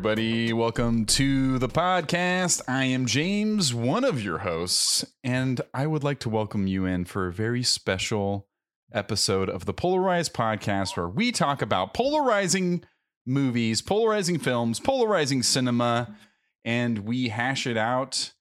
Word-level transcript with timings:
Everybody. 0.00 0.54
Welcome 0.54 1.04
to 1.04 1.58
the 1.58 1.68
podcast. 1.68 2.62
I 2.66 2.84
am 2.84 3.04
James, 3.04 3.74
one 3.74 4.02
of 4.02 4.24
your 4.24 4.38
hosts, 4.38 5.04
and 5.22 5.60
I 5.74 5.86
would 5.86 6.02
like 6.02 6.20
to 6.20 6.30
welcome 6.30 6.66
you 6.66 6.86
in 6.86 7.04
for 7.04 7.26
a 7.26 7.32
very 7.32 7.62
special 7.62 8.48
episode 8.94 9.50
of 9.50 9.66
the 9.66 9.74
Polarized 9.74 10.32
podcast 10.32 10.96
where 10.96 11.06
we 11.06 11.32
talk 11.32 11.60
about 11.60 11.92
polarizing 11.92 12.82
movies, 13.26 13.82
polarizing 13.82 14.38
films, 14.38 14.80
polarizing 14.80 15.42
cinema, 15.42 16.16
and 16.64 17.00
we 17.00 17.28
hash 17.28 17.66
it 17.66 17.76
out 17.76 18.32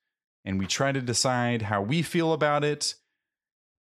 and 0.45 0.59
we 0.59 0.65
try 0.65 0.93
to 0.93 1.01
decide 1.01 1.63
how 1.63 1.81
we 1.81 2.01
feel 2.01 2.31
about 2.31 2.63
it. 2.63 2.95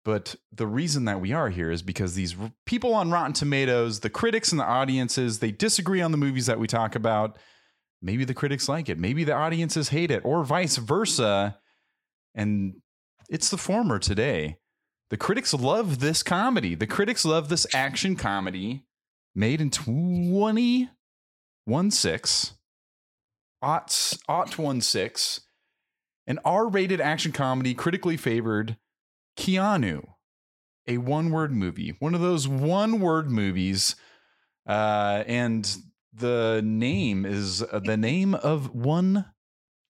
But 0.02 0.34
the 0.50 0.66
reason 0.66 1.04
that 1.04 1.20
we 1.20 1.34
are 1.34 1.50
here 1.50 1.70
is 1.70 1.82
because 1.82 2.14
these 2.14 2.36
people 2.64 2.94
on 2.94 3.10
Rotten 3.10 3.34
Tomatoes, 3.34 4.00
the 4.00 4.08
critics 4.08 4.50
and 4.50 4.58
the 4.58 4.64
audiences, 4.64 5.40
they 5.40 5.50
disagree 5.50 6.00
on 6.00 6.10
the 6.10 6.16
movies 6.16 6.46
that 6.46 6.58
we 6.58 6.66
talk 6.66 6.94
about. 6.94 7.36
Maybe 8.02 8.24
the 8.24 8.34
critics 8.34 8.68
like 8.68 8.88
it, 8.88 8.98
maybe 8.98 9.24
the 9.24 9.34
audiences 9.34 9.88
hate 9.88 10.10
it, 10.10 10.24
or 10.24 10.44
vice 10.44 10.76
versa. 10.76 11.58
And 12.34 12.76
it's 13.28 13.48
the 13.48 13.58
former 13.58 13.98
today. 13.98 14.58
The 15.10 15.16
critics 15.16 15.54
love 15.54 16.00
this 16.00 16.22
comedy. 16.22 16.74
The 16.74 16.86
critics 16.86 17.24
love 17.24 17.48
this 17.48 17.66
action 17.72 18.16
comedy 18.16 18.84
made 19.34 19.60
in 19.60 19.70
2016. 19.70 22.56
Aught, 23.62 24.18
aught 24.28 24.82
16. 24.82 25.44
An 26.26 26.38
R 26.44 26.68
rated 26.68 27.00
action 27.00 27.32
comedy 27.32 27.72
critically 27.72 28.16
favored 28.16 28.76
Keanu, 29.38 30.04
a 30.88 30.98
one 30.98 31.30
word 31.30 31.52
movie, 31.52 31.94
one 32.00 32.14
of 32.14 32.20
those 32.20 32.48
one 32.48 33.00
word 33.00 33.30
movies. 33.30 33.94
Uh, 34.66 35.22
and 35.26 35.76
the 36.18 36.62
name 36.64 37.24
is 37.26 37.62
uh, 37.62 37.80
the 37.84 37.96
name 37.96 38.34
of 38.34 38.74
one 38.74 39.26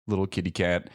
little 0.07 0.27
kitty 0.27 0.51
cat. 0.51 0.91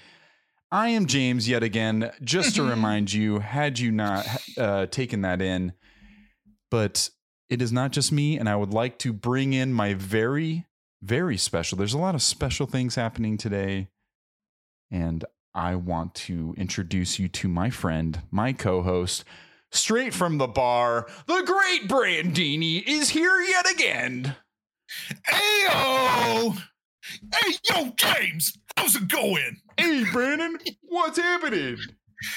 I 0.72 0.90
am 0.90 1.06
James 1.06 1.50
yet 1.50 1.64
again, 1.64 2.12
just 2.24 2.56
to 2.56 2.64
remind 2.70 3.12
you, 3.12 3.40
had 3.40 3.80
you 3.80 3.92
not 3.92 4.26
uh, 4.58 4.86
taken 4.88 5.22
that 5.22 5.42
in, 5.42 5.74
but 6.70 7.10
it 7.50 7.62
is 7.62 7.72
not 7.72 7.92
just 7.92 8.12
me, 8.12 8.38
and 8.38 8.48
I 8.48 8.56
would 8.56 8.74
like 8.74 8.98
to 9.00 9.12
bring 9.12 9.54
in 9.54 9.74
my 9.74 9.94
very, 9.94 10.66
very 11.02 11.38
special. 11.38 11.78
There's 11.78 11.94
a 11.94 12.00
lot 12.00 12.16
of 12.16 12.22
special 12.22 12.68
things 12.68 12.96
happening 12.96 13.38
today, 13.38 13.90
and 14.90 15.26
I 15.54 15.76
want 15.76 16.16
to 16.16 16.54
introduce 16.58 17.20
you 17.20 17.28
to 17.28 17.50
my 17.50 17.70
friend, 17.70 18.22
my 18.32 18.54
co-host, 18.54 19.26
straight 19.72 20.14
from 20.14 20.38
the 20.38 20.48
bar. 20.48 21.08
The 21.28 21.44
great 21.46 21.90
Brandini 21.90 22.82
is 22.86 23.10
here 23.10 23.42
yet 23.42 23.70
again. 23.70 24.38
Ayo! 25.30 26.58
Hey, 27.34 27.54
yo, 27.70 27.92
James, 27.96 28.58
how's 28.78 28.96
it 28.96 29.08
going? 29.08 29.58
Hey, 29.78 30.04
Brandon, 30.12 30.58
what's 30.84 31.18
happening? 31.18 31.78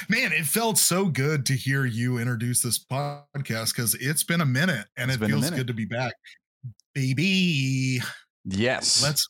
Man, 0.08 0.32
it 0.32 0.46
felt 0.46 0.78
so 0.78 1.06
good 1.06 1.44
to 1.46 1.52
hear 1.54 1.84
you 1.84 2.18
introduce 2.18 2.62
this 2.62 2.82
podcast 2.82 3.74
because 3.74 3.94
it's 3.96 4.24
been 4.24 4.40
a 4.40 4.46
minute 4.46 4.86
and 4.96 5.10
It's 5.10 5.20
it 5.22 5.26
feels 5.26 5.50
good 5.50 5.66
to 5.66 5.74
be 5.74 5.84
back. 5.84 6.14
Baby, 6.94 8.00
Yes, 8.46 9.02
let's. 9.02 9.28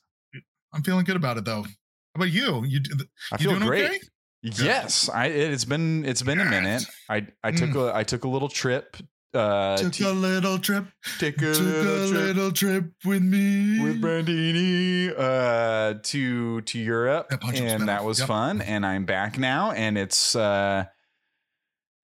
I'm 0.73 0.83
feeling 0.83 1.05
good 1.05 1.17
about 1.17 1.37
it 1.39 1.45
though. 1.45 1.63
How 1.63 1.71
about 2.17 2.31
you? 2.31 2.65
You, 2.65 2.81
d- 2.81 2.91
I 3.33 3.37
you 3.37 3.39
feel 3.45 3.53
doing 3.59 3.67
great. 3.67 3.85
okay? 3.87 3.99
Yes, 4.43 5.09
I 5.09 5.27
it's 5.27 5.65
been 5.65 6.05
it's 6.05 6.23
been 6.23 6.39
a 6.41 6.45
minute. 6.45 6.85
I 7.09 7.27
I 7.43 7.51
took 7.51 7.71
Mm. 7.71 7.91
a 7.91 7.97
I 7.97 8.03
took 8.05 8.25
a 8.25 8.29
little 8.29 8.49
trip. 8.49 8.97
Uh, 9.35 9.77
Took 9.77 9.93
to 9.95 10.11
a 10.11 10.13
little 10.13 10.59
trip. 10.59 10.87
take 11.19 11.37
a 11.43 11.53
Took 11.53 11.61
a 11.61 11.63
little 11.63 12.09
trip 12.09 12.23
little 12.37 12.53
trip 12.53 12.85
with 13.05 13.23
me. 13.23 13.81
with 13.83 14.01
Brandini 14.01 15.13
uh, 15.19 15.99
to 16.03 16.61
to 16.61 16.79
Europe, 16.79 17.27
and 17.55 17.89
that 17.89 18.05
was 18.05 18.21
Yep. 18.21 18.29
fun. 18.29 18.61
And 18.63 18.87
I'm 18.87 19.05
back 19.05 19.37
now, 19.39 19.73
and 19.73 19.99
it's 19.99 20.37
uh, 20.37 20.85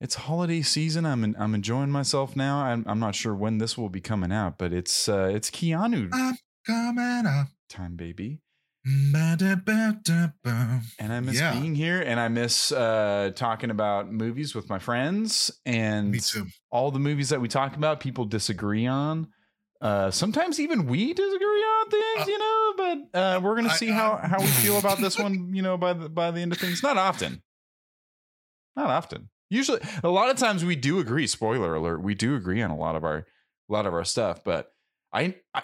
it's 0.01 0.15
holiday 0.17 0.63
season. 0.63 1.07
I'm 1.07 1.37
I'm 1.39 1.55
enjoying 1.55 1.91
myself 1.91 2.35
now. 2.35 2.65
I'm 2.65 2.85
I'm 2.89 2.99
not 2.99 3.15
sure 3.15 3.35
when 3.35 3.59
this 3.59 3.79
will 3.79 3.91
be 3.91 4.01
coming 4.01 4.33
out, 4.33 4.59
but 4.59 4.73
it's 4.73 5.09
uh, 5.09 5.31
it's 5.33 5.51
Keanu 5.51 6.09
I'm 6.13 6.37
coming 6.67 7.27
up. 7.27 7.47
time, 7.69 7.97
baby. 7.97 8.41
And 8.85 9.17
I 11.13 11.21
miss 11.21 11.37
Yeah. 11.37 11.53
being 11.53 11.75
here, 11.75 12.01
and 12.01 12.19
I 12.19 12.29
miss 12.29 12.73
uh, 12.73 13.31
talking 13.35 13.71
about 13.71 14.11
movies 14.11 14.55
with 14.55 14.69
my 14.69 14.79
friends, 14.79 15.51
and 15.67 16.15
all 16.71 16.91
the 16.91 16.99
movies 16.99 17.29
that 17.29 17.41
we 17.41 17.49
talk 17.49 17.77
about, 17.77 18.01
people 18.01 18.25
disagree 18.25 18.87
on. 18.87 19.29
Uh, 19.81 20.11
sometimes 20.11 20.61
even 20.61 20.87
we 20.87 21.13
disagree 21.15 21.63
on 21.63 21.91
things, 21.91 22.27
Uh, 22.27 22.31
you 22.31 22.39
know. 22.39 22.75
But 22.77 23.19
uh, 23.19 23.41
we're 23.43 23.57
gonna 23.57 23.71
see 23.71 23.91
I- 23.91 23.95
how 23.95 24.17
how 24.17 24.39
we 24.41 24.47
feel 24.47 24.79
about 24.79 24.99
this 24.99 25.19
one, 25.19 25.51
you 25.55 25.63
know, 25.63 25.77
by 25.77 25.93
the 25.93 26.09
by 26.09 26.31
the 26.31 26.41
end 26.41 26.53
of 26.53 26.59
things. 26.59 26.83
Not 26.83 26.97
often, 26.97 27.43
not 28.77 28.91
often. 28.91 29.31
Usually, 29.49 29.81
a 30.05 30.09
lot 30.09 30.31
of 30.31 30.37
times 30.37 30.65
we 30.65 30.77
do 30.77 30.99
agree. 31.01 31.27
Spoiler 31.27 31.75
alert: 31.75 32.03
we 32.03 32.15
do 32.15 32.35
agree 32.37 32.63
on 32.63 32.71
a 32.71 32.77
lot 32.77 32.95
of 32.95 33.05
our 33.05 33.17
a 33.19 33.73
lot 33.73 33.87
of 33.87 33.95
our 33.95 34.05
stuff. 34.05 34.45
But 34.45 34.73
I, 35.13 35.37
I, 35.55 35.63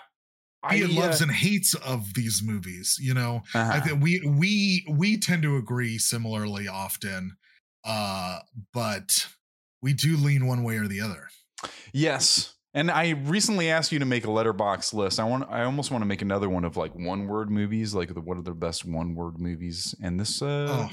I 0.62 0.76
He 0.76 0.86
loves 0.86 1.20
uh, 1.20 1.24
and 1.24 1.32
hates 1.32 1.74
of 1.74 2.14
these 2.14 2.42
movies. 2.44 2.98
You 3.00 3.14
know, 3.14 3.42
uh-huh. 3.54 3.80
think 3.80 4.02
we 4.02 4.20
we 4.26 4.86
we 4.90 5.18
tend 5.18 5.42
to 5.42 5.56
agree 5.56 5.98
similarly 5.98 6.68
often, 6.68 7.36
uh, 7.84 8.40
but 8.72 9.26
we 9.82 9.92
do 9.92 10.16
lean 10.16 10.46
one 10.46 10.62
way 10.62 10.76
or 10.76 10.88
the 10.88 11.00
other. 11.00 11.28
Yes. 11.92 12.54
And 12.74 12.90
I 12.90 13.10
recently 13.10 13.70
asked 13.70 13.90
you 13.90 13.98
to 14.00 14.04
make 14.04 14.24
a 14.24 14.28
Letterboxd 14.28 14.92
list. 14.92 15.18
I 15.18 15.24
want 15.24 15.48
I 15.48 15.62
almost 15.62 15.90
want 15.90 16.02
to 16.02 16.06
make 16.06 16.20
another 16.20 16.50
one 16.50 16.64
of 16.64 16.76
like 16.76 16.94
one 16.94 17.26
word 17.26 17.50
movies, 17.50 17.94
like 17.94 18.12
the 18.12 18.20
what 18.20 18.36
are 18.36 18.42
the 18.42 18.52
best 18.52 18.84
one 18.84 19.14
word 19.14 19.38
movies. 19.38 19.94
And 20.02 20.20
this 20.20 20.42
uh 20.42 20.66
oh, 20.68 20.90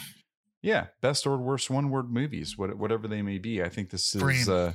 yeah, 0.61 0.87
best 1.01 1.27
or 1.27 1.37
worst 1.37 1.69
one 1.69 1.89
word 1.89 2.09
movies, 2.09 2.57
what, 2.57 2.77
whatever 2.77 3.09
they 3.09 3.21
may 3.21 3.37
be. 3.37 3.61
I 3.61 3.67
think 3.67 3.89
this 3.89 4.15
is 4.15 4.47
uh 4.47 4.73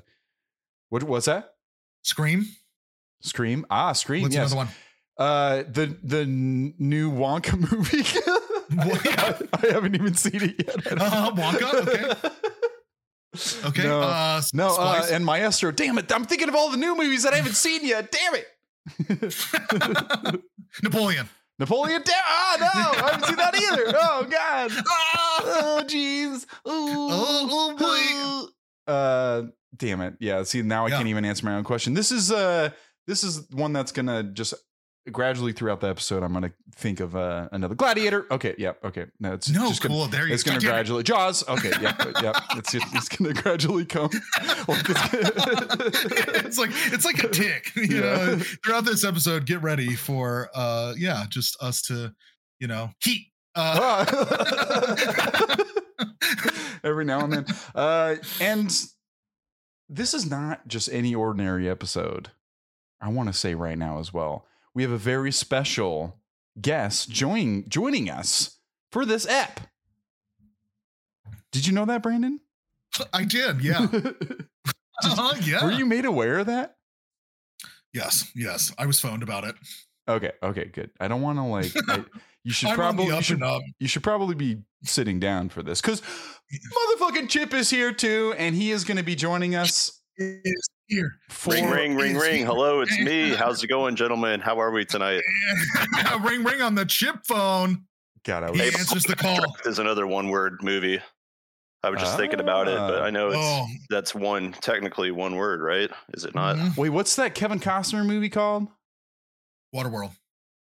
what 0.91 1.03
was 1.03 1.25
that? 1.25 1.55
Scream. 2.03 2.47
Scream. 3.21 3.67
Ah, 3.71 3.93
Scream. 3.93 4.23
What's 4.23 4.35
yes. 4.35 4.53
another 4.53 4.67
one? 4.67 4.69
Uh 5.19 5.63
the 5.71 5.97
the 6.03 6.25
new 6.27 7.11
Wonka 7.11 7.57
movie. 7.73 8.05
What? 8.77 9.65
I 9.65 9.73
haven't 9.73 9.95
even 9.97 10.15
seen 10.15 10.43
it 10.43 10.55
yet. 10.67 11.01
Uh. 11.01 11.33
Wonka? 11.33 11.75
Okay. 11.89 12.31
Okay. 13.65 13.83
No. 13.85 14.01
uh, 14.01 14.41
No, 14.55 14.75
uh, 14.77 15.07
and 15.13 15.25
Maestro. 15.25 15.71
Damn 15.71 15.99
it! 15.99 16.11
I'm 16.13 16.25
thinking 16.25 16.49
of 16.49 16.55
all 16.57 16.71
the 16.71 16.77
new 16.79 16.97
movies 16.97 17.23
that 17.25 17.35
I 17.35 17.37
haven't 17.37 17.55
seen 17.57 17.85
yet. 17.85 18.11
Damn 18.11 18.35
it! 18.35 18.47
Napoleon. 20.83 21.29
Napoleon 21.59 22.03
Down. 22.03 22.15
Ah, 22.25 22.57
no, 22.59 23.03
I 23.07 23.11
haven't 23.11 23.27
seen 23.27 23.37
that 23.37 23.55
either. 23.55 23.93
Oh 23.97 24.27
God. 24.31 24.71
Ah! 24.89 25.41
Oh 25.45 25.83
jeez. 25.87 26.47
Oh, 26.65 27.77
oh 27.77 28.47
boy. 28.87 28.93
Uh, 28.93 29.43
damn 29.77 30.01
it. 30.01 30.15
Yeah. 30.21 30.43
See, 30.45 30.63
now 30.63 30.87
I 30.87 30.89
Yeah. 30.89 30.97
can't 30.97 31.09
even 31.09 31.25
answer 31.25 31.45
my 31.45 31.55
own 31.55 31.65
question. 31.65 31.95
This 31.95 32.11
is 32.11 32.33
uh, 32.33 32.71
this 33.09 33.25
is 33.25 33.51
one 33.51 33.73
that's 33.73 33.91
gonna 33.91 34.23
just 34.23 34.55
gradually 35.11 35.53
throughout 35.53 35.81
the 35.81 35.89
episode. 35.89 36.23
I'm 36.23 36.33
gonna 36.35 36.53
think 36.77 37.01
of 37.01 37.17
uh 37.17 37.49
another 37.51 37.75
Gladiator. 37.75 38.27
Okay. 38.31 38.55
yeah, 38.59 38.73
okay. 38.85 39.07
No, 39.19 39.33
it's 39.33 39.49
No, 39.49 39.69
just 39.69 39.83
gonna. 39.83 39.95
cool. 39.95 40.07
There 40.07 40.29
you 40.29 40.35
It's 40.35 40.43
go. 40.45 40.51
gonna 40.53 40.61
God 40.61 40.67
damn 40.67 40.71
it. 40.71 40.75
gradually 40.77 41.03
Jaws. 41.03 41.49
Okay, 41.49 41.73
yeah, 41.83 42.13
yeah. 42.23 42.33
It's 42.57 42.71
just, 42.73 42.87
it's 42.95 43.09
gonna 43.09 43.33
gradually 43.35 43.85
come. 43.87 44.11
Like, 44.69 44.91
it's- 44.91 46.45
it's 46.45 46.59
like 46.59 46.71
it's 46.93 47.05
like 47.07 47.25
a 47.25 47.29
tick 47.29 47.73
you 47.77 47.85
Yeah. 47.85 48.01
know 48.01 48.39
throughout 48.65 48.85
this 48.85 49.03
episode 49.05 49.47
get 49.47 49.63
ready 49.63 49.97
for 49.97 50.51
uh 50.55 50.93
yeah 50.99 51.25
just 51.29 51.57
us 51.63 51.81
to 51.83 52.15
you 52.61 52.69
know 52.69 52.91
heat 53.03 53.29
uh 53.55 54.05
Ah. 54.11 55.57
every 56.85 57.05
now 57.05 57.21
and 57.25 57.33
then. 57.33 57.47
Uh, 57.75 58.17
and 58.41 58.71
this 59.89 60.15
is 60.15 60.29
not 60.31 60.67
just 60.69 60.89
any 60.93 61.15
ordinary 61.15 61.69
episode. 61.69 62.31
I 63.01 63.09
want 63.09 63.29
to 63.29 63.33
say 63.33 63.55
right 63.55 63.79
now 63.79 63.99
as 63.99 64.13
well. 64.13 64.47
We 64.75 64.83
have 64.83 64.93
a 64.93 64.99
very 64.99 65.33
special 65.33 66.19
guest 66.61 67.11
joining 67.11 67.69
joining 67.69 68.11
us 68.11 68.59
for 68.91 69.05
this 69.05 69.27
ep. 69.29 69.61
Did 71.53 71.67
you 71.67 71.73
know 71.73 71.85
that, 71.87 72.03
Brandon? 72.03 72.41
i 73.13 73.25
did 73.25 73.61
yeah 73.61 73.87
uh, 75.05 75.35
yeah 75.43 75.65
Were 75.65 75.71
you 75.71 75.87
made 75.87 76.05
aware 76.05 76.39
of 76.39 76.47
that? 76.47 76.77
yes 77.93 78.31
yes 78.35 78.73
i 78.79 78.87
was 78.87 78.99
phoned 78.99 79.23
about 79.23 79.45
it 79.45 79.55
Okay, 80.09 80.33
okay, 80.43 80.65
good. 80.73 80.91
I 80.99 81.07
don't 81.07 81.21
want 81.21 81.39
to 81.39 81.43
like. 81.43 81.71
I, 81.87 82.03
you 82.43 82.53
should 82.53 82.71
probably 82.71 83.07
you 83.07 83.21
should, 83.21 83.43
you 83.79 83.89
should 83.89 84.03
probably 84.03 84.35
be 84.35 84.63
sitting 84.83 85.21
down 85.21 85.51
for 85.51 85.63
this 85.63 85.83
because 85.83 86.01
motherfucking 86.01 87.29
Chip 87.29 87.53
is 87.53 87.69
here 87.69 87.93
too, 87.93 88.35
and 88.39 88.55
he 88.55 88.71
is 88.71 88.85
going 88.85 88.97
to 88.97 89.03
be 89.03 89.15
joining 89.15 89.55
us 89.55 90.01
Is 90.17 90.69
here 90.89 91.19
for 91.29 91.53
Ring, 91.53 91.71
ring, 91.71 91.95
ring, 91.97 92.17
ring. 92.17 92.47
Hello, 92.47 92.81
it's 92.81 92.99
me. 92.99 93.31
How's 93.35 93.63
it 93.63 93.69
going, 93.69 93.95
gentlemen? 93.97 94.41
How 94.41 94.61
are 94.61 94.71
we 94.71 94.85
tonight? 94.85 95.23
ring 96.23 96.43
ring 96.45 96.61
on 96.63 96.75
the 96.75 96.85
chip 96.85 97.17
phone 97.27 97.85
God. 98.25 98.43
I 98.43 98.51
was. 98.51 98.61
he 98.61 98.67
answers 98.67 99.05
the 99.05 99.17
call 99.17 99.39
There's 99.65 99.79
another 99.79 100.07
one 100.07 100.29
word 100.29 100.59
movie. 100.63 101.01
I 101.85 101.91
was 101.91 102.01
just 102.01 102.17
thinking 102.17 102.41
about 102.41 102.67
it, 102.67 102.77
but 102.77 103.03
I 103.03 103.11
know 103.11 103.29
it's 103.29 103.37
oh 103.39 103.67
that's 103.89 104.13
one 104.15 104.53
technically 104.53 105.11
one 105.13 105.37
word, 105.37 105.61
right? 105.61 105.91
Is 106.15 106.25
it 106.25 106.35
not? 106.35 106.57
mhm. 106.57 106.77
wait, 106.77 106.91
what's 106.91 107.15
that 107.17 107.35
Kevin 107.37 107.61
Costner 107.61 108.05
movie 108.05 108.29
called? 108.29 108.67
waterworld 109.75 110.11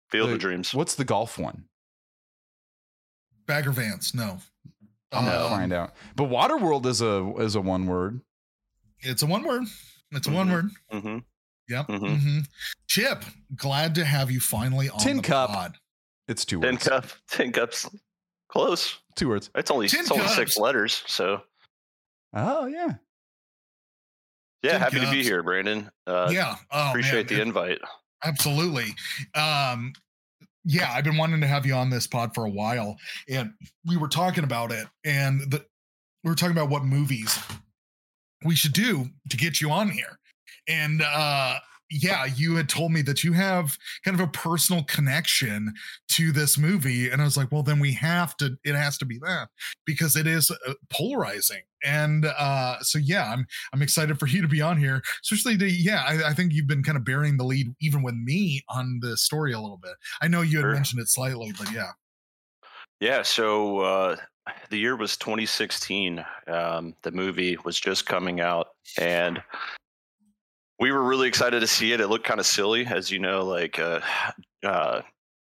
Field 0.10 0.30
The- 0.30 0.33
of 0.33 0.39
Dreams. 0.39 0.74
What's 0.74 0.95
the 0.95 1.06
golf 1.06 1.38
one? 1.38 1.66
Bagger 3.48 3.71
Vance, 3.71 4.13
no. 4.13 4.39
I'm 5.12 5.24
gonna 5.25 5.44
Um, 5.45 5.50
find 5.51 5.71
out. 5.71 5.94
But 6.16 6.25
Waterworld 6.25 6.86
is 6.88 7.01
a 7.01 7.33
is 7.38 7.56
a 7.56 7.62
one 7.62 7.86
word. 7.86 8.19
It's 9.00 9.21
a 9.21 9.25
one 9.28 9.44
word. 9.44 9.63
It's 10.12 10.28
a 10.28 10.31
one 10.31 10.52
word. 10.52 10.69
hmm 10.92 11.18
Yep. 11.68 11.88
Mhm. 11.88 12.19
hmm 12.22 12.40
Chip, 12.88 13.24
glad 13.56 13.96
to 13.96 14.06
have 14.06 14.30
you 14.30 14.40
finally 14.40 14.90
on 14.90 15.00
Tin 15.00 15.18
the 15.18 15.24
cup. 15.24 15.50
pod. 15.50 15.78
It's 16.28 16.46
two 16.46 16.62
Tin 16.62 16.75
words. 16.75 16.88
cup. 16.88 17.06
Tin 17.30 17.52
cups. 17.52 17.90
Close. 18.50 19.00
Two 19.16 19.30
words. 19.30 19.50
It's 19.56 19.72
only 19.72 19.88
Tin 19.88 20.02
it's 20.02 20.12
only 20.12 20.28
six 20.28 20.57
letters. 20.57 21.04
So 21.07 21.42
Oh 22.34 22.66
yeah. 22.68 22.94
yeah, 24.62 24.72
Tin 24.74 24.81
happy 24.81 25.00
to 25.00 25.10
be 25.12 25.24
here, 25.24 25.42
Brandon. 25.44 25.90
Uh, 26.06 26.30
yeah. 26.31 26.56
Oh, 26.72 26.90
appreciate 26.90 27.30
man. 27.30 27.38
the 27.38 27.42
invite. 27.42 27.80
Absolutely. 28.24 28.94
Um, 29.36 29.94
yeah, 30.66 30.92
I've 30.92 31.04
been 31.04 31.18
wanting 31.18 31.42
to 31.42 31.48
have 31.48 31.66
you 31.66 31.74
on 31.75 31.90
this 31.90 32.07
pod 32.07 32.34
for 32.34 32.46
a 32.46 32.50
while, 32.50 32.98
and 33.30 33.52
we 33.86 33.98
were 33.98 34.07
talking 34.07 34.44
about 34.44 34.72
it, 34.72 34.88
and 35.04 35.42
the, 35.52 35.63
we 36.24 36.30
were 36.31 36.36
talking 36.36 36.56
about 36.57 36.69
what 36.69 36.84
movies 36.84 37.38
we 38.45 38.56
should 38.56 38.74
do 38.74 39.07
to 39.30 39.38
get 39.38 39.59
you 39.59 39.71
on 39.71 39.89
here. 39.89 40.19
And 40.68 41.01
uh, 41.01 41.59
yeah, 41.92 42.25
you 42.25 42.56
had 42.56 42.68
told 42.68 42.92
me 42.92 43.01
that 43.03 43.24
you 43.24 43.33
have 43.33 43.77
kind 44.03 44.19
of 44.19 44.27
a 44.27 44.31
personal 44.31 44.83
connection 44.83 45.74
to 46.13 46.31
this 46.31 46.57
movie, 46.57 47.09
and 47.09 47.21
I 47.21 47.25
was 47.25 47.38
like, 47.38 47.51
well, 47.51 47.62
then 47.63 47.80
we 47.80 47.94
have 47.94 48.36
to. 48.38 48.57
It 48.63 48.74
has 48.75 48.97
to 49.00 49.06
be 49.06 49.19
that 49.19 49.50
because 49.86 50.15
it 50.15 50.25
is 50.25 50.50
uh, 50.51 50.74
polarizing. 50.89 51.62
And 51.83 52.25
uh, 52.25 52.80
so 52.81 52.97
yeah, 52.97 53.31
I'm 53.31 53.45
I'm 53.74 53.83
excited 53.83 54.18
for 54.19 54.25
you 54.27 54.42
to 54.42 54.47
be 54.47 54.62
on 54.62 54.77
here, 54.77 55.01
especially 55.24 55.57
to 55.57 55.69
yeah. 55.69 56.03
I, 56.07 56.30
I 56.30 56.33
think 56.33 56.53
you've 56.53 56.68
been 56.68 56.83
kind 56.83 56.97
of 56.97 57.06
bearing 57.06 57.38
the 57.38 57.44
lead 57.44 57.68
even 57.80 58.01
with 58.01 58.15
me 58.15 58.63
on 58.69 59.00
the 59.01 59.15
story 59.18 59.53
a 59.53 59.59
little 59.59 59.77
bit. 59.77 59.94
I 60.21 60.27
know 60.27 60.42
you 60.42 60.57
had 60.57 60.63
Sure. 60.63 60.74
mentioned 60.74 61.01
it 61.01 61.09
slightly, 61.09 61.53
but 61.57 61.71
yeah. 61.71 61.92
Yeah, 63.00 63.21
so 63.21 63.80
uh, 63.80 64.15
the 64.69 64.77
year 64.77 64.95
was 64.95 65.18
2016. 65.18 66.24
Um, 66.47 66.95
the 67.01 67.12
movie 67.12 67.57
was 67.63 67.80
just 67.80 68.06
coming 68.06 68.42
out, 68.42 68.69
and 69.00 69.42
we 70.80 70.92
were 70.92 71.03
really 71.03 71.27
excited 71.27 71.59
to 71.62 71.68
see 71.68 71.94
it. 71.94 72.01
It 72.01 72.07
looked 72.07 72.25
kind 72.25 72.39
of 72.39 72.45
silly, 72.45 72.86
as 72.86 73.09
you 73.12 73.19
know, 73.19 73.44
like 73.45 73.80
uh, 73.80 74.01
uh, 74.63 75.01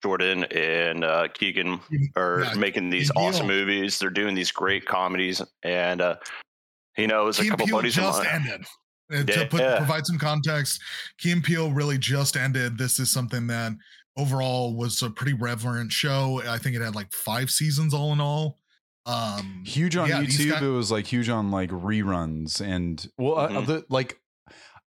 Jordan 0.04 0.46
and 0.46 1.04
uh, 1.04 1.28
Keegan 1.34 1.80
are 2.16 2.42
Yeah, 2.44 2.54
making 2.56 2.90
these 2.90 3.12
awesome 3.16 3.48
movies. 3.48 4.00
They're 4.00 4.10
doing 4.10 4.36
these 4.36 4.52
great 4.52 4.86
comedies, 4.86 5.42
and 5.64 6.02
uh, 6.02 6.16
you 6.98 7.08
know, 7.08 7.24
it 7.24 7.26
was 7.26 7.40
a 7.40 7.44
Key 7.44 7.48
and 7.50 7.52
couple 7.54 7.66
Peele 7.68 7.78
buddies 7.78 7.98
of 7.98 8.04
just 8.04 8.24
mine. 8.24 8.28
ended. 8.34 8.66
Uh, 9.14 9.24
to 9.24 9.46
put, 9.48 9.60
Yeah. 9.62 9.78
provide 9.78 10.06
some 10.06 10.18
context, 10.18 10.82
Key 11.18 11.32
and 11.34 11.44
Peele 11.44 11.72
really 11.72 11.98
just 11.98 12.38
ended. 12.38 12.78
This 12.78 12.98
is 12.98 13.12
something 13.12 13.46
that 13.48 13.74
overall 14.18 14.74
was 14.76 15.02
a 15.02 15.10
pretty 15.10 15.34
reverent 15.34 15.92
show. 15.92 16.42
I 16.48 16.58
think 16.58 16.76
it 16.76 16.82
had 16.82 16.96
like 16.96 17.12
five 17.14 17.50
seasons 17.52 17.94
all 17.94 18.14
in 18.14 18.22
all. 18.22 18.61
Um, 19.06 19.64
Huge 19.66 19.96
on 19.96 20.10
yeah, 20.10 20.22
YouTube. 20.22 20.62
it 20.62 20.70
was 20.70 20.92
like 20.92 21.08
huge 21.08 21.28
on 21.30 21.50
like 21.52 21.70
reruns 21.72 22.62
and 22.62 23.06
well, 23.18 23.38
uh, 23.38 23.50
Mhm. 23.50 23.66
the 23.66 23.86
like 23.90 24.20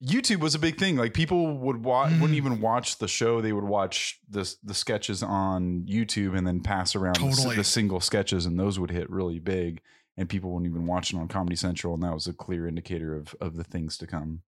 YouTube 0.03 0.39
was 0.39 0.53
a 0.53 0.59
big 0.59 0.77
thing. 0.77 0.97
Like 0.97 1.13
people 1.13 1.57
would 1.59 1.83
watch, 1.83 2.11
Mhm. 2.11 2.19
wouldn't 2.21 2.37
even 2.37 2.61
watch 2.61 2.97
the 2.97 3.07
show. 3.07 3.41
They 3.41 3.53
would 3.53 3.63
watch 3.63 4.19
the 4.29 4.53
the 4.63 4.73
sketches 4.73 5.23
on 5.23 5.85
YouTube 5.89 6.37
and 6.37 6.45
then 6.45 6.59
pass 6.61 6.95
around 6.95 7.15
the 7.15 7.53
the, 7.55 7.63
single 7.63 7.99
sketches, 8.01 8.45
and 8.45 8.59
those 8.59 8.77
would 8.79 8.91
hit 8.91 9.09
really 9.09 9.39
big. 9.39 9.81
And 10.15 10.29
people 10.29 10.51
wouldn't 10.51 10.69
even 10.69 10.85
watch 10.85 11.11
it 11.11 11.17
on 11.17 11.27
Comedy 11.27 11.55
Central, 11.55 11.95
and 11.95 12.03
that 12.03 12.13
was 12.13 12.27
a 12.27 12.33
clear 12.33 12.67
indicator 12.67 13.15
of 13.15 13.33
of 13.41 13.55
the 13.55 13.63
things 13.63 13.97
to 13.97 14.05
come. 14.07 14.41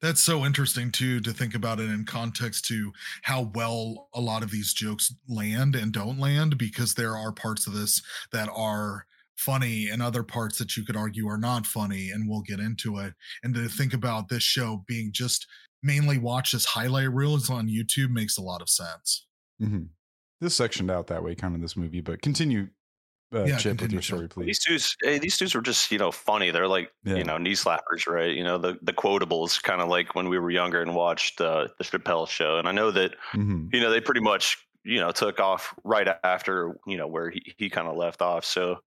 That's 0.00 0.20
so 0.20 0.44
interesting 0.44 0.90
too 0.90 1.20
to 1.20 1.32
think 1.32 1.54
about 1.54 1.80
it 1.80 1.90
in 1.90 2.04
context 2.04 2.64
to 2.66 2.92
how 3.22 3.50
well 3.54 4.08
a 4.14 4.20
lot 4.20 4.42
of 4.42 4.50
these 4.50 4.72
jokes 4.72 5.14
land 5.28 5.74
and 5.74 5.92
don't 5.92 6.18
land 6.18 6.58
because 6.58 6.94
there 6.94 7.16
are 7.16 7.32
parts 7.32 7.66
of 7.66 7.72
this 7.72 8.02
that 8.32 8.48
are 8.54 9.06
funny 9.36 9.88
and 9.88 10.02
other 10.02 10.22
parts 10.22 10.58
that 10.58 10.76
you 10.76 10.84
could 10.84 10.96
argue 10.96 11.28
are 11.28 11.38
not 11.38 11.66
funny 11.66 12.10
and 12.10 12.28
we'll 12.28 12.40
get 12.40 12.58
into 12.58 12.98
it 12.98 13.12
and 13.42 13.54
to 13.54 13.68
think 13.68 13.92
about 13.92 14.28
this 14.28 14.42
show 14.42 14.82
being 14.86 15.10
just 15.12 15.46
mainly 15.82 16.18
watched 16.18 16.54
as 16.54 16.64
highlight 16.64 17.12
reels 17.12 17.50
on 17.50 17.68
YouTube 17.68 18.10
makes 18.10 18.36
a 18.36 18.42
lot 18.42 18.62
of 18.62 18.68
sense. 18.68 19.26
hmm 19.60 19.84
This 20.40 20.54
sectioned 20.54 20.90
out 20.90 21.06
that 21.08 21.22
way, 21.22 21.34
kind 21.34 21.54
of 21.54 21.60
this 21.60 21.76
movie. 21.76 22.00
But 22.00 22.22
continue, 22.22 22.68
uh, 23.32 23.46
Yeah, 23.46 23.56
Chip, 23.58 23.80
with 23.80 23.92
your 23.92 24.02
story, 24.02 24.28
please. 24.28 24.46
These 24.46 24.64
dudes, 24.64 24.96
hey, 25.02 25.18
these 25.18 25.36
dudes 25.38 25.54
were 25.54 25.62
just 25.62 25.90
you 25.90 25.98
know 25.98 26.12
funny. 26.12 26.50
They're 26.50 26.68
like 26.68 26.92
Yeah. 27.04 27.16
you 27.16 27.24
know 27.24 27.38
knee 27.38 27.52
slappers, 27.54 28.06
right? 28.06 28.34
You 28.34 28.44
know 28.44 28.58
the 28.58 28.78
the 28.82 28.92
quotables, 28.92 29.62
kind 29.62 29.80
of 29.80 29.88
like 29.88 30.14
when 30.14 30.28
we 30.28 30.38
were 30.38 30.50
younger 30.50 30.82
and 30.82 30.94
watched 30.94 31.40
uh, 31.40 31.68
the 31.78 31.84
Chappelle 31.84 32.28
show. 32.28 32.58
And 32.58 32.68
I 32.68 32.72
know 32.72 32.90
that 32.92 33.16
hmm 33.34 33.66
you 33.72 33.80
know 33.80 33.90
they 33.90 34.00
pretty 34.00 34.20
much 34.20 34.58
you 34.84 35.00
know 35.00 35.12
took 35.12 35.40
off 35.40 35.74
right 35.84 36.08
after 36.24 36.78
you 36.86 36.96
know 36.96 37.08
where 37.08 37.30
he, 37.30 37.54
he 37.58 37.70
kind 37.70 37.88
of 37.88 37.96
left 37.96 38.22
off. 38.22 38.44
So 38.44 38.80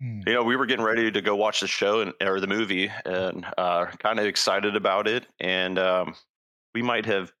Hmm. 0.00 0.26
you 0.26 0.34
know 0.34 0.42
we 0.44 0.56
were 0.56 0.66
getting 0.66 0.84
ready 0.84 1.10
to 1.10 1.22
go 1.22 1.36
watch 1.36 1.60
the 1.60 1.66
show 1.68 2.00
and 2.00 2.12
or 2.22 2.40
the 2.40 2.46
movie 2.46 2.90
and 3.04 3.46
uh, 3.58 3.86
kind 3.98 4.18
of 4.18 4.26
excited 4.26 4.76
about 4.76 5.08
it. 5.08 5.26
And 5.40 5.78
um, 5.78 6.14
we 6.74 6.82
might 6.82 7.06
have 7.06 7.32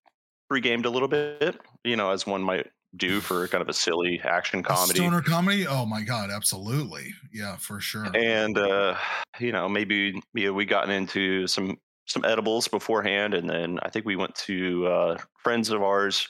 pre-gamed 0.50 0.86
a 0.86 0.90
little 0.90 1.08
bit, 1.08 1.60
you 1.84 1.96
know, 1.96 2.10
as 2.10 2.26
one 2.26 2.42
might 2.42 2.70
do 2.96 3.20
for 3.20 3.46
kind 3.48 3.62
of 3.62 3.68
a 3.68 3.72
silly 3.72 4.20
action 4.24 4.60
A 4.60 4.62
comedy. 4.62 4.98
Stoner 4.98 5.20
comedy? 5.22 5.66
Oh 5.66 5.84
my 5.86 6.02
god, 6.02 6.30
absolutely. 6.30 7.12
Yeah, 7.32 7.56
for 7.56 7.80
sure. 7.80 8.06
and 8.14 8.56
uh 8.58 8.96
you 9.38 9.52
know 9.52 9.68
maybe 9.68 10.20
you 10.34 10.46
know, 10.46 10.52
we 10.52 10.64
gotten 10.64 10.90
into 10.90 11.46
some 11.46 11.76
some 12.06 12.24
edibles 12.24 12.68
beforehand 12.68 13.34
and 13.34 13.50
then 13.50 13.78
i 13.82 13.90
think 13.90 14.06
we 14.06 14.14
went 14.14 14.32
to 14.36 14.86
uh 14.86 15.18
friends 15.42 15.70
of 15.70 15.82
ours 15.82 16.28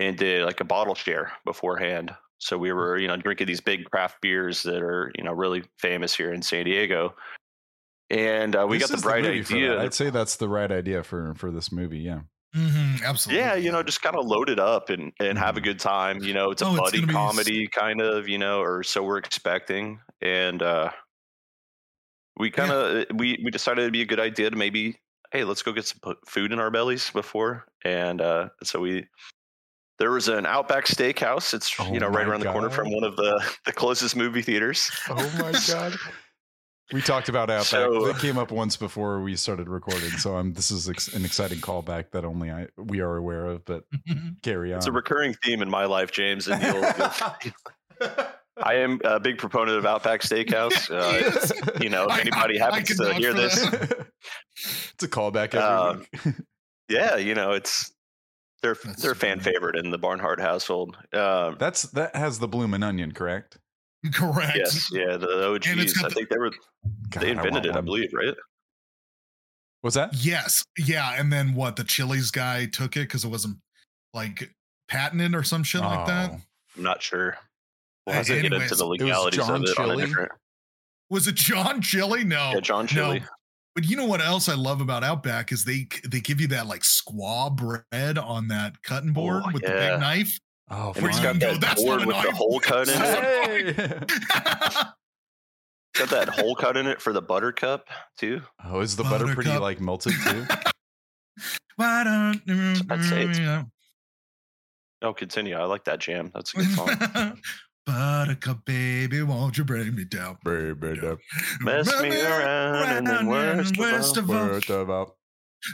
and 0.00 0.18
did 0.18 0.44
like 0.44 0.60
a 0.60 0.64
bottle 0.64 0.96
share 0.96 1.30
beforehand 1.44 2.10
so 2.38 2.58
we 2.58 2.72
were 2.72 2.98
you 2.98 3.06
know 3.06 3.16
drinking 3.16 3.46
these 3.46 3.60
big 3.60 3.84
craft 3.90 4.20
beers 4.20 4.64
that 4.64 4.82
are 4.82 5.12
you 5.16 5.22
know 5.22 5.32
really 5.32 5.62
famous 5.78 6.12
here 6.14 6.32
in 6.32 6.42
san 6.42 6.64
diego 6.64 7.14
and 8.10 8.54
uh, 8.56 8.66
we 8.68 8.78
This 8.78 8.90
got 8.90 8.96
the 8.96 9.02
bright 9.02 9.22
that. 9.24 9.32
idea 9.32 9.80
I'd 9.80 9.94
say 9.94 10.10
that's 10.10 10.36
the 10.36 10.48
right 10.48 10.70
idea 10.70 11.02
for 11.02 11.34
for 11.34 11.50
this 11.50 11.72
movie. 11.72 11.98
Yeah. 11.98 12.20
Mhm, 12.56 13.02
absolutely. 13.04 13.44
yeah 13.44 13.54
you 13.54 13.70
know 13.70 13.82
just 13.82 14.02
kind 14.02 14.16
of 14.16 14.24
load 14.26 14.48
it 14.48 14.58
up 14.58 14.88
and 14.90 15.12
and 15.20 15.38
have 15.38 15.56
a 15.56 15.60
good 15.60 15.78
time 15.78 16.22
you 16.22 16.32
know 16.32 16.50
it's 16.50 16.62
a 16.62 16.66
Oh, 16.66 16.76
buddy 16.76 17.00
be 17.00 17.06
comedy 17.06 17.68
kind 17.68 18.00
of 18.00 18.28
you 18.28 18.38
know 18.38 18.60
or 18.60 18.82
so 18.82 19.02
we're 19.02 19.18
expecting 19.18 20.00
and 20.22 20.62
uh 20.62 20.90
we 22.38 22.50
kind 22.50 22.70
of 22.70 23.06
we 23.16 23.38
we 23.44 23.50
decided 23.50 23.82
it'd 23.82 23.92
be 23.92 24.02
a 24.02 24.06
good 24.06 24.20
idea 24.20 24.50
to 24.50 24.56
maybe 24.56 25.00
hey 25.32 25.44
let's 25.44 25.62
go 25.62 25.72
get 25.72 25.86
some 25.86 26.14
food 26.26 26.52
in 26.52 26.58
our 26.60 26.70
bellies 26.70 27.10
before 27.10 27.66
and 27.84 28.20
uh 28.20 28.48
so 28.62 28.80
we 28.80 29.06
there 29.98 30.12
was 30.12 30.28
an 30.28 30.46
outback 30.46 30.86
steakhouse 30.86 31.54
it's 31.54 31.76
Oh 31.78 31.92
you 31.92 32.00
know 32.00 32.08
right 32.08 32.26
around 32.26 32.40
the 32.40 32.46
corner 32.46 32.70
from 32.70 32.90
one 32.92 33.04
of 33.04 33.16
the 33.16 33.42
the 33.66 33.72
closest 33.72 34.16
movie 34.16 34.42
theaters 34.42 34.90
Oh 35.08 35.30
my 35.30 35.56
god. 35.56 35.98
We 36.92 37.02
talked 37.02 37.28
about 37.28 37.50
Outback. 37.50 37.66
So- 37.66 38.06
it 38.06 38.18
came 38.18 38.38
up 38.38 38.52
once 38.52 38.76
before 38.76 39.20
we 39.20 39.34
started 39.36 39.68
recording, 39.68 40.10
so 40.10 40.36
I'm. 40.36 40.52
This 40.52 40.70
is 40.70 40.88
ex- 40.88 41.12
an 41.14 41.24
exciting 41.24 41.58
callback 41.58 42.12
that 42.12 42.24
only 42.24 42.50
I 42.50 42.68
we 42.78 43.00
are 43.00 43.16
aware 43.16 43.46
of. 43.46 43.64
But 43.64 43.84
carry 44.42 44.72
on. 44.72 44.78
it's 44.78 44.86
a 44.86 44.92
recurring 44.92 45.34
theme 45.44 45.62
in 45.62 45.68
my 45.70 45.84
life 45.86 46.12
james 46.12 46.46
and 46.48 46.62
you'll, 46.62 46.74
you'll 46.82 48.16
I 48.58 48.74
am 48.76 49.00
a 49.04 49.20
big 49.20 49.36
proponent 49.38 49.76
of 49.78 49.84
Outback 49.84 50.20
Steakhouse. 50.22 50.88
Uh, 51.76 51.80
you 51.82 51.90
know, 51.90 52.06
if 52.08 52.18
anybody 52.20 52.60
I- 52.60 52.68
I 52.68 52.70
happens 52.70 52.88
can 52.88 52.96
to 52.98 53.04
vouch 53.12 53.16
hear 53.18 53.34
this, 53.34 53.60
that. 53.68 54.06
it's 54.94 55.02
a 55.02 55.08
callback 55.08 55.54
every 55.54 55.60
Um, 55.60 56.06
week. 56.24 56.34
yeah, 56.88 57.16
you 57.16 57.34
know, 57.34 57.52
it's 57.52 57.92
they're 58.62 58.76
That's 58.82 59.02
they're 59.02 59.12
a 59.12 59.16
fan 59.16 59.40
favorite 59.40 59.76
in 59.76 59.90
the 59.90 59.98
Barnhart 59.98 60.40
household. 60.40 60.96
Um, 61.12 61.56
That's 61.58 61.82
that 61.92 62.14
has 62.16 62.38
the 62.38 62.48
bloomin' 62.48 62.82
onion, 62.82 63.12
correct? 63.12 63.58
Correct. 64.14 64.56
yes, 64.56 64.88
yeah, 64.92 65.16
the 65.16 65.52
And 65.66 65.80
it's 65.80 65.92
OGs. 65.92 65.94
got 65.94 66.04
I 66.04 66.08
the- 66.08 66.14
think 66.14 66.28
they 66.28 66.38
were 66.38 66.50
God, 67.10 67.22
they 67.22 67.30
invented 67.30 67.52
want 67.54 67.66
it, 67.66 67.76
I 67.76 67.80
believe, 67.80 68.12
right? 68.12 68.34
Was 69.82 69.94
that? 69.94 70.14
Yes. 70.14 70.64
Yeah. 70.78 71.14
And 71.18 71.32
then 71.32 71.54
what? 71.54 71.76
The 71.76 71.84
Chili's 71.84 72.30
guy 72.30 72.66
took 72.66 72.96
it 72.96 73.00
because 73.02 73.24
it 73.24 73.28
wasn't 73.28 73.58
like 74.14 74.50
patented 74.88 75.34
or 75.34 75.42
some 75.42 75.62
shit 75.62 75.80
like 75.82 76.06
that. 76.06 76.30
Oh. 76.32 76.40
I'm 76.76 76.82
not 76.82 77.02
sure. 77.02 77.36
We'll 78.06 78.14
Uh, 78.14 78.18
have 78.18 78.26
to 78.26 78.34
get 78.42 78.52
into 78.52 78.74
the 78.74 78.86
was 78.86 79.00
legalities 79.00 79.38
John 79.38 79.56
of 79.56 79.62
it 79.62 79.78
on 79.78 79.84
a 79.84 79.88
Chili? 79.94 80.06
different. 80.06 80.32
Was 81.10 81.28
it 81.28 81.34
John 81.36 81.80
Chili? 81.82 82.24
No. 82.24 82.52
Yeah, 82.54 82.60
John 82.60 82.86
Chili. 82.86 83.22
But 83.76 83.84
you 83.84 83.96
know 83.96 84.06
what 84.06 84.20
else 84.20 84.48
I 84.48 84.54
love 84.54 84.80
about 84.80 85.04
Outback 85.04 85.52
is 85.52 85.64
they 85.64 85.86
they 86.08 86.20
give 86.20 86.40
you 86.40 86.46
that 86.48 86.66
like 86.66 86.82
squaw 86.82 87.54
bread 87.54 88.18
on 88.18 88.48
that 88.48 88.82
cutting 88.82 89.12
board 89.12 89.42
Oh, 89.46 89.50
with 89.52 89.62
the 89.62 89.68
big 89.68 90.00
knife. 90.00 90.38
Oh, 90.68 90.92
And 90.96 90.96
it's 90.96 91.02
Where 91.02 91.12
fine. 91.12 91.22
you 91.22 91.22
got 91.22 91.30
can 91.32 91.38
go, 91.40 91.52
that 91.52 91.60
"That's 91.60 91.82
board 91.84 92.06
with 92.06 92.16
the 92.16 92.22
knife." 92.24 92.34
hole 92.34 92.60
cut 92.60 92.88
in 92.88 92.94
it. 93.02 93.76
Hey! 93.76 94.92
Got 95.94 96.08
that 96.10 96.28
hole 96.28 96.54
cut 96.54 96.76
in 96.76 96.86
it 96.86 97.00
for 97.00 97.12
the 97.12 97.22
buttercup 97.22 97.86
too. 98.18 98.42
Oh, 98.64 98.80
is 98.80 98.96
the 98.96 99.02
butter 99.04 99.24
pretty 99.26 99.50
Buttercup. 99.50 99.62
like 99.62 99.80
melted 99.80 100.12
too? 100.28 100.46
Why 101.76 102.04
don't 102.04 102.40
you- 102.46 102.80
I'd 102.90 103.04
say 103.04 103.22
it's- 103.24 103.64
Oh, 105.02 105.12
continue. 105.14 105.54
I 105.54 105.64
like 105.64 105.84
that 105.84 106.00
jam. 106.00 106.30
That's 106.34 106.52
a 106.54 106.56
good 106.58 106.70
song. 106.70 107.40
Buttercup, 107.86 108.64
baby, 108.64 109.22
won't 109.22 109.56
you 109.56 109.64
bring 109.64 109.94
me 109.94 110.04
down? 110.04 110.38
Baby, 110.44 110.74
the 110.98 111.18
Mess 111.60 111.86
me 112.02 112.20
around 112.20 112.88
and 112.88 113.06
then 113.06 113.26
worst 113.26 113.70
of 113.72 113.78
worst 113.78 114.16
all, 114.18 114.24
of 114.24 114.30
all, 114.30 114.46
word 114.48 114.70
of 114.70 114.90
all- 114.90 115.16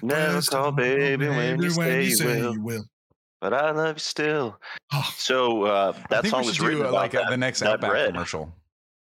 Never 0.03 0.35
worst 0.35 0.51
call 0.51 0.69
of 0.69 0.77
baby 0.77 1.29
when 1.29 1.63
you 1.63 1.71
say 1.71 2.05
you 2.05 2.17
will. 2.27 2.53
you 2.55 2.61
will. 2.63 2.85
But 3.43 3.53
I 3.53 3.73
love 3.73 3.97
you 3.97 4.01
still. 4.01 4.59
Oh, 4.93 5.11
So 5.17 5.65
uh, 5.65 5.93
I 5.97 6.07
that 6.11 6.23
think 6.23 6.31
song 6.33 6.41
we 6.43 6.47
was 6.47 6.57
should 6.57 6.65
written 6.67 6.83
do 6.85 6.89
uh, 6.89 6.93
like 6.93 7.15
uh, 7.15 7.23
that, 7.23 7.31
the 7.31 7.37
next 7.37 7.61
Outback 7.63 7.91
bread. 7.91 8.13
commercial. 8.15 8.55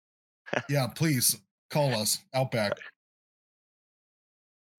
yeah, 0.70 0.88
please 0.88 1.36
call 1.70 1.94
us 1.94 2.18
Outback. 2.34 2.72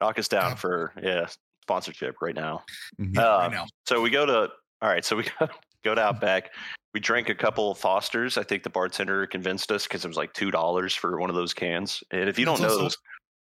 Knock 0.01 0.19
us 0.19 0.27
down 0.29 0.51
Yeah. 0.51 0.55
for 0.57 0.93
yeah 1.03 1.27
sponsorship 1.63 2.17
right 2.21 2.35
now. 2.35 2.65
Mhm. 3.01 3.15
Yeah, 3.15 3.23
right 3.23 3.47
Um, 3.47 3.53
now. 3.53 3.67
So 3.87 4.01
we 4.01 4.11
go 4.11 4.27
to 4.27 4.49
all 4.81 4.89
right. 4.89 5.05
So 5.05 5.17
we 5.17 5.25
go, 5.39 5.49
go 5.85 5.95
to 5.95 6.01
Outback. 6.01 6.51
We 6.95 7.01
drank 7.01 7.29
a 7.29 7.35
couple 7.35 7.71
of 7.71 7.79
Fosters. 7.79 8.37
I 8.37 8.43
think 8.43 8.63
the 8.65 8.71
bartender 8.71 9.27
convinced 9.27 9.71
us 9.71 9.85
because 9.85 10.05
it 10.05 10.09
was 10.09 10.17
like 10.17 10.33
two 10.33 10.51
dollars 10.51 10.95
for 10.95 11.21
one 11.21 11.31
of 11.31 11.37
those 11.37 11.55
cans. 11.55 12.03
And 12.11 12.29
if 12.29 12.39
you 12.39 12.51
It's 12.51 12.59
don't 12.59 12.67
know 12.67 12.73
also- 12.73 12.83
those, 12.85 12.97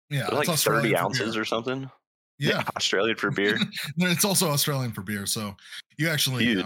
Yeah, 0.10 0.28
they're 0.30 0.40
like 0.40 0.50
Australian 0.50 0.82
thirty 0.84 0.96
for 0.96 1.02
ounces 1.04 1.34
beer. 1.36 1.42
or 1.42 1.46
something. 1.46 1.92
Yeah, 2.40 2.64
Australian 2.78 3.18
for 3.18 3.32
beer. 3.32 3.58
it's 3.98 4.26
also 4.26 4.50
Australian 4.50 4.92
for 4.94 5.02
beer. 5.02 5.26
So 5.26 5.56
you 5.98 6.10
actually 6.10 6.60
uh, 6.62 6.66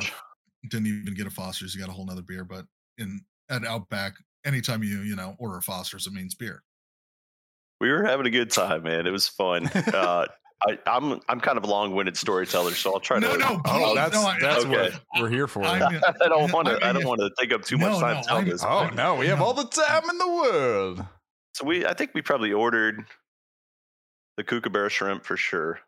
didn't 0.70 0.88
even 0.88 1.14
get 1.16 1.28
a 1.28 1.32
Foster's. 1.32 1.74
You 1.76 1.82
got 1.82 1.90
a 1.90 1.94
whole 1.94 2.06
nother 2.06 2.22
beer. 2.22 2.44
But 2.44 2.66
in 2.98 3.22
at 3.50 3.66
Outback, 3.66 4.14
anytime 4.46 4.84
you 4.84 5.00
you 5.02 5.16
know 5.16 5.36
order 5.40 5.58
a 5.58 5.62
Foster's, 5.62 6.08
it 6.08 6.14
means 6.14 6.36
beer. 6.36 6.62
We 7.82 7.92
were 7.92 8.04
having 8.06 8.26
a 8.26 8.30
good 8.30 8.50
time, 8.52 8.84
man. 8.84 9.06
It 9.08 9.12
was 9.12 9.28
fun. 9.28 9.68
Uh, 9.68 10.26
I, 10.66 10.78
I'm 10.86 11.20
I'm 11.28 11.42
kind 11.42 11.58
of 11.58 11.66
a 11.66 11.68
long-winded 11.68 12.16
storyteller, 12.16 12.72
so 12.72 12.94
I'll 12.94 13.00
try 13.02 13.20
No, 13.20 13.34
to. 13.34 13.38
no, 13.38 13.62
Oh, 13.66 13.80
please, 13.80 13.96
that's 13.96 14.14
no, 14.14 14.22
I- 14.26 14.38
that's 14.40 14.64
Okay. 14.64 14.92
what 15.12 15.22
we're 15.22 15.30
here 15.30 15.48
for. 15.48 15.64
I'm- 15.66 16.00
I 16.22 16.28
don't 16.30 16.50
want 16.54 16.68
to. 16.70 16.76
I 16.86 16.92
I, 16.92 16.94
don't 16.94 17.04
want 17.06 17.20
to 17.20 17.30
take 17.38 17.52
up 17.52 17.64
too 17.64 17.78
much 17.78 18.00
time 18.00 18.18
no, 18.18 18.22
to 18.24 18.32
I'm- 18.34 18.48
this. 18.48 18.64
oh 18.64 18.90
no, 18.94 19.16
we 19.16 19.28
have 19.28 19.40
No. 19.40 19.46
all 19.46 19.54
the 19.54 19.66
time 19.66 20.04
in 20.10 20.18
the 20.18 20.28
world. 20.30 21.06
So 21.56 21.66
we, 21.66 21.86
I 21.86 21.94
think 21.94 22.12
we 22.14 22.22
probably 22.22 22.54
ordered 22.54 23.04
the 24.38 24.44
kookaburra 24.44 24.90
shrimp 24.90 25.24
for 25.26 25.38
sure. 25.38 25.80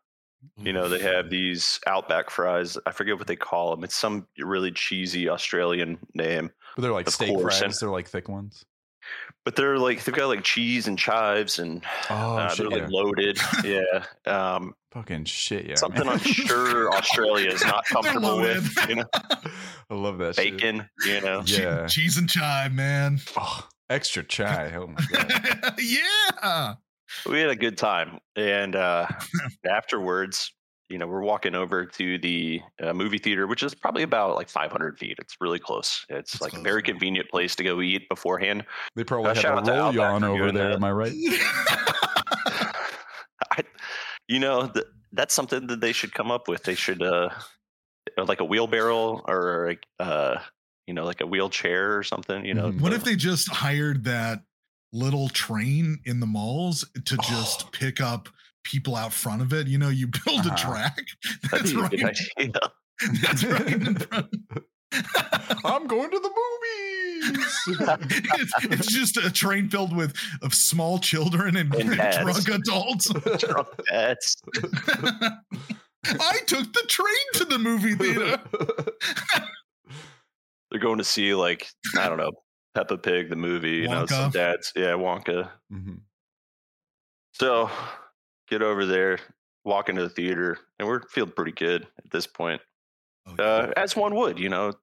You 0.58 0.74
know, 0.74 0.88
they 0.90 1.00
have 1.00 1.32
these 1.32 1.80
Outback 1.88 2.30
fries. 2.30 2.78
I 2.86 2.92
forget 2.92 3.18
what 3.18 3.26
they 3.26 3.36
call 3.36 3.72
them. 3.76 3.84
It's 3.84 3.96
some 3.96 4.28
really 4.38 4.72
cheesy 4.72 5.28
Australian 5.28 5.98
name, 6.14 6.52
But 6.76 6.84
they're 6.84 6.92
like 6.92 7.10
steak 7.10 7.30
course, 7.30 7.56
and- 7.56 7.72
fries. 7.72 7.80
They're 7.80 7.90
like 7.90 8.08
thick 8.08 8.30
ones. 8.30 8.64
but 9.44 9.56
they're 9.56 9.78
like 9.80 10.04
they've 10.04 10.14
got 10.16 10.28
like 10.28 10.44
cheese 10.44 10.88
and 10.88 10.98
chives 11.00 11.58
and 11.60 11.84
Oh 12.12 12.38
uh, 12.38 12.50
shit! 12.50 12.70
they're 12.70 12.78
Yeah. 12.78 12.84
like 12.84 12.92
loaded. 12.92 13.40
yeah, 13.64 14.06
um, 14.28 14.76
Fucking 14.92 15.26
shit! 15.26 15.66
Yeah. 15.66 15.76
something 15.78 16.06
man. 16.06 16.14
I'm 16.14 16.20
sure 16.20 16.92
Australia 16.94 17.50
is 17.50 17.64
not 17.66 17.84
comfortable 17.86 18.40
with. 18.40 18.72
You 18.88 18.96
know, 18.98 19.06
I 19.90 19.94
love 19.96 20.20
that 20.20 20.36
shit. 20.36 20.54
bacon. 20.58 20.88
You 21.08 21.22
know, 21.22 21.42
Che- 21.44 21.64
Yeah. 21.64 21.88
cheese 21.88 22.18
and 22.18 22.30
chive, 22.30 22.72
man. 22.72 23.20
Oh, 23.36 23.68
extra 23.90 24.24
chai. 24.24 24.74
Oh 24.76 24.88
my 24.88 25.04
god. 25.12 25.74
yeah. 25.80 26.74
We 27.30 27.40
had 27.40 27.50
a 27.50 27.56
good 27.56 27.78
time 27.78 28.20
and 28.36 28.76
uh 28.76 29.08
afterwards 29.70 30.52
you 30.90 30.98
know 30.98 31.08
we're 31.08 31.22
walking 31.22 31.56
over 31.56 31.86
to 31.86 32.18
the 32.20 32.62
uh, 32.84 32.94
movie 32.94 33.18
theater 33.18 33.48
which 33.48 33.64
is 33.64 33.74
probably 33.74 34.04
about 34.04 34.36
like 34.36 34.50
500 34.50 34.98
feet 35.00 35.16
it's 35.20 35.36
really 35.42 35.60
close 35.60 36.06
it's 36.10 36.34
It's 36.36 36.42
like 36.42 36.54
a 36.54 36.62
very 36.62 36.82
yeah. 36.82 36.92
convenient 36.92 37.30
place 37.30 37.56
to 37.56 37.64
go 37.64 37.82
eat 37.82 38.08
beforehand 38.10 38.66
They 38.96 39.04
probably 39.04 39.32
Uh, 39.32 39.34
have 39.34 39.42
shout 39.42 39.54
a 39.54 39.58
out 39.60 39.66
to 39.66 39.72
roll 39.72 39.82
Outback 39.82 39.96
yawn 39.96 40.24
over 40.24 40.52
there. 40.52 40.70
that. 40.70 40.76
Am 40.76 40.84
I 40.84 40.92
right? 40.92 41.14
I, 43.52 43.64
you 44.28 44.40
know 44.40 44.68
th- 44.68 44.86
that's 45.14 45.34
something 45.34 45.68
that 45.68 45.80
they 45.82 45.92
should 45.92 46.14
come 46.14 46.32
up 46.32 46.48
with 46.48 46.64
they 46.64 46.76
should 46.76 47.02
uh 47.02 47.30
like 48.18 48.40
a 48.40 48.46
wheelbarrow 48.46 49.22
or 49.28 49.76
uh 50.00 50.38
you 50.88 50.94
know 50.94 51.04
like 51.06 51.22
a 51.22 51.26
wheelchair 51.28 51.98
or 51.98 52.04
something 52.04 52.46
you 52.46 52.54
know 52.54 52.72
Mhm. 52.72 52.82
what 52.82 52.94
if 52.94 53.04
they 53.04 53.16
just 53.16 53.50
hired 53.50 54.04
that 54.06 54.42
little 54.96 55.30
train 55.30 56.00
in 56.06 56.20
the 56.20 56.26
malls 56.26 56.86
to 57.06 57.18
just 57.18 57.64
Oh. 57.66 57.70
pick 57.72 58.00
up 58.02 58.30
people 58.64 58.96
out 58.96 59.14
front 59.14 59.42
of 59.42 59.54
it? 59.54 59.68
You 59.68 59.78
know, 59.78 59.90
you 59.90 60.08
build 60.26 60.46
a 60.46 60.50
Uh-huh. 60.54 60.56
track. 60.72 60.98
that'd 61.52 61.68
That's 61.68 61.74
right. 61.76 62.56
That's 63.22 63.44
right 63.44 63.68
in 63.74 63.96
front. 63.96 64.28
I'm 65.66 65.88
going 65.88 66.10
to 66.12 66.20
the 66.20 66.30
movies. 66.30 67.42
it's, 67.68 68.54
it's 68.66 68.88
just 68.94 69.18
a 69.18 69.30
train 69.32 69.68
filled 69.70 69.94
with 69.96 70.16
of 70.42 70.54
small 70.54 71.00
children 71.00 71.58
and, 71.58 71.74
And 71.76 71.90
drunk 71.96 72.48
adults. 72.48 73.10
Drunk 73.40 73.68
dads. 73.90 74.38
I 76.08 76.38
took 76.46 76.72
the 76.72 76.86
train 76.88 77.26
to 77.34 77.46
the 77.46 77.58
movie 77.60 77.96
theater. 77.96 78.40
they're 80.72 80.80
going 80.80 81.00
to 81.00 81.04
see 81.04 81.34
like 81.36 81.68
I 81.98 82.08
don't 82.08 82.18
know 82.18 82.32
Peppa 82.76 82.98
Pig 82.98 83.30
the 83.30 83.36
movie. 83.36 83.78
You 83.78 83.88
know, 83.88 84.06
some 84.06 84.32
dads, 84.32 84.74
yeah, 84.76 84.92
Wonka. 84.92 85.50
Mhm. 85.72 86.02
So 87.34 87.70
get 88.50 88.62
over 88.62 88.86
there, 88.86 89.20
walk 89.64 89.90
into 89.90 90.04
the 90.04 90.10
theater, 90.10 90.58
and 90.78 90.88
we're 90.88 91.02
feeling 91.10 91.32
pretty 91.32 91.52
good 91.54 91.88
at 91.98 92.12
this 92.12 92.28
point, 92.28 92.62
Oh, 93.28 93.44
uh, 93.44 93.74
as 93.76 93.96
one 93.96 94.14
would. 94.16 94.38
You 94.38 94.50
know, 94.50 94.74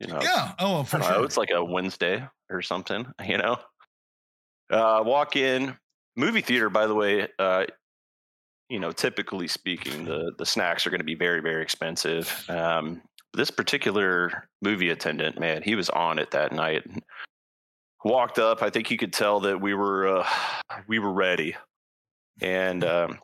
you 0.00 0.08
know, 0.08 0.20
yeah. 0.22 0.52
Oh, 0.58 0.82
for 0.82 0.98
don't 0.98 1.08
know, 1.08 1.14
sure. 1.16 1.24
it's 1.24 1.36
like 1.36 1.50
a 1.50 1.64
Wednesday 1.64 2.26
or 2.50 2.62
something. 2.62 3.06
You 3.24 3.38
know, 3.38 3.56
uh, 4.70 5.02
walk 5.04 5.36
in 5.36 5.76
movie 6.16 6.40
theater. 6.40 6.68
By 6.70 6.86
the 6.86 6.94
way, 6.94 7.28
uh, 7.38 7.66
you 8.68 8.80
know, 8.80 8.92
typically 8.92 9.46
speaking, 9.46 10.04
the 10.06 10.32
the 10.38 10.46
snacks 10.46 10.86
are 10.86 10.90
going 10.90 11.00
to 11.00 11.04
be 11.04 11.14
very 11.14 11.40
very 11.40 11.62
expensive. 11.62 12.44
Um, 12.48 13.02
this 13.34 13.50
particular 13.50 14.48
movie 14.60 14.90
attendant, 14.90 15.38
man, 15.40 15.62
he 15.62 15.74
was 15.74 15.88
on 15.90 16.18
it 16.18 16.30
that 16.32 16.52
night. 16.52 16.82
Walked 18.04 18.38
up, 18.38 18.62
I 18.62 18.70
think 18.70 18.86
he 18.88 18.96
could 18.96 19.12
tell 19.12 19.40
that 19.40 19.60
we 19.60 19.74
were 19.74 20.18
uh, 20.20 20.28
we 20.88 20.98
were 20.98 21.12
ready, 21.12 21.54
and 22.40 22.82
um, 22.84 23.18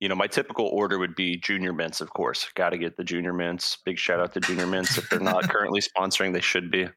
you 0.00 0.08
know, 0.08 0.14
my 0.14 0.26
typical 0.26 0.66
order 0.66 0.98
would 0.98 1.14
be 1.14 1.36
junior 1.36 1.72
mints, 1.72 2.00
of 2.00 2.10
course. 2.10 2.46
Got 2.54 2.70
to 2.70 2.78
get 2.78 2.96
the 2.96 3.04
junior 3.04 3.32
mints. 3.32 3.78
Big 3.84 3.98
shout 3.98 4.20
out 4.20 4.32
to 4.34 4.40
junior 4.40 4.66
mints 4.66 4.96
if 4.98 5.08
they're 5.10 5.20
not 5.20 5.48
currently 5.50 5.80
sponsoring, 5.80 6.32
they 6.32 6.40
should 6.40 6.70
be. 6.70 6.88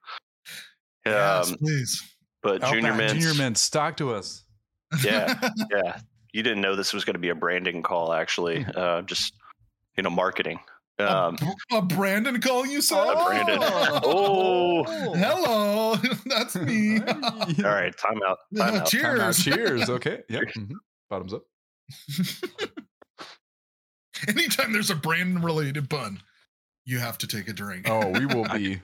yes, 1.05 1.51
Um, 1.51 1.57
please. 1.57 2.01
but 2.41 2.63
junior 2.65 2.93
mints, 2.93 3.13
Junior 3.13 3.33
mints, 3.33 3.69
talk 3.69 3.97
to 3.97 4.13
us. 4.13 4.43
yeah, 5.03 5.39
yeah. 5.71 5.99
You 6.33 6.43
didn't 6.43 6.61
know 6.61 6.75
this 6.75 6.93
was 6.93 7.05
going 7.05 7.13
to 7.15 7.19
be 7.19 7.29
a 7.29 7.35
branding 7.35 7.81
call, 7.83 8.11
actually. 8.13 8.65
Uh, 8.75 9.01
just 9.03 9.33
you 9.97 10.03
know, 10.03 10.09
marketing. 10.09 10.59
Um, 10.99 11.35
a, 11.71 11.77
a 11.77 11.81
Brandon 11.81 12.39
call 12.39 12.65
you 12.67 12.81
said? 12.81 12.97
Oh, 12.99 13.25
Brandon. 13.25 13.57
Oh. 14.03 14.83
Hello, 15.15 15.95
that's 16.25 16.55
me. 16.55 16.99
all 17.01 17.63
right, 17.63 17.95
time 17.97 18.19
out. 18.27 18.37
Time 18.55 18.75
out. 18.75 18.85
Time 18.85 19.19
out. 19.21 19.35
Cheers. 19.35 19.43
Cheers. 19.43 19.89
Okay. 19.89 20.21
Yep. 20.29 20.43
mhm. 20.55 20.71
Bottoms 21.09 21.33
up. 21.33 21.43
Anytime 24.27 24.71
there's 24.71 24.89
a 24.91 24.95
Brandon 24.95 25.41
related 25.41 25.89
pun, 25.89 26.21
you 26.85 26.99
have 26.99 27.17
to 27.19 27.27
take 27.27 27.47
a 27.49 27.53
drink. 27.53 27.89
Oh, 27.89 28.07
we 28.09 28.25
will 28.25 28.45
be 28.45 28.79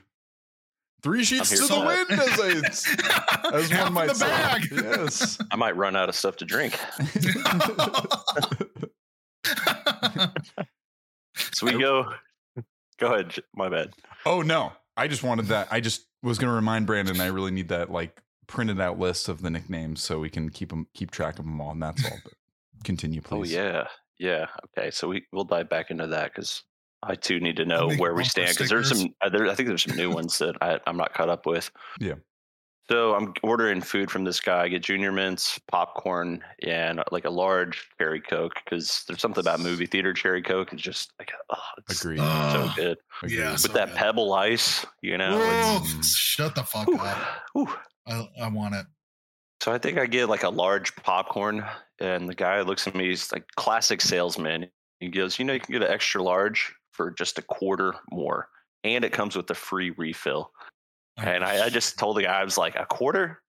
three 1.02 1.24
sheets 1.24 1.50
to 1.50 1.56
the 1.66 1.68
that. 1.80 2.08
wind, 2.08 2.20
as, 2.66 2.86
I, 3.00 3.56
as 3.56 3.70
one 3.72 3.92
might 3.94 4.08
the 4.08 4.14
say. 4.14 4.26
bag. 4.26 4.68
Yes. 4.70 5.38
I 5.50 5.56
might 5.56 5.76
run 5.76 5.96
out 5.96 6.08
of 6.08 6.14
stuff 6.14 6.36
to 6.38 6.44
drink. 6.44 6.78
So 11.52 11.66
we 11.66 11.78
go. 11.78 12.12
Go 12.98 13.14
ahead. 13.14 13.34
My 13.54 13.68
bad. 13.68 13.92
oh 14.26 14.42
no, 14.42 14.72
I 14.96 15.08
just 15.08 15.22
wanted 15.22 15.46
that. 15.46 15.68
I 15.70 15.80
just 15.80 16.06
was 16.22 16.38
going 16.38 16.50
to 16.50 16.54
remind 16.54 16.86
Brandon. 16.86 17.20
I 17.20 17.26
really 17.26 17.50
need 17.50 17.68
that 17.68 17.90
like 17.90 18.20
printed 18.46 18.80
out 18.80 18.98
list 18.98 19.28
of 19.28 19.42
the 19.42 19.50
nicknames 19.50 20.02
so 20.02 20.18
we 20.18 20.28
can 20.28 20.50
keep 20.50 20.70
them 20.70 20.86
keep 20.94 21.10
track 21.10 21.38
of 21.38 21.44
them 21.44 21.60
all, 21.60 21.70
and 21.70 21.82
that's 21.82 22.04
all. 22.04 22.18
But 22.22 22.32
continue, 22.84 23.20
please. 23.22 23.54
Oh 23.54 23.62
yeah, 23.62 23.84
yeah. 24.18 24.46
Okay, 24.76 24.90
so 24.90 25.08
we 25.08 25.24
we'll 25.32 25.44
dive 25.44 25.68
back 25.68 25.90
into 25.90 26.06
that 26.08 26.34
because 26.34 26.62
I 27.02 27.14
too 27.14 27.40
need 27.40 27.56
to 27.56 27.64
know 27.64 27.90
where 27.90 28.14
we 28.14 28.24
stand 28.24 28.50
because 28.50 28.68
there's 28.68 28.88
some. 28.88 29.14
Uh, 29.20 29.30
there, 29.30 29.48
I 29.48 29.54
think 29.54 29.68
there's 29.68 29.84
some 29.84 29.96
new 29.96 30.10
ones 30.10 30.38
that 30.38 30.56
I, 30.60 30.78
I'm 30.86 30.96
not 30.96 31.14
caught 31.14 31.30
up 31.30 31.46
with. 31.46 31.70
Yeah. 31.98 32.14
So 32.90 33.14
I'm 33.14 33.32
ordering 33.44 33.80
food 33.82 34.10
from 34.10 34.24
this 34.24 34.40
guy. 34.40 34.62
I 34.64 34.68
get 34.68 34.82
junior 34.82 35.12
mints, 35.12 35.60
popcorn, 35.70 36.42
and 36.64 36.98
uh, 36.98 37.04
like 37.12 37.24
a 37.24 37.30
large 37.30 37.88
cherry 37.98 38.20
coke 38.20 38.54
because 38.64 39.04
there's 39.06 39.20
something 39.20 39.40
about 39.42 39.60
movie 39.60 39.86
theater 39.86 40.12
cherry 40.12 40.42
coke. 40.42 40.72
It's 40.72 40.82
just 40.82 41.12
like 41.20 41.30
oh, 41.50 41.56
it's 41.88 42.00
Agreed. 42.00 42.18
so 42.18 42.24
Oh, 42.26 42.72
good 42.74 42.98
yeah, 43.28 43.52
with 43.52 43.60
so 43.60 43.72
that 43.74 43.88
good. 43.90 43.96
pebble 43.96 44.32
ice. 44.34 44.84
You 45.02 45.18
know. 45.18 45.38
Whoa, 45.38 46.02
shut 46.02 46.56
the 46.56 46.64
fuck 46.64 46.88
whew, 46.88 46.98
up. 46.98 47.18
whew. 47.54 47.68
I, 48.08 48.28
I 48.42 48.48
want 48.48 48.74
it. 48.74 48.86
So 49.62 49.70
I 49.72 49.78
think 49.78 49.96
I 49.98 50.06
get 50.06 50.28
like 50.28 50.42
a 50.42 50.48
large 50.50 50.96
popcorn, 50.96 51.64
and 52.00 52.28
the 52.28 52.34
guy 52.34 52.60
looks 52.62 52.88
at 52.88 52.96
me. 52.96 53.10
He's 53.10 53.30
like 53.30 53.46
classic 53.54 54.00
salesman. 54.00 54.66
He 54.98 55.08
goes, 55.10 55.38
"You 55.38 55.44
know, 55.44 55.52
you 55.52 55.60
can 55.60 55.72
get 55.74 55.82
an 55.82 55.92
extra 55.92 56.22
large 56.22 56.72
for 56.90 57.12
just 57.12 57.38
a 57.38 57.42
quarter 57.42 57.94
more, 58.10 58.48
and 58.82 59.04
it 59.04 59.12
comes 59.12 59.36
with 59.36 59.48
a 59.50 59.54
free 59.54 59.90
refill." 59.90 60.50
And 61.16 61.44
I, 61.44 61.66
I 61.66 61.68
just 61.68 61.98
told 61.98 62.16
the 62.16 62.22
guy, 62.22 62.40
I 62.40 62.44
was 62.44 62.56
like, 62.58 62.76
"A 62.76 62.86
quarter? 62.86 63.40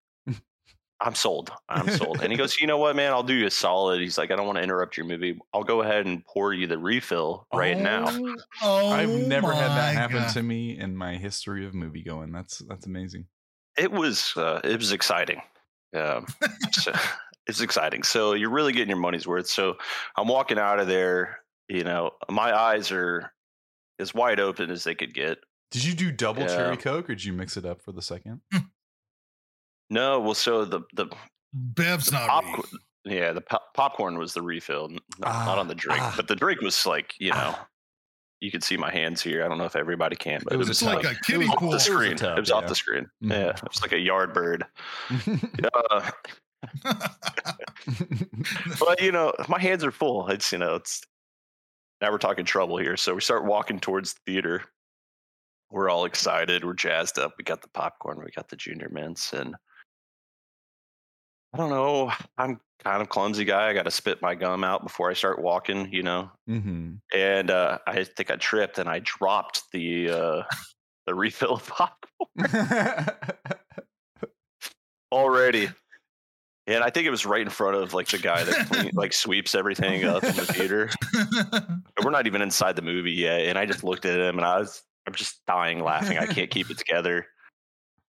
I'm 1.03 1.15
sold. 1.15 1.51
I'm 1.67 1.89
sold." 1.89 2.21
And 2.21 2.31
he 2.31 2.37
goes, 2.37 2.59
"You 2.61 2.67
know 2.67 2.77
what, 2.77 2.95
man? 2.95 3.11
I'll 3.11 3.23
do 3.23 3.33
you 3.33 3.47
a 3.47 3.51
solid." 3.51 3.99
He's 4.01 4.17
like, 4.19 4.29
"I 4.29 4.35
don't 4.35 4.45
want 4.45 4.57
to 4.57 4.63
interrupt 4.63 4.97
your 4.97 5.05
movie. 5.07 5.39
I'll 5.53 5.63
go 5.63 5.81
ahead 5.81 6.05
and 6.05 6.23
pour 6.25 6.53
you 6.53 6.67
the 6.67 6.77
refill 6.77 7.47
right 7.53 7.77
now." 7.77 8.05
Oh, 8.07 8.35
Oh, 8.61 8.89
I've 8.91 9.09
never 9.09 9.51
had 9.51 9.69
that 9.69 9.95
happen 9.95 10.17
God. 10.17 10.33
to 10.33 10.43
me 10.43 10.77
in 10.77 10.95
my 10.95 11.15
history 11.15 11.65
of 11.65 11.73
movie 11.73 12.03
going. 12.03 12.31
That's 12.31 12.59
that's 12.67 12.85
amazing. 12.85 13.25
it 13.77 13.91
was 13.91 14.33
uh, 14.37 14.59
it 14.63 14.77
was 14.77 14.91
exciting. 14.91 15.41
Um, 15.95 16.27
so, 16.71 16.91
it's 17.47 17.61
exciting. 17.61 18.03
So 18.03 18.33
you're 18.33 18.51
really 18.51 18.71
getting 18.73 18.89
your 18.89 18.99
money's 18.99 19.25
worth. 19.25 19.47
So 19.47 19.77
I'm 20.15 20.27
walking 20.27 20.59
out 20.59 20.79
of 20.79 20.87
there. 20.87 21.39
You 21.67 21.83
know, 21.83 22.11
my 22.29 22.55
eyes 22.55 22.91
are 22.91 23.33
as 23.99 24.13
wide 24.13 24.39
open 24.39 24.69
as 24.69 24.83
they 24.83 24.93
could 24.93 25.13
get. 25.15 25.39
Did 25.71 25.83
you 25.85 25.93
do 25.93 26.11
double 26.11 26.41
Yeah. 26.41 26.47
cherry 26.47 26.77
coke 26.77 27.09
or 27.09 27.15
did 27.15 27.23
you 27.23 27.33
mix 27.33 27.57
it 27.57 27.65
up 27.65 27.81
for 27.81 27.91
the 27.93 28.01
second? 28.01 28.41
No, 29.89 30.19
well, 30.19 30.33
so 30.33 30.65
the 30.65 30.81
the 30.93 31.07
Bev's 31.53 32.11
not 32.11 32.29
pop, 32.29 32.65
yeah, 33.03 33.33
the 33.33 33.41
pop, 33.41 33.73
popcorn 33.73 34.17
was 34.17 34.33
the 34.33 34.41
refill, 34.41 34.85
n- 34.89 34.99
not, 35.19 35.45
not 35.45 35.57
on 35.59 35.67
the 35.67 35.75
drink, 35.75 36.01
Ah, 36.01 36.13
but 36.15 36.27
the 36.27 36.35
drink 36.35 36.61
was 36.61 36.85
like 36.85 37.13
you 37.19 37.31
know, 37.31 37.53
Ah. 37.55 37.67
you 38.39 38.51
can 38.51 38.61
see 38.61 38.77
my 38.77 38.89
hands 38.91 39.21
here. 39.21 39.43
I 39.43 39.49
don't 39.49 39.57
know 39.57 39.65
if 39.65 39.75
everybody 39.75 40.15
can, 40.15 40.39
but 40.43 40.53
It 40.53 40.55
it 40.55 40.59
was 40.59 40.69
was, 40.69 40.81
a 40.81 40.85
like 40.85 41.03
a 41.05 41.15
kiddie 41.23 41.39
was 41.39 41.49
off 41.49 41.57
pool. 41.59 41.69
the 41.71 41.73
It 41.73 41.75
was 41.75 41.83
screen. 41.83 42.15
tub, 42.15 42.37
it 42.37 42.41
was 42.41 42.51
off 42.51 42.67
the 42.67 42.75
screen. 42.75 43.09
Mhm. 43.23 43.29
Yeah, 43.31 43.49
it 43.49 43.63
was 43.67 43.81
like 43.81 43.91
a 43.91 43.99
yard 43.99 44.33
bird. 44.33 44.65
Uh, 45.63 46.11
but 48.79 49.01
you 49.01 49.11
know, 49.11 49.33
my 49.49 49.59
hands 49.59 49.83
are 49.83 49.91
full. 49.91 50.27
It's 50.29 50.51
you 50.51 50.57
know, 50.57 50.75
it's 50.75 51.01
now 52.01 52.11
we're 52.11 52.17
talking 52.17 52.45
trouble 52.45 52.77
here. 52.77 52.95
So 52.97 53.13
we 53.15 53.21
start 53.21 53.45
walking 53.45 53.79
towards 53.79 54.13
the 54.13 54.19
theater. 54.25 54.63
We're 55.71 55.89
all 55.89 56.05
excited. 56.05 56.63
We're 56.65 56.73
jazzed 56.73 57.17
up. 57.17 57.33
We 57.37 57.43
got 57.43 57.61
the 57.61 57.69
popcorn. 57.69 58.19
We 58.23 58.31
got 58.31 58.49
the 58.49 58.55
junior 58.55 58.89
mints, 58.89 59.33
and 59.33 59.55
I 61.53 61.57
don't 61.57 61.69
know. 61.69 62.11
I'm 62.37 62.59
kind 62.83 63.01
of 63.01 63.09
clumsy 63.09 63.45
guy. 63.45 63.69
I 63.69 63.73
got 63.73 63.83
to 63.83 63.91
spit 63.91 64.21
my 64.21 64.35
gum 64.35 64.63
out 64.63 64.83
before 64.83 65.09
I 65.09 65.13
start 65.13 65.41
walking. 65.41 65.91
You 65.93 66.03
know, 66.03 66.31
Mhm. 66.49 66.99
and 67.13 67.49
uh, 67.49 67.79
I 67.87 68.03
think 68.03 68.31
I 68.31 68.35
tripped 68.35 68.79
and 68.79 68.89
I 68.89 68.99
dropped 68.99 69.63
the 69.71 70.09
uh, 70.09 70.43
the 71.05 71.15
refill 71.15 71.53
of 71.55 71.67
popcorn 72.37 73.07
already. 75.11 75.69
And 76.67 76.83
I 76.83 76.89
think 76.89 77.07
it 77.07 77.09
was 77.09 77.25
right 77.25 77.41
in 77.41 77.49
front 77.49 77.75
of 77.75 77.93
like 77.93 78.07
the 78.07 78.17
guy 78.19 78.43
that 78.43 78.67
clean, 78.67 78.91
like 78.93 79.13
sweeps 79.13 79.55
everything 79.55 80.03
up 80.05 80.23
in 80.23 80.35
the 80.35 80.45
theater. 80.45 80.89
We're 82.03 82.11
not 82.11 82.27
even 82.27 82.41
inside 82.41 82.75
the 82.75 82.81
movie 82.83 83.11
yet, 83.11 83.41
and 83.41 83.57
I 83.57 83.65
just 83.65 83.83
looked 83.83 84.05
at 84.05 84.19
him 84.19 84.37
and 84.37 84.45
I 84.45 84.59
was 84.59 84.83
I'm 85.07 85.13
just 85.13 85.45
dying 85.45 85.83
laughing. 85.83 86.17
I 86.17 86.25
can't 86.27 86.49
keep 86.49 86.69
it 86.69 86.77
together. 86.77 87.25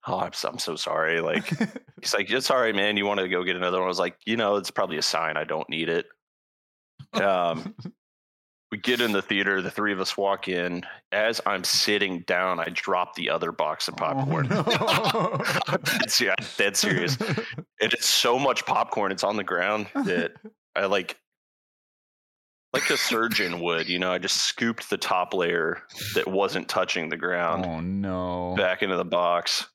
Oh, 0.07 0.21
I'm 0.21 0.33
so, 0.33 0.49
I'm 0.49 0.59
so 0.59 0.77
sorry. 0.77 1.21
Like 1.21 1.47
he's 2.01 2.15
like, 2.15 2.31
it's 2.31 2.51
all 2.51 2.61
right, 2.61 2.75
man. 2.75 2.97
You 2.97 3.07
want 3.07 3.21
to 3.21 3.29
go 3.29 3.45
get 3.45 3.57
another 3.57 3.79
one? 3.79 3.87
I 3.87 3.89
was 3.89 3.99
like, 3.99 4.17
you 4.25 4.37
know, 4.37 4.57
it's 4.57 4.71
probably 4.71 4.97
a 4.99 5.03
sign 5.03 5.37
I 5.37 5.45
don't 5.45 5.69
need 5.69 5.89
it. 5.89 6.07
Um, 7.13 7.75
we 8.71 8.79
get 8.79 9.01
in 9.01 9.13
the 9.13 9.23
theater. 9.23 9.61
The 9.61 9.71
three 9.71 9.93
of 9.93 10.01
us 10.01 10.17
walk 10.17 10.49
in. 10.49 10.85
As 11.13 11.41
I'm 11.47 11.65
sitting 11.65 12.21
down, 12.21 12.61
I 12.61 12.69
drop 12.73 13.15
the 13.15 13.31
other 13.31 13.53
box 13.53 13.89
of 13.89 13.97
popcorn. 13.97 14.49
Oh, 14.51 15.41
I'm 15.67 15.81
dead, 15.81 16.11
ser- 16.11 16.35
I'm 16.39 16.47
dead 16.57 16.77
serious. 16.77 17.17
And 17.21 17.93
it's 17.93 18.09
so 18.09 18.39
much 18.39 18.67
popcorn. 18.67 19.11
It's 19.13 19.25
on 19.25 19.37
the 19.37 19.45
ground 19.45 19.89
that 19.95 20.33
I 20.77 20.87
like, 20.87 21.17
like 22.73 22.91
a 22.91 22.97
surgeon 22.97 23.61
would. 23.61 23.89
You 23.89 23.99
know, 23.99 24.13
I 24.13 24.19
just 24.19 24.37
scooped 24.39 24.91
the 24.91 24.97
top 24.99 25.35
layer 25.35 25.83
that 26.15 26.27
wasn't 26.29 26.69
touching 26.69 27.09
the 27.09 27.17
ground 27.17 27.65
oh 27.67 27.81
no. 27.81 28.55
back 28.57 28.83
into 28.83 28.97
the 28.97 29.05
box. 29.05 29.67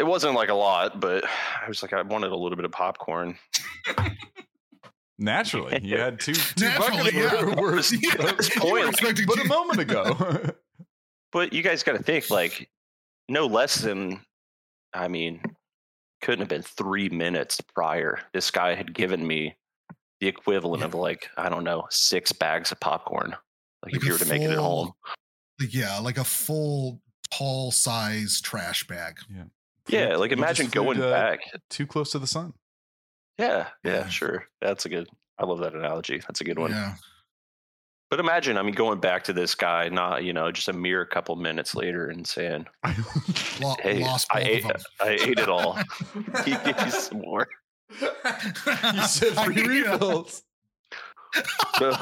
It 0.00 0.04
wasn't 0.04 0.34
like 0.34 0.48
a 0.48 0.54
lot, 0.54 1.00
but 1.00 1.24
I 1.24 1.68
was 1.68 1.82
like, 1.82 1.92
I 1.92 2.02
wanted 2.02 2.32
a 2.32 2.36
little 2.36 2.56
bit 2.56 2.64
of 2.64 2.72
popcorn. 2.72 3.36
Naturally, 5.18 5.78
you 5.82 5.98
had 5.98 6.18
two, 6.18 6.32
two 6.34 6.64
Naturally, 6.64 7.12
buckets 7.12 7.14
yeah. 7.14 7.44
were- 7.44 7.54
were- 7.62 7.76
Yeah, 7.92 8.30
At 8.32 8.64
you 8.64 8.72
were 8.72 8.88
expecting 8.88 9.26
but 9.26 9.38
a 9.38 9.42
two- 9.42 9.48
moment 9.48 9.80
ago. 9.80 10.50
But 11.32 11.54
you 11.54 11.62
guys 11.62 11.82
got 11.82 11.96
to 11.96 12.02
think 12.02 12.28
like 12.28 12.68
no 13.26 13.46
less 13.46 13.76
than, 13.76 14.20
I 14.92 15.08
mean, 15.08 15.40
couldn't 16.20 16.40
have 16.40 16.48
been 16.50 16.60
three 16.60 17.08
minutes 17.08 17.58
prior. 17.74 18.18
This 18.34 18.50
guy 18.50 18.74
had 18.74 18.92
given 18.92 19.26
me 19.26 19.56
the 20.22 20.28
equivalent 20.28 20.84
of 20.84 20.94
like 20.94 21.28
I 21.36 21.48
don't 21.48 21.64
know 21.64 21.84
six 21.90 22.30
bags 22.30 22.70
of 22.70 22.78
popcorn. 22.78 23.34
Like, 23.84 23.96
if 23.96 24.04
you 24.04 24.12
were 24.12 24.18
to 24.18 24.24
make 24.26 24.40
it 24.40 24.52
at 24.52 24.58
home. 24.58 24.92
yeah, 25.68 25.98
like 25.98 26.16
a 26.16 26.22
full 26.24 27.00
tall 27.36 27.72
size 27.72 28.40
trash 28.40 28.86
bag. 28.86 29.16
Yeah, 29.28 29.44
Yeah, 29.88 30.16
like 30.16 30.30
imagine 30.30 30.68
flew 30.68 30.84
going 30.84 30.98
to- 30.98 31.10
back. 31.10 31.40
too 31.70 31.88
close 31.88 32.12
to 32.12 32.20
the 32.20 32.28
sun. 32.28 32.52
Yeah, 33.36 33.66
yeah, 33.82 33.92
Yeah. 33.92 34.08
sure. 34.08 34.46
That's 34.60 34.86
a 34.86 34.88
good. 34.88 35.08
I 35.38 35.44
love 35.44 35.58
that 35.58 35.74
analogy. 35.74 36.18
That's 36.18 36.40
a 36.40 36.44
good 36.44 36.58
one. 36.58 36.70
Yeah. 36.70 36.94
But 38.08 38.20
imagine, 38.20 38.56
I 38.58 38.62
mean, 38.62 38.74
going 38.74 39.00
back 39.00 39.24
to 39.24 39.32
this 39.32 39.56
guy, 39.56 39.88
not 39.88 40.22
you 40.22 40.32
know, 40.32 40.52
just 40.52 40.68
a 40.68 40.72
mere 40.72 41.04
couple 41.04 41.34
minutes 41.34 41.74
later, 41.74 42.06
and 42.10 42.24
saying, 42.24 42.66
"Hey, 43.82 44.04
lost 44.04 44.28
I 44.30 44.40
ate. 44.42 44.66
I 45.00 45.08
ate 45.08 45.38
it 45.40 45.48
all. 45.48 45.76
He 46.44 46.52
gave 46.52 46.78
you 46.84 46.90
some 46.92 47.22
more." 47.22 47.48
You 48.00 49.02
said 49.02 49.32
I- 49.38 49.44
free 49.44 49.82
refills. 49.82 50.42
So, 51.78 51.92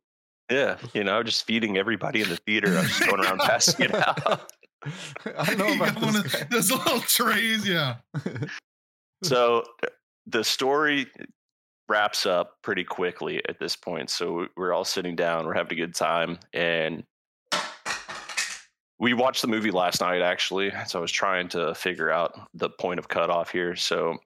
yeah, 0.51 0.79
you 0.95 1.05
know, 1.05 1.23
just 1.23 1.47
feeding 1.47 1.77
everybody 1.77 2.23
in 2.23 2.29
the 2.29 2.37
theater. 2.39 2.77
I'm 2.77 2.87
just 2.87 3.07
going 3.07 3.21
around 3.25 3.39
passing 3.39 3.85
it 3.87 3.95
out. 3.95 4.51
I 5.37 5.55
don't 5.55 5.59
know 5.59 5.75
about 5.75 5.95
got 5.95 6.03
one 6.03 6.23
this 6.23 6.35
of 6.35 6.51
those 6.51 6.71
little 6.71 7.01
trays, 7.01 7.67
yeah. 7.67 7.97
So 9.23 9.65
the 10.27 10.45
story 10.45 11.07
wraps 11.89 12.27
up 12.27 12.57
pretty 12.63 12.85
quickly 12.85 13.43
at 13.49 13.59
this 13.59 13.77
point. 13.77 14.11
So 14.11 14.47
we're 14.57 14.73
all 14.73 14.85
sitting 14.85 15.17
down, 15.17 15.47
we're 15.47 15.55
having 15.55 15.73
a 15.73 15.77
good 15.81 15.95
time, 15.95 16.39
and 16.53 17.05
we 19.01 19.15
watched 19.15 19.43
the 19.43 19.49
movie 19.49 19.71
last 19.71 20.01
night 20.01 20.23
actually. 20.23 20.73
So 20.87 20.99
I 20.99 21.03
was 21.03 21.13
trying 21.13 21.49
to 21.51 21.75
figure 21.75 22.11
out 22.11 22.49
the 22.55 22.71
point 22.71 22.99
of 22.99 23.09
cutoff 23.09 23.51
here. 23.51 23.77
So 23.77 24.19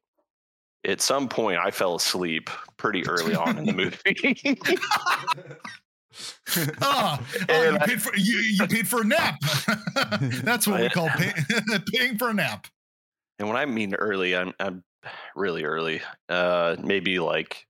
at 0.87 1.01
some 1.01 1.29
point, 1.29 1.59
I 1.59 1.71
fell 1.71 1.95
asleep 1.97 2.51
pretty 2.77 3.07
early 3.07 3.35
on 3.35 3.59
in 3.59 3.65
the 3.67 3.73
movie. 5.35 5.57
Ah, 6.83 7.19
oh, 7.49 7.63
you 7.71 7.77
I- 7.79 7.87
paid 7.87 8.03
for 8.03 8.15
you, 8.15 8.37
you 8.37 8.67
paid 8.67 8.87
for 8.87 9.01
a 9.01 9.05
nap. 9.05 9.41
That's 10.45 10.67
what 10.67 10.81
we 10.83 10.91
call 10.91 11.09
pay, 11.09 11.33
paying 11.95 12.19
for 12.19 12.29
a 12.29 12.35
nap. 12.35 12.67
and 13.39 13.49
when 13.49 13.57
I 13.57 13.65
mean 13.65 13.95
early, 13.95 14.37
I'm 14.37 14.53
I'm 14.61 14.85
really 15.35 15.65
early. 15.65 16.03
Uh, 16.29 16.77
maybe 16.83 17.19
like 17.19 17.67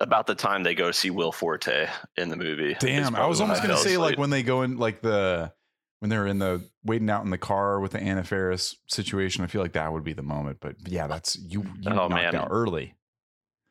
about 0.00 0.26
the 0.26 0.34
time 0.34 0.62
they 0.62 0.74
go 0.74 0.90
see 0.90 1.10
Will 1.10 1.32
Forte 1.32 1.86
in 2.16 2.30
the 2.30 2.36
movie. 2.36 2.74
Damn, 2.80 3.14
I 3.14 3.26
was 3.26 3.40
when 3.40 3.50
almost 3.50 3.62
gonna 3.62 3.74
fell 3.74 3.82
say 3.84 3.98
like 3.98 4.16
when 4.16 4.30
they 4.30 4.42
go 4.42 4.62
in 4.62 4.78
like 4.78 5.02
the 5.02 5.52
when 6.00 6.08
they're 6.10 6.26
in 6.26 6.38
the 6.38 6.62
waiting 6.84 7.08
out 7.10 7.24
in 7.24 7.30
the 7.30 7.38
car 7.38 7.78
with 7.80 7.92
the 7.92 8.00
Anna 8.00 8.24
Faris 8.24 8.76
situation. 8.88 9.44
I 9.44 9.46
feel 9.46 9.62
like 9.62 9.72
that 9.74 9.92
would 9.92 10.04
be 10.04 10.12
the 10.14 10.22
moment. 10.22 10.58
But 10.60 10.76
yeah, 10.86 11.06
that's 11.06 11.36
you. 11.38 11.62
You 11.80 11.92
Oh, 11.92 12.08
man. 12.08 12.34
out 12.34 12.48
early. 12.50 12.94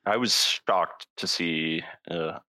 I 0.05 0.17
was 0.17 0.33
shocked 0.65 1.07
to 1.17 1.27
see 1.27 1.83
uh, 2.09 2.39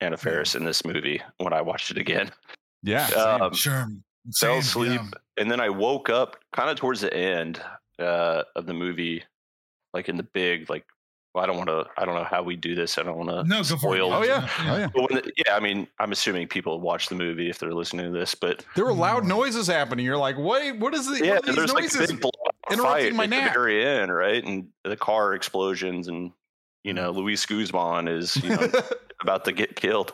Anna 0.00 0.16
Faris 0.16 0.54
in 0.54 0.64
this 0.64 0.84
movie 0.84 1.20
when 1.38 1.52
I 1.52 1.60
watched 1.60 1.90
it 1.90 1.98
again. 1.98 2.30
Yeah. 2.82 3.06
same. 3.08 3.42
Um, 3.42 3.54
Sure. 3.54 3.86
fell 4.40 4.58
asleep, 4.58 5.00
yeah. 5.02 5.10
and 5.42 5.50
then 5.50 5.60
I 5.60 5.68
woke 5.68 6.08
up 6.10 6.36
kind 6.54 6.70
of 6.70 6.76
towards 6.76 7.00
the 7.00 7.12
end 7.14 7.60
uh, 7.98 8.42
of 8.56 8.66
the 8.66 8.74
movie, 8.74 9.22
like 9.92 10.08
in 10.08 10.16
the 10.16 10.22
big 10.32 10.70
like. 10.70 10.84
Well, 11.34 11.44
I 11.44 11.46
don't 11.46 11.56
want 11.56 11.68
to. 11.68 11.84
I 11.98 12.04
don't 12.04 12.14
know 12.14 12.24
how 12.24 12.42
we 12.42 12.56
do 12.56 12.74
this. 12.74 12.96
I 12.98 13.02
don't 13.02 13.16
want 13.18 13.28
to 13.30 13.44
No, 13.44 13.58
go 13.58 13.64
for 13.64 13.74
it. 13.74 13.78
spoil. 13.78 14.12
oh 14.12 14.22
yeah. 14.24 14.48
Oh 14.66 14.76
yeah. 14.78 14.88
The, 15.10 15.32
yeah, 15.46 15.54
I 15.54 15.60
mean, 15.60 15.86
I'm 15.98 16.10
assuming 16.12 16.48
people 16.48 16.80
watch 16.80 17.08
the 17.08 17.14
movie 17.14 17.50
if 17.50 17.58
they're 17.58 17.74
listening 17.74 18.12
to 18.12 18.18
this, 18.18 18.34
but 18.34 18.64
There 18.74 18.84
were 18.84 18.92
loud 18.94 19.24
Mm. 19.24 19.28
noises 19.28 19.66
happening. 19.66 20.04
You're 20.04 20.16
like, 20.16 20.36
wait, 20.38 20.78
what 20.78 20.94
is 20.94 21.06
the 21.06 21.24
yeah, 21.24 21.34
what 21.34 21.42
are 21.44 21.46
these 21.46 21.56
there's 21.56 21.72
like 21.74 21.82
noises? 21.84 22.06
big 22.12 22.20
blowout 22.20 22.54
interrupting 22.70 23.04
fight 23.10 23.14
my 23.14 23.24
at 23.24 23.30
nap. 23.30 23.52
the 23.52 23.58
very 23.60 23.84
end, 23.86 24.12
right? 24.14 24.42
And 24.44 24.68
the 24.84 24.96
car 24.96 25.34
explosions, 25.34 26.08
and 26.08 26.32
you 26.84 26.92
know, 26.94 27.10
Mm-hmm. 27.10 27.18
Luis 27.20 27.44
Guzman 27.46 28.08
is 28.08 28.36
you 28.36 28.48
know 28.50 28.70
about 29.20 29.44
to 29.44 29.52
get 29.52 29.76
killed. 29.76 30.12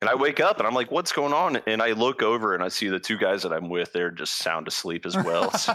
And 0.00 0.08
I 0.08 0.14
wake 0.14 0.40
up 0.40 0.58
and 0.58 0.66
I'm 0.66 0.74
like, 0.74 0.90
what's 0.90 1.12
going 1.12 1.32
on? 1.34 1.56
And 1.66 1.82
I 1.82 1.92
look 1.92 2.22
over 2.22 2.54
and 2.54 2.62
I 2.62 2.68
see 2.68 2.88
the 2.88 3.00
two 3.00 3.18
guys 3.18 3.42
that 3.42 3.52
I'm 3.52 3.68
with, 3.68 3.92
they're 3.92 4.10
just 4.12 4.36
sound 4.36 4.68
asleep 4.68 5.04
as 5.04 5.16
well. 5.16 5.50
So 5.58 5.74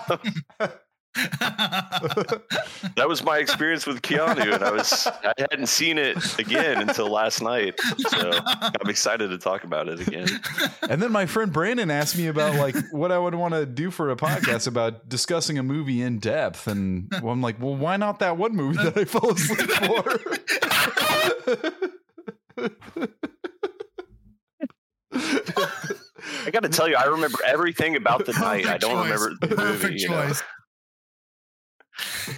that 1.13 3.06
was 3.08 3.24
my 3.24 3.38
experience 3.39 3.86
with 3.86 4.02
Keanu. 4.02 4.54
And 4.54 4.63
I 4.63 4.71
was, 4.71 5.08
I 5.08 5.34
hadn't 5.38 5.67
seen 5.67 5.97
it 5.97 6.39
again 6.39 6.82
until 6.82 7.10
last 7.10 7.41
night. 7.41 7.76
So 7.97 8.32
I'm 8.45 8.89
excited 8.89 9.30
to 9.30 9.38
talk 9.38 9.63
about 9.63 9.89
it 9.89 10.08
again. 10.08 10.28
and 10.89 11.02
then 11.02 11.12
my 11.12 11.26
friend 11.26 11.52
Brandon 11.52 11.91
asked 11.91 12.17
me 12.17 12.28
about 12.28 12.56
like 12.56 12.76
what 12.91 13.12
I 13.12 13.17
would 13.17 13.36
want 13.36 13.54
to 13.54 13.65
do 13.65 13.91
for 13.91 14.10
a 14.10 14.15
podcast 14.15 14.67
about 14.67 15.10
discussing 15.10 15.58
a 15.58 15.63
movie 15.63 16.02
in 16.02 16.19
depth, 16.19 16.67
and 16.67 17.12
well, 17.21 17.34
I'm 17.34 17.41
like, 17.41 17.62
well, 17.62 17.76
why 17.76 17.97
not 17.97 18.19
that 18.19 18.38
one 18.38 18.56
movie 18.56 18.78
that 18.84 18.97
I 18.97 19.06
fell 19.06 19.32
asleep 19.32 19.69
for? 19.69 20.19
I 26.45 26.52
got 26.52 26.63
to 26.63 26.69
tell 26.69 26.88
you, 26.88 26.95
I 26.95 27.06
remember 27.06 27.39
everything 27.45 27.95
about 27.95 28.26
the 28.26 28.34
night. 28.34 28.65
I 28.65 28.78
don't 28.78 28.91
choice. 28.91 29.19
remember 29.19 29.47
the 29.47 29.56
Perfect 29.56 29.84
movie. 29.84 30.00
You 30.00 30.10
know? 30.10 30.28
choice. 30.28 30.43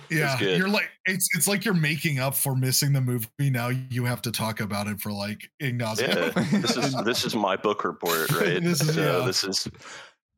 Yeah, 0.10 0.38
good. 0.40 0.58
you're 0.58 0.70
like 0.70 0.90
it's 1.06 1.28
it's 1.36 1.48
like 1.48 1.66
you're 1.66 1.74
making 1.74 2.20
up 2.20 2.36
for 2.36 2.56
missing 2.56 2.94
the 2.94 3.02
movie. 3.02 3.28
Now 3.40 3.70
you 3.70 4.06
have 4.06 4.22
to 4.24 4.32
talk 4.32 4.60
about 4.60 4.88
it 4.88 5.00
for 5.02 5.12
like 5.12 5.50
ignacio. 5.60 6.08
Yeah, 6.08 6.30
this 6.60 6.78
is 6.78 6.96
this 7.06 7.26
is 7.26 7.36
my 7.36 7.56
book 7.56 7.84
report, 7.84 8.32
right? 8.32 8.62
This 8.64 8.82
is- 8.82 8.96
so 8.96 9.20
yeah. 9.20 9.26
this 9.26 9.44
is. 9.44 9.68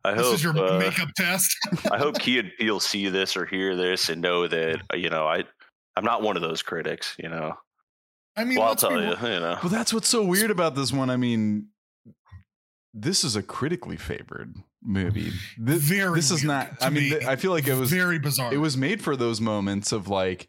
I 0.03 0.13
This 0.13 0.23
hope 0.25 0.35
is 0.35 0.43
your 0.43 0.55
uh, 0.57 0.77
makeup 0.77 1.09
test. 1.17 1.55
I 1.91 1.97
hope 1.97 2.19
Key 2.19 2.37
and 2.37 2.51
Peele 2.59 2.79
see 2.79 3.09
this 3.09 3.35
or 3.35 3.43
hear 3.47 3.75
this 3.75 4.09
and 4.09 4.21
know 4.21 4.47
that 4.47 4.81
uh, 4.93 4.97
you 4.97 5.09
know 5.09 5.25
I 5.25 5.43
I'm 5.95 6.03
not 6.03 6.21
one 6.21 6.35
of 6.35 6.43
those 6.43 6.61
critics. 6.61 7.15
You 7.17 7.29
know, 7.29 7.53
I 8.35 8.43
mean, 8.43 8.57
well 8.59 8.65
I'll 8.65 8.69
let's 8.71 8.83
be 8.83 8.89
tell 8.89 8.97
real- 8.99 9.09
you, 9.19 9.33
you 9.35 9.39
know, 9.39 9.57
Well, 9.63 9.69
that's 9.71 9.91
what's 9.93 10.07
so 10.07 10.23
weird 10.23 10.51
about 10.51 10.75
this 10.75 10.91
one. 10.93 11.09
I 11.09 11.17
mean, 11.17 11.69
this 12.93 13.23
is 13.23 13.35
a 13.35 13.41
critically 13.41 13.97
favored 13.97 14.55
movie. 14.85 15.31
This, 15.57 15.81
Very 15.81 16.15
this 16.15 16.31
is 16.31 16.43
not. 16.43 16.69
I 16.81 16.89
mean, 16.89 17.09
me. 17.19 17.25
I 17.25 17.35
feel 17.35 17.51
like 17.51 17.67
it 17.67 17.75
was 17.75 17.89
very 17.91 18.19
bizarre. 18.19 18.53
it 18.53 18.57
was 18.57 18.77
made 18.77 19.01
for 19.01 19.15
those 19.15 19.41
moments 19.41 19.91
of 19.91 20.07
like 20.07 20.47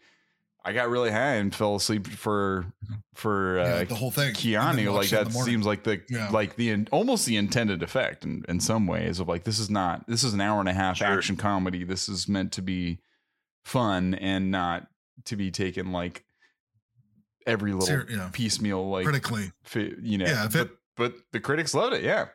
I 0.64 0.72
got 0.72 0.88
really 0.88 1.11
high 1.12 1.35
and 1.35 1.55
fell 1.55 1.77
asleep 1.77 2.07
for 2.09 2.66
for 3.14 3.59
Yeah, 3.59 3.62
uh, 3.62 3.85
the 3.85 3.94
whole 3.94 4.11
thing. 4.11 4.35
Keanu. 4.35 4.87
Like 4.87 4.94
watched 4.94 5.12
it 5.12 5.18
in 5.20 5.25
that 5.29 5.33
seems 5.44 5.64
like 5.66 5.85
the 5.85 6.03
Yeah. 6.09 6.29
like 6.31 6.57
the 6.57 6.87
almost 6.90 7.25
the 7.27 7.37
intended 7.37 7.83
effect 7.85 8.25
in, 8.25 8.44
in 8.49 8.59
some 8.61 8.87
ways 8.88 9.20
of 9.20 9.29
like 9.29 9.44
this 9.44 9.59
is 9.61 9.70
not 9.70 10.07
this 10.09 10.25
is 10.25 10.35
an 10.35 10.40
hour 10.40 10.59
and 10.61 10.68
a 10.68 10.72
half 10.75 10.96
Sure. 10.96 11.07
action 11.07 11.37
comedy. 11.37 11.85
This 11.85 12.09
is 12.09 12.29
meant 12.29 12.51
to 12.53 12.62
be 12.62 12.99
fun 13.64 14.14
and 14.14 14.51
not 14.51 14.88
to 15.27 15.37
be 15.37 15.51
taken 15.53 15.92
like 15.92 16.25
every 17.46 17.72
little 17.72 17.87
Ser- 17.87 18.07
yeah. 18.11 18.29
piecemeal 18.33 18.88
like 18.90 19.05
critically. 19.05 19.53
fi- 19.62 19.94
you 20.03 20.18
know. 20.18 20.27
Yeah, 20.27 20.49
but, 20.53 20.61
it- 20.62 20.70
but 20.96 21.14
the 21.33 21.38
critics 21.40 21.75
loved 21.75 21.94
it. 21.94 22.03
Yeah. 22.03 22.27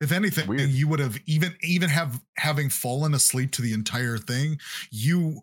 If 0.00 0.12
anything, 0.12 0.46
Weird. 0.46 0.70
you 0.70 0.86
would 0.88 1.00
have 1.00 1.18
even 1.26 1.54
even 1.62 1.88
have 1.88 2.20
having 2.36 2.70
fallen 2.70 3.14
asleep 3.14 3.50
to 3.52 3.62
the 3.62 3.72
entire 3.72 4.16
thing, 4.18 4.58
you 4.90 5.40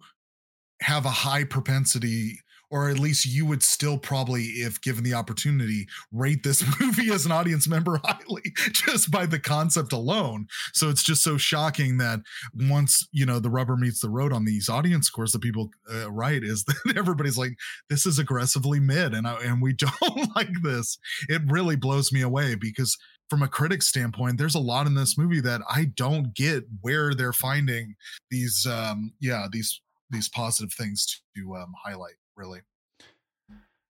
have 0.81 1.05
a 1.05 1.09
high 1.09 1.43
propensity, 1.43 2.39
or 2.69 2.89
at 2.89 2.99
least 2.99 3.25
you 3.25 3.45
would 3.45 3.63
still 3.63 3.97
probably, 3.97 4.43
if 4.43 4.81
given 4.81 5.03
the 5.03 5.13
opportunity, 5.13 5.87
rate 6.11 6.43
this 6.43 6.63
movie 6.79 7.11
as 7.11 7.25
an 7.25 7.31
audience 7.31 7.67
member 7.67 7.99
highly 8.03 8.43
just 8.71 9.11
by 9.11 9.25
the 9.25 9.39
concept 9.39 9.93
alone. 9.93 10.47
So 10.73 10.89
it's 10.89 11.03
just 11.03 11.23
so 11.23 11.37
shocking 11.37 11.97
that 11.97 12.19
once 12.53 13.07
you 13.11 13.25
know 13.25 13.39
the 13.39 13.49
rubber 13.49 13.75
meets 13.77 14.01
the 14.01 14.09
road 14.09 14.33
on 14.33 14.45
these 14.45 14.69
audience 14.69 15.07
scores, 15.07 15.31
that 15.33 15.41
people 15.41 15.69
uh, 15.93 16.11
write 16.11 16.43
is 16.43 16.63
that 16.85 16.97
everybody's 16.97 17.37
like, 17.37 17.57
"This 17.89 18.05
is 18.05 18.19
aggressively 18.19 18.79
mid," 18.79 19.13
and 19.13 19.27
I, 19.27 19.35
and 19.43 19.61
we 19.61 19.73
don't 19.73 20.35
like 20.35 20.61
this. 20.63 20.97
It 21.29 21.41
really 21.47 21.75
blows 21.75 22.11
me 22.11 22.21
away 22.21 22.55
because 22.55 22.97
from 23.29 23.43
a 23.43 23.47
critic 23.47 23.81
standpoint, 23.81 24.37
there's 24.37 24.55
a 24.55 24.59
lot 24.59 24.87
in 24.87 24.93
this 24.93 25.17
movie 25.17 25.41
that 25.41 25.61
I 25.69 25.85
don't 25.95 26.33
get 26.33 26.63
where 26.81 27.13
they're 27.13 27.33
finding 27.33 27.95
these 28.29 28.65
um 28.65 29.13
yeah, 29.19 29.47
these 29.51 29.81
these 30.09 30.29
positive 30.29 30.73
things 30.73 31.21
to 31.35 31.55
um 31.55 31.73
highlight, 31.83 32.15
really. 32.35 32.61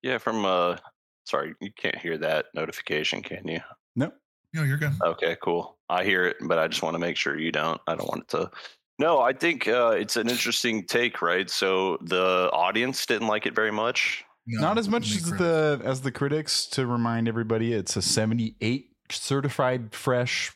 Yeah, 0.02 0.18
from 0.18 0.46
uh 0.46 0.78
sorry, 1.26 1.56
you 1.60 1.72
can't 1.78 1.98
hear 1.98 2.18
that 2.18 2.48
notification, 2.54 3.22
can 3.22 3.48
you? 3.48 3.60
No. 3.96 4.12
No, 4.54 4.64
you're 4.64 4.78
good. 4.78 4.94
Okay, 5.04 5.36
cool. 5.44 5.78
I 5.90 6.06
hear 6.06 6.26
it, 6.26 6.38
but 6.42 6.58
I 6.58 6.70
just 6.70 6.82
want 6.82 6.96
to 6.96 7.00
make 7.00 7.18
sure 7.18 7.38
you 7.38 7.52
don't. 7.52 7.82
I 7.88 7.96
don't 7.96 8.08
want 8.08 8.22
it 8.24 8.30
to. 8.30 8.50
No, 8.98 9.20
I 9.20 9.34
think 9.34 9.68
uh, 9.68 9.96
it's 9.98 10.16
an 10.16 10.30
interesting 10.30 10.86
take, 10.86 11.22
right? 11.22 11.50
So 11.50 11.98
the 12.02 12.50
audience 12.54 13.06
didn't 13.06 13.28
like 13.28 13.46
it 13.46 13.54
very 13.54 13.72
much. 13.72 14.24
No, 14.48 14.62
not 14.62 14.78
as 14.78 14.88
much 14.88 15.14
as 15.14 15.24
critic. 15.24 15.40
the 15.40 15.82
as 15.84 16.02
the 16.02 16.12
critics 16.12 16.68
to 16.68 16.86
remind 16.86 17.28
everybody 17.28 17.74
it's 17.74 17.98
a 17.98 18.02
78 18.02 18.95
certified 19.10 19.94
fresh 19.94 20.52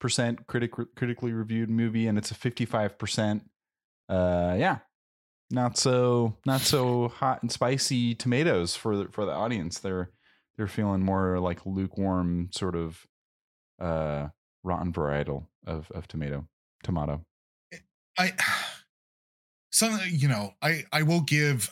percent 0.00 0.46
critic 0.46 0.72
critically 0.94 1.32
reviewed 1.32 1.68
movie 1.68 2.06
and 2.06 2.16
it's 2.16 2.30
a 2.30 2.34
55% 2.34 3.42
uh 4.08 4.56
yeah 4.58 4.78
not 5.50 5.76
so 5.76 6.36
not 6.46 6.60
so 6.60 7.08
hot 7.08 7.42
and 7.42 7.50
spicy 7.50 8.14
tomatoes 8.14 8.76
for 8.76 8.96
the, 8.96 9.08
for 9.10 9.24
the 9.24 9.32
audience. 9.32 9.78
They're 9.78 10.10
they're 10.56 10.68
feeling 10.68 11.02
more 11.02 11.40
like 11.40 11.66
lukewarm 11.66 12.50
sort 12.52 12.76
of 12.76 13.06
uh 13.80 14.28
rotten 14.62 14.92
varietal 14.92 15.46
of 15.66 15.90
of 15.90 16.06
tomato 16.06 16.46
tomato. 16.82 17.24
I 18.16 18.32
some 19.72 19.98
you 20.08 20.28
know, 20.28 20.54
I 20.62 20.84
I 20.92 21.02
will 21.02 21.22
give 21.22 21.70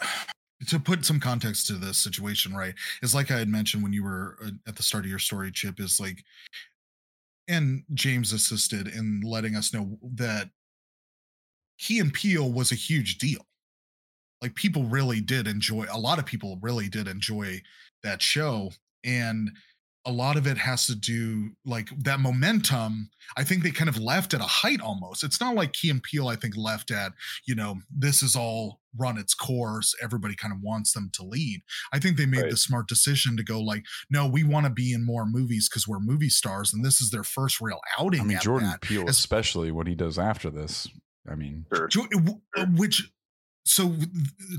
to 0.66 0.80
put 0.80 1.04
some 1.04 1.20
context 1.20 1.66
to 1.68 1.74
this 1.74 1.98
situation, 1.98 2.54
right? 2.54 2.74
Is 3.02 3.14
like 3.14 3.30
I 3.30 3.38
had 3.38 3.48
mentioned 3.48 3.82
when 3.82 3.92
you 3.92 4.02
were 4.02 4.36
uh, 4.44 4.50
at 4.66 4.76
the 4.76 4.82
start 4.82 5.04
of 5.04 5.10
your 5.10 5.18
story, 5.18 5.50
Chip, 5.52 5.78
is 5.80 6.00
like, 6.00 6.24
and 7.46 7.82
James 7.94 8.32
assisted 8.32 8.88
in 8.88 9.22
letting 9.24 9.56
us 9.56 9.72
know 9.72 9.98
that 10.14 10.50
Key 11.78 12.00
and 12.00 12.12
Peele 12.12 12.52
was 12.52 12.72
a 12.72 12.76
huge 12.76 13.18
deal. 13.18 13.46
Like 14.42 14.54
people 14.54 14.84
really 14.84 15.20
did 15.20 15.46
enjoy. 15.46 15.86
A 15.90 15.98
lot 15.98 16.18
of 16.18 16.26
people 16.26 16.58
really 16.60 16.88
did 16.88 17.08
enjoy 17.08 17.60
that 18.02 18.20
show, 18.20 18.70
and 19.04 19.50
a 20.08 20.12
lot 20.12 20.36
of 20.36 20.46
it 20.46 20.56
has 20.58 20.86
to 20.86 20.94
do 20.94 21.50
like 21.66 21.90
that 22.04 22.18
momentum 22.20 23.10
I 23.36 23.44
think 23.44 23.62
they 23.62 23.70
kind 23.70 23.90
of 23.90 23.98
left 23.98 24.32
at 24.32 24.40
a 24.40 24.44
height 24.44 24.80
almost. 24.80 25.22
It's 25.22 25.38
not 25.38 25.54
like 25.54 25.74
Key 25.74 25.90
and 25.90 26.02
Peele, 26.02 26.28
I 26.28 26.36
think, 26.36 26.56
left 26.56 26.90
at, 26.90 27.12
you 27.46 27.54
know, 27.54 27.76
this 27.94 28.22
is 28.22 28.34
all 28.34 28.80
run 28.96 29.18
its 29.18 29.34
course. 29.34 29.94
Everybody 30.02 30.34
kind 30.34 30.50
of 30.54 30.60
wants 30.62 30.92
them 30.94 31.10
to 31.12 31.22
lead. 31.24 31.60
I 31.92 31.98
think 31.98 32.16
they 32.16 32.24
made 32.24 32.40
Right. 32.44 32.50
the 32.50 32.56
smart 32.56 32.88
decision 32.88 33.36
to 33.36 33.42
go 33.44 33.60
like, 33.60 33.84
no, 34.08 34.26
we 34.26 34.44
want 34.44 34.64
to 34.64 34.70
be 34.70 34.94
in 34.94 35.04
more 35.04 35.26
movies 35.26 35.68
because 35.68 35.86
we're 35.86 36.00
movie 36.00 36.30
stars, 36.30 36.72
and 36.72 36.82
this 36.82 37.02
is 37.02 37.10
their 37.10 37.22
first 37.24 37.60
real 37.60 37.80
outing. 37.98 38.22
i 38.22 38.24
mean 38.24 38.38
jordan 38.40 38.68
that. 38.70 38.80
peele 38.80 39.02
As- 39.06 39.18
especially 39.18 39.70
what 39.70 39.86
he 39.86 39.94
does 39.94 40.18
after 40.18 40.48
this 40.48 40.88
i 41.30 41.34
mean 41.34 41.66
Sure. 41.74 41.86
to, 41.88 42.08
w- 42.08 42.40
which 42.78 43.10
so 43.68 43.94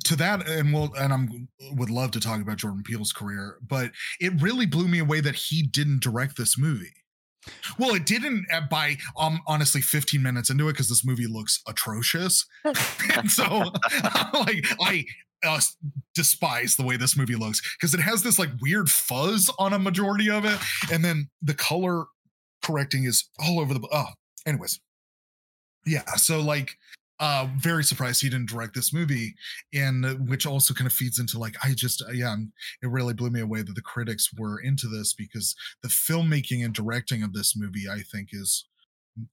to 0.04 0.15
that 0.15 0.48
and 0.48 0.74
we'll 0.74 0.93
and 0.95 1.12
i'm 1.12 1.48
would 1.72 1.89
love 1.89 2.12
to 2.12 2.19
talk 2.19 2.41
about 2.41 2.58
jordan 2.58 2.84
peele's 2.84 3.12
career 3.12 3.58
but 3.67 3.91
it 4.19 4.41
really 4.41 4.65
blew 4.65 4.88
me 4.88 5.00
away 5.00 5.22
that 5.22 5.36
he 5.36 5.62
didn't 5.62 6.02
direct 6.02 6.38
this 6.38 6.58
movie. 6.58 6.93
Well 7.78 7.95
it 7.95 8.06
didn't 8.06 8.45
uh, 8.52 8.62
by 8.69 8.98
um 9.17 9.39
honestly 9.48 9.82
15 9.82 10.22
minutes 10.22 10.50
into 10.50 10.67
it 10.67 10.74
because 10.74 10.89
this 10.89 11.06
movie 11.06 11.28
looks 11.28 11.62
atrocious. 11.67 12.45
And 13.15 13.32
so 13.32 13.45
like 14.34 14.65
i 14.82 15.06
uh, 15.43 15.60
despise 16.13 16.76
the 16.76 16.84
way 16.84 16.98
this 16.98 17.15
movie 17.15 17.36
looks 17.36 17.62
because 17.78 17.93
it 17.93 18.02
has 18.02 18.24
this 18.24 18.38
like 18.38 18.50
weird 18.62 18.89
fuzz 18.89 19.50
on 19.58 19.72
a 19.72 19.80
majority 19.80 20.30
of 20.30 20.43
it 20.43 20.60
and 20.91 21.04
then 21.04 21.30
the 21.41 21.54
color 21.54 22.06
correcting 22.62 23.06
is 23.06 23.30
all 23.39 23.60
over 23.60 23.74
the 23.74 23.88
oh 23.91 24.08
anyways. 24.45 24.80
Yeah 25.86 26.04
so 26.15 26.41
like 26.41 26.78
uh 27.20 27.48
very 27.58 27.84
surprised 27.84 28.22
he 28.22 28.30
didn't 28.30 28.50
direct 28.50 28.74
this 28.74 28.94
movie 28.94 29.34
and 29.74 30.06
uh, 30.06 30.14
which 30.16 30.46
also 30.46 30.74
kind 30.74 30.88
of 30.88 30.94
feeds 30.94 31.20
into 31.20 31.38
like 31.38 31.56
i 31.64 31.74
just 31.74 32.04
uh, 32.08 32.12
yeah 32.12 32.36
it 32.82 32.88
really 32.88 33.14
blew 33.14 33.30
me 33.30 33.42
away 33.42 33.62
that 33.62 33.76
the 33.76 33.82
critics 33.82 34.30
were 34.38 34.60
into 34.60 34.88
this 34.88 35.14
because 35.14 35.56
the 35.84 35.90
filmmaking 35.90 36.64
and 36.64 36.74
directing 36.74 37.24
of 37.24 37.34
this 37.34 37.56
movie 37.56 37.90
i 37.92 38.00
think 38.12 38.30
is 38.32 38.66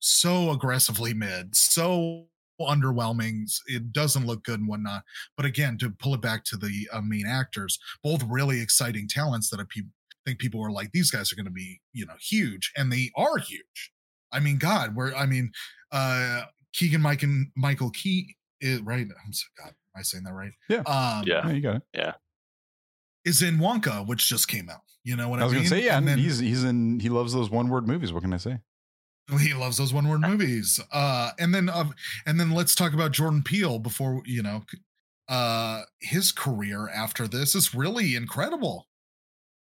so 0.00 0.50
aggressively 0.50 1.14
mid 1.14 1.54
so 1.54 2.26
underwhelming 2.60 3.44
it 3.66 3.92
doesn't 3.92 4.26
look 4.26 4.42
good 4.44 4.60
and 4.60 4.68
whatnot. 4.68 5.02
But 5.36 5.46
again 5.46 5.76
to 5.78 5.90
pull 5.90 6.14
it 6.14 6.22
back 6.22 6.44
to 6.44 6.56
the 6.56 6.88
uh, 6.92 7.00
main 7.00 7.26
actors 7.26 7.78
both 8.02 8.22
really 8.24 8.60
exciting 8.60 9.08
talents 9.08 9.50
that 9.50 9.60
I 9.60 9.64
pe- 9.68 9.82
think 10.24 10.38
people 10.38 10.64
are 10.64 10.70
like 10.70 10.90
these 10.92 11.10
guys 11.10 11.32
are 11.32 11.36
going 11.36 11.46
to 11.46 11.52
be 11.52 11.80
you 11.92 12.06
know 12.06 12.14
huge 12.20 12.72
and 12.76 12.92
they 12.92 13.10
are 13.16 13.38
huge. 13.38 13.92
I 14.32 14.40
mean 14.40 14.58
god 14.58 14.96
we're 14.96 15.14
i 15.14 15.24
mean 15.24 15.52
uh 15.92 16.42
keegan 16.76 17.00
mike 17.00 17.22
and 17.22 17.48
michael 17.56 17.90
key 17.90 18.36
is 18.60 18.80
right 18.82 19.06
i'm 19.24 19.32
so 19.32 19.44
god 19.58 19.68
am 19.68 19.74
i 19.96 20.02
saying 20.02 20.22
that 20.24 20.32
right 20.32 20.52
Yeah. 20.68 20.78
um 20.86 21.24
Yeah. 21.26 21.46
yeah, 21.46 21.50
you 21.52 21.60
got 21.60 21.76
it 21.76 22.14
is 23.24 23.42
in 23.42 23.58
wonka 23.58 24.06
which 24.06 24.28
just 24.28 24.46
came 24.48 24.68
out 24.70 24.80
you 25.04 25.16
know 25.16 25.28
what 25.28 25.38
i, 25.40 25.42
I 25.42 25.44
was 25.46 25.54
mean 25.54 25.62
gonna 25.64 25.68
say, 25.80 25.84
yeah, 25.84 25.98
And 25.98 26.06
then- 26.06 26.18
he's 26.18 26.38
he's 26.38 26.64
in 26.64 27.00
he 27.00 27.08
loves 27.08 27.32
those 27.32 27.50
one 27.50 27.68
word 27.68 27.86
movies. 27.88 28.12
What 28.12 28.22
can 28.22 28.32
I 28.32 28.38
say? 28.38 28.58
he 29.40 29.54
loves 29.54 29.76
those 29.76 29.92
one 29.92 30.06
word 30.08 30.20
movies 30.20 30.78
uh 30.92 31.30
and 31.40 31.52
then 31.52 31.68
uh, 31.68 31.88
and 32.26 32.38
then 32.38 32.52
let's 32.52 32.76
talk 32.76 32.92
about 32.92 33.10
jordan 33.10 33.42
peele 33.42 33.80
before 33.80 34.22
you 34.24 34.40
know 34.40 34.62
uh 35.28 35.82
his 36.00 36.30
career 36.30 36.88
after 36.88 37.26
this 37.26 37.56
is 37.56 37.74
really 37.74 38.14
incredible 38.14 38.86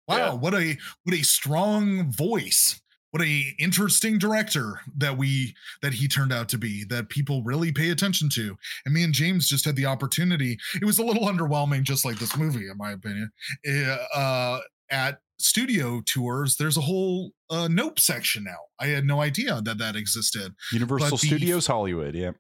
wow 0.10 0.18
Yeah. 0.18 0.34
what 0.34 0.54
a 0.54 0.78
what 1.04 1.16
a 1.16 1.24
strong 1.24 2.12
voice 2.12 2.82
what 3.16 3.26
a 3.26 3.56
interesting 3.60 4.18
director 4.18 4.82
that 4.98 5.18
we 5.18 5.56
that 5.82 5.94
he 5.94 6.06
turned 6.06 6.34
out 6.34 6.50
to 6.50 6.58
be 6.58 6.84
that 6.90 7.08
people 7.08 7.42
really 7.44 7.72
pay 7.72 7.92
attention 7.92 8.28
to. 8.28 8.58
And 8.86 8.94
me 8.94 9.06
and 9.06 9.14
james 9.14 9.48
just 9.48 9.64
had 9.64 9.78
the 9.78 9.86
opportunity 9.86 10.58
it 10.82 10.84
was 10.84 11.00
a 11.00 11.04
little 11.04 11.26
underwhelming 11.26 11.84
just 11.84 12.04
like 12.04 12.20
this 12.20 12.36
movie 12.36 12.68
in 12.70 12.78
my 12.78 12.92
opinion 12.92 13.32
uh, 13.66 13.98
uh 14.14 14.60
at 14.92 15.20
studio 15.40 16.02
tours 16.06 16.58
there's 16.58 16.76
a 16.76 16.82
whole 16.82 17.32
uh 17.50 17.70
nope 17.72 18.02
section 18.02 18.44
now. 18.44 18.58
I 18.82 18.88
had 18.88 19.06
no 19.06 19.22
idea 19.22 19.62
that 19.62 19.78
that 19.78 19.96
existed. 19.96 20.54
Universal 20.74 21.12
the- 21.12 21.28
Studios 21.28 21.68
Hollywood. 21.68 22.16
Yeah, 22.16 22.32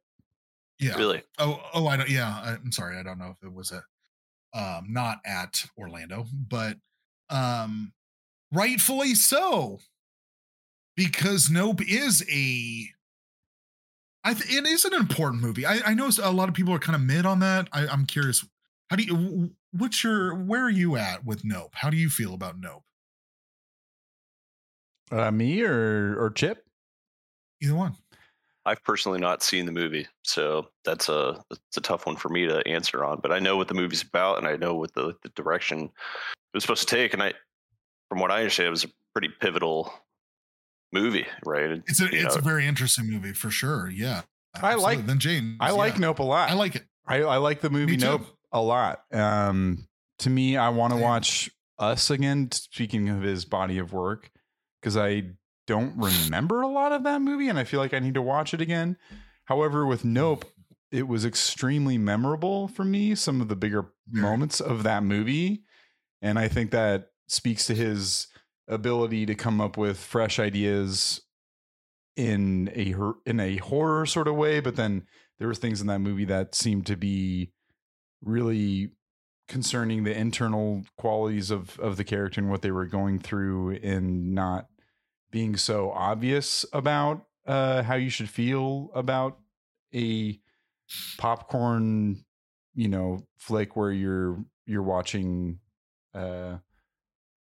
yeah. 0.78 0.98
Really? 0.98 1.24
oh 1.40 1.62
oh 1.74 1.88
i 1.88 1.96
don't 1.96 2.10
yeah 2.10 2.28
I- 2.44 2.58
i'm 2.62 2.74
sorry 2.74 2.98
i 2.98 3.04
don't 3.04 3.18
know 3.18 3.34
if 3.40 3.48
it 3.48 3.54
was 3.54 3.72
a 3.72 3.82
um 4.60 4.88
not 4.90 5.20
at 5.26 5.64
orlando 5.78 6.26
but 6.50 6.76
um 7.30 7.94
rightfully 8.52 9.16
so 9.16 9.80
because 10.96 11.50
nope 11.50 11.82
is 11.82 12.24
a 12.32 12.90
i 14.24 14.34
th- 14.34 14.50
it 14.50 14.66
is 14.66 14.86
an 14.86 14.94
important 14.94 15.42
movie 15.42 15.66
i 15.66 15.80
i 15.86 15.94
know 15.94 16.10
a 16.22 16.32
lot 16.32 16.50
of 16.50 16.56
people 16.56 16.74
are 16.74 16.80
kind 16.80 16.96
of 16.96 17.02
mid 17.02 17.26
on 17.26 17.40
that 17.40 17.68
I, 17.74 17.88
i'm 17.88 18.06
curious 18.06 18.46
how 18.90 18.96
do 18.96 19.04
you 19.04 19.52
what's 19.72 20.04
your 20.04 20.36
where 20.36 20.64
are 20.64 20.70
you 20.70 20.96
at 20.96 21.26
with 21.26 21.44
nope 21.44 21.72
how 21.74 21.90
do 21.90 21.98
you 21.98 22.10
feel 22.10 22.34
about 22.34 22.60
nope 22.60 22.84
uh, 25.12 25.30
me 25.30 25.62
or 25.62 26.18
or 26.20 26.32
Chip. 26.32 26.66
either 27.62 27.76
one 27.76 27.96
I've 28.68 28.84
personally 28.84 29.20
not 29.20 29.44
seen 29.44 29.68
the 29.68 29.72
movie, 29.72 30.08
so 30.24 30.68
that's 30.84 31.08
a 31.08 31.44
that's 31.50 31.78
a 31.78 31.82
tough 31.82 32.08
one 32.08 32.16
for 32.16 32.30
me 32.30 32.48
to 32.48 32.68
answer 32.68 33.06
on. 33.06 33.20
But 33.22 33.32
I 33.32 33.38
know 33.38 33.58
what 33.58 33.68
the 33.68 33.76
movie's 33.76 34.02
about, 34.02 34.40
and 34.40 34.48
I 34.48 34.56
know 34.56 34.74
what 34.74 34.94
the, 34.96 35.16
the 35.22 35.30
direction 35.30 35.84
it 35.84 35.92
was 36.56 36.64
supposed 36.64 36.88
to 36.88 36.96
take. 36.96 37.14
And 37.14 37.22
I, 37.22 37.34
from 38.10 38.20
what 38.20 38.32
I 38.32 38.40
understand, 38.40 38.68
it 38.68 38.72
was 38.72 38.84
a 38.84 38.90
pretty 39.14 39.30
pivotal 39.40 39.94
movie, 40.94 41.26
right? 41.46 41.82
It's 41.88 42.00
a 42.00 42.06
You 42.06 42.10
it's 42.26 42.36
know, 42.36 42.40
a 42.40 42.44
very 42.44 42.66
interesting 42.66 43.10
movie 43.10 43.34
for 43.34 43.50
sure. 43.50 43.90
Yeah. 43.90 44.22
I 44.56 44.76
like- 44.76 45.00
Absolutely. 45.00 45.04
then 45.08 45.20
James. 45.20 45.58
I 45.60 45.72
like 45.72 45.94
yeah. 45.96 46.00
Nope 46.00 46.20
a 46.20 46.24
lot. 46.24 46.50
I 46.50 46.54
like 46.54 46.76
it. 46.76 46.84
I, 47.08 47.22
I 47.24 47.38
like 47.38 47.62
the 47.62 47.70
movie 47.70 47.98
Nope 47.98 48.26
a 48.52 48.62
lot. 48.62 49.02
Um, 49.12 49.88
to 50.20 50.30
me, 50.30 50.56
I 50.58 50.70
want 50.70 50.94
to 50.94 51.00
watch 51.00 51.50
Us 51.78 52.10
again. 52.10 52.50
Speaking 52.52 53.10
of 53.10 53.22
his 53.22 53.44
body 53.46 53.78
of 53.80 53.92
work, 53.92 54.32
because 54.82 54.96
I 54.96 55.24
don't 55.68 55.94
remember 55.98 56.62
a 56.62 56.68
lot 56.68 56.94
of 56.94 57.04
that 57.04 57.22
movie, 57.22 57.50
and 57.50 57.60
I 57.60 57.64
feel 57.66 57.80
like 57.82 57.94
I 57.94 58.00
need 58.00 58.14
to 58.14 58.22
watch 58.22 58.54
it 58.54 58.62
again. 58.62 58.96
However, 59.46 59.86
with 59.86 60.06
Nope, 60.06 60.46
it 60.92 61.08
was 61.08 61.26
extremely 61.26 61.98
memorable 61.98 62.70
for 62.70 62.86
me. 62.86 63.14
Some 63.14 63.42
of 63.42 63.50
the 63.50 63.56
bigger 63.58 63.92
moments 64.10 64.62
of 64.62 64.84
that 64.84 65.04
movie, 65.04 65.64
and 66.22 66.40
I 66.40 66.48
think 66.48 66.72
that 66.72 67.10
speaks 67.28 67.68
to 67.68 67.76
his 67.76 68.28
ability 68.68 69.26
to 69.26 69.36
come 69.36 69.62
up 69.62 69.78
with 69.78 69.98
fresh 69.98 70.40
ideas 70.40 71.22
in 72.16 72.72
a 72.76 72.96
in 73.30 73.40
a 73.40 73.58
horror 73.58 74.06
sort 74.06 74.28
of 74.28 74.36
way, 74.36 74.60
but 74.60 74.76
then 74.76 75.06
there 75.38 75.48
were 75.48 75.56
things 75.56 75.82
in 75.82 75.88
that 75.88 76.00
movie 76.00 76.26
that 76.26 76.56
seemed 76.56 76.86
to 76.88 76.96
be 76.96 77.52
really 78.24 78.90
concerning 79.48 80.04
the 80.04 80.18
internal 80.18 80.84
qualities 80.98 81.52
of 81.52 81.80
of 81.80 81.98
the 81.98 82.04
character 82.04 82.42
and 82.42 82.50
what 82.50 82.62
they 82.62 82.72
were 82.72 82.86
going 82.86 83.20
through 83.20 83.72
and 83.84 84.34
not 84.34 84.68
being 85.30 85.56
so 85.56 85.92
obvious 85.92 86.66
about 86.74 87.26
uh 87.46 87.84
how 87.84 87.96
you 87.96 88.10
should 88.10 88.30
feel 88.30 88.90
about 88.96 89.38
a 89.94 90.40
popcorn 91.18 92.24
you 92.74 92.88
know 92.88 93.20
flick 93.38 93.76
where 93.76 93.92
you're 93.92 94.44
you're 94.66 94.82
watching 94.82 95.60
uh 96.16 96.56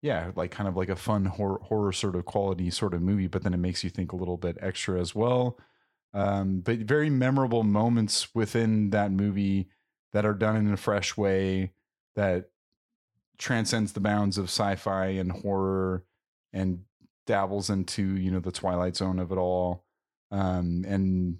yeah 0.03 0.33
like 0.37 0.51
kind 0.51 0.69
of 0.69 0.77
like 0.77 0.88
a 0.88 0.97
fun 0.97 1.25
horror, 1.25 1.61
horror 1.62 1.93
sort 1.93 2.17
of 2.17 2.25
quality 2.25 2.71
sort 2.71 2.93
of 2.95 3.01
movie 3.01 3.29
but 3.29 3.43
then 3.43 3.55
it 3.55 3.59
makes 3.59 3.83
you 3.85 3.91
think 3.91 4.12
a 4.12 4.17
little 4.17 4.37
bit 4.37 4.59
extra 4.61 5.01
as 5.01 5.15
well. 5.15 5.59
Um 6.15 6.61
but 6.61 6.81
very 6.81 7.09
memorable 7.11 7.62
moments 7.62 8.35
within 8.35 8.91
that 8.91 9.11
movie 9.12 9.71
that 10.12 10.27
are 10.27 10.35
done 10.35 10.57
in 10.57 10.73
a 10.73 10.77
fresh 10.77 11.17
way 11.17 11.73
that 12.17 12.51
transcends 13.38 13.93
the 13.93 14.01
bounds 14.01 14.38
of 14.38 14.45
sci-fi 14.47 15.07
and 15.07 15.33
horror 15.33 16.05
and 16.53 16.85
dabbles 17.27 17.71
into 17.71 18.17
you 18.17 18.31
know 18.31 18.41
the 18.41 18.53
twilight 18.53 18.97
zone 18.97 19.19
of 19.19 19.33
it 19.33 19.38
all. 19.38 19.85
Um 20.31 20.85
and 20.87 21.38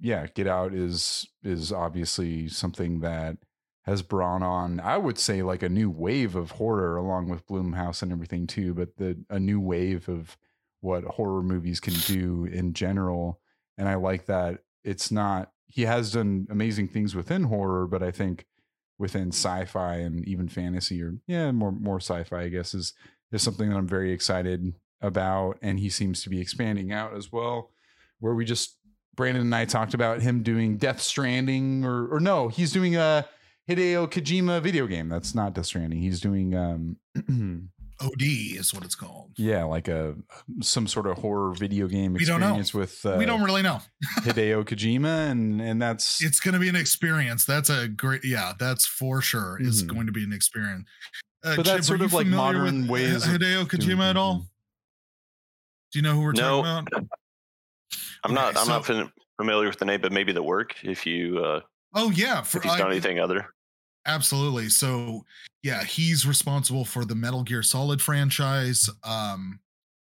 yeah 0.00 0.26
get 0.34 0.46
out 0.46 0.74
is 0.74 1.28
is 1.44 1.72
obviously 1.72 2.48
something 2.48 3.00
that 3.00 3.36
has 3.84 4.02
brought 4.02 4.42
on 4.42 4.80
i 4.80 4.96
would 4.96 5.18
say 5.18 5.42
like 5.42 5.62
a 5.62 5.68
new 5.68 5.90
wave 5.90 6.36
of 6.36 6.52
horror 6.52 6.96
along 6.96 7.28
with 7.28 7.46
Blumhouse 7.46 8.02
and 8.02 8.12
everything 8.12 8.46
too 8.46 8.74
but 8.74 8.96
the 8.96 9.16
a 9.30 9.40
new 9.40 9.60
wave 9.60 10.08
of 10.08 10.36
what 10.80 11.04
horror 11.04 11.44
movies 11.44 11.78
can 11.78 11.94
do 12.06 12.44
in 12.44 12.72
general. 12.74 13.40
And 13.78 13.88
i 13.88 13.94
like 13.94 14.26
that 14.26 14.60
it's 14.84 15.10
not 15.10 15.52
he 15.66 15.82
has 15.82 16.12
done 16.12 16.46
amazing 16.50 16.88
things 16.88 17.14
within 17.14 17.44
horror 17.44 17.86
but 17.86 18.02
i 18.02 18.10
think 18.10 18.46
within 18.98 19.28
sci-fi 19.28 19.96
and 19.96 20.26
even 20.28 20.48
fantasy 20.48 21.02
or 21.02 21.14
yeah 21.26 21.50
more 21.50 21.72
more 21.72 21.96
sci-fi 21.96 22.42
i 22.42 22.48
guess 22.48 22.74
is 22.74 22.92
is 23.32 23.42
something 23.42 23.70
that 23.70 23.76
i'm 23.76 23.88
very 23.88 24.12
excited 24.12 24.74
about 25.02 25.58
and 25.62 25.80
he 25.80 25.88
seems 25.88 26.22
to 26.22 26.30
be 26.30 26.40
expanding 26.40 26.92
out 26.92 27.14
as 27.14 27.32
well. 27.32 27.70
Where 28.20 28.34
we 28.34 28.44
just 28.44 28.78
brandon 29.14 29.42
and 29.42 29.54
i 29.54 29.64
talked 29.64 29.92
about 29.92 30.22
him 30.22 30.42
doing 30.42 30.78
death 30.78 31.00
stranding 31.00 31.84
or 31.84 32.06
or 32.06 32.20
no 32.20 32.48
he's 32.48 32.72
doing 32.72 32.96
a 32.96 33.26
hideo 33.68 34.06
kojima 34.10 34.60
video 34.62 34.86
game 34.86 35.08
that's 35.08 35.34
not 35.34 35.54
death 35.54 35.66
stranding 35.66 36.00
he's 36.00 36.20
doing 36.20 36.54
um 36.54 36.96
OD 38.00 38.22
is 38.22 38.74
what 38.74 38.84
it's 38.84 38.96
called. 38.96 39.30
yeah 39.36 39.62
like 39.62 39.86
a 39.86 40.16
some 40.60 40.88
sort 40.88 41.06
of 41.06 41.18
horror 41.18 41.52
video 41.54 41.86
game 41.86 42.14
We 42.14 42.24
don't 42.24 42.40
know. 42.40 42.46
experience 42.58 42.74
with 42.74 43.06
uh, 43.06 43.16
we 43.16 43.26
don't 43.26 43.44
really 43.44 43.62
know. 43.62 43.78
hideo 44.22 44.64
kojima 44.64 45.30
and 45.30 45.60
and 45.60 45.80
that's 45.80 46.20
It's 46.24 46.40
going 46.40 46.54
to 46.54 46.58
be 46.60 46.68
an 46.68 46.74
experience. 46.74 47.44
That's 47.44 47.70
a 47.70 47.86
great. 47.86 48.24
Yeah, 48.24 48.54
that's 48.58 48.86
for 48.86 49.22
sure. 49.22 49.58
It's 49.60 49.82
Mhm. 49.84 49.94
going 49.94 50.06
to 50.06 50.12
be 50.12 50.24
an 50.24 50.32
experience. 50.32 50.88
Uh, 51.44 51.54
But 51.56 51.64
that's 51.66 51.76
Chip, 51.76 51.84
sort 51.84 52.00
of 52.00 52.10
you 52.12 52.18
like 52.18 52.26
modern 52.26 52.82
with 52.82 52.90
ways 52.90 53.24
of 53.26 53.30
Hideo 53.34 53.38
doing 53.40 53.66
Kojima 53.68 54.10
at 54.10 54.16
all? 54.16 54.46
Do 55.92 55.98
you 55.98 56.02
know 56.02 56.14
who 56.14 56.22
we're 56.22 56.32
No. 56.32 56.62
talking 56.62 56.96
about? 56.96 57.08
I'm 58.24 58.34
not. 58.34 58.50
Okay, 58.50 58.60
I'm 58.60 58.68
not 58.68 58.84
so- 58.84 58.94
fam- 58.94 59.12
familiar 59.36 59.68
with 59.68 59.78
the 59.78 59.84
name, 59.84 60.00
but 60.00 60.10
maybe 60.12 60.32
the 60.32 60.42
work. 60.42 60.74
If 60.82 61.06
you 61.06 61.38
uh, 61.38 61.60
Oh 61.94 62.10
yeah, 62.10 62.42
for, 62.42 62.58
if 62.58 62.64
he's 62.64 62.72
I- 62.72 62.78
done 62.78 62.90
anything 62.90 63.18
other. 63.18 63.46
Absolutely. 64.06 64.68
So 64.68 65.24
yeah, 65.62 65.84
he's 65.84 66.26
responsible 66.26 66.84
for 66.84 67.04
the 67.04 67.14
Metal 67.14 67.42
Gear 67.44 67.62
Solid 67.62 68.02
franchise. 68.02 68.88
Um, 69.04 69.60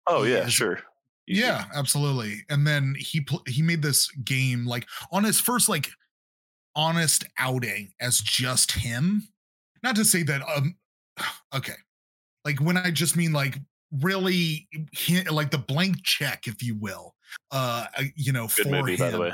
Oh 0.07 0.23
yeah, 0.23 0.45
is- 0.45 0.53
sure. 0.53 0.79
Easy. 1.27 1.41
yeah, 1.41 1.65
absolutely. 1.73 2.43
And 2.49 2.65
then 2.67 2.95
he 2.99 3.21
pl- 3.21 3.41
he 3.47 3.61
made 3.63 3.81
this 3.81 4.09
game 4.23 4.65
like 4.65 4.87
on 5.11 5.23
his 5.23 5.39
first 5.39 5.67
like 5.69 5.89
honest 6.75 7.23
outing 7.39 7.93
as 7.99 8.19
just 8.19 8.71
him. 8.71 9.27
Not 9.83 9.95
to 9.95 10.05
say 10.05 10.23
that 10.23 10.41
um 10.55 10.75
okay. 11.55 11.73
Like 12.43 12.59
when 12.61 12.77
I 12.77 12.91
just 12.91 13.15
mean 13.17 13.33
like 13.33 13.57
really 14.01 14.67
like 15.31 15.49
the 15.51 15.57
blank 15.57 16.03
check 16.03 16.47
if 16.47 16.61
you 16.61 16.75
will. 16.75 17.15
Uh 17.51 17.85
uh, 17.97 18.03
you 18.15 18.31
know 18.31 18.47
Good 18.55 18.65
for 18.65 18.69
movie, 18.69 18.93
him. 18.93 18.99
by 18.99 19.09
the 19.11 19.19
way. 19.19 19.33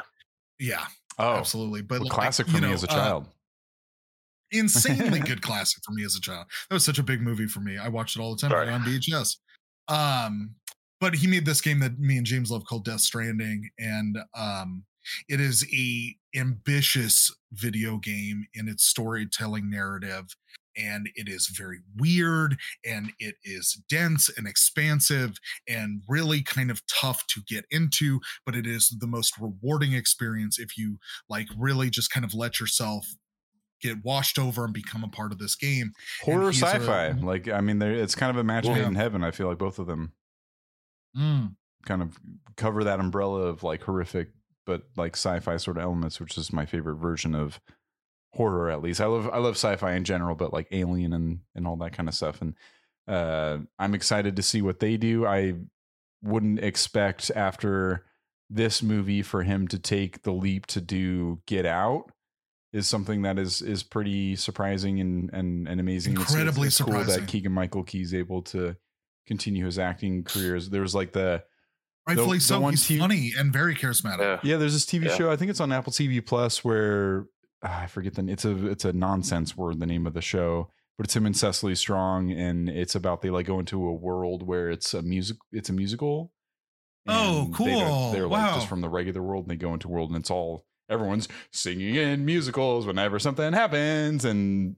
Yeah, 0.60 0.86
oh 1.22 1.38
absolutely. 1.38 1.82
But 1.82 2.02
like, 2.02 2.12
classic 2.12 2.48
you 2.48 2.54
for 2.54 2.62
me 2.62 2.68
know, 2.68 2.74
as 2.74 2.84
a 2.84 2.92
uh, 2.92 2.94
child 2.94 3.28
insanely 4.52 5.20
good 5.26 5.42
classic 5.42 5.84
for 5.84 5.94
me 5.94 6.04
as 6.04 6.16
a 6.16 6.22
child. 6.22 6.48
That 6.70 6.76
was 6.76 6.86
such 6.86 7.00
a 7.00 7.04
big 7.04 7.22
movie 7.22 7.48
for 7.48 7.62
me. 7.62 7.78
I 7.78 7.88
watched 7.88 8.18
it 8.18 8.22
all 8.22 8.36
the 8.36 8.42
time 8.42 8.52
Sorry. 8.52 8.70
on 8.70 8.82
VHS. 8.82 9.38
Um, 9.88 10.56
but 11.00 11.16
he 11.16 11.28
made 11.28 11.46
this 11.46 11.62
game 11.62 11.80
that 11.80 12.00
me 12.00 12.18
and 12.18 12.26
James 12.26 12.52
love 12.52 12.64
called 12.66 12.86
Death 12.86 13.02
Stranding, 13.02 13.70
and 13.80 14.20
um, 14.36 14.84
it 15.28 15.40
is 15.40 15.66
a 15.74 16.16
ambitious 16.38 17.36
video 17.54 17.98
game 17.98 18.46
in 18.54 18.68
its 18.68 18.86
storytelling 18.86 19.70
narrative, 19.70 20.26
and 20.78 21.10
it 21.16 21.28
is 21.30 21.48
very 21.48 21.80
weird, 21.98 22.58
and 22.86 23.12
it 23.20 23.36
is 23.44 23.82
dense 23.90 24.30
and 24.38 24.48
expansive, 24.48 25.38
and 25.68 26.02
really 26.08 26.42
kind 26.42 26.72
of 26.72 26.82
tough 26.88 27.26
to 27.28 27.42
get 27.48 27.66
into. 27.72 28.20
But 28.46 28.56
it 28.56 28.66
is 28.68 28.90
the 29.00 29.08
most 29.08 29.38
rewarding 29.40 29.94
experience 29.94 30.60
if 30.60 30.78
you 30.78 30.98
like 31.30 31.48
really 31.58 31.90
just 31.90 32.12
kind 32.12 32.26
of 32.26 32.34
let 32.34 32.60
yourself 32.60 33.08
get 33.82 34.04
washed 34.04 34.38
over 34.38 34.64
and 34.64 34.74
become 34.74 35.04
a 35.04 35.08
part 35.08 35.32
of 35.32 35.40
this 35.40 35.56
game. 35.56 35.92
horror 36.22 36.54
sci-fi 36.54 37.10
like 37.14 37.48
i 37.48 37.60
mean 37.62 37.82
it's 37.82 38.14
kind 38.14 38.30
of 38.30 38.38
a 38.38 38.44
match 38.44 38.66
made 38.68 38.78
Yeah. 38.78 38.88
in 38.88 38.94
heaven 38.94 39.24
i 39.24 39.32
feel 39.32 39.48
like 39.48 39.58
both 39.58 39.80
of 39.80 39.88
them 39.88 40.14
Mm. 41.18 41.56
kind 41.86 42.02
of 42.04 42.18
cover 42.58 42.84
that 42.84 43.00
umbrella 43.00 43.42
of 43.48 43.64
like 43.64 43.82
horrific 43.82 44.30
but 44.68 44.84
like 44.96 45.16
sci-fi 45.16 45.58
sort 45.58 45.78
of 45.78 45.84
elements 45.84 46.20
which 46.20 46.38
is 46.38 46.54
my 46.54 46.66
favorite 46.66 46.98
version 46.98 47.34
of 47.34 47.60
horror 48.34 48.70
at 48.70 48.82
least 48.82 49.02
i 49.02 49.06
love 49.06 49.30
i 49.34 49.38
love 49.38 49.56
sci-fi 49.56 49.92
in 49.94 50.04
general 50.04 50.36
but 50.36 50.54
like 50.54 50.68
alien 50.72 51.12
and 51.14 51.40
and 51.56 51.68
all 51.68 51.76
that 51.76 51.92
kind 51.94 52.08
of 52.08 52.16
stuff 52.16 52.42
and 52.42 52.56
uh 53.08 53.58
i'm 53.78 53.94
excited 53.94 54.36
to 54.38 54.42
see 54.42 54.62
what 54.62 54.80
they 54.80 54.96
do 54.96 55.26
i 55.26 55.54
wouldn't 56.24 56.60
expect 56.60 57.30
after 57.36 58.06
this 58.50 58.82
movie 58.82 59.22
for 59.22 59.44
him 59.44 59.68
to 59.68 59.78
take 59.80 60.22
the 60.24 60.32
leap 60.32 60.66
to 60.68 60.80
do 60.80 61.42
get 61.46 61.66
out 61.66 62.06
is 62.74 62.88
something 62.88 63.24
that 63.24 63.38
is 63.38 63.62
is 63.62 63.84
pretty 63.84 64.36
surprising 64.38 65.02
and 65.02 65.30
and, 65.34 65.68
and 65.68 65.80
amazing 65.82 66.14
It's- 66.14 66.28
it's- 66.30 66.34
Incredibly 66.34 66.68
it's, 66.68 66.78
cool 66.78 66.88
surprising. 66.88 67.22
that 67.26 67.30
keegan 67.30 67.52
michael 67.52 67.84
key's 67.84 68.14
able 68.14 68.44
to 68.44 68.78
continue 69.28 69.66
his 69.66 69.78
acting 69.78 70.24
careers 70.24 70.70
there 70.70 70.82
was 70.82 70.96
like 70.96 71.12
the 71.12 71.44
Rightfully 72.08 72.40
the 72.40 72.44
so. 72.44 72.60
one 72.60 72.74
He's 72.74 72.84
TV 72.84 72.98
funny 72.98 73.32
and 73.38 73.54
very 73.54 73.76
charismatic. 73.76 74.20
Yeah. 74.22 74.40
yeah, 74.44 74.58
there's 74.58 74.74
this 74.74 74.88
TV 74.88 75.06
Yeah. 75.06 75.16
show. 75.16 75.32
I 75.32 75.36
think 75.36 75.52
it's 75.52 75.60
on 75.60 75.72
Apple 75.72 75.94
TV 75.94 76.26
Plus 76.26 76.64
where 76.66 77.28
Ah, 77.64 77.84
I 77.84 77.88
forget 77.88 78.16
the. 78.16 78.28
It's 78.28 78.46
a 78.46 78.68
it's 78.68 78.86
a 78.86 78.94
nonsense 78.94 79.56
word. 79.56 79.80
The 79.80 79.86
name 79.86 80.08
of 80.08 80.14
the 80.14 80.22
show, 80.22 80.70
but 80.98 81.06
it's 81.06 81.16
him 81.16 81.26
and 81.26 81.38
Cecily 81.38 81.76
Strong, 81.76 82.32
and 82.32 82.70
it's 82.70 82.96
about 82.96 83.22
they 83.22 83.30
like 83.30 83.46
go 83.46 83.60
into 83.60 83.86
a 83.88 83.94
world 83.94 84.44
where 84.44 84.70
it's 84.70 84.94
a 84.94 85.02
music. 85.02 85.38
It's 85.52 85.70
a 85.70 85.74
musical. 85.74 86.32
Oh, 87.08 87.50
cool! 87.54 88.12
They 88.12 88.20
are 88.20 88.28
like 88.28 88.56
just 88.56 88.68
from 88.68 88.82
the 88.82 88.90
regular 88.90 89.22
world, 89.22 89.46
and 89.46 89.52
they 89.52 89.56
go 89.56 89.74
into 89.74 89.88
world, 89.88 90.10
and 90.10 90.20
it's 90.20 90.32
all 90.32 90.66
everyone's 90.90 91.28
singing 91.52 91.96
in 91.96 92.26
musicals 92.26 92.86
whenever 92.86 93.18
something 93.18 93.54
happens, 93.54 94.26
and 94.26 94.76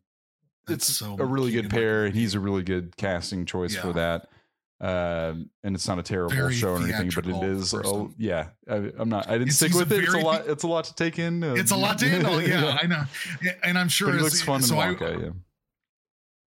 That's 0.67 0.89
it's 0.89 0.98
so 0.98 1.17
a 1.19 1.26
really 1.26 1.52
good 1.52 1.69
pair, 1.69 2.06
and 2.06 2.15
he's 2.15 2.36
a 2.36 2.39
really 2.39 2.63
good 2.63 2.96
casting 2.98 3.46
choice 3.46 3.76
for 3.76 3.93
that. 3.93 4.28
Um, 4.84 5.50
and 5.63 5.76
it's 5.76 5.88
not 5.88 5.98
a 5.98 6.04
terrible 6.04 6.36
Very 6.36 6.54
show 6.54 6.74
or 6.74 6.78
anything, 6.78 7.10
but 7.15 7.26
it 7.26 7.41
is. 7.41 7.74
Oh, 7.74 8.12
yeah, 8.17 8.50
I, 8.69 8.91
I'm 8.98 9.08
not. 9.08 9.30
I 9.30 9.38
didn't 9.38 9.43
It's- 9.43 9.56
stick 9.56 9.74
with 9.74 9.91
it. 9.93 10.04
It's 10.04 10.13
a 10.13 10.17
lot. 10.17 10.46
It's 10.46 10.63
a 10.63 10.67
lot 10.67 10.84
to 10.86 10.96
take 10.96 11.17
in. 11.19 11.41
Uh, 11.41 11.54
It's 11.54 11.72
a 11.72 11.78
lot 11.78 11.98
to 12.00 12.10
handle. 12.10 12.41
Yeah, 12.48 12.78
I 12.82 12.86
know. 12.88 13.04
And 13.63 13.78
I'm 13.78 13.88
sure 13.88 14.10
but 14.10 14.17
he 14.17 14.24
looks 14.24 14.41
fun 14.41 14.58
in 14.58 14.63
so 14.63 14.78
I- 14.78 14.89
yeah. 14.91 15.30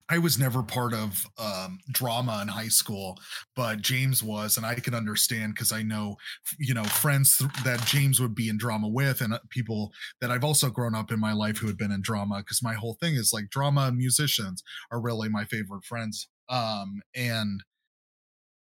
I 0.09 0.18
was 0.18 0.38
never 0.38 0.62
part 0.62 0.92
of 0.92 1.25
um, 1.38 1.79
drama 1.90 2.40
in 2.42 2.49
high 2.49 2.68
school, 2.68 3.18
but 3.57 3.81
James 3.81 4.23
was, 4.23 4.57
and 4.59 4.66
I 4.66 4.75
can 4.75 4.95
understand 4.95 5.55
because 5.55 5.73
I 5.73 5.83
know, 5.83 6.16
you 6.59 6.75
know, 6.75 6.85
friends 6.85 7.38
th- 7.38 7.51
that 7.64 7.87
James 7.87 8.21
would 8.21 8.35
be 8.35 8.49
in 8.51 8.59
drama 8.59 8.88
with, 8.88 9.21
and 9.23 9.33
uh, 9.33 9.38
people 9.49 9.90
that 10.21 10.31
I've 10.31 10.45
also 10.45 10.68
grown 10.71 10.95
up 10.95 11.12
in 11.12 11.21
my 11.21 11.33
life 11.33 11.59
who 11.59 11.66
had 11.66 11.79
been 11.79 11.92
in 11.92 12.03
drama. 12.03 12.38
Because 12.38 12.62
my 12.62 12.75
whole 12.75 12.95
thing 13.01 13.14
is 13.14 13.33
like 13.33 13.49
drama 13.49 13.90
musicians 13.92 14.62
are 14.90 15.01
really 15.01 15.29
my 15.31 15.45
favorite 15.45 15.85
friends. 15.85 16.29
Um, 16.51 17.01
and 17.14 17.62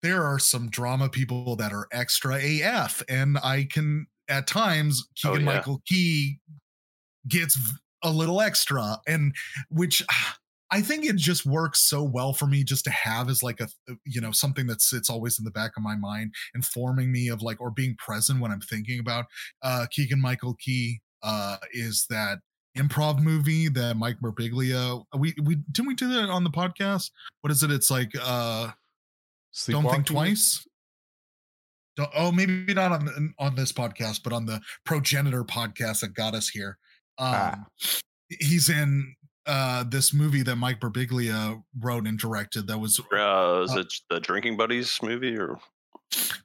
there 0.05 0.23
are 0.23 0.39
some 0.39 0.69
drama 0.69 1.09
people 1.09 1.57
that 1.57 1.73
are 1.73 1.89
extra 1.91 2.39
AF, 2.39 3.03
and 3.09 3.39
I 3.43 3.67
can 3.73 4.07
at 4.29 4.47
times 4.47 5.03
Oh, 5.25 5.31
Keegan 5.33 5.47
yeah. 5.47 5.55
Michael 5.55 5.81
Key 5.87 6.39
gets 7.27 7.59
a 8.03 8.11
little 8.11 8.43
extra, 8.43 8.99
and 9.09 9.35
which 9.71 10.03
I 10.71 10.83
think 10.83 11.07
it 11.07 11.17
just 11.17 11.47
works 11.47 11.81
so 11.89 12.03
well 12.03 12.35
for 12.35 12.47
me 12.47 12.65
just 12.65 12.85
to 12.85 12.91
have 12.91 13.31
as 13.31 13.43
like 13.43 13.61
a 13.61 13.69
you 14.05 14.21
know 14.21 14.31
something 14.31 14.67
that 14.67 14.83
sits 14.83 15.09
always 15.09 15.39
in 15.39 15.45
the 15.47 15.51
back 15.51 15.73
of 15.75 15.83
my 15.83 15.97
mind, 15.97 16.35
informing 16.55 17.11
me 17.11 17.29
of 17.29 17.41
like 17.41 17.61
or 17.61 17.71
being 17.71 17.97
present 17.97 18.41
when 18.41 18.53
I'm 18.53 18.61
thinking 18.61 19.01
about 19.01 19.25
uh 19.63 19.87
Keegan 19.91 20.21
Michael 20.21 20.55
Key 20.61 21.01
uh 21.23 21.57
is 21.73 22.05
that 22.11 22.41
improv 22.77 23.21
movie 23.23 23.69
that 23.69 23.97
Mike 23.97 24.19
Birbiglia 24.23 25.03
we 25.17 25.33
we 25.43 25.55
didn't 25.73 25.89
we 25.89 25.95
do 25.95 26.13
that 26.13 26.29
on 26.29 26.45
the 26.45 26.51
podcast? 26.51 27.11
What 27.41 27.51
is 27.51 27.63
it? 27.63 27.71
It's 27.71 27.91
like 27.91 28.13
uh 28.21 28.69
don't 29.69 29.89
think 29.91 30.07
twice. 30.07 30.67
Don't, 31.97 32.11
oh, 32.17 32.33
maybe 32.33 32.75
not 32.75 32.91
on 32.93 33.05
the, 33.05 33.33
on 33.39 33.55
this 33.55 33.73
podcast, 33.73 34.23
but 34.25 34.33
on 34.33 34.47
the 34.47 34.61
progenitor 34.85 35.45
podcast 35.45 36.01
that 36.01 36.15
got 36.15 36.35
us 36.35 36.49
here. 36.49 36.77
Um, 37.19 37.27
Ah. 37.35 37.65
He's 38.41 38.69
in 38.69 39.15
uh, 39.47 39.85
this 39.85 40.13
movie 40.13 40.43
that 40.43 40.57
Mike 40.57 40.81
Birbiglia 40.81 41.63
wrote 41.81 42.07
and 42.07 42.19
directed. 42.19 42.67
That 42.67 42.79
was 42.79 42.99
Uh, 43.13 43.63
is 43.65 43.77
Uh, 43.77 43.81
it 43.81 43.93
the 44.11 44.19
Drinking 44.19 44.57
Buddies 44.57 44.99
movie 45.03 45.37
or 45.39 45.61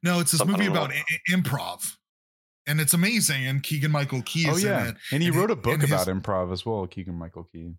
no, 0.03 0.19
it's 0.19 0.31
this 0.33 0.45
movie 0.45 0.65
about 0.67 0.91
I- 0.91 1.03
I- 1.09 1.31
improv, 1.31 1.95
and 2.67 2.79
it's 2.81 2.93
amazing. 2.93 3.45
And 3.47 3.63
Keegan 3.63 3.91
Michael 3.91 4.21
Key 4.23 4.47
Oh 4.49 4.55
is 4.55 4.63
yeah, 4.63 4.81
in 4.81 4.87
it. 4.89 4.97
and 5.13 5.23
he 5.23 5.29
and 5.29 5.37
wrote 5.37 5.49
a 5.51 5.55
book 5.55 5.73
and 5.73 5.81
his- 5.81 5.91
about 5.91 6.07
improv 6.07 6.51
as 6.53 6.65
well. 6.65 6.85
Keegan 6.85 7.15
Michael 7.15 7.45
Key. 7.45 7.73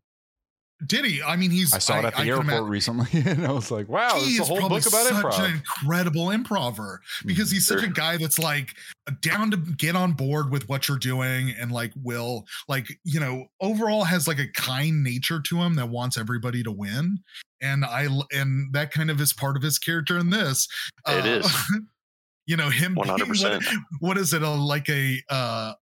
Did 0.87 1.05
he? 1.05 1.23
I 1.23 1.37
mean, 1.37 1.51
he's 1.51 1.75
I 1.75 1.79
saw 1.79 1.99
it 1.99 2.05
at 2.07 2.15
the 2.15 2.23
I 2.23 2.27
airport 2.27 2.47
imagine- 2.47 2.65
recently, 2.69 3.09
and 3.31 3.47
I 3.47 3.53
was 3.53 3.71
like, 3.71 3.89
"Wow, 3.89 4.19
he 4.21 4.33
it's 4.33 4.41
a 4.41 4.45
whole 4.45 4.69
book 4.69 4.87
about 4.87 5.07
such 5.07 5.13
improv." 5.15 5.39
an 5.45 5.53
incredible 5.57 6.31
improver 6.31 7.01
because 7.27 7.51
Mhm. 7.51 7.53
he's 7.53 7.67
such 7.67 7.83
a 7.83 7.89
guy 7.89 8.17
that's 8.17 8.39
like 8.39 8.75
down 9.21 9.51
to 9.51 9.57
get 9.57 9.95
on 9.97 10.13
board 10.13 10.51
with 10.51 10.69
what 10.69 10.89
you're 10.89 10.99
doing 10.99 11.51
and 11.59 11.71
like 11.71 11.93
will 12.03 12.47
like 12.69 12.87
you 13.05 13.21
know 13.21 13.47
overall 13.61 14.05
has 14.05 14.27
like 14.27 14.39
a 14.39 14.49
kind 14.49 15.03
nature 15.05 15.41
to 15.41 15.59
him 15.61 15.75
that 15.75 15.89
wants 15.89 16.17
everybody 16.17 16.63
to 16.63 16.71
win 16.71 17.19
and 17.61 17.85
I 17.85 18.07
and 18.33 18.73
that 18.73 18.91
kind 18.93 19.11
of 19.11 19.21
is 19.21 19.33
part 19.33 19.57
of 19.57 19.63
his 19.63 19.79
character 19.79 20.17
in 20.19 20.31
this 20.31 20.67
It 21.09 21.27
is. 21.27 21.53
you 22.47 22.57
know 22.57 22.71
him 22.71 22.95
100%. 22.97 23.53
what, 23.53 23.63
what 24.01 24.19
is 24.19 24.33
it 24.33 24.43
a, 24.43 24.51
like 24.51 24.89
a 24.89 25.21
uh 25.29 25.73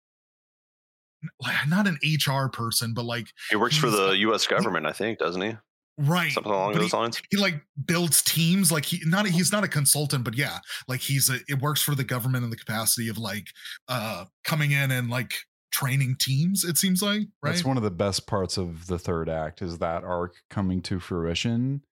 not 1.68 1.87
an 1.87 1.98
hr 2.26 2.48
person 2.48 2.94
but 2.94 3.04
like 3.04 3.26
he 3.50 3.57
works 3.57 3.76
for 3.76 3.90
the 3.90 4.11
U.S. 4.18 4.46
government? 4.46 4.87
I 4.87 4.92
think 4.92 5.18
doesn't 5.18 5.42
he? 5.42 5.57
right 6.00 6.31
Something 6.31 6.52
along 6.52 6.74
but 6.74 6.78
those 6.81 6.92
he- 6.92 6.96
lines. 6.96 7.22
he 7.31 7.37
like 7.37 7.61
builds 7.85 8.22
teams 8.22 8.70
like 8.70 8.85
he 8.85 9.00
not 9.04 9.26
he's 9.26 9.50
not 9.50 9.64
a 9.64 9.68
consultant 9.68 10.22
but 10.22 10.37
yeah 10.37 10.59
like 10.87 11.00
he's 11.00 11.28
a 11.28 11.38
it 11.48 11.61
works 11.61 11.83
for 11.83 11.96
the 11.96 12.04
government 12.04 12.44
in 12.44 12.50
the 12.50 12.57
capacity 12.57 13.09
of 13.09 13.18
like 13.18 13.48
uh 13.88 14.24
coming 14.44 14.70
in 14.70 14.92
and 14.92 15.11
like 15.11 15.35
training 15.72 16.14
teams 16.20 16.62
it 16.62 16.76
seems 16.78 17.02
like 17.02 17.22
right 17.42 17.50
That's 17.50 17.64
one 17.64 17.76
of 17.76 17.83
the 17.83 17.90
best 17.90 18.28
parts 18.28 18.57
of 18.57 18.87
the 18.87 18.96
third 18.98 19.28
act 19.28 19.61
is 19.61 19.78
that 19.78 20.04
arc 20.04 20.35
coming 20.50 20.83
to 20.83 21.00
fruition. 21.00 21.83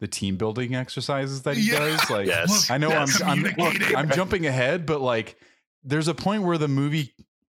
The 0.00 0.08
team 0.08 0.36
building 0.36 0.74
exercises 0.74 1.42
that 1.42 1.56
he 1.56 1.70
Yeah. 1.72 1.78
does, 1.78 2.10
like 2.10 2.26
Yes. 2.28 2.70
I 2.70 2.76
know 2.78 2.90
Yes. 2.90 3.22
I'm, 3.22 3.28
I'm 3.46 3.54
Communicating. 3.54 3.96
I'm 3.96 4.10
jumping 4.10 4.44
ahead, 4.46 4.84
but 4.84 5.00
like 5.00 5.36
there's 5.82 6.08
a 6.08 6.14
point 6.14 6.42
where 6.42 6.58
the 6.58 6.68
movie 6.68 7.14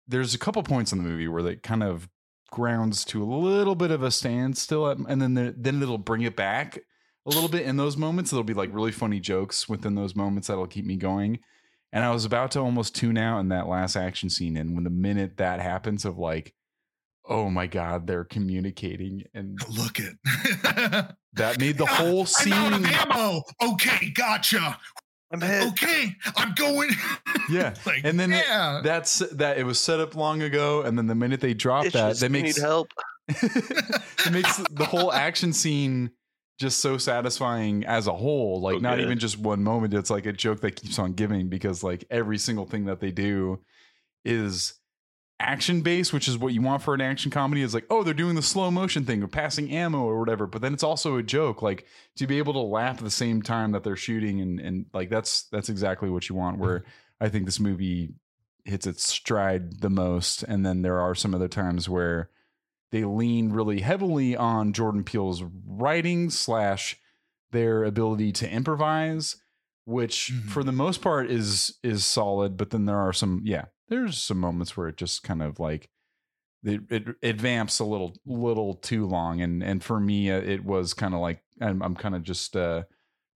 there's 0.09 0.33
a 0.33 0.39
couple 0.39 0.61
points 0.63 0.91
in 0.91 0.97
the 0.97 1.07
movie 1.07 1.27
where 1.27 1.45
it 1.47 1.63
kind 1.63 1.83
of 1.83 2.09
grounds 2.51 3.05
to 3.05 3.23
a 3.23 3.25
little 3.25 3.75
bit 3.75 3.91
of 3.91 4.03
a 4.03 4.11
standstill, 4.11 4.89
at, 4.89 4.97
and 4.97 5.21
then 5.21 5.35
the, 5.35 5.53
then 5.55 5.81
it'll 5.81 5.97
bring 5.97 6.23
it 6.23 6.35
back 6.35 6.79
a 7.25 7.29
little 7.29 7.47
bit 7.47 7.65
in 7.65 7.77
those 7.77 7.95
moments. 7.95 8.31
There'll 8.31 8.43
be 8.43 8.53
like 8.53 8.73
really 8.73 8.91
funny 8.91 9.19
jokes 9.19 9.69
within 9.69 9.95
those 9.95 10.15
moments 10.15 10.47
that'll 10.47 10.67
keep 10.67 10.85
me 10.85 10.95
going. 10.95 11.39
And 11.91 12.03
I 12.03 12.11
was 12.11 12.25
about 12.25 12.51
to 12.51 12.59
almost 12.59 12.95
tune 12.95 13.17
out 13.17 13.39
in 13.39 13.49
that 13.49 13.67
last 13.67 13.95
action 13.95 14.29
scene, 14.29 14.57
and 14.57 14.75
when 14.75 14.83
the 14.83 14.89
minute 14.89 15.37
that 15.37 15.59
happens, 15.59 16.05
of 16.05 16.17
like, 16.17 16.53
oh 17.27 17.49
my 17.49 17.67
god, 17.67 18.07
they're 18.07 18.25
communicating, 18.25 19.23
and 19.33 19.59
look 19.69 19.99
it 19.99 20.15
that 21.33 21.59
made 21.59 21.77
the 21.77 21.85
whole 21.89 22.27
I'm 22.43 22.53
out 22.53 22.73
of 22.73 22.85
scene. 22.85 22.95
ammo 23.11 23.41
okay 23.61 24.11
gotcha 24.11 24.77
I'm 25.31 25.41
hit. 25.41 25.67
okay 25.69 26.15
i'm 26.37 26.53
going 26.55 26.89
Yeah, 27.49 27.73
like 27.85 28.01
and 28.03 28.19
then 28.19 28.31
it- 28.33 28.45
yeah 28.47 28.81
That's 28.83 29.19
that. 29.31 29.57
It 29.57 29.63
was 29.65 29.79
set 29.79 29.99
up 29.99 30.13
long 30.15 30.41
ago, 30.43 30.81
and 30.83 30.97
then 30.97 31.07
the 31.07 31.15
minute 31.15 31.41
they 31.41 31.53
drop 31.55 31.85
It's 31.85 31.93
that, 31.93 32.09
just 32.09 32.21
that 32.21 32.29
makes 32.31 32.57
need 32.57 32.61
help. 32.61 32.89
it 33.27 34.31
makes 34.31 34.57
the 34.71 34.85
whole 34.85 35.11
action 35.11 35.51
scene 35.53 36.11
just 36.59 36.79
so 36.79 36.97
satisfying 36.97 37.85
as 37.85 38.05
a 38.07 38.13
whole. 38.13 38.61
Like 38.61 38.75
So 38.75 38.79
not 38.81 38.97
good. 38.97 39.05
even 39.05 39.17
just 39.19 39.39
one 39.39 39.63
moment. 39.63 39.93
It's 39.95 40.09
like 40.11 40.25
a 40.27 40.33
joke 40.33 40.61
that 40.61 40.75
keeps 40.75 40.99
on 40.99 41.13
giving 41.13 41.47
because 41.49 41.83
like 41.83 42.05
every 42.11 42.37
single 42.37 42.65
thing 42.65 42.85
that 42.85 42.99
they 42.99 43.11
do 43.11 43.59
is 44.25 44.78
action 45.39 45.81
based, 45.81 46.11
which 46.11 46.27
is 46.27 46.37
what 46.37 46.53
you 46.53 46.61
want 46.61 46.81
for 46.81 46.93
an 46.93 47.01
action 47.01 47.31
comedy. 47.31 47.61
Is 47.61 47.73
like, 47.73 47.85
oh, 47.89 48.03
they're 48.03 48.13
doing 48.13 48.35
the 48.35 48.41
slow 48.41 48.69
motion 48.69 49.05
thing 49.05 49.23
or 49.23 49.27
passing 49.27 49.71
ammo 49.71 50.03
or 50.03 50.19
whatever. 50.19 50.45
But 50.47 50.61
then 50.61 50.73
it's 50.73 50.83
also 50.83 51.15
a 51.17 51.23
joke, 51.23 51.61
like 51.61 51.85
to 52.17 52.27
be 52.27 52.37
able 52.37 52.53
to 52.53 52.59
laugh 52.59 52.97
at 52.97 53.03
the 53.03 53.09
same 53.11 53.41
time 53.41 53.71
that 53.71 53.83
they're 53.83 53.95
shooting, 53.95 54.41
and 54.41 54.59
and 54.59 54.85
like 54.93 55.09
that's 55.09 55.43
that's 55.43 55.69
exactly 55.69 56.09
what 56.09 56.27
you 56.29 56.35
want. 56.35 56.57
Where 56.59 56.83
I 57.21 57.29
think 57.29 57.45
this 57.45 57.59
movie 57.59 58.09
hits 58.65 58.85
its 58.85 59.07
stride 59.07 59.81
the 59.81 59.89
most, 59.89 60.43
and 60.43 60.65
then 60.65 60.81
there 60.81 60.99
are 60.99 61.15
some 61.15 61.33
other 61.33 61.47
times 61.47 61.87
where 61.89 62.29
they 62.91 63.03
lean 63.05 63.51
really 63.51 63.79
heavily 63.81 64.35
on 64.35 64.73
Jordan 64.73 65.03
Peele's 65.03 65.43
writing 65.67 66.29
slash 66.29 66.97
their 67.51 67.83
ability 67.83 68.31
to 68.33 68.49
improvise, 68.51 69.37
which 69.85 70.31
Mhm. 70.33 70.49
for 70.49 70.63
the 70.63 70.71
most 70.71 71.01
part 71.01 71.29
is 71.31 71.77
is 71.83 72.05
solid. 72.05 72.57
But 72.57 72.71
then 72.71 72.85
there 72.85 72.97
are 72.99 73.13
some, 73.13 73.41
yeah, 73.43 73.65
there's 73.89 74.17
some 74.17 74.39
moments 74.39 74.77
where 74.77 74.87
it 74.87 74.97
just 74.97 75.23
kind 75.23 75.41
of 75.41 75.59
like 75.59 75.89
it 76.63 76.81
it, 76.89 77.03
it 77.21 77.35
vamps 77.41 77.79
a 77.79 77.85
little 77.85 78.15
little 78.25 78.73
too 78.75 79.05
long, 79.07 79.41
and 79.41 79.63
and 79.63 79.83
for 79.83 79.99
me, 79.99 80.31
uh, 80.31 80.39
it 80.39 80.63
was 80.63 80.93
kind 80.93 81.13
of 81.13 81.19
like 81.19 81.41
I'm, 81.61 81.81
I'm 81.81 81.95
kind 81.95 82.15
of 82.15 82.23
just 82.23 82.55
uh 82.55 82.83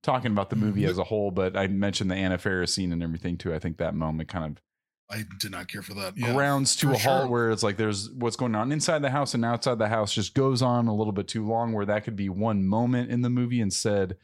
talking 0.04 0.32
about 0.32 0.50
the 0.50 0.56
movie 0.58 0.82
Mhm. 0.84 0.90
as 0.90 0.98
a 0.98 1.04
whole. 1.06 1.32
But 1.32 1.56
I 1.56 1.68
mentioned 1.68 2.12
the 2.12 2.16
Anna 2.16 2.38
Faris 2.38 2.74
scene 2.74 2.92
and 2.92 3.02
everything 3.04 3.38
too. 3.38 3.54
I 3.54 3.60
think 3.60 3.78
that 3.78 3.96
moment 3.96 4.30
kind 4.30 4.46
of 4.58 4.62
i 5.10 5.22
did 5.38 5.52
not 5.52 5.68
care 5.68 5.82
for 5.82 5.94
that 5.94 6.18
yeah 6.18 6.32
grounds 6.32 6.78
to 6.78 6.88
for 6.88 6.94
a 6.94 6.98
halt 6.98 7.30
where 7.30 7.52
it's 7.52 7.62
like 7.62 7.76
there's 7.76 8.10
what's 8.12 8.38
going 8.38 8.56
on 8.56 8.72
inside 8.72 9.02
the 9.02 9.10
house 9.10 9.34
and 9.34 9.44
outside 9.44 9.78
the 9.78 9.90
house 9.90 10.14
just 10.14 10.34
goes 10.34 10.62
on 10.62 10.88
a 10.88 10.96
little 10.96 11.12
bit 11.12 11.28
too 11.28 11.46
long 11.46 11.74
where 11.74 11.86
that 11.86 12.06
could 12.06 12.16
be 12.16 12.30
one 12.30 12.66
moment 12.66 13.12
in 13.12 13.22
the 13.22 13.30
movie 13.30 13.60
instead 13.60 14.16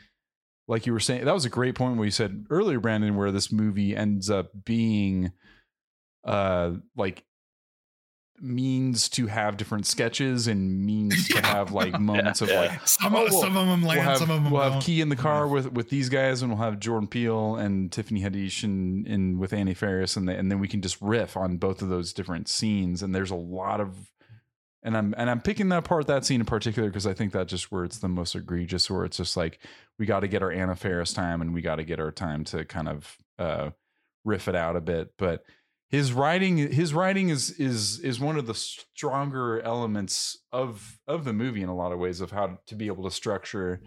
like 0.69 0.85
you 0.85 0.93
were 0.93 0.99
saying 1.01 1.25
that 1.25 1.33
was 1.33 1.43
a 1.43 1.49
great 1.49 1.75
point 1.75 1.97
where 1.97 2.05
you 2.05 2.11
said 2.11 2.45
earlier 2.49 2.79
brandon 2.79 3.17
where 3.17 3.29
this 3.29 3.51
movie 3.51 3.93
ends 3.93 4.29
up 4.29 4.51
being 4.63 5.33
uh 6.25 6.71
like 6.95 7.23
means 8.41 9.09
to 9.09 9.27
have 9.27 9.57
different 9.57 9.85
sketches 9.85 10.47
and 10.47 10.85
means 10.85 11.27
to 11.27 11.41
have 11.41 11.71
like 11.71 11.99
moments 11.99 12.41
of 12.41 12.49
yeah. 12.49 12.61
like 12.61 12.87
some, 12.87 13.15
Oh, 13.15 13.25
of, 13.25 13.31
well, 13.31 13.41
some 13.41 13.57
of 13.57 13.67
them 13.67 13.83
land 13.83 13.99
we'll 13.99 14.01
have, 14.01 14.17
some 14.17 14.31
of 14.31 14.43
them 14.43 14.51
we'll 14.51 14.61
have 14.61 14.73
don't. 14.73 14.83
Key 14.83 15.01
in 15.01 15.09
the 15.09 15.15
car 15.15 15.47
with 15.47 15.71
with 15.71 15.89
these 15.89 16.09
guys, 16.09 16.41
and 16.41 16.51
we'll 16.51 16.63
have 16.63 16.79
Jordan 16.79 17.07
Peele 17.07 17.55
and 17.55 17.91
Tiffany 17.91 18.21
Haddish 18.21 18.63
and, 18.63 19.07
and 19.07 19.39
with 19.39 19.53
Annie 19.53 19.73
Faris, 19.73 20.15
and 20.15 20.27
the, 20.27 20.35
and 20.35 20.51
then 20.51 20.59
we 20.59 20.67
can 20.67 20.81
just 20.81 21.01
riff 21.01 21.35
on 21.35 21.57
both 21.57 21.81
of 21.81 21.89
those 21.89 22.13
different 22.13 22.47
scenes. 22.47 23.03
And 23.03 23.13
there's 23.13 23.31
a 23.31 23.35
lot 23.35 23.81
of, 23.81 23.95
and 24.83 24.95
I'm 24.95 25.13
and 25.17 25.29
I'm 25.29 25.41
picking 25.41 25.69
that 25.69 25.83
part 25.83 26.07
that 26.07 26.25
scene 26.25 26.39
in 26.39 26.45
particular 26.45 26.89
because 26.89 27.07
I 27.07 27.13
think 27.13 27.33
that 27.33 27.47
just 27.47 27.71
where 27.71 27.83
it's 27.83 27.99
the 27.99 28.07
most 28.07 28.35
egregious, 28.35 28.89
where 28.89 29.05
it's 29.05 29.17
just 29.17 29.35
like 29.35 29.59
we 29.97 30.05
got 30.05 30.21
to 30.21 30.27
get 30.27 30.43
our 30.43 30.51
Anna 30.51 30.75
Faris 30.75 31.13
time, 31.13 31.41
and 31.41 31.53
we 31.53 31.61
got 31.61 31.75
to 31.75 31.83
get 31.83 31.99
our 31.99 32.11
time 32.11 32.43
to 32.45 32.65
kind 32.65 32.87
of 32.87 33.17
uh, 33.37 33.69
riff 34.23 34.47
it 34.47 34.55
out 34.55 34.75
a 34.75 34.81
bit, 34.81 35.13
but. 35.17 35.43
His 35.89 36.13
writing, 36.13 36.57
his 36.57 36.93
writing 36.93 37.29
is 37.29 37.49
is 37.51 37.99
is 37.99 38.19
one 38.19 38.37
of 38.37 38.45
the 38.45 38.53
stronger 38.53 39.59
elements 39.61 40.37
of 40.51 40.99
of 41.07 41.23
the 41.25 41.33
movie 41.33 41.63
in 41.63 41.69
a 41.69 41.75
lot 41.75 41.91
of 41.91 41.97
ways 41.99 42.21
of 42.21 42.31
how 42.31 42.59
to 42.67 42.75
be 42.75 42.87
able 42.87 43.03
to 43.05 43.11
structure 43.11 43.81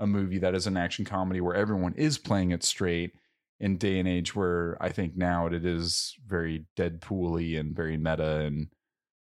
a 0.00 0.06
movie 0.06 0.38
that 0.38 0.54
is 0.54 0.66
an 0.66 0.76
action 0.76 1.04
comedy 1.04 1.40
where 1.40 1.54
everyone 1.54 1.94
is 1.94 2.18
playing 2.18 2.50
it 2.50 2.64
straight 2.64 3.12
in 3.60 3.78
day 3.78 3.98
and 3.98 4.08
age 4.08 4.34
where 4.34 4.76
I 4.80 4.90
think 4.90 5.16
now 5.16 5.46
it 5.46 5.64
is 5.64 6.14
very 6.26 6.66
Deadpool-y 6.76 7.56
and 7.58 7.74
very 7.74 7.96
meta 7.96 8.40
and 8.40 8.68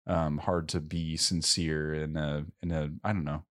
um, 0.07 0.39
hard 0.39 0.69
to 0.71 0.81
be 0.81 1.17
sincere 1.17 1.93
in 1.95 2.17
a 2.17 2.47
in 2.63 2.71
a 2.73 2.91
I 3.05 3.13
don't 3.13 3.25
know 3.25 3.45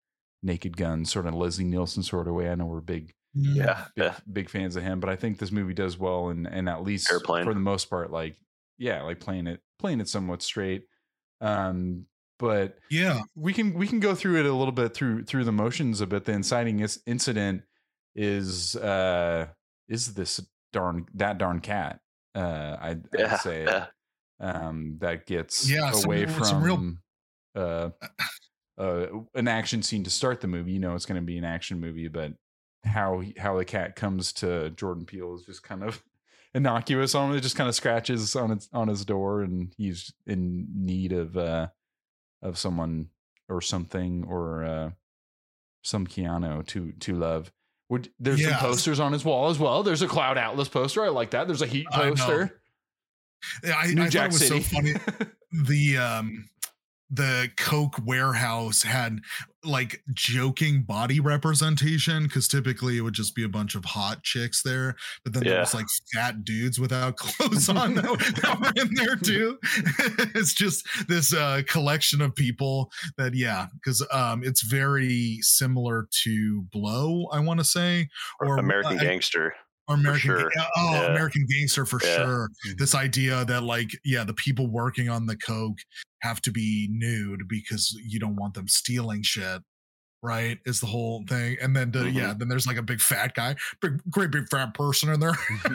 Naked 0.43 0.77
Gun 0.77 1.05
sort 1.07 1.27
of 1.27 1.35
Leslie 1.35 1.65
Nielsen 1.65 2.03
sort 2.03 2.29
of 2.29 2.35
way. 2.35 2.51
I 2.51 2.55
know 2.55 2.67
we're 2.67 2.81
big 2.81 3.15
Yeah, 3.35 3.87
big, 3.97 4.13
big 4.31 4.51
fans 4.51 4.77
of 4.77 4.83
him, 4.83 5.01
but 5.01 5.11
I 5.11 5.17
think 5.17 5.39
this 5.39 5.53
movie 5.53 5.75
does 5.75 5.99
well 5.99 6.29
and 6.29 6.47
and 6.47 6.69
at 6.69 6.83
least 6.83 7.11
Airplane. 7.11 7.45
for 7.45 7.55
the 7.55 7.61
most 7.61 7.91
part 7.91 8.11
like 8.11 8.37
yeah 8.79 9.03
like 9.03 9.21
playing 9.21 9.47
it 9.47 9.61
playing 9.79 10.01
it 10.01 10.09
somewhat 10.09 10.43
straight. 10.43 10.85
Um, 11.41 12.07
but 12.39 12.79
yeah 12.91 13.23
we 13.35 13.53
can 13.53 13.75
we 13.75 13.87
can 13.89 13.99
go 14.01 14.15
through 14.15 14.39
it 14.39 14.47
a 14.47 14.53
little 14.53 14.73
bit 14.73 14.95
through 14.95 15.25
through 15.25 15.45
the 15.45 15.53
motions 15.53 16.01
a 16.01 16.07
bit. 16.07 16.25
The 16.25 16.33
inciting 16.33 16.81
is, 16.81 17.01
incident 17.07 17.63
is 18.15 18.77
uh 18.77 19.47
is 19.89 20.15
this 20.15 20.41
darn 20.73 21.07
that 21.15 21.39
darn 21.39 21.61
cat. 21.61 22.01
Uh, 22.35 22.77
I 22.81 22.97
I'd 23.19 23.41
say 23.41 23.65
yeah. 23.65 23.87
um 24.41 24.99
that 25.01 25.27
gets 25.27 25.69
Yeah, 25.69 25.91
some- 25.93 26.05
away 26.05 26.27
from 26.27 26.45
some 26.45 26.63
real- 26.63 26.95
uh 27.57 27.91
uh 28.79 29.07
an 29.35 29.49
action 29.49 29.83
scene 29.83 30.05
to 30.05 30.11
start 30.11 30.41
the 30.41 30.47
movie. 30.47 30.73
You 30.73 30.79
know, 30.81 30.95
it's 30.95 31.07
going 31.07 31.21
to 31.21 31.27
be 31.27 31.39
an 31.39 31.45
action 31.45 31.81
movie, 31.81 32.09
but 32.09 32.35
how 32.85 33.23
how 33.37 33.57
the 33.59 33.65
cat 33.65 33.97
comes 33.97 34.33
to 34.35 34.71
Jordan 34.71 35.05
Peele 35.05 35.35
is 35.35 35.43
just 35.45 35.63
kind 35.65 35.83
of 35.83 36.03
innocuous 36.55 37.15
on 37.15 37.35
it. 37.35 37.41
Just 37.41 37.57
kind 37.57 37.69
of 37.69 37.75
scratches 37.75 38.35
on 38.37 38.51
its 38.51 38.69
on 38.73 38.89
his 38.89 39.05
door, 39.05 39.43
and 39.43 39.73
he's 39.77 40.13
in 40.27 40.67
need 40.75 41.13
of 41.13 41.37
uh 41.37 41.69
of 42.43 42.59
someone 42.59 43.09
or 43.49 43.61
something 43.61 44.25
or 44.29 44.65
uh 44.65 44.91
some 45.83 46.07
Keanu 46.07 46.67
to 46.69 46.93
to 46.93 47.15
love. 47.15 47.51
Would 47.91 48.11
there's 48.19 48.41
Yeah. 48.41 48.51
some 48.51 48.59
posters 48.61 49.01
on 49.01 49.13
his 49.13 49.25
wall 49.25 49.49
as 49.49 49.59
well? 49.59 49.83
There's 49.83 50.03
a 50.03 50.09
Cloud 50.09 50.37
Atlas 50.37 50.69
poster. 50.69 51.05
I 51.05 51.09
like 51.09 51.31
that. 51.31 51.47
There's 51.47 51.63
a 51.63 51.67
Heat 51.67 51.87
I 51.91 52.11
poster. 52.11 52.61
Yeah, 53.65 53.77
I, 53.77 53.87
New 53.95 54.03
I 54.03 54.05
thought 54.05 54.11
Jack 54.13 54.25
it 54.27 54.33
was 54.33 54.47
City. 54.49 54.61
so 54.63 54.77
funny. 54.77 54.95
the 55.67 55.97
um 55.99 56.49
the 57.11 57.49
coke 57.57 57.95
warehouse 58.05 58.83
had 58.83 59.19
like 59.65 60.03
joking 60.13 60.83
body 60.83 61.21
representation 61.21 62.25
because 62.25 62.47
typically 62.47 62.97
it 62.99 63.01
would 63.01 63.15
just 63.15 63.35
be 63.35 63.43
a 63.43 63.49
bunch 63.49 63.75
of 63.75 63.85
hot 63.85 64.23
chicks 64.23 64.63
there 64.63 64.95
but 65.25 65.33
then 65.33 65.43
there 65.43 65.59
was 65.61 65.73
like 65.75 65.87
fat 66.15 66.45
dudes 66.45 66.79
without 66.79 67.17
clothes 67.19 67.69
on 67.71 67.95
that, 67.95 68.05
that 68.43 68.61
were 68.61 68.83
in 68.83 68.95
there 68.95 69.17
too 69.17 69.59
it's 70.35 70.53
just 70.55 70.87
this 71.09 71.33
uh 71.35 71.63
collection 71.67 72.21
of 72.21 72.35
people 72.35 72.91
that 73.17 73.35
yeah 73.35 73.67
because 73.75 74.07
um 74.13 74.43
it's 74.45 74.63
very 74.63 75.39
similar 75.41 76.07
to 76.23 76.63
blow 76.73 77.27
i 77.33 77.41
want 77.41 77.59
to 77.59 77.65
say 77.65 78.07
or 78.41 78.59
American 78.59 78.99
I- 78.99 79.03
Gangster. 79.05 79.55
or 79.89 79.95
American, 79.95 80.21
sure. 80.31 80.51
Oh, 80.77 80.93
Yeah. 80.93 81.07
American 81.07 81.47
Gangster 81.49 81.87
for 81.87 81.99
Yeah. 82.05 82.17
sure. 82.17 82.51
This 82.77 82.95
idea 82.95 83.47
that 83.47 83.63
like, 83.63 83.89
yeah, 84.05 84.23
the 84.23 84.35
people 84.35 84.67
working 84.67 85.09
on 85.09 85.25
the 85.25 85.35
coke 85.37 85.79
have 86.21 86.41
to 86.43 86.51
be 86.51 86.89
nude 86.91 87.49
because 87.49 87.97
you 88.05 88.19
don't 88.19 88.37
want 88.37 88.55
them 88.55 88.69
stealing 88.69 89.23
shit. 89.23 89.63
Right, 90.21 90.59
is 90.67 90.81
the 90.81 90.87
whole 90.87 91.25
thing, 91.29 91.59
and 91.63 91.77
then 91.77 91.93
the, 91.93 92.11
yeah, 92.11 92.35
then 92.37 92.49
there's 92.49 92.67
like 92.67 92.77
a 92.77 92.83
big 92.83 93.01
fat 93.01 93.35
guy, 93.35 93.55
big 93.81 94.03
great 94.11 94.33
big 94.33 94.49
fat 94.51 94.75
person 94.75 95.11
in 95.13 95.21
there, 95.21 95.39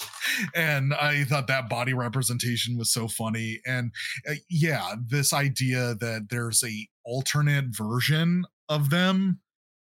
and 0.54 0.92
I 0.94 1.24
thought 1.24 1.46
that 1.46 1.68
body 1.68 1.94
representation 1.94 2.76
was 2.76 2.92
so 2.92 3.06
funny, 3.06 3.60
and 3.64 3.92
uh, 4.28 4.34
yeah, 4.50 4.94
this 5.06 5.32
idea 5.32 5.94
that 6.00 6.26
there's 6.28 6.64
a 6.64 6.88
alternate 7.04 7.66
version 7.68 8.44
of 8.68 8.90
them 8.90 9.40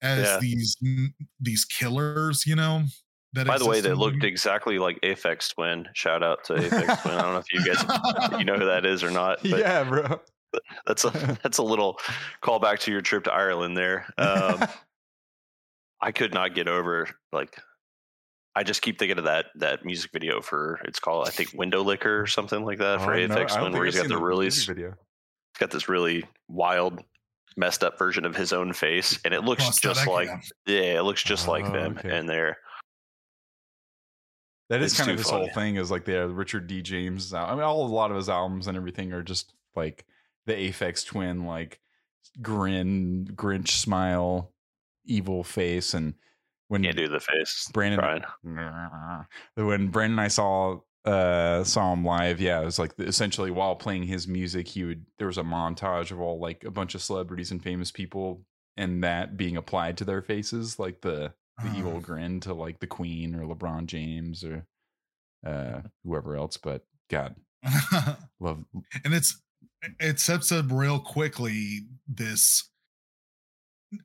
as 0.02 0.26
Yeah. 0.28 0.40
these 0.40 0.78
these 1.40 1.66
killers, 1.66 2.46
you 2.48 2.56
know. 2.56 2.86
That 3.34 3.46
By 3.46 3.60
the 3.60 3.68
way, 3.68 3.80
they 3.80 3.94
looked 3.94 4.24
exactly 4.24 4.80
like 4.80 5.00
Aphex 5.02 5.54
Twin. 5.54 5.88
Shout 5.94 6.24
out 6.24 6.44
to 6.46 6.54
Aphex 6.56 7.02
Twin. 7.04 7.14
I 7.14 7.22
don't 7.22 7.34
know 7.34 7.38
if 7.46 7.54
you 7.54 7.64
guys 7.64 8.40
you 8.40 8.46
know 8.46 8.56
who 8.56 8.66
that 8.66 8.86
is 8.86 9.04
or 9.04 9.12
not, 9.12 9.40
but 9.44 9.60
yeah, 9.60 9.84
bro. 9.84 10.20
that's 10.88 11.06
a 11.06 11.10
that's 11.44 11.60
a 11.60 11.64
little 11.64 12.00
callback 12.44 12.80
to 12.80 12.92
your 12.92 13.02
trip 13.02 13.26
to 13.26 13.32
Ireland 13.34 13.78
there. 13.78 14.12
Um, 14.18 14.66
I 16.02 16.12
could 16.12 16.34
not 16.34 16.56
get 16.56 16.68
over 16.68 17.08
like 17.32 17.56
I 18.56 18.64
just 18.64 18.82
keep 18.82 18.98
thinking 18.98 19.20
of 19.20 19.26
that 19.26 19.48
that 19.56 19.86
music 19.86 20.12
video 20.12 20.42
for 20.42 20.80
it's 20.86 21.00
called 21.00 21.28
I 21.28 21.32
think 21.32 21.52
Windowlicker 21.52 22.24
or 22.24 22.26
something 22.28 22.64
like 22.66 22.80
that 22.80 23.02
for 23.02 23.14
Oh, 23.14 23.28
no, 23.28 23.36
Aphex 23.36 23.52
I 23.52 23.60
Twin 23.60 23.74
where 23.74 23.86
he's 23.86 23.96
got 23.96 24.08
the 24.08 24.18
really 24.18 24.50
video. 24.50 24.90
he's 24.90 25.60
got 25.60 25.70
this 25.70 25.88
really 25.88 26.24
wild 26.48 27.04
messed 27.58 27.84
up 27.84 28.00
version 28.00 28.26
of 28.26 28.36
his 28.36 28.54
own 28.54 28.74
face 28.74 29.20
and 29.26 29.34
it 29.34 29.44
looks 29.44 29.78
just 29.80 30.08
like 30.08 30.30
yeah. 30.66 30.98
it 31.00 31.04
looks 31.04 31.22
just 31.24 31.48
like 31.48 31.66
Oh, 31.66 31.72
them 31.74 31.98
okay. 32.00 32.18
in 32.18 32.26
there 32.26 32.58
That 34.70 34.82
is 34.82 34.96
kind 34.96 35.10
of 35.10 35.20
funny. 35.22 35.46
whole 35.46 35.54
thing 35.54 35.76
is 35.78 35.90
like 35.90 36.06
the 36.06 36.24
uh, 36.24 36.28
Richard 36.28 36.68
D. 36.68 36.82
James. 36.82 37.34
I 37.34 37.54
mean, 37.54 37.64
all 37.64 37.86
a 37.86 37.88
lot 37.88 38.12
of 38.12 38.18
his 38.18 38.30
albums 38.30 38.68
and 38.68 38.78
everything 38.78 39.14
are 39.14 39.24
just 39.24 39.54
like 39.76 40.06
the 40.46 40.54
Aphex 40.54 41.06
Twin, 41.06 41.46
like 41.46 41.80
grin, 42.42 43.28
Grinch 43.34 43.70
smile, 43.70 44.54
evil 45.06 45.44
face, 45.44 45.94
and 45.94 46.14
when 46.68 46.84
can't 46.84 46.96
do 46.96 47.08
the 47.08 47.20
face 47.20 47.70
Brandon 47.74 48.00
trying 48.00 49.26
when 49.56 49.88
Brandon 49.88 50.20
and 50.20 50.22
I 50.22 50.28
saw 50.28 50.80
uh 51.04 51.64
saw 51.64 51.94
him 51.94 52.06
live, 52.06 52.40
yeah, 52.40 52.62
it 52.62 52.66
was 52.66 52.78
like 52.78 52.94
essentially 53.00 53.50
while 53.50 53.76
playing 53.76 54.04
his 54.04 54.28
music, 54.28 54.68
he 54.68 54.84
would 54.84 55.06
there 55.18 55.28
was 55.28 55.40
a 55.40 55.44
montage 55.44 56.12
of 56.12 56.22
all 56.22 56.40
like 56.40 56.64
a 56.64 56.72
bunch 56.72 56.94
of 56.94 57.02
celebrities 57.02 57.50
and 57.50 57.64
famous 57.64 57.92
people 57.92 58.46
and 58.80 59.04
that 59.04 59.36
being 59.36 59.58
applied 59.58 59.98
to 59.98 60.06
their 60.06 60.22
faces, 60.22 60.80
like 60.80 61.02
the 61.02 61.34
the 61.62 61.70
evil 61.70 61.98
Uh, 61.98 62.00
grin 62.00 62.40
to 62.42 62.54
like 62.54 62.80
the 62.80 62.88
Queen 62.88 63.36
or 63.36 63.44
LeBron 63.44 63.86
James 63.86 64.44
or 64.44 64.66
uh 65.46 65.82
whoever 66.04 66.36
else. 66.36 66.58
But 66.58 66.84
God, 67.10 67.36
love 68.40 68.64
and 69.04 69.14
it's 69.14 69.42
it 70.00 70.20
sets 70.20 70.52
up 70.52 70.66
real 70.72 71.00
quickly 71.00 71.82
this 72.08 72.70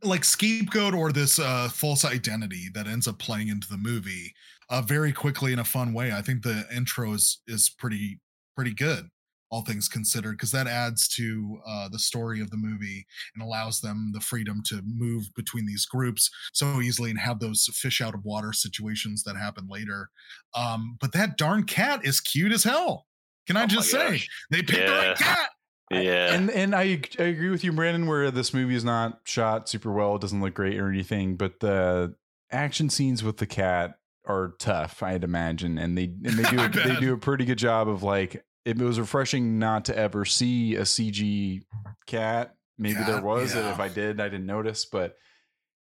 like 0.02 0.24
scapegoat 0.24 0.94
or 0.94 1.12
this 1.12 1.38
uh 1.38 1.68
false 1.68 2.04
identity 2.04 2.68
that 2.74 2.86
ends 2.86 3.06
up 3.06 3.18
playing 3.18 3.48
into 3.48 3.68
the 3.68 3.76
movie 3.76 4.32
uh 4.70 4.80
very 4.80 5.12
quickly 5.12 5.52
in 5.52 5.58
a 5.58 5.64
fun 5.64 5.92
way. 5.92 6.12
I 6.12 6.22
think 6.22 6.42
the 6.42 6.64
intro 6.74 7.12
is 7.12 7.42
is 7.46 7.68
pretty 7.70 8.20
pretty 8.56 8.72
good 8.74 9.08
all 9.54 9.62
things 9.62 9.88
considered 9.88 10.32
because 10.32 10.50
that 10.50 10.66
adds 10.66 11.06
to 11.06 11.60
uh 11.66 11.88
the 11.88 11.98
story 11.98 12.40
of 12.40 12.50
the 12.50 12.56
movie 12.56 13.06
and 13.34 13.42
allows 13.44 13.80
them 13.80 14.10
the 14.12 14.20
freedom 14.20 14.62
to 14.64 14.82
move 14.84 15.32
between 15.36 15.64
these 15.66 15.86
groups 15.86 16.28
so 16.52 16.80
easily 16.80 17.10
and 17.10 17.18
have 17.20 17.38
those 17.38 17.66
fish 17.72 18.00
out 18.00 18.14
of 18.14 18.24
water 18.24 18.52
situations 18.52 19.22
that 19.22 19.36
happen 19.36 19.66
later. 19.68 20.10
Um 20.54 20.96
but 21.00 21.12
that 21.12 21.36
darn 21.36 21.62
cat 21.64 22.00
is 22.04 22.20
cute 22.20 22.52
as 22.52 22.64
hell 22.64 23.06
can 23.46 23.56
i 23.56 23.62
Oh 23.62 23.66
just 23.66 23.90
say? 23.90 24.10
gosh. 24.10 24.28
they 24.50 24.62
picked 24.62 24.86
the 24.88 24.92
right 24.92 25.16
cat! 25.16 25.50
Yeah. 25.90 26.34
And 26.34 26.50
and 26.50 26.74
I, 26.74 26.98
I 27.18 27.24
agree 27.24 27.50
with 27.50 27.62
you, 27.62 27.72
Brandon, 27.72 28.06
where 28.06 28.30
this 28.30 28.52
movie 28.54 28.74
is 28.74 28.84
not 28.84 29.20
shot 29.24 29.68
super 29.68 29.92
well, 29.92 30.16
it 30.16 30.22
doesn't 30.22 30.40
look 30.40 30.54
great 30.54 30.80
or 30.80 30.88
anything, 30.88 31.36
but 31.36 31.60
the 31.60 32.14
action 32.50 32.88
scenes 32.90 33.22
with 33.22 33.36
the 33.36 33.46
cat 33.46 33.98
are 34.26 34.54
tough, 34.58 35.02
I'd 35.02 35.22
imagine, 35.22 35.76
and 35.78 35.96
they 35.96 36.04
and 36.04 36.38
they 36.38 36.50
do 36.50 36.58
I 36.62 36.64
a, 36.66 36.68
they 36.70 36.96
do 36.98 37.12
a 37.12 37.18
pretty 37.18 37.44
good 37.44 37.58
job 37.58 37.88
of 37.88 38.02
like 38.02 38.42
it 38.64 38.78
was 38.78 38.98
refreshing 38.98 39.58
not 39.58 39.84
to 39.86 39.96
ever 39.96 40.24
see 40.24 40.76
a 40.76 40.82
CG 40.82 41.62
cat. 42.06 42.54
Maybe 42.78 43.02
there 43.04 43.20
was. 43.20 43.54
yeah. 43.54 43.72
If 43.72 43.80
I 43.80 43.88
did, 43.88 44.20
I 44.20 44.28
didn't 44.28 44.46
notice, 44.46 44.84
but 44.84 45.16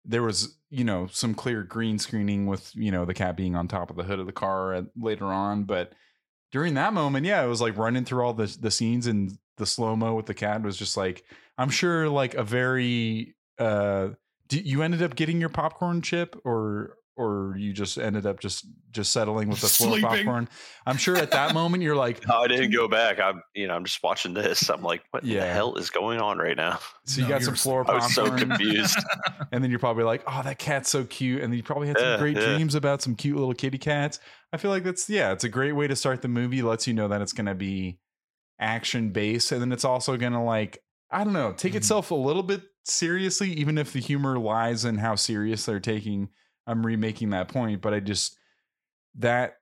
there 0.04 0.24
was 0.24 0.58
you 0.70 0.84
know 0.84 1.08
some 1.12 1.34
clear 1.34 1.64
green 1.64 2.00
screening 2.00 2.48
with 2.48 2.72
you 2.76 2.92
know 2.92 3.06
the 3.06 3.14
cat 3.14 3.38
being 3.38 3.56
on 3.56 3.68
top 3.68 3.90
of 3.90 3.96
the 3.96 4.04
hood 4.04 4.20
of 4.20 4.26
the 4.26 4.32
car 4.32 4.74
at, 4.74 4.86
later 4.98 5.26
on, 5.26 5.64
but 5.64 5.94
during 6.52 6.74
that 6.74 6.94
moment, 6.94 7.26
yeah, 7.26 7.44
it 7.44 7.48
was 7.48 7.62
like 7.62 7.78
running 7.78 8.04
through 8.04 8.24
all 8.24 8.34
the 8.34 8.56
the 8.60 8.72
scenes 8.72 9.08
and 9.08 9.38
the 9.58 9.66
slow 9.66 9.96
mo 9.96 10.16
with 10.16 10.26
the 10.26 10.34
cat 10.34 10.62
was 10.64 10.78
just 10.78 10.98
like 10.98 11.24
I'm 11.58 11.70
sure 11.70 12.10
like 12.10 12.34
a 12.34 12.44
very 12.44 13.36
uh 13.58 14.10
do, 14.48 14.60
you 14.60 14.82
ended 14.82 15.02
up 15.02 15.16
getting 15.16 15.40
your 15.40 15.50
popcorn 15.50 16.02
chip 16.02 16.36
or 16.44 16.98
or 17.18 17.56
you 17.58 17.74
just 17.74 17.98
ended 17.98 18.26
up 18.26 18.40
just 18.40 18.66
just 18.92 19.12
settling 19.14 19.50
with 19.50 19.62
the 19.62 19.68
floor 19.68 19.92
Sleeping. 19.98 20.10
popcorn. 20.10 20.50
I'm 20.86 20.98
sure 20.98 21.18
at 21.18 21.32
that 21.32 21.54
moment 21.54 21.84
you're 21.84 21.96
like 21.96 22.26
No, 22.28 22.40
I 22.42 22.48
didn't 22.48 22.72
go 22.72 22.88
back. 22.88 23.20
I'm, 23.20 23.42
you 23.54 23.68
know, 23.68 23.76
I'm 23.76 23.84
just 23.86 24.02
watching 24.04 24.34
this. 24.34 24.70
I'm 24.70 24.82
like, 24.82 25.04
what 25.12 25.24
the 25.24 25.42
hell 25.46 25.76
is 25.76 25.90
going 25.90 26.20
on 26.20 26.38
right 26.38 26.58
now? 26.58 26.80
so 27.06 27.22
you 27.22 27.28
No, 27.28 27.34
got 27.34 27.44
some 27.44 27.56
floor 27.56 27.84
popcorn. 27.84 28.02
I 28.02 28.06
was 28.06 28.16
so 28.16 28.32
confused. 28.38 28.98
and 29.52 29.64
then 29.64 29.70
you're 29.72 29.80
probably 29.80 30.04
like, 30.04 30.24
"Oh, 30.28 30.42
that 30.44 30.58
cat's 30.60 30.90
so 30.90 31.04
cute." 31.06 31.42
And 31.42 31.52
then 31.52 31.58
you 31.58 31.64
probably 31.64 31.88
had 31.88 32.00
some 32.00 32.08
Yeah, 32.10 32.18
great 32.18 32.38
yeah. 32.38 32.46
dreams 32.56 32.76
about 32.76 33.02
some 33.02 33.16
cute 33.16 33.36
little 33.38 33.54
kitty 33.54 33.78
cats. 33.78 34.20
I 34.54 34.58
feel 34.58 34.72
like 34.72 34.84
that's 34.84 35.10
yeah, 35.10 35.32
it's 35.32 35.44
a 35.44 35.50
great 35.50 35.74
way 35.74 35.88
to 35.88 35.96
start 35.96 36.22
the 36.22 36.28
movie. 36.28 36.62
Lets 36.62 36.88
you 36.88 36.94
know 36.94 37.08
that 37.10 37.22
it's 37.22 37.34
going 37.34 37.46
to 37.48 37.56
be 37.56 38.00
action 38.60 39.10
based 39.12 39.52
and 39.52 39.60
then 39.62 39.72
it's 39.72 39.86
also 39.86 40.18
going 40.18 40.34
to 40.34 40.40
like 40.42 40.78
I 41.10 41.24
don't 41.24 41.34
know, 41.34 41.52
take 41.52 41.74
Mhm. 41.74 41.78
itself 41.78 42.12
a 42.12 42.16
little 42.16 42.44
bit 42.44 42.62
seriously 42.86 43.52
even 43.54 43.78
if 43.78 43.92
the 43.94 44.00
humor 44.00 44.40
lies 44.40 44.86
in 44.86 44.98
how 44.98 45.16
serious 45.16 45.66
they're 45.66 45.80
taking 45.80 46.30
I'm 46.72 46.86
remaking 46.86 47.32
that 47.32 47.50
point, 47.50 47.82
but 47.82 47.94
I 47.94 48.00
just 48.00 48.38
that 49.16 49.58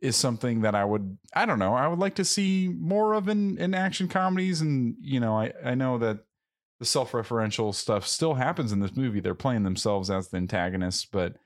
is 0.00 0.16
something 0.16 0.60
that 0.60 0.74
I 0.74 0.84
would 0.84 1.18
I 1.34 1.46
don't 1.46 1.58
know, 1.58 1.74
I 1.74 1.88
would 1.88 1.98
like 1.98 2.14
to 2.16 2.24
see 2.24 2.68
more 2.68 3.14
of 3.14 3.28
in 3.28 3.58
in 3.58 3.74
action 3.74 4.08
comedies. 4.08 4.60
And 4.60 4.96
you 5.00 5.20
know, 5.20 5.36
I 5.36 5.52
I 5.64 5.74
know 5.74 5.98
that 5.98 6.20
the 6.78 6.84
self-referential 6.84 7.74
stuff 7.74 8.06
still 8.06 8.34
happens 8.34 8.72
in 8.72 8.80
this 8.80 8.96
movie. 8.96 9.20
They're 9.20 9.34
playing 9.34 9.64
themselves 9.64 10.10
as 10.10 10.28
the 10.28 10.36
antagonists, 10.36 11.04
but 11.04 11.36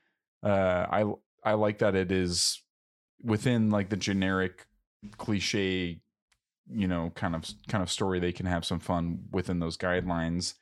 uh 0.42 0.86
I 0.90 1.04
I 1.42 1.54
like 1.54 1.78
that 1.78 1.94
it 1.94 2.12
is 2.12 2.62
within 3.22 3.70
like 3.70 3.88
the 3.88 3.96
generic 3.96 4.66
cliche 5.16 6.00
you 6.70 6.88
know 6.88 7.10
kind 7.14 7.34
of 7.34 7.44
kind 7.68 7.82
of 7.82 7.90
story. 7.90 8.20
They 8.20 8.32
can 8.32 8.46
have 8.46 8.64
some 8.64 8.80
fun 8.80 9.20
within 9.32 9.58
those 9.58 9.78
guidelines 9.78 10.54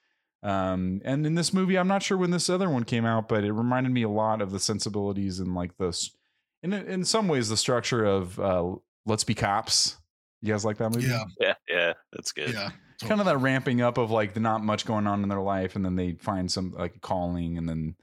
um 0.46 1.00
and 1.04 1.26
in 1.26 1.34
this 1.34 1.52
movie 1.52 1.76
i'm 1.78 1.88
not 1.88 2.02
sure 2.02 2.16
when 2.16 2.30
this 2.30 2.48
other 2.48 2.68
one 2.70 2.84
came 2.84 3.04
out 3.04 3.26
but 3.28 3.42
it 3.42 3.52
reminded 3.52 3.90
me 3.92 4.02
a 4.02 4.08
lot 4.08 4.40
of 4.40 4.50
the 4.50 4.60
sensibilities 4.60 5.40
and 5.40 5.54
like 5.54 5.76
this 5.78 6.14
in 6.62 6.72
in 6.72 7.04
some 7.04 7.26
ways 7.28 7.48
the 7.48 7.56
structure 7.56 8.04
of 8.04 8.38
uh 8.40 8.74
let's 9.04 9.24
be 9.24 9.34
cops. 9.34 9.96
You 10.42 10.52
guys 10.52 10.64
like 10.64 10.78
that 10.78 10.90
movie? 10.90 11.06
Yeah. 11.06 11.24
Yeah, 11.40 11.54
yeah, 11.68 11.92
that's 12.12 12.32
good. 12.32 12.52
yeah. 12.52 12.70
Kind 13.00 13.20
of 13.20 13.26
that 13.26 13.38
ramping 13.38 13.80
up 13.80 13.98
of 13.98 14.10
like 14.10 14.36
not 14.36 14.62
much 14.64 14.84
going 14.86 15.06
on 15.06 15.22
in 15.22 15.28
their 15.28 15.40
life 15.40 15.76
and 15.76 15.84
then 15.84 15.96
they 15.96 16.12
find 16.12 16.50
some 16.50 16.72
like 16.72 17.00
calling 17.00 17.56
and 17.58 17.68
then 17.68 17.94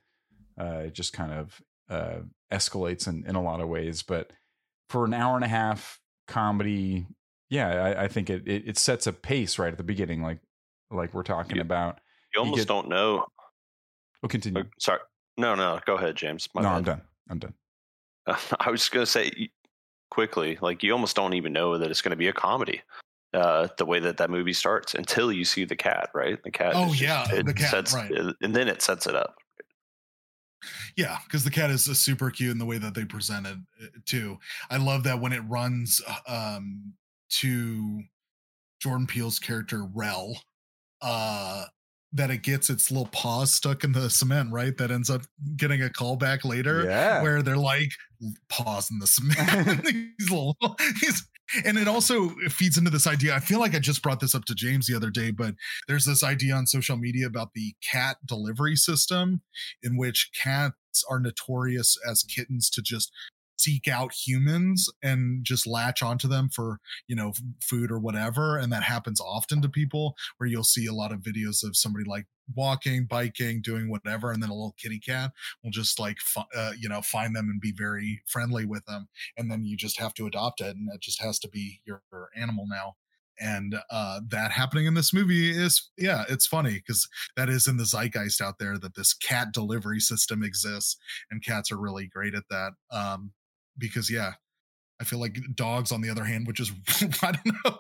uh 0.60 0.84
it 0.88 0.94
just 0.94 1.14
kind 1.14 1.32
of 1.32 1.62
uh 1.90 2.20
escalates 2.52 3.08
in, 3.08 3.26
in 3.28 3.36
a 3.36 3.42
lot 3.42 3.60
of 3.62 3.68
ways. 3.70 4.02
But 4.04 4.32
for 4.90 5.06
an 5.06 5.14
hour 5.14 5.36
and 5.36 5.46
a 5.46 5.50
half 5.50 6.00
comedy 6.28 7.06
yeah 7.50 7.68
i, 7.84 8.04
I 8.04 8.08
think 8.08 8.30
it, 8.30 8.48
it 8.48 8.64
it 8.68 8.78
sets 8.78 9.08
a 9.08 9.14
pace 9.14 9.60
right 9.60 9.72
at 9.72 9.78
the 9.78 9.84
beginning 9.84 10.22
like 10.24 10.40
like 10.90 11.14
we're 11.14 11.24
talking 11.24 11.58
Yeah. 11.58 11.64
about 11.64 12.00
You 12.34 12.42
almost 12.42 12.60
get- 12.60 12.68
don't 12.68 12.90
know. 12.90 13.26
we'll 14.22 14.30
continue 14.30 14.64
oh, 14.64 14.70
Sorry. 14.80 15.00
No, 15.38 15.56
no, 15.56 15.80
go 15.86 15.96
ahead, 15.96 16.16
James. 16.16 16.48
My 16.54 16.62
no, 16.62 16.70
bad. 16.70 16.76
I'm 16.76 16.84
done. 16.84 17.02
I'm 17.30 17.40
done. 17.40 17.54
Uh, 18.28 18.38
I 18.60 18.70
was 18.70 18.82
just 18.82 18.92
gonna 18.92 19.06
say 19.06 19.50
quickly, 20.12 20.58
like 20.62 20.84
you 20.84 20.92
almost 20.94 21.16
don't 21.16 21.34
even 21.34 21.54
know 21.54 21.78
that 21.78 21.90
it's 21.90 22.02
gonna 22.02 22.16
be 22.16 22.28
a 22.28 22.34
comedy. 22.34 22.82
Uh, 23.34 23.68
the 23.80 23.86
way 23.86 24.00
that 24.00 24.18
that 24.18 24.30
movie 24.30 24.54
starts 24.54 24.94
until 24.94 25.32
you 25.32 25.44
see 25.44 25.66
the 25.66 25.76
cat, 25.76 26.12
right? 26.14 26.38
The 26.44 26.52
cat. 26.52 26.74
Oh, 26.76 26.90
just- 26.90 27.02
yeah, 27.02 27.26
the 27.44 27.54
cat, 27.54 27.72
sets- 27.72 27.94
right. 27.94 28.12
and 28.42 28.56
then 28.56 28.68
it 28.68 28.82
sets 28.82 29.08
it 29.08 29.16
up. 29.16 29.36
Yeah, 30.96 31.18
because 31.26 31.44
the 31.44 31.50
cat 31.50 31.72
is 31.72 31.90
uh, 31.90 31.94
super 31.94 32.30
cute 32.30 32.52
in 32.52 32.58
the 32.58 32.66
way 32.66 32.78
that 32.78 32.94
they 32.94 33.06
presented 33.06 33.66
it 33.82 34.06
too. 34.06 34.38
I 34.70 34.78
love 34.78 35.04
that 35.04 35.20
when 35.20 35.34
it 35.34 35.42
runs 35.42 36.00
uh, 36.08 36.54
um 36.56 36.94
to 37.30 38.02
Jordan 38.80 39.08
Peele's 39.08 39.40
character 39.40 39.86
Rel, 39.94 40.40
uh 41.02 41.66
that 42.14 42.30
it 42.30 42.44
gets 42.44 42.70
its 42.70 42.92
little 42.92 43.08
paws 43.08 43.52
stuck 43.54 43.84
in 43.84 43.92
the 43.92 44.10
cement, 44.10 44.52
right? 44.52 44.78
That 44.78 44.92
ends 44.92 45.10
up 45.10 45.24
getting 45.56 45.82
a 45.82 45.90
callback 45.90 46.46
later 46.46 46.84
Yeah. 46.86 47.22
where 47.22 47.42
they're 47.42 47.58
like 47.58 47.92
paws 48.50 48.90
in 48.92 49.00
the 49.00 49.08
cement. 49.08 49.84
these 50.20 50.30
little 50.32 50.56
these 51.02 51.28
and 51.66 51.78
it 51.78 51.88
also 51.88 52.30
feeds 52.50 52.78
into 52.78 52.90
this 52.90 53.06
idea. 53.06 53.36
I 53.36 53.40
feel 53.40 53.60
like 53.60 53.76
I 53.76 53.80
just 53.80 54.02
brought 54.02 54.20
this 54.22 54.34
up 54.34 54.46
to 54.46 54.56
James 54.56 54.88
the 54.88 54.96
other 54.96 55.10
day, 55.10 55.30
but 55.30 55.54
there's 55.88 56.06
this 56.06 56.24
idea 56.24 56.56
on 56.56 56.66
social 56.66 56.96
media 56.98 57.28
about 57.28 57.50
the 57.54 57.76
cat 57.84 58.18
delivery 58.26 58.76
system 58.76 59.42
in 59.84 59.98
which 59.98 60.32
cats 60.42 60.74
are 61.10 61.20
notorious 61.20 61.98
as 62.10 62.24
kittens 62.24 62.70
to 62.72 62.82
just 62.82 63.12
seek 63.64 63.88
out 63.88 64.12
humans 64.14 64.90
and 65.02 65.44
just 65.44 65.66
latch 65.66 66.04
onto 66.04 66.28
them 66.28 66.50
for 66.50 66.80
you 67.08 67.16
know 67.16 67.32
food 67.62 67.92
or 67.92 68.00
whatever 68.00 68.58
and 68.58 68.72
that 68.72 68.84
happens 68.84 69.22
often 69.22 69.62
to 69.62 69.70
people 69.70 70.16
where 70.38 70.48
you'll 70.48 70.64
see 70.64 70.86
a 70.86 70.94
lot 70.94 71.12
of 71.12 71.20
videos 71.20 71.64
of 71.64 71.76
somebody 71.76 72.06
like 72.06 72.26
walking 72.56 73.06
biking 73.06 73.62
doing 73.62 73.90
whatever 73.90 74.32
and 74.32 74.44
then 74.44 74.50
a 74.50 74.54
little 74.54 74.76
kitty 74.78 75.00
cat 75.00 75.32
will 75.64 75.72
just 75.72 76.00
like 76.00 76.18
uh, 76.56 76.74
you 76.78 76.90
know 76.90 77.02
find 77.02 77.36
them 77.36 77.50
and 77.50 77.62
be 77.62 77.72
very 77.72 78.22
friendly 78.26 78.66
with 78.66 78.86
them 78.86 79.08
and 79.38 79.50
then 79.50 79.64
you 79.64 79.78
just 79.78 80.00
have 80.00 80.14
to 80.14 80.28
adopt 80.28 80.60
it 80.60 80.76
and 80.76 80.90
it 80.94 81.02
just 81.02 81.22
has 81.22 81.40
to 81.40 81.48
be 81.48 81.80
your, 81.86 82.02
your 82.12 82.30
animal 82.36 82.66
now 82.68 82.96
and 83.40 83.76
uh 83.90 84.20
that 84.28 84.52
happening 84.52 84.86
in 84.86 84.94
this 84.94 85.14
movie 85.14 85.50
is 85.50 85.90
yeah 85.98 86.24
it's 86.30 86.46
funny 86.46 86.74
because 86.76 87.08
that 87.36 87.50
is 87.50 87.68
in 87.68 87.78
the 87.78 87.86
zeitgeist 87.86 88.42
out 88.42 88.60
there 88.60 88.78
that 88.78 88.96
this 88.96 89.14
cat 89.14 89.52
delivery 89.52 90.00
system 90.00 90.44
exists 90.44 90.98
and 91.32 91.44
cats 91.44 91.72
are 91.72 91.80
really 91.80 92.08
great 92.08 92.36
at 92.36 92.44
that 92.50 92.74
um 92.92 93.32
because 93.78 94.10
yeah 94.12 94.34
i 95.02 95.04
feel 95.04 95.20
like 95.20 95.38
dogs 95.56 95.92
on 95.92 96.02
the 96.02 96.10
other 96.10 96.24
hand 96.24 96.46
would 96.48 96.56
just 96.56 96.72
i 97.24 97.32
don't 97.32 97.56
know 97.66 97.80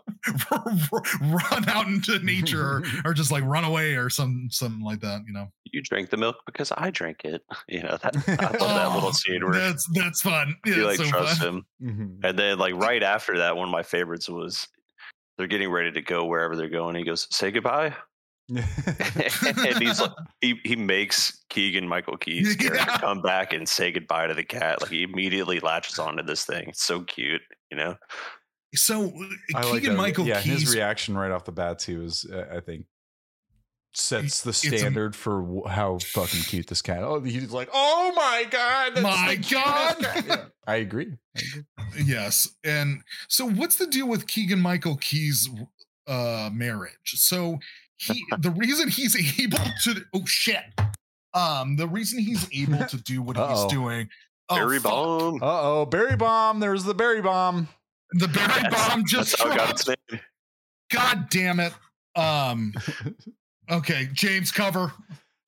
run 1.21 1.67
out 1.69 1.87
into 1.87 2.17
nature 2.19 2.61
or, 2.61 2.83
or 3.05 3.13
just 3.13 3.31
like 3.31 3.43
run 3.43 3.63
away 3.63 3.95
or 3.95 4.09
some 4.09 4.47
something 4.49 4.81
like 4.83 4.99
that 5.01 5.21
you 5.27 5.33
know 5.33 5.47
You 5.65 5.81
drink 5.81 6.09
the 6.09 6.17
milk 6.17 6.37
because 6.45 6.71
I 6.77 6.91
drank 6.91 7.25
it. 7.25 7.41
You 7.67 7.81
know 7.83 7.97
that. 8.01 8.15
I 8.27 8.43
love 8.43 8.59
that 8.59 8.87
Oh, 8.91 8.95
little 8.95 9.11
scene 9.13 9.43
where 9.43 9.53
that's 9.59 9.85
that's 9.93 10.21
fun 10.21 10.55
yeah, 10.65 10.75
you 10.75 10.85
like 10.85 10.97
so 10.97 11.03
trust 11.05 11.39
fun. 11.39 11.47
him, 11.47 11.65
Mhm. 11.81 12.23
and 12.23 12.37
then 12.39 12.57
like 12.59 12.75
right 12.75 13.01
after 13.03 13.37
that, 13.39 13.57
one 13.57 13.67
of 13.67 13.71
my 13.71 13.83
favorites 13.83 14.29
was 14.29 14.67
they're 15.37 15.47
getting 15.47 15.71
ready 15.71 15.91
to 15.91 16.01
go 16.01 16.25
wherever 16.25 16.55
they're 16.55 16.69
going. 16.69 16.95
He 16.95 17.03
goes, 17.03 17.27
"Say 17.35 17.49
goodbye," 17.51 17.95
and 18.57 19.77
he's 19.83 19.99
like, 20.01 20.11
he 20.41 20.59
he 20.63 20.75
makes 20.75 21.43
Keegan 21.49 21.87
Michael 21.87 22.17
Key's 22.17 22.55
character 22.59 22.85
Yeah. 22.87 22.97
come 23.01 23.21
back 23.21 23.53
and 23.53 23.67
say 23.67 23.91
goodbye 23.91 24.27
to 24.27 24.33
the 24.33 24.43
cat. 24.43 24.81
Like 24.81 24.91
he 24.91 25.03
immediately 25.03 25.59
latches 25.59 25.99
onto 25.99 26.23
this 26.23 26.45
thing. 26.45 26.69
It's 26.69 26.83
so 26.83 27.01
cute, 27.01 27.41
you 27.71 27.77
know. 27.77 27.95
so 28.75 29.13
I 29.55 29.63
keegan 29.63 29.91
that. 29.93 29.97
michael 29.97 30.25
yeah, 30.25 30.41
Key's 30.41 30.61
his 30.61 30.75
reaction 30.75 31.15
right 31.17 31.31
off 31.31 31.45
the 31.45 31.51
bat 31.51 31.79
too 31.79 32.03
is, 32.03 32.25
uh, 32.31 32.45
I 32.55 32.59
think, 32.59 32.85
sets 33.93 34.41
the 34.41 34.49
It's 34.49 34.65
a- 34.65 34.77
standard 34.77 35.15
for 35.15 35.41
w- 35.41 35.67
how 35.67 35.99
fucking 35.99 36.41
cute 36.41 36.67
this 36.67 36.81
cat. 36.81 37.03
Oh, 37.03 37.19
he's 37.21 37.51
like, 37.51 37.69
oh 37.71 38.11
my 38.15 38.45
god, 38.49 39.01
My 39.01 39.35
God! 39.35 39.97
Yeah, 40.01 40.45
I 40.65 40.75
agree. 40.77 41.13
I 41.37 41.41
agree. 41.47 41.63
Yes. 42.03 42.47
And 42.63 43.01
so 43.27 43.45
what's 43.47 43.75
the 43.75 43.85
deal 43.85 44.07
with 44.07 44.25
Keegan 44.27 44.59
Michael 44.59 44.97
Key's 44.97 45.47
uh 46.07 46.49
marriage? 46.51 46.95
So 47.15 47.59
he 48.03 48.23
the 48.39 48.51
reason 48.51 48.89
he's 48.89 49.15
able 49.39 49.57
to 49.83 50.01
oh 50.13 50.25
shit. 50.25 50.63
Um 51.33 51.75
the 51.77 51.87
reason 51.87 52.19
he's 52.19 52.47
able 52.53 52.85
to 52.85 52.97
do 52.97 53.21
what 53.21 53.37
Uh-oh. 53.37 53.63
he's 53.63 53.71
doing 53.73 54.09
oh, 54.49 54.55
Berry 54.55 54.79
fuck. 54.79 54.91
bomb. 54.91 55.35
Uh 55.43 55.61
oh, 55.61 55.85
berry 55.85 56.15
bomb. 56.15 56.59
There's 56.59 56.83
the 56.83 56.93
berry 56.93 57.21
bomb. 57.21 57.67
The 58.11 58.27
berry 58.27 58.47
That's- 58.47 58.89
bomb 58.89 59.03
just 59.07 59.31
That's 59.37 59.41
how 59.43 59.51
it 59.51 59.57
got 59.57 59.65
dropped. 59.67 59.79
its 59.79 59.87
name. 60.11 60.19
God 60.91 61.29
damn 61.29 61.59
it. 61.59 61.73
Um 62.15 62.73
okay, 63.71 64.09
James 64.13 64.51
cover. 64.51 64.93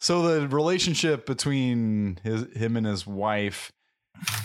So 0.01 0.21
the 0.39 0.47
relationship 0.47 1.25
between 1.25 2.19
his 2.23 2.45
him 2.55 2.77
and 2.77 2.85
his 2.85 3.05
wife, 3.07 3.71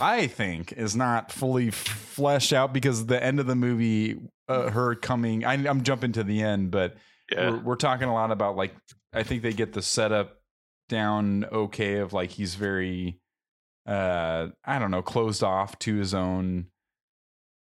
I 0.00 0.26
think, 0.26 0.72
is 0.72 0.96
not 0.96 1.32
fully 1.32 1.70
fleshed 1.70 2.52
out 2.52 2.72
because 2.72 3.06
the 3.06 3.22
end 3.22 3.40
of 3.40 3.46
the 3.46 3.54
movie, 3.56 4.18
uh, 4.48 4.70
her 4.70 4.94
coming. 4.94 5.44
I, 5.44 5.54
I'm 5.54 5.82
jumping 5.82 6.12
to 6.12 6.24
the 6.24 6.40
end, 6.42 6.70
but 6.70 6.96
Yeah. 7.30 7.50
we're, 7.50 7.58
we're 7.60 7.76
talking 7.76 8.08
a 8.08 8.14
lot 8.14 8.30
about 8.30 8.56
like 8.56 8.74
I 9.12 9.22
think 9.22 9.42
they 9.42 9.52
get 9.52 9.72
the 9.72 9.82
setup 9.82 10.40
down 10.88 11.46
okay 11.50 11.96
of 11.98 12.12
like 12.12 12.30
he's 12.30 12.54
very, 12.54 13.18
uh, 13.86 14.48
I 14.64 14.78
don't 14.78 14.90
know, 14.90 15.02
closed 15.02 15.42
off 15.42 15.78
to 15.80 15.96
his 15.96 16.14
own, 16.14 16.66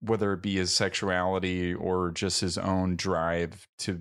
whether 0.00 0.32
it 0.32 0.42
be 0.42 0.56
his 0.56 0.74
sexuality 0.74 1.74
or 1.74 2.10
just 2.10 2.40
his 2.40 2.58
own 2.58 2.96
drive 2.96 3.66
to 3.80 4.00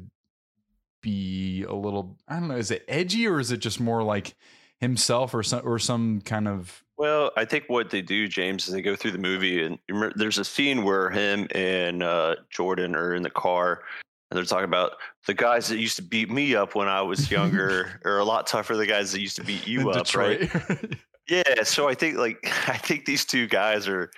be 1.01 1.63
a 1.63 1.73
little 1.73 2.17
I 2.27 2.39
don't 2.39 2.47
know 2.47 2.57
is 2.57 2.71
it 2.71 2.83
edgy 2.87 3.27
or 3.27 3.39
is 3.39 3.51
it 3.51 3.57
just 3.57 3.79
more 3.79 4.03
like 4.03 4.35
himself 4.79 5.33
or 5.33 5.43
some 5.43 5.61
or 5.63 5.79
some 5.79 6.21
kind 6.21 6.47
of 6.47 6.83
Well, 6.97 7.31
I 7.37 7.45
think 7.45 7.65
what 7.67 7.89
they 7.89 8.01
do, 8.01 8.27
James, 8.27 8.67
is 8.67 8.73
they 8.73 8.81
go 8.81 8.95
through 8.95 9.11
the 9.11 9.17
movie, 9.17 9.63
and 9.63 9.77
remember, 9.89 10.13
there's 10.17 10.37
a 10.37 10.45
scene 10.45 10.83
where 10.83 11.09
him 11.09 11.47
and 11.51 12.03
uh, 12.03 12.35
Jordan 12.49 12.95
are 12.95 13.13
in 13.13 13.23
the 13.23 13.29
car, 13.29 13.83
and 14.29 14.37
they're 14.37 14.45
talking 14.45 14.65
about 14.65 14.93
the 15.25 15.33
guys 15.33 15.67
that 15.69 15.79
used 15.79 15.95
to 15.95 16.01
beat 16.01 16.29
me 16.29 16.55
up 16.55 16.75
when 16.75 16.87
I 16.87 17.01
was 17.01 17.31
younger 17.31 17.99
are 18.05 18.19
a 18.19 18.25
lot 18.25 18.47
tougher 18.47 18.73
than 18.73 18.81
the 18.81 18.91
guys 18.91 19.11
that 19.11 19.21
used 19.21 19.37
to 19.37 19.43
beat 19.43 19.67
you 19.67 19.89
up, 19.89 20.13
right? 20.15 20.51
Yeah. 21.29 21.63
So 21.63 21.89
I 21.89 21.93
think 21.93 22.17
like 22.17 22.37
I 22.69 22.77
think 22.77 23.05
these 23.05 23.25
two 23.25 23.47
guys 23.47 23.87
are 23.87 24.09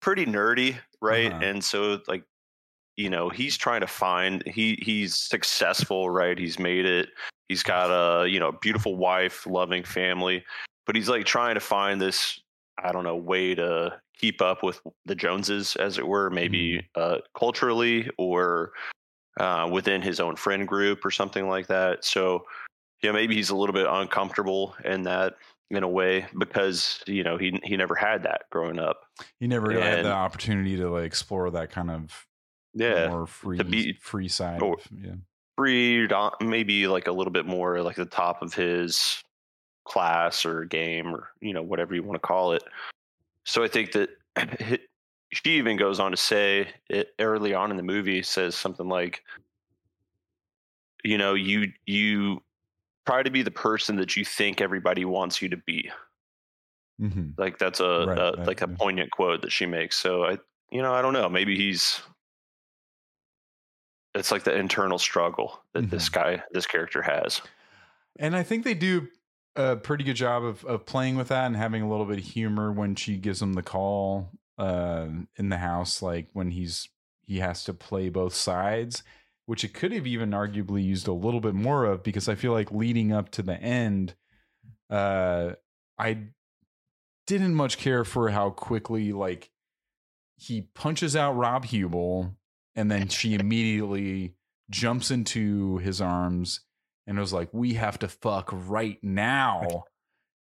pretty 0.00 0.26
nerdy, 0.26 0.76
right? 1.02 1.30
Uh-huh. 1.30 1.44
And 1.44 1.62
so 1.62 2.00
like 2.08 2.24
you 2.96 3.10
know 3.10 3.28
he's 3.28 3.56
trying 3.56 3.82
to 3.82 3.86
find 3.86 4.42
he 4.46 4.78
he's 4.82 5.14
successful, 5.14 6.10
right? 6.10 6.38
He's 6.38 6.58
made 6.58 6.86
it. 6.86 7.10
He's 7.48 7.62
got 7.62 7.90
a 7.90 8.26
you 8.28 8.40
know 8.40 8.52
beautiful 8.62 8.96
wife, 8.96 9.46
loving 9.46 9.84
family, 9.84 10.44
but 10.86 10.96
he's 10.96 11.08
like 11.08 11.26
trying 11.26 11.54
to 11.54 11.60
find 11.60 12.00
this 12.00 12.40
I 12.82 12.92
don't 12.92 13.04
know 13.04 13.16
way 13.16 13.54
to 13.54 14.00
keep 14.18 14.40
up 14.40 14.62
with 14.62 14.80
the 15.04 15.14
Joneses, 15.14 15.76
as 15.76 15.98
it 15.98 16.06
were, 16.06 16.30
maybe 16.30 16.88
uh, 16.94 17.18
culturally 17.36 18.08
or 18.16 18.72
uh, 19.38 19.68
within 19.72 20.00
his 20.02 20.20
own 20.20 20.36
friend 20.36 20.66
group 20.68 21.04
or 21.04 21.10
something 21.10 21.48
like 21.48 21.66
that. 21.68 22.04
So 22.04 22.46
yeah, 23.02 23.12
maybe 23.12 23.34
he's 23.34 23.50
a 23.50 23.56
little 23.56 23.72
bit 23.74 23.86
uncomfortable 23.88 24.74
in 24.84 25.02
that 25.02 25.34
in 25.70 25.82
a 25.82 25.88
way 25.88 26.26
because 26.38 27.02
you 27.06 27.24
know 27.24 27.36
he 27.36 27.58
he 27.64 27.76
never 27.76 27.94
had 27.94 28.22
that 28.24 28.42
growing 28.50 28.78
up. 28.78 29.00
he 29.40 29.46
never 29.46 29.68
really 29.68 29.80
had 29.82 30.00
And- 30.00 30.06
the 30.06 30.12
opportunity 30.12 30.76
to 30.76 30.88
like 30.90 31.04
explore 31.04 31.50
that 31.50 31.70
kind 31.70 31.90
of 31.90 32.26
Yeah, 32.74 33.08
more 33.08 33.26
free 33.26 33.62
be- 33.62 33.98
free 34.00 34.28
side 34.28 34.62
or- 34.62 34.74
of, 34.74 34.86
yeah 34.96 35.14
free, 35.56 36.08
maybe 36.40 36.88
like 36.88 37.06
a 37.06 37.12
little 37.12 37.32
bit 37.32 37.46
more 37.46 37.80
like 37.80 37.94
the 37.94 38.04
top 38.04 38.42
of 38.42 38.52
his 38.54 39.22
class 39.84 40.44
or 40.44 40.64
game 40.64 41.14
or 41.14 41.28
you 41.40 41.52
know 41.54 41.62
whatever 41.62 41.94
you 41.94 42.02
want 42.02 42.14
to 42.20 42.26
call 42.26 42.52
it. 42.52 42.62
So 43.44 43.62
I 43.62 43.68
think 43.68 43.92
that 43.92 44.10
she 45.34 45.58
even 45.58 45.76
goes 45.76 46.00
on 46.00 46.10
to 46.12 46.16
say 46.16 46.68
it 46.88 47.14
early 47.18 47.54
on 47.54 47.70
in 47.70 47.76
the 47.76 47.82
movie 47.82 48.22
says 48.22 48.54
something 48.54 48.88
like, 48.88 49.22
you 51.02 51.18
know, 51.18 51.34
you 51.34 51.72
you 51.86 52.42
try 53.06 53.22
to 53.22 53.30
be 53.30 53.42
the 53.42 53.50
person 53.52 53.96
that 53.96 54.16
you 54.16 54.24
think 54.24 54.60
everybody 54.60 55.04
wants 55.04 55.42
you 55.42 55.48
to 55.50 55.56
be. 55.58 55.90
hmm 56.98 57.34
Like 57.36 57.58
that's 57.58 57.80
a, 57.80 57.84
Right, 57.98 58.16
a 58.16 58.36
right, 58.36 58.38
like 58.46 58.62
a 58.62 58.68
yeah. 58.68 58.76
poignant 58.78 59.10
quote 59.10 59.42
that 59.42 59.50
she 59.52 59.66
makes. 59.66 59.96
So 59.96 60.24
I, 60.24 60.38
you 60.70 60.82
know, 60.82 60.94
I 60.94 61.02
don't 61.02 61.12
know. 61.12 61.28
Maybe 61.28 61.56
he's. 61.56 62.00
It's 64.14 64.30
like 64.30 64.44
the 64.44 64.54
internal 64.56 64.98
struggle 64.98 65.62
that 65.72 65.90
this 65.90 66.08
Mm-hmm. 66.08 66.08
guy, 66.08 66.42
this 66.52 66.66
character 66.66 67.02
has. 67.02 67.42
and 68.16 68.36
I 68.36 68.42
think 68.42 68.64
they 68.64 68.74
do 68.74 69.08
a 69.56 69.76
pretty 69.76 70.04
good 70.04 70.16
job 70.16 70.42
of 70.44 70.64
of 70.64 70.84
playing 70.86 71.16
with 71.16 71.28
that 71.28 71.46
and 71.46 71.56
having 71.56 71.82
a 71.82 71.88
little 71.88 72.06
bit 72.06 72.18
of 72.18 72.24
humor 72.24 72.72
when 72.72 72.94
she 72.96 73.16
gives 73.16 73.40
him 73.40 73.52
the 73.54 73.62
call 73.62 74.30
uh, 74.58 75.06
in 75.36 75.48
the 75.48 75.58
house, 75.58 76.02
like 76.02 76.28
when 76.32 76.50
he's 76.50 76.88
he 77.22 77.38
has 77.38 77.64
to 77.64 77.74
play 77.74 78.08
both 78.08 78.34
sides, 78.34 79.02
which 79.46 79.64
it 79.64 79.74
could 79.74 79.92
have 79.92 80.06
even 80.06 80.30
arguably 80.30 80.84
used 80.84 81.08
a 81.08 81.12
little 81.12 81.40
bit 81.40 81.54
more 81.54 81.84
of 81.84 82.02
because 82.02 82.28
I 82.28 82.34
feel 82.34 82.52
like 82.52 82.70
leading 82.70 83.12
up 83.12 83.30
to 83.30 83.42
the 83.42 83.56
end, 83.56 84.14
uh, 84.90 85.52
I 85.98 86.18
didn't 87.26 87.54
much 87.54 87.78
care 87.78 88.04
for 88.04 88.30
how 88.30 88.50
quickly 88.50 89.12
like 89.12 89.50
he 90.36 90.62
punches 90.74 91.16
out 91.16 91.36
Rob 91.36 91.64
Huebel 91.64 92.36
and 92.76 92.90
then 92.90 93.08
she 93.08 93.34
immediately 93.40 94.34
jumps 94.70 95.10
into 95.10 95.78
his 95.78 96.00
arms 96.00 96.60
and 97.06 97.18
was 97.18 97.32
like, 97.32 97.48
"We 97.52 97.74
have 97.74 97.98
to 98.00 98.08
fuck 98.08 98.50
right 98.52 98.98
now." 99.02 99.84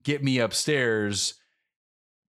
get 0.04 0.24
me 0.24 0.40
upstairs. 0.40 1.36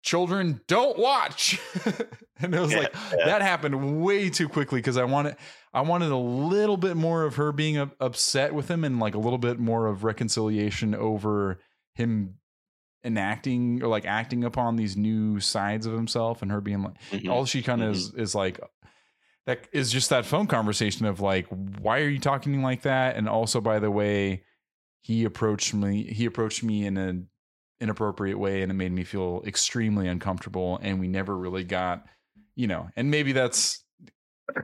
Children 0.03 0.61
don't 0.67 0.99
watch. 0.99 1.61
and 2.41 2.55
it 2.55 2.61
was 2.61 2.73
Yeah, 2.73 2.79
like 2.81 2.95
yeah. 3.17 3.25
that 3.27 3.43
happened 3.43 4.03
way 4.03 4.29
too 4.31 4.49
quickly 4.49 4.79
because 4.81 4.97
I 4.97 5.05
wanted 5.05 5.37
I 5.73 5.81
wanted 5.83 6.11
a 6.11 6.17
little 6.17 6.77
bit 6.77 6.97
more 6.97 7.23
of 7.25 7.37
her 7.37 7.53
being 7.53 7.77
up- 7.79 7.95
upset 8.01 8.53
with 8.53 8.69
him 8.71 8.85
and 8.85 8.99
like 9.01 9.15
a 9.15 9.19
little 9.19 9.39
bit 9.39 9.59
more 9.61 9.87
of 9.87 10.03
reconciliation 10.05 10.95
over 10.95 11.61
him 11.95 12.35
enacting 13.05 13.83
or 13.83 13.89
like 13.89 14.05
acting 14.07 14.45
upon 14.45 14.77
these 14.77 14.97
new 14.97 15.41
sides 15.41 15.87
of 15.87 15.93
himself 15.93 16.41
and 16.43 16.51
her 16.53 16.61
being 16.61 16.83
like 16.83 16.95
Mhm. 17.11 17.29
all 17.31 17.45
she 17.45 17.63
kind 17.63 17.83
of 17.83 17.95
is 17.97 18.15
is 18.15 18.35
like 18.35 18.61
that 19.47 19.67
is 19.73 19.91
just 19.91 20.11
that 20.11 20.25
phone 20.25 20.47
conversation 20.47 21.05
of 21.07 21.21
like 21.21 21.47
why 21.81 21.99
are 22.01 22.09
you 22.09 22.21
talking 22.21 22.63
like 22.63 22.83
that 22.83 23.17
and 23.17 23.29
also 23.29 23.61
by 23.61 23.81
the 23.81 23.91
way 23.91 24.45
he 25.01 25.25
approached 25.25 25.75
me 25.75 26.05
he 26.13 26.27
approached 26.27 26.63
me 26.63 26.87
in 26.87 26.97
an 26.97 27.29
inappropriate 27.83 28.39
way 28.39 28.63
and 28.63 28.71
it 28.71 28.75
made 28.75 28.93
me 28.93 29.03
feel 29.03 29.43
extremely 29.45 30.07
uncomfortable 30.07 30.79
and 30.83 31.01
we 31.01 31.09
never 31.09 31.37
really 31.37 31.65
got 31.65 32.07
you 32.55 32.69
know 32.69 32.89
and 32.95 33.11
maybe 33.11 33.33
that's 33.33 33.85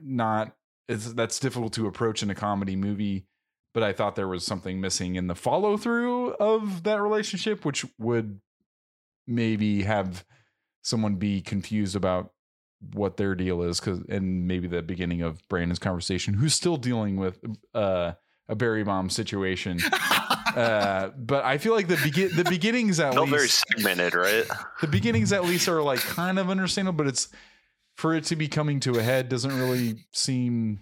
not 0.01 0.53
it's 0.89 1.13
that's 1.15 1.41
difficult 1.41 1.73
to 1.73 1.89
approach 1.89 2.23
in 2.23 2.31
a 2.31 2.35
comedy 2.35 2.77
movie 2.77 3.27
but 3.75 3.83
i 3.83 3.93
thought 3.93 4.15
there 4.15 4.29
was 4.29 4.47
something 4.47 4.81
missing 4.81 5.17
in 5.17 5.27
the 5.27 5.35
follow 5.35 5.77
through 5.77 6.31
of 6.35 6.85
that 6.85 7.03
relationship 7.03 7.65
which 7.65 7.85
would 7.99 8.41
maybe 9.27 9.83
have 9.83 10.25
someone 10.83 11.17
be 11.17 11.41
confused 11.41 11.97
about 11.97 12.33
what 12.93 13.17
their 13.17 13.35
deal 13.35 13.63
is 13.63 13.81
because 13.81 13.99
and 14.09 14.47
maybe 14.47 14.69
the 14.69 14.81
beginning 14.81 15.23
of 15.23 15.47
brandon's 15.49 15.81
conversation 15.81 16.35
who's 16.35 16.55
still 16.55 16.77
dealing 16.77 17.17
with 17.17 17.41
uh 17.75 18.13
a 18.49 18.57
Barry 18.57 18.83
bomb 18.83 19.11
situation 19.11 19.79
uh 20.59 21.09
but 21.17 21.45
i 21.45 21.57
feel 21.59 21.75
like 21.75 21.89
the 21.89 21.97
begin 22.03 22.31
the 22.37 22.45
beginnings 22.45 22.99
at 23.01 23.15
Felt 23.15 23.29
very 23.29 23.49
segmented, 23.49 24.15
right? 24.15 24.45
the 24.81 24.87
beginnings 24.87 25.33
at 25.33 25.45
least 25.45 25.69
are 25.69 25.83
like 25.83 26.01
kind 26.01 26.39
of 26.39 26.51
understandable 26.51 26.97
but 26.97 27.07
it's 27.07 27.29
for 27.97 28.15
it 28.15 28.25
to 28.25 28.37
be 28.37 28.49
coming 28.49 28.81
to 28.81 28.99
a 28.99 29.03
head 29.03 29.29
doesn't 29.29 29.57
really 29.59 30.05
seem 30.13 30.81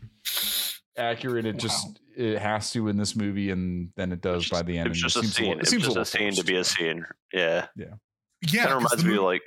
accurate 0.96 1.44
it 1.46 1.58
just 1.58 2.00
it 2.16 2.38
has 2.38 2.70
to 2.72 2.88
in 2.88 2.96
this 2.96 3.14
movie 3.14 3.50
and 3.50 3.90
then 3.96 4.12
it 4.12 4.20
does 4.22 4.42
It's 4.42 4.50
by 4.50 4.62
the 4.62 4.78
end 4.78 4.86
It 4.86 4.90
was 4.90 5.02
and 5.02 5.10
just 5.12 5.16
a 5.16 5.20
seems 5.20 5.34
scene. 5.36 5.46
little- 5.48 5.58
It 5.58 5.60
was 5.60 5.68
seems 5.70 5.82
just 5.82 5.96
a 5.96 6.00
little 6.00 6.04
scene 6.06 6.32
to 6.34 6.44
be 6.44 6.56
a 6.56 6.64
scene. 6.64 7.06
Yeah. 7.32 7.66
yeah, 7.76 7.86
yeah. 8.50 8.60
Kind 8.64 8.70
of 8.72 8.76
reminds 8.78 9.04
me 9.04 9.10
of 9.12 9.16
mo- 9.20 9.26
like 9.26 9.42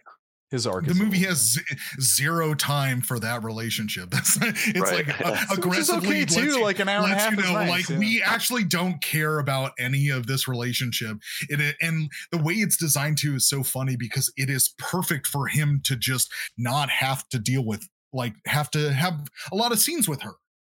his 0.51 0.65
arc 0.67 0.85
the 0.85 0.91
is 0.91 0.97
movie 0.99 1.17
little- 1.19 1.29
has 1.29 1.37
z- 1.53 1.61
zero 2.01 2.53
time 2.53 3.01
for 3.01 3.19
that 3.19 3.43
relationship. 3.43 4.09
That's 4.11 4.37
it's 4.41 4.79
Right. 4.79 5.07
like 5.07 5.21
uh, 5.25 5.31
Which 5.49 5.51
is 5.51 5.57
aggressively 5.57 6.07
okay 6.09 6.19
lets 6.21 6.35
too 6.35 6.43
you- 6.45 6.63
like 6.63 6.79
an 6.79 6.89
hour 6.89 7.03
and 7.03 7.13
a 7.13 7.15
half 7.17 7.31
you 7.33 7.39
is 7.39 7.45
know, 7.45 7.53
nice, 7.53 7.69
like 7.69 7.89
yeah. 7.89 7.97
we 7.99 8.21
actually 8.23 8.63
don't 8.63 9.01
care 9.01 9.39
about 9.39 9.71
any 9.79 10.09
of 10.09 10.27
this 10.27 10.47
relationship. 10.47 11.17
It, 11.49 11.59
it- 11.61 11.75
and 11.81 12.09
the 12.31 12.37
way 12.39 12.53
it's 12.55 12.77
designed 12.77 13.17
to 13.19 13.35
is 13.35 13.47
so 13.47 13.63
funny 13.63 13.95
because 13.95 14.31
it 14.37 14.49
is 14.49 14.73
perfect 14.77 15.27
for 15.27 15.47
him 15.47 15.81
to 15.85 15.95
just 15.95 16.31
not 16.57 16.89
have 16.89 17.27
to 17.29 17.39
deal 17.39 17.63
with, 17.65 17.87
like, 18.13 18.33
have 18.47 18.71
to 18.71 18.91
have 18.91 19.27
a 19.51 19.55
lot 19.55 19.71
of 19.71 19.79
scenes 19.79 20.07
with 20.09 20.21
her. 20.23 20.33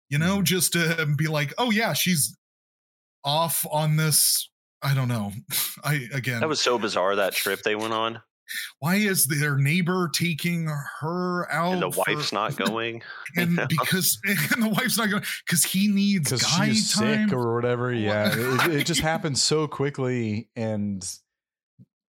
You 0.10 0.20
know, 0.20 0.36
Mm-hmm. 0.36 0.44
just 0.44 0.74
to 0.74 1.08
be 1.18 1.28
like, 1.28 1.54
oh 1.58 1.72
yeah, 1.72 1.94
she's 1.94 2.38
off 3.24 3.66
on 3.72 3.96
this. 3.96 4.50
I 4.82 4.94
don't 4.94 5.08
know. 5.08 5.32
I 5.84 6.08
again, 6.14 6.42
that 6.42 6.50
was 6.50 6.60
so 6.62 6.78
bizarre 6.78 7.16
that 7.16 7.34
trip 7.34 7.64
they 7.64 7.76
went 7.76 7.94
on, 7.94 8.22
why 8.80 8.96
is 8.96 9.26
their 9.28 9.58
neighbor 9.58 10.10
taking 10.14 10.68
her 11.00 11.52
out? 11.52 11.74
and 11.74 11.82
the 11.84 11.92
for- 11.92 12.04
wife's 12.08 12.32
not 12.34 12.56
going. 12.56 13.02
and 13.36 13.60
because 13.70 14.20
and 14.54 14.64
the 14.64 14.70
wife's 14.70 14.98
not 14.98 15.10
going 15.10 15.24
because 15.46 15.64
he 15.64 15.88
needs 15.88 16.32
because 16.32 16.44
guy 16.44 16.70
she's 16.70 16.94
time. 16.94 17.30
sick 17.30 17.38
or 17.38 17.56
whatever. 17.56 17.94
Yeah, 17.94 18.32
it, 18.34 18.72
it 18.82 18.86
just 18.86 19.02
happened 19.12 19.38
so 19.38 19.68
quickly, 19.68 20.50
and 20.56 21.04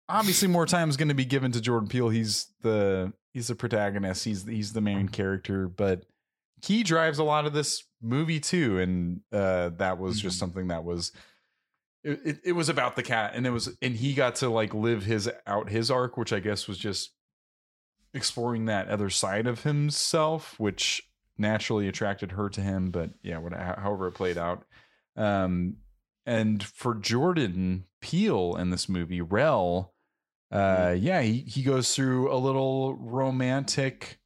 obviously 0.08 0.48
more 0.48 0.66
time 0.66 0.88
is 0.90 0.96
going 0.96 1.08
to 1.08 1.14
be 1.14 1.24
given 1.24 1.52
to 1.52 1.60
Jordan 1.60 1.88
Peele. 1.88 2.08
He's 2.08 2.48
the 2.62 3.12
he's 3.32 3.48
the 3.48 3.54
protagonist. 3.54 4.24
He's 4.24 4.46
he's 4.46 4.72
the 4.72 4.80
main 4.80 5.08
character, 5.08 5.68
but 5.68 6.04
he 6.62 6.82
drives 6.82 7.18
a 7.18 7.24
lot 7.24 7.46
of 7.46 7.52
this 7.52 7.84
movie 8.00 8.40
too, 8.40 8.78
and 8.78 9.20
uh, 9.32 9.70
that 9.76 9.98
was 9.98 10.20
just 10.20 10.36
Mhm. 10.36 10.40
something 10.40 10.68
that 10.68 10.84
was. 10.84 11.12
It, 12.04 12.20
it, 12.24 12.40
it 12.44 12.52
was 12.52 12.68
about 12.68 12.96
the 12.96 13.02
cat 13.02 13.32
and 13.34 13.46
it 13.46 13.50
was 13.50 13.74
and 13.80 13.96
he 13.96 14.12
got 14.12 14.34
to 14.36 14.50
like 14.50 14.74
live 14.74 15.04
his 15.04 15.30
out 15.46 15.70
his 15.70 15.90
arc 15.90 16.18
which 16.18 16.34
i 16.34 16.38
guess 16.38 16.68
was 16.68 16.76
just 16.76 17.12
exploring 18.12 18.66
that 18.66 18.88
other 18.88 19.08
side 19.08 19.46
of 19.46 19.62
himself 19.62 20.54
which 20.60 21.02
naturally 21.38 21.88
attracted 21.88 22.32
her 22.32 22.50
to 22.50 22.60
him 22.60 22.90
but 22.90 23.10
yeah 23.22 23.38
what, 23.38 23.54
however 23.54 24.06
it 24.06 24.12
played 24.12 24.36
out. 24.36 24.64
Um 25.16 25.76
and 26.26 26.62
for 26.62 26.94
jordan 26.94 27.84
Peele 28.02 28.54
in 28.56 28.68
this 28.68 28.86
movie 28.86 29.22
rel 29.22 29.94
uh 30.52 30.94
yeah 30.96 31.22
he, 31.22 31.38
he 31.40 31.62
goes 31.62 31.94
through 31.94 32.30
a 32.30 32.36
little 32.36 32.96
romantic 32.96 34.20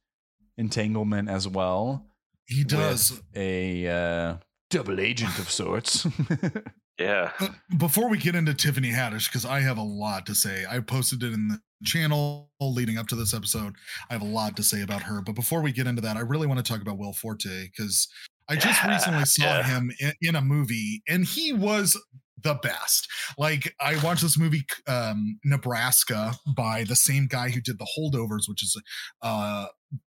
entanglement 0.57 1.29
as 1.29 1.47
well 1.47 2.05
he 2.45 2.65
does. 2.65 3.21
a 3.35 3.87
uh 3.87 4.35
double 4.69 4.99
agent 4.99 5.39
of 5.39 5.49
sorts 5.49 6.05
Yeah. 6.99 7.31
Uh, 7.39 7.49
Before 7.77 8.09
we 8.09 8.17
get 8.17 8.35
into 8.35 8.53
Tiffany 8.53 8.91
Haddish, 8.91 9.27
because 9.29 9.45
I 9.45 9.61
have 9.61 9.77
a 9.77 9.83
lot 9.83 10.25
to 10.25 10.35
say. 10.35 10.65
I 10.69 10.79
posted 10.79 11.23
it 11.23 11.33
in 11.33 11.47
the 11.47 11.59
channel 11.85 12.51
leading 12.59 12.97
up 12.97 13.07
to 13.07 13.15
this 13.15 13.33
episode. 13.33 13.75
I 14.09 14.13
have 14.13 14.21
a 14.21 14.25
lot 14.25 14.57
to 14.57 14.63
say 14.63 14.81
about 14.81 15.03
her. 15.03 15.21
But 15.21 15.35
before 15.35 15.61
we 15.61 15.71
get 15.71 15.87
into 15.87 16.01
that, 16.01 16.17
I 16.17 16.21
really 16.21 16.45
want 16.45 16.63
to 16.63 16.71
talk 16.71 16.81
about 16.81 16.97
Will 16.97 17.13
Forte 17.13 17.67
because 17.67 18.07
I 18.49 18.55
just 18.55 18.83
Yeah, 18.83 18.91
recently 18.93 19.25
saw 19.25 19.43
yeah. 19.45 19.63
him 19.63 19.91
in, 19.99 20.13
in 20.21 20.35
a 20.35 20.41
movie 20.41 21.01
and 21.07 21.23
he 21.23 21.53
was 21.53 21.97
the 22.41 22.55
best. 22.55 23.07
Like 23.37 23.73
I 23.79 24.01
watched 24.03 24.21
this 24.21 24.37
movie 24.37 24.65
um 24.87 25.39
Nebraska 25.45 26.33
by 26.55 26.83
the 26.83 26.95
same 26.95 27.27
guy 27.27 27.49
who 27.49 27.61
did 27.61 27.79
The 27.79 27.87
Holdovers, 27.97 28.47
which 28.47 28.63
is 28.63 28.79
uh 29.21 29.67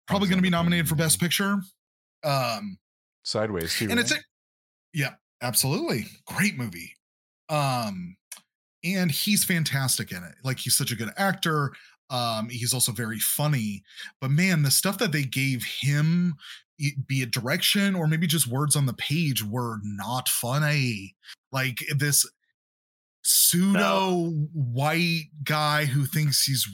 probably 0.07 0.28
going 0.28 0.39
to 0.39 0.43
be 0.43 0.51
nominated 0.51 0.89
for 0.89 0.95
best 0.95 1.18
picture. 1.20 1.57
Um 2.22 2.78
sideways 3.24 3.74
too 3.76 3.89
and 3.91 3.99
it's 3.99 4.12
a 4.12 4.16
yeah 4.95 5.14
absolutely 5.47 6.07
great 6.26 6.57
movie 6.57 6.92
um 7.49 8.16
and 8.84 9.12
he's 9.12 9.44
fantastic 9.44 10.11
in 10.11 10.18
it 10.18 10.34
like 10.42 10.59
he's 10.59 10.76
such 10.76 10.90
a 10.90 10.97
good 10.97 11.11
actor 11.16 11.70
um 12.11 12.49
he's 12.49 12.74
also 12.74 12.90
very 12.90 13.20
funny 13.20 13.82
but 14.20 14.30
man 14.30 14.62
the 14.62 14.70
stuff 14.70 14.99
that 14.99 15.12
they 15.12 15.22
gave 15.22 15.64
him 15.80 16.34
be 17.07 17.22
it 17.22 17.30
direction 17.30 17.94
or 17.94 18.09
maybe 18.09 18.26
just 18.26 18.49
words 18.49 18.74
on 18.74 18.86
the 18.86 18.92
page 18.94 19.44
were 19.44 19.78
not 19.84 20.28
funny 20.28 21.14
like 21.53 21.78
this 21.97 22.28
pseudo 23.22 24.30
white 24.53 25.26
guy 25.44 25.84
who 25.84 26.05
thinks 26.05 26.44
he's 26.44 26.68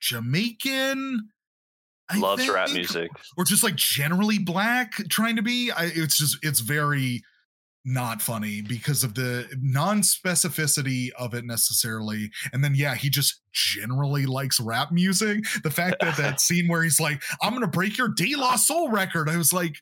jamaican 0.00 1.28
I 2.10 2.18
Loves 2.18 2.48
rap 2.48 2.70
music. 2.70 3.10
or 3.36 3.44
just 3.44 3.62
like 3.62 3.76
generally 3.76 4.38
black 4.38 4.92
trying 5.10 5.36
to 5.36 5.42
be 5.42 5.70
I, 5.70 5.90
it's 5.94 6.16
just 6.16 6.38
it's 6.42 6.60
very 6.60 7.22
not 7.88 8.20
funny 8.22 8.60
because 8.60 9.02
of 9.02 9.14
the 9.14 9.48
non-specificity 9.60 11.08
of 11.18 11.34
it 11.34 11.44
necessarily. 11.44 12.30
And 12.52 12.62
then 12.62 12.74
yeah 12.74 12.94
he 12.94 13.08
just 13.10 13.40
generally 13.52 14.26
likes 14.26 14.60
rap 14.60 14.92
music. 14.92 15.44
The 15.62 15.70
fact 15.70 15.96
that 16.00 16.16
that 16.16 16.40
scene 16.48 16.68
where 16.68 16.82
he's 16.82 17.00
like 17.00 17.22
i'm 17.42 17.52
gonna 17.54 17.66
break 17.66 17.98
your 17.98 18.08
de 18.08 18.36
la 18.36 18.56
soul 18.56 18.90
record 18.90 19.28
i 19.28 19.36
was 19.36 19.52
like 19.52 19.76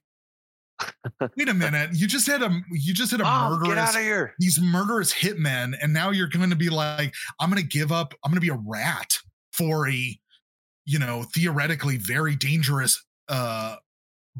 wait 1.36 1.48
a 1.48 1.54
minute. 1.54 1.90
You 1.94 2.06
just 2.06 2.26
had 2.26 2.42
a 2.42 2.50
you 2.70 2.92
just 2.94 3.10
had 3.10 3.20
a 3.20 3.24
Mom, 3.24 3.52
get 3.62 3.68
murderous 3.70 3.90
out 3.90 3.96
of 3.96 4.02
here. 4.02 4.34
these 4.38 4.60
murderous 4.60 5.12
hitmen 5.12 5.74
and 5.80 5.92
now 5.92 6.10
you're 6.10 6.28
going 6.28 6.50
to 6.50 6.56
be 6.56 6.68
like 6.68 7.14
i'm 7.40 7.50
going 7.50 7.62
to 7.62 7.68
give 7.68 7.92
up 7.92 8.14
i'm 8.24 8.30
going 8.30 8.40
to 8.40 8.46
be 8.46 8.52
a 8.52 8.60
rat 8.66 9.16
for 9.52 9.88
a 9.88 10.18
you 10.84 10.98
know 10.98 11.24
theoretically 11.34 11.96
very 11.96 12.36
dangerous 12.36 13.02
uh 13.28 13.76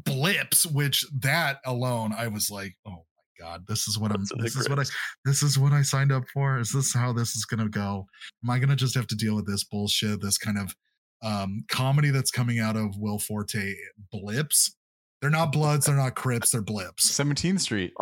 blips 0.05 0.65
which 0.65 1.05
that 1.11 1.57
alone 1.65 2.13
i 2.15 2.27
was 2.27 2.51
like 2.51 2.75
oh 2.85 3.03
god 3.39 3.63
this 3.67 3.87
is 3.87 3.97
what 3.97 4.11
i'm 4.11 4.25
this 4.39 4.55
is 4.55 4.69
what 4.69 4.79
i 4.79 4.83
this 5.25 5.43
is 5.43 5.57
what 5.57 5.73
i 5.73 5.81
signed 5.81 6.11
up 6.11 6.23
for 6.33 6.59
is 6.59 6.71
this 6.71 6.93
how 6.93 7.11
this 7.13 7.35
is 7.35 7.45
going 7.45 7.59
to 7.59 7.69
go 7.69 8.05
am 8.43 8.49
i 8.49 8.57
going 8.57 8.69
to 8.69 8.75
just 8.75 8.95
have 8.95 9.07
to 9.07 9.15
deal 9.15 9.35
with 9.35 9.47
this 9.47 9.63
bullshit 9.63 10.21
this 10.21 10.37
kind 10.37 10.57
of 10.57 10.75
um 11.23 11.63
comedy 11.69 12.09
that's 12.09 12.31
coming 12.31 12.59
out 12.59 12.75
of 12.75 12.95
will 12.97 13.19
forte 13.19 13.73
blips 14.11 14.75
they're 15.21 15.29
not 15.29 15.51
bloods 15.51 15.85
they're 15.85 15.95
not 15.95 16.15
crips 16.15 16.51
they're 16.51 16.61
blips 16.61 17.09
17th 17.09 17.59
street 17.61 17.93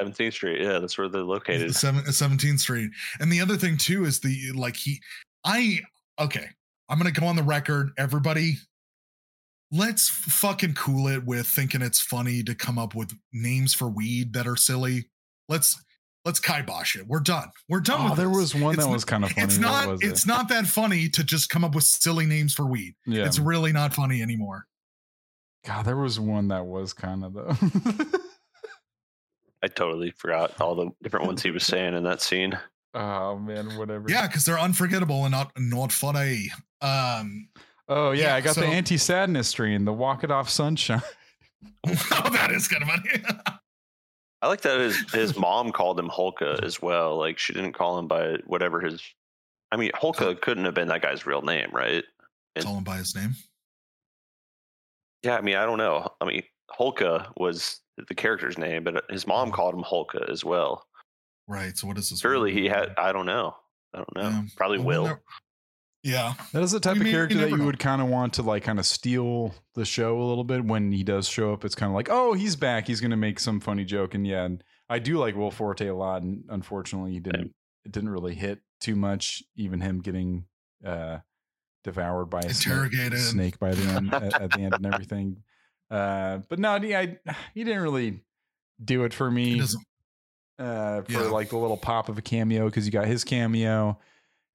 17th 0.00 0.32
Street. 0.32 0.62
Yeah, 0.62 0.78
that's 0.78 0.96
where 0.96 1.08
they're 1.08 1.22
located. 1.22 1.74
Seven, 1.74 2.02
17th 2.02 2.60
Street. 2.60 2.90
And 3.20 3.30
the 3.30 3.40
other 3.40 3.56
thing 3.56 3.76
too 3.76 4.04
is 4.04 4.20
the 4.20 4.52
like 4.54 4.76
he 4.76 5.00
I 5.44 5.80
okay, 6.20 6.48
I'm 6.88 6.98
gonna 6.98 7.10
go 7.10 7.26
on 7.26 7.36
the 7.36 7.42
record, 7.42 7.90
everybody. 7.98 8.56
Let's 9.74 10.08
fucking 10.08 10.74
cool 10.74 11.08
it 11.08 11.24
with 11.24 11.46
thinking 11.46 11.80
it's 11.80 12.00
funny 12.00 12.42
to 12.42 12.54
come 12.54 12.78
up 12.78 12.94
with 12.94 13.14
names 13.32 13.72
for 13.72 13.88
weed 13.88 14.34
that 14.34 14.46
are 14.46 14.56
silly. 14.56 15.06
Let's 15.48 15.82
let's 16.26 16.38
kibosh 16.38 16.94
it. 16.94 17.06
We're 17.08 17.20
done. 17.20 17.50
We're 17.70 17.80
done 17.80 18.02
oh 18.02 18.10
with 18.10 18.18
there 18.18 18.28
this. 18.28 18.36
was 18.36 18.54
one 18.54 18.74
It's 18.74 18.82
that 18.82 18.88
n- 18.88 18.92
was 18.92 19.04
kind 19.06 19.24
of 19.24 19.30
funny 19.32 19.44
It's 19.46 19.58
not 19.58 20.02
it's 20.02 20.24
it? 20.24 20.28
not 20.28 20.48
that 20.50 20.66
funny 20.66 21.08
to 21.08 21.24
just 21.24 21.48
come 21.48 21.64
up 21.64 21.74
with 21.74 21.84
silly 21.84 22.26
names 22.26 22.52
for 22.54 22.66
weed. 22.66 22.94
yeah 23.06 23.24
It's 23.26 23.38
really 23.38 23.72
not 23.72 23.94
funny 23.94 24.20
anymore. 24.22 24.66
god 25.66 25.86
there 25.86 25.96
was 25.96 26.20
one 26.20 26.48
that 26.48 26.66
was 26.66 26.92
kind 26.92 27.24
of 27.24 27.32
though 27.32 27.56
I 29.62 29.68
totally 29.68 30.10
forgot 30.10 30.60
all 30.60 30.74
the 30.74 30.90
different 31.02 31.26
ones 31.26 31.42
he 31.42 31.50
was 31.52 31.64
saying 31.66 31.94
in 31.94 32.02
that 32.04 32.20
scene. 32.20 32.58
Oh 32.94 33.38
man, 33.38 33.78
whatever. 33.78 34.06
Yeah, 34.08 34.26
because 34.26 34.44
they're 34.44 34.58
unforgettable 34.58 35.22
and 35.24 35.30
not 35.32 35.52
not 35.56 35.92
funny. 35.92 36.50
Um, 36.80 37.48
Oh 37.88 38.12
yeah, 38.12 38.28
Yeah, 38.28 38.34
I 38.36 38.40
got 38.40 38.54
so- 38.54 38.60
the 38.60 38.66
anti-sadness 38.66 39.48
strain, 39.48 39.84
the 39.84 39.92
walk 39.92 40.24
it 40.24 40.30
off 40.30 40.48
sunshine. 40.48 41.02
oh, 41.86 42.30
that 42.32 42.50
is 42.50 42.68
kind 42.68 42.82
of 42.82 42.88
funny. 42.88 43.24
I 44.42 44.48
like 44.48 44.62
that 44.62 44.80
his 44.80 45.12
his 45.12 45.36
mom 45.38 45.70
called 45.70 45.98
him 45.98 46.08
Hulka 46.08 46.62
as 46.64 46.82
well. 46.82 47.16
Like 47.16 47.38
she 47.38 47.52
didn't 47.52 47.74
call 47.74 47.96
him 47.98 48.08
by 48.08 48.38
whatever 48.46 48.80
his. 48.80 49.00
I 49.70 49.76
mean, 49.76 49.92
Hulka 49.92 50.40
couldn't 50.40 50.64
have 50.64 50.74
been 50.74 50.88
that 50.88 51.00
guy's 51.00 51.24
real 51.26 51.42
name, 51.42 51.70
right? 51.72 52.04
And, 52.56 52.64
Call 52.64 52.76
him 52.76 52.84
by 52.84 52.96
his 52.96 53.14
name. 53.14 53.34
Yeah, 55.22 55.36
I 55.36 55.40
mean, 55.40 55.56
I 55.56 55.64
don't 55.64 55.78
know. 55.78 56.08
I 56.20 56.24
mean, 56.24 56.42
Hulka 56.78 57.30
was 57.36 57.80
the 57.96 58.14
character's 58.14 58.58
name, 58.58 58.82
but 58.84 59.04
his 59.08 59.26
mom 59.26 59.46
mm-hmm. 59.46 59.54
called 59.54 59.74
him 59.74 59.84
Hulka 59.84 60.28
as 60.28 60.44
well. 60.44 60.84
Right. 61.46 61.76
So 61.78 61.86
what 61.86 61.96
is 61.98 62.10
this? 62.10 62.20
Surely 62.20 62.52
he 62.52 62.66
had. 62.66 62.94
I 62.98 63.12
don't 63.12 63.26
know. 63.26 63.54
I 63.94 63.98
don't 63.98 64.14
know. 64.16 64.22
Yeah. 64.22 64.42
Probably 64.56 64.78
Well, 64.78 64.86
we'll 64.86 65.02
Will. 65.02 65.08
never- 65.08 65.22
Yeah. 66.02 66.34
That 66.52 66.62
is 66.62 66.72
the 66.72 66.80
type 66.80 66.94
We 66.94 67.00
of 67.00 67.04
may- 67.04 67.10
we 67.10 67.14
character 67.14 67.38
that 67.38 67.50
you 67.50 67.56
know. 67.58 67.64
would 67.66 67.78
kind 67.78 68.02
of 68.02 68.08
want 68.08 68.32
to 68.34 68.42
like 68.42 68.64
kind 68.64 68.78
of 68.78 68.86
steal 68.86 69.54
the 69.74 69.84
show 69.84 70.20
a 70.20 70.24
little 70.24 70.44
bit 70.44 70.64
when 70.64 70.90
he 70.92 71.04
does 71.04 71.28
show 71.28 71.52
up. 71.52 71.64
It's 71.64 71.74
kind 71.76 71.90
of 71.90 71.94
like, 71.94 72.08
oh, 72.10 72.32
he's 72.32 72.56
back. 72.56 72.86
He's 72.88 73.00
going 73.00 73.12
to 73.12 73.16
make 73.16 73.38
some 73.38 73.60
funny 73.60 73.84
joke. 73.84 74.14
And 74.14 74.26
yeah, 74.26 74.44
and 74.44 74.64
I 74.88 74.98
do 74.98 75.18
like 75.18 75.36
Will 75.36 75.50
Forte 75.52 75.86
a 75.86 75.94
lot. 75.94 76.22
And 76.22 76.44
unfortunately, 76.48 77.12
he 77.12 77.20
didn't. 77.20 77.54
It 77.84 77.92
didn't 77.92 78.10
really 78.10 78.34
hit 78.34 78.60
too 78.80 78.96
much. 78.96 79.42
Even 79.56 79.80
him 79.80 80.00
getting 80.00 80.44
uh, 80.84 81.18
devoured 81.84 82.26
by 82.26 82.40
a 82.40 82.52
snake, 82.52 82.66
Interrogated. 82.72 83.18
snake 83.20 83.58
by 83.58 83.72
the 83.74 83.82
end 83.92 84.12
at, 84.14 84.40
at 84.42 84.50
the 84.52 84.60
end 84.60 84.74
and 84.74 84.86
everything. 84.86 85.42
Uh, 85.90 86.38
but 86.48 86.58
no, 86.58 86.76
yeah, 86.76 87.00
I, 87.00 87.18
he 87.54 87.64
didn't 87.64 87.82
really 87.82 88.22
do 88.82 89.04
it 89.04 89.12
for 89.12 89.28
He 89.28 89.34
me 89.36 89.58
doesn't. 89.58 89.84
uh, 90.58 91.02
for 91.02 91.12
Yeah. 91.12 91.20
like 91.24 91.50
the 91.50 91.58
little 91.58 91.76
pop 91.76 92.08
of 92.08 92.16
a 92.16 92.22
cameo 92.22 92.64
because 92.64 92.86
you 92.86 92.90
got 92.92 93.06
his 93.06 93.24
cameo, 93.24 93.98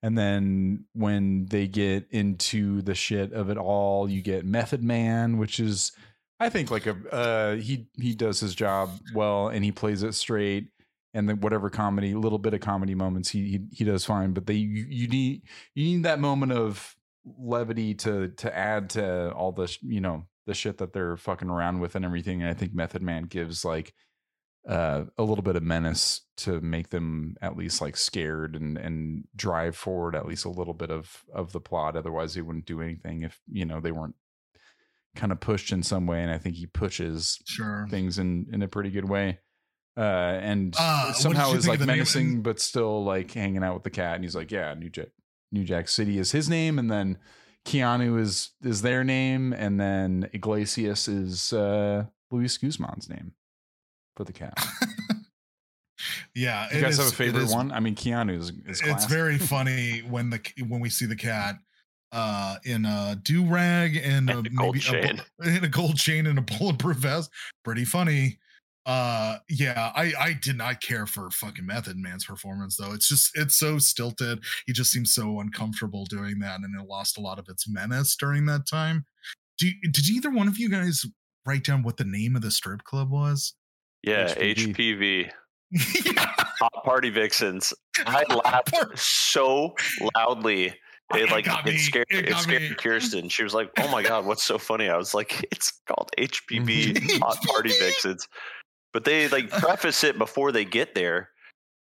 and 0.07 0.17
then 0.17 0.85
when 0.93 1.47
they 1.47 1.67
get 1.67 2.07
into 2.11 2.81
the 2.81 2.95
shit 2.95 3.33
of 3.33 3.49
it 3.49 3.57
all, 3.57 4.09
you 4.09 4.21
get 4.21 4.45
Method 4.45 4.81
Man, 4.81 5.37
which 5.37 5.59
is 5.59 5.91
I 6.39 6.47
think 6.47 6.71
like 6.71 6.87
a 6.87 6.95
uh, 7.11 7.55
he 7.55 7.89
he 7.99 8.15
does 8.15 8.39
his 8.39 8.55
job 8.55 8.89
well 9.13 9.49
and 9.49 9.65
he 9.65 9.73
plays 9.73 10.03
it 10.03 10.15
straight. 10.15 10.69
And 11.13 11.27
then 11.27 11.41
whatever 11.41 11.69
comedy, 11.69 12.13
little 12.13 12.39
bit 12.39 12.53
of 12.53 12.61
comedy 12.61 12.95
moments, 12.95 13.27
he 13.27 13.49
he, 13.49 13.59
he 13.73 13.83
does 13.83 14.05
fine. 14.05 14.31
But 14.31 14.45
they 14.45 14.53
you, 14.53 14.85
you 14.87 15.09
need 15.09 15.41
you 15.75 15.83
need 15.83 16.03
that 16.03 16.21
moment 16.21 16.53
of 16.53 16.95
levity 17.37 17.93
to 17.95 18.29
to 18.29 18.57
add 18.57 18.91
to 18.91 19.33
all 19.33 19.51
the 19.51 19.77
you 19.81 19.99
know 19.99 20.25
the 20.45 20.53
shit 20.53 20.77
that 20.77 20.93
they're 20.93 21.17
fucking 21.17 21.49
around 21.49 21.81
with 21.81 21.95
and 21.95 22.05
everything. 22.05 22.41
And 22.41 22.49
I 22.49 22.53
think 22.53 22.73
Method 22.73 23.01
Man 23.01 23.23
gives 23.23 23.65
like 23.65 23.93
uh, 24.67 25.05
a 25.17 25.23
little 25.23 25.43
bit 25.43 25.55
of 25.55 25.63
menace 25.63 26.21
to 26.37 26.59
make 26.61 26.89
them 26.89 27.35
at 27.41 27.55
least 27.55 27.81
like 27.81 27.95
scared 27.97 28.55
and 28.55 28.77
and 28.77 29.23
drive 29.35 29.75
forward 29.75 30.15
at 30.15 30.25
least 30.27 30.45
a 30.45 30.49
little 30.49 30.73
bit 30.73 30.91
of 30.91 31.23
of 31.33 31.51
the 31.53 31.61
plot. 31.61 31.95
Otherwise, 31.95 32.33
they 32.33 32.41
wouldn't 32.41 32.65
do 32.65 32.81
anything 32.81 33.21
if 33.23 33.39
you 33.49 33.65
know 33.65 33.79
they 33.79 33.91
weren't 33.93 34.15
kind 35.15 35.31
of 35.31 35.39
pushed 35.39 35.71
in 35.71 35.81
some 35.83 36.05
way. 36.05 36.21
And 36.21 36.29
I 36.31 36.37
think 36.37 36.55
he 36.57 36.67
pushes 36.67 37.39
Sure. 37.45 37.87
things 37.89 38.19
in 38.19 38.47
in 38.51 38.61
a 38.61 38.67
pretty 38.67 38.91
good 38.91 39.07
way. 39.09 39.39
Uh, 39.95 40.01
and 40.43 40.75
Uh, 40.77 41.11
somehow 41.13 41.53
is 41.53 41.67
like 41.67 41.79
the 41.79 41.85
name- 41.87 41.95
menacing, 41.97 42.43
but 42.43 42.59
still 42.59 43.03
like 43.03 43.31
hanging 43.31 43.63
out 43.63 43.73
with 43.73 43.83
the 43.83 43.89
cat. 43.89 44.15
And 44.15 44.23
he's 44.23 44.35
like, 44.35 44.51
"Yeah, 44.51 44.73
New 44.75 44.89
Jack, 44.89 45.07
New 45.51 45.63
Jack 45.63 45.87
City 45.87 46.19
is 46.19 46.33
his 46.33 46.47
name." 46.49 46.77
And 46.77 46.91
then 46.91 47.17
Keanu 47.65 48.19
is 48.19 48.51
is 48.61 48.81
their 48.83 49.03
name, 49.03 49.53
and 49.53 49.79
then 49.79 50.29
Iglesias 50.33 51.07
is 51.07 51.51
uh, 51.53 52.05
Luis 52.31 52.57
Guzman's 52.57 53.09
name 53.09 53.31
for 54.17 54.23
the 54.25 54.33
cat. 54.33 54.53
Yeah. 56.35 56.67
You 56.73 56.81
guys 56.81 56.97
have 56.97 57.07
a 57.07 57.11
favorite 57.11 57.43
is- 57.43 57.53
one? 57.53 57.71
I 57.71 57.79
mean, 57.79 57.95
Keanu 57.95 58.37
is, 58.37 58.51
is 58.67 58.81
It's 58.85 59.05
very 59.05 59.37
funny 59.39 59.99
when 60.07 60.29
the 60.29 60.39
when 60.67 60.79
we 60.79 60.89
see 60.89 61.05
the 61.05 61.15
cat 61.15 61.55
uh 62.11 62.57
in 62.63 62.85
a 62.85 63.19
do 63.23 63.43
rag 63.45 63.97
and 63.97 64.29
a, 64.29 64.37
And 64.37 64.47
a 64.47 64.49
gold 64.51 64.75
maybe 64.75 64.85
a, 64.99 65.03
chain. 65.07 65.21
bu- 65.39 65.49
in 65.49 65.63
a 65.63 65.67
gold 65.67 65.97
chain 65.97 66.27
and 66.27 66.37
a 66.37 66.41
bulletproof 66.41 66.97
vest. 66.97 67.31
Pretty 67.63 67.83
funny. 67.85 68.37
Uh 68.85 69.37
yeah, 69.49 69.91
I 69.95 70.13
I 70.19 70.33
did 70.39 70.55
not 70.57 70.79
care 70.81 71.07
for 71.07 71.31
fucking 71.31 71.65
Method 71.65 71.97
Man's 71.97 72.25
performance 72.25 72.77
though. 72.77 72.93
It's 72.93 73.07
just 73.09 73.31
it's 73.35 73.55
so 73.55 73.79
stilted. 73.79 74.43
He 74.67 74.73
just 74.73 74.91
seems 74.91 75.13
so 75.15 75.39
uncomfortable 75.39 76.05
doing 76.05 76.37
that, 76.39 76.59
and 76.59 76.79
it 76.79 76.87
lost 76.87 77.17
a 77.17 77.21
lot 77.21 77.39
of 77.39 77.49
its 77.49 77.67
menace 77.67 78.15
during 78.15 78.45
that 78.45 78.67
time. 78.67 79.05
Do 79.57 79.69
did 79.91 80.07
either 80.07 80.29
one 80.29 80.47
of 80.47 80.59
you 80.59 80.69
guys 80.69 81.03
write 81.47 81.63
down 81.63 81.81
what 81.81 81.97
the 81.97 82.05
name 82.05 82.35
of 82.35 82.43
the 82.43 82.51
strip 82.51 82.83
club 82.83 83.09
was? 83.09 83.55
Yeah, 84.07 84.33
HPV. 84.33 84.75
HPV. 84.75 85.31
yeah, 86.15 86.33
Hot 86.59 86.83
Party 86.83 87.09
Vixens. 87.09 87.73
I 88.05 88.23
laughed 88.45 88.97
so 88.97 89.75
loudly. 90.15 90.73
Oh, 91.13 91.17
it 91.17 91.23
It 91.23 91.31
like 91.31 91.47
it 91.65 91.79
scared 91.79 92.07
It 92.09 92.29
it, 92.29 92.37
scared 92.37 92.61
me. 92.63 92.75
Kirsten. 92.75 93.29
She 93.29 93.43
was 93.43 93.53
like, 93.53 93.69
"Oh 93.79 93.89
my 93.89 94.03
god, 94.03 94.25
what's 94.25 94.43
so 94.43 94.57
funny?" 94.57 94.89
I 94.89 94.97
was 94.97 95.13
like, 95.13 95.45
"It's 95.51 95.79
called 95.87 96.09
HPV 96.17 97.19
Hot 97.21 97.41
Party 97.43 97.69
Vixens." 97.69 98.27
But 98.93 99.05
they 99.05 99.27
like 99.27 99.53
uh. 99.53 99.59
preface 99.59 100.03
it 100.03 100.17
before 100.17 100.51
they 100.51 100.65
get 100.65 100.95
there. 100.95 101.29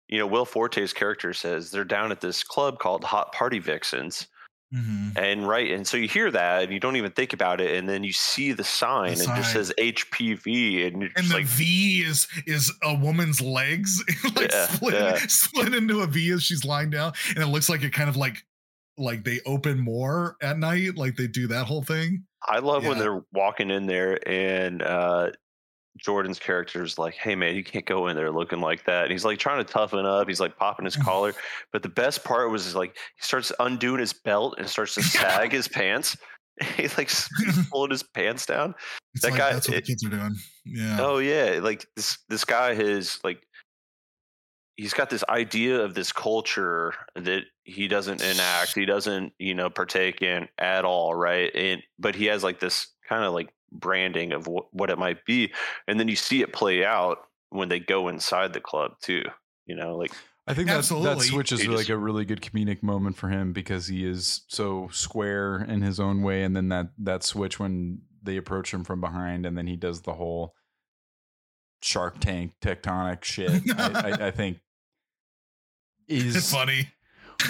You 0.07 0.19
know, 0.19 0.27
Will 0.27 0.45
Forte's 0.45 0.93
character 0.93 1.33
says 1.33 1.71
they're 1.71 1.83
down 1.83 2.11
at 2.11 2.21
this 2.21 2.43
club 2.43 2.77
called 2.77 3.03
Hot 3.03 3.31
Party 3.33 3.57
Vixens, 3.57 4.27
Mhm. 4.75 5.17
and 5.17 5.47
right, 5.47 5.71
and 5.71 5.87
so 5.87 5.95
you 5.97 6.07
hear 6.07 6.29
that 6.31 6.63
and 6.63 6.73
you 6.73 6.79
don't 6.79 6.95
even 6.97 7.11
think 7.11 7.31
about 7.33 7.61
it, 7.61 7.75
and 7.77 7.87
then 7.87 8.03
you 8.03 8.11
see 8.11 8.51
the 8.51 8.63
sign, 8.63 9.13
and 9.13 9.21
it 9.21 9.27
just 9.27 9.53
says 9.53 9.71
HPV, 9.77 10.87
and 10.87 11.03
and 11.15 11.27
the 11.29 11.35
like, 11.35 11.45
V 11.45 12.01
is 12.01 12.27
is 12.45 12.71
a 12.83 12.93
woman's 12.93 13.39
legs 13.41 14.03
like 14.35 14.51
Yeah, 14.51 14.67
split, 14.67 14.93
yeah. 14.93 15.17
split 15.27 15.73
into 15.73 16.01
a 16.01 16.07
V 16.07 16.31
as 16.31 16.43
she's 16.43 16.65
lying 16.65 16.89
down, 16.89 17.13
and 17.29 17.37
it 17.39 17.47
looks 17.47 17.69
like 17.69 17.83
it 17.83 17.93
kind 17.93 18.09
of 18.09 18.17
like 18.17 18.43
like 18.97 19.23
they 19.23 19.39
open 19.45 19.79
more 19.79 20.37
at 20.41 20.57
night, 20.57 20.95
like 20.97 21.15
they 21.15 21.27
do 21.27 21.47
that 21.47 21.65
whole 21.65 21.83
thing. 21.83 22.23
I 22.47 22.59
love 22.59 22.85
when 22.85 22.97
they're 22.99 23.23
walking 23.33 23.71
in 23.71 23.87
there 23.87 24.19
and 24.27 24.81
uh 24.81 25.31
Jordan's 25.97 26.39
character 26.39 26.83
is 26.83 26.97
like, 26.97 27.13
"Hey 27.15 27.35
man, 27.35 27.55
you 27.55 27.63
can't 27.63 27.85
go 27.85 28.07
in 28.07 28.15
there 28.15 28.31
looking 28.31 28.59
like 28.59 28.85
that." 28.85 29.03
And 29.03 29.11
he's 29.11 29.23
like 29.25 29.39
trying 29.39 29.63
to 29.65 29.71
toughen 29.71 30.05
up. 30.05 30.27
He's 30.27 30.39
like 30.39 30.57
popping 30.57 30.85
his 30.85 30.95
collar, 31.07 31.33
but 31.71 31.83
the 31.83 31.89
best 31.89 32.23
part 32.23 32.49
was 32.51 32.75
like 32.75 32.95
he 33.17 33.23
starts 33.23 33.51
undoing 33.59 33.99
his 33.99 34.13
belt 34.13 34.55
and 34.57 34.67
starts 34.69 34.95
to 34.95 35.03
sag 35.03 35.51
his 35.51 35.67
pants. 35.67 36.17
He 36.77 36.87
like 36.97 37.11
pulling 37.69 37.91
his 37.91 38.01
pants 38.01 38.45
down. 38.45 38.75
It's 39.13 39.23
That 39.23 39.31
like 39.31 39.39
guy- 39.39 39.51
that's 39.53 39.67
what 39.67 39.75
it- 39.77 39.85
the 39.85 39.91
kids 39.91 40.05
are 40.05 40.09
doing. 40.09 40.35
Yeah. 40.65 40.97
Oh 41.01 41.17
yeah, 41.17 41.59
like 41.61 41.85
this 41.97 42.17
this 42.29 42.45
guy 42.45 42.73
has 42.75 43.19
like 43.25 43.45
he's 44.77 44.93
got 44.93 45.09
this 45.09 45.23
idea 45.29 45.81
of 45.81 45.93
this 45.95 46.11
culture 46.11 46.93
that 47.15 47.43
he 47.63 47.87
doesn't 47.87 48.21
enact, 48.21 48.73
he 48.75 48.85
doesn't, 48.85 49.33
you 49.39 49.53
know, 49.53 49.69
partake 49.69 50.21
in 50.21 50.47
at 50.57 50.85
all, 50.85 51.13
right? 51.13 51.51
And 51.55 51.81
but 51.99 52.15
he 52.15 52.25
has 52.27 52.43
like 52.43 52.59
this 52.61 52.87
kind 53.07 53.23
of 53.25 53.33
like 53.33 53.49
branding 53.71 54.31
of 54.31 54.45
wh- 54.45 54.73
what 54.73 54.89
it 54.89 54.97
might 54.97 55.23
be, 55.25 55.51
and 55.87 55.99
then 55.99 56.07
you 56.07 56.15
see 56.15 56.41
it 56.41 56.53
play 56.53 56.83
out 56.85 57.19
when 57.49 57.69
they 57.69 57.79
go 57.79 58.07
inside 58.07 58.53
the 58.53 58.59
club 58.61 58.93
too. 59.01 59.23
You 59.65 59.75
know, 59.75 59.95
like 59.95 60.11
I 60.47 60.53
think 60.53 60.67
that 60.67 60.73
that 60.73 60.77
Absolutely. 60.79 61.25
switch 61.25 61.51
is 61.51 61.67
like 61.67 61.77
just- 61.79 61.89
a 61.89 61.97
really 61.97 62.25
good 62.25 62.41
comedic 62.41 62.83
moment 62.83 63.17
for 63.17 63.29
him 63.29 63.51
because 63.53 63.87
he 63.87 64.05
is 64.05 64.41
so 64.47 64.89
square 64.91 65.57
in 65.67 65.81
his 65.81 65.99
own 65.99 66.21
way, 66.21 66.43
and 66.43 66.55
then 66.55 66.69
that 66.69 66.87
that 66.99 67.23
switch 67.23 67.59
when 67.59 68.01
they 68.23 68.37
approach 68.37 68.73
him 68.73 68.83
from 68.83 69.01
behind, 69.01 69.45
and 69.45 69.57
then 69.57 69.67
he 69.67 69.75
does 69.75 70.01
the 70.01 70.13
whole 70.13 70.53
Shark 71.81 72.19
Tank 72.19 72.53
tectonic 72.61 73.23
shit. 73.25 73.51
I, 73.77 73.91
I, 74.21 74.27
I 74.27 74.31
think 74.31 74.59
it's 76.07 76.35
is 76.35 76.51
funny. 76.51 76.89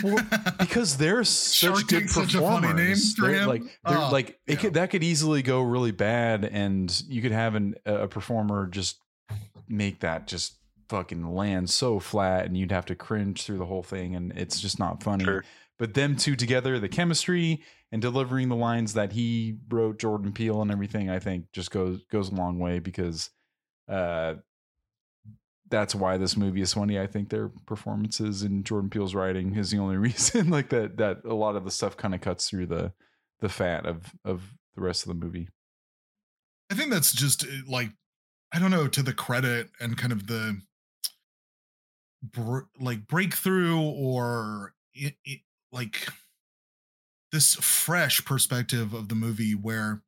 Well, 0.03 0.23
because 0.59 0.97
they're 0.97 1.23
such 1.23 1.55
Shark 1.55 1.87
good 1.87 1.99
Tank's 1.99 2.13
such 2.15 2.35
a 2.35 2.39
funny 2.41 2.67
name 2.67 2.75
performers. 2.75 3.13
for 3.15 3.27
They're 3.27 3.35
him. 3.41 3.47
Like 3.47 3.61
they're 3.87 3.97
Oh, 3.97 4.09
like 4.11 4.29
it 4.29 4.39
yeah. 4.47 4.55
could, 4.55 4.73
that 4.75 4.89
could 4.89 5.03
easily 5.03 5.41
go 5.41 5.61
really 5.61 5.91
bad, 5.91 6.45
and 6.45 7.03
you 7.07 7.21
could 7.21 7.31
have 7.31 7.55
an, 7.55 7.75
a 7.85 8.07
performer 8.07 8.67
just 8.67 8.99
make 9.67 9.99
that 10.01 10.27
just 10.27 10.57
fucking 10.89 11.33
land 11.33 11.69
so 11.69 11.99
flat, 11.99 12.45
and 12.45 12.55
you'd 12.57 12.71
have 12.71 12.85
to 12.85 12.95
cringe 12.95 13.43
through 13.43 13.57
the 13.57 13.65
whole 13.65 13.83
thing, 13.83 14.15
and 14.15 14.31
it's 14.37 14.59
just 14.61 14.77
not 14.79 15.01
funny. 15.01 15.23
Sure. 15.23 15.43
But 15.77 15.93
them 15.93 16.15
two 16.15 16.35
together, 16.35 16.79
the 16.79 16.87
chemistry 16.87 17.61
and 17.91 18.01
delivering 18.01 18.49
the 18.49 18.55
lines 18.55 18.93
that 18.93 19.11
he 19.11 19.57
wrote, 19.69 19.99
Jordan 19.99 20.31
Peele, 20.31 20.61
and 20.61 20.71
everything, 20.71 21.09
I 21.09 21.19
think 21.19 21.51
just 21.51 21.71
goes 21.71 22.01
goes 22.11 22.29
a 22.31 22.35
long 22.35 22.59
way 22.59 22.79
because 22.79 23.29
uh, 23.89 24.35
that's 25.69 25.95
why 25.95 26.17
this 26.17 26.37
movie 26.37 26.61
is 26.61 26.73
funny. 26.73 26.99
I 26.99 27.07
think 27.07 27.29
their 27.29 27.49
performances 27.65 28.43
and 28.43 28.65
Jordan 28.65 28.89
Peele's 28.89 29.15
writing 29.15 29.55
is 29.55 29.71
the 29.71 29.79
only 29.79 29.97
reason 29.97 30.49
like 30.49 30.69
that 30.69 30.97
that 30.97 31.25
a 31.25 31.33
lot 31.33 31.55
of 31.55 31.65
the 31.65 31.71
stuff 31.71 31.97
kind 31.97 32.13
of 32.13 32.21
cuts 32.21 32.49
through 32.49 32.67
the 32.67 32.93
the 33.39 33.49
fat 33.49 33.85
of 33.85 34.13
of 34.23 34.53
the 34.75 34.81
rest 34.81 35.03
of 35.03 35.09
the 35.09 35.25
movie. 35.25 35.49
I 36.71 36.75
think 36.75 36.91
that's 36.91 37.13
just 37.13 37.43
uh, 37.43 37.47
like 37.67 37.91
I 38.51 38.59
don't 38.59 38.71
know 38.71 38.87
to 38.87 39.03
the 39.03 39.13
credit 39.13 39.69
and 39.79 39.97
kind 39.97 40.13
of 40.13 40.27
the 40.27 40.61
br- 42.23 42.67
like 42.79 43.07
breakthrough 43.07 43.79
or 43.79 44.73
it, 44.93 45.15
it, 45.25 45.41
like 45.71 46.07
this 47.31 47.55
fresh 47.55 48.23
perspective 48.23 48.93
of 48.93 49.09
the 49.09 49.15
movie 49.15 49.53
where 49.53 50.01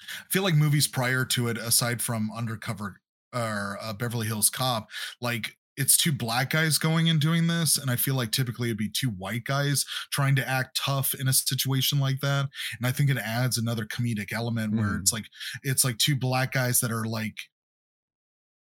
I 0.00 0.28
feel 0.28 0.42
like 0.42 0.54
movies 0.54 0.86
prior 0.86 1.24
to 1.26 1.48
it, 1.48 1.56
aside 1.56 2.02
from 2.02 2.30
Undercover 2.34 3.00
or 3.34 3.78
uh, 3.82 3.92
Beverly 3.92 4.26
Hills 4.26 4.50
Cop, 4.50 4.88
like 5.20 5.56
it's 5.78 5.96
two 5.96 6.10
black 6.12 6.48
guys 6.50 6.78
going 6.78 7.10
and 7.10 7.20
doing 7.20 7.48
this 7.48 7.76
and 7.76 7.90
i 7.90 7.96
feel 7.96 8.14
like 8.14 8.30
typically 8.30 8.68
it'd 8.68 8.78
be 8.78 8.88
two 8.88 9.10
white 9.10 9.44
guys 9.44 9.84
trying 10.10 10.34
to 10.34 10.48
act 10.48 10.74
tough 10.82 11.12
in 11.12 11.28
a 11.28 11.34
situation 11.34 12.00
like 12.00 12.18
that 12.20 12.46
and 12.78 12.86
i 12.86 12.90
think 12.90 13.10
it 13.10 13.18
adds 13.18 13.58
another 13.58 13.84
comedic 13.84 14.32
element 14.32 14.74
where 14.74 14.92
Mhm. 14.92 15.00
it's 15.00 15.12
like 15.12 15.26
it's 15.62 15.84
like 15.84 15.98
two 15.98 16.16
black 16.16 16.52
guys 16.52 16.80
that 16.80 16.90
are 16.90 17.04
like 17.04 17.36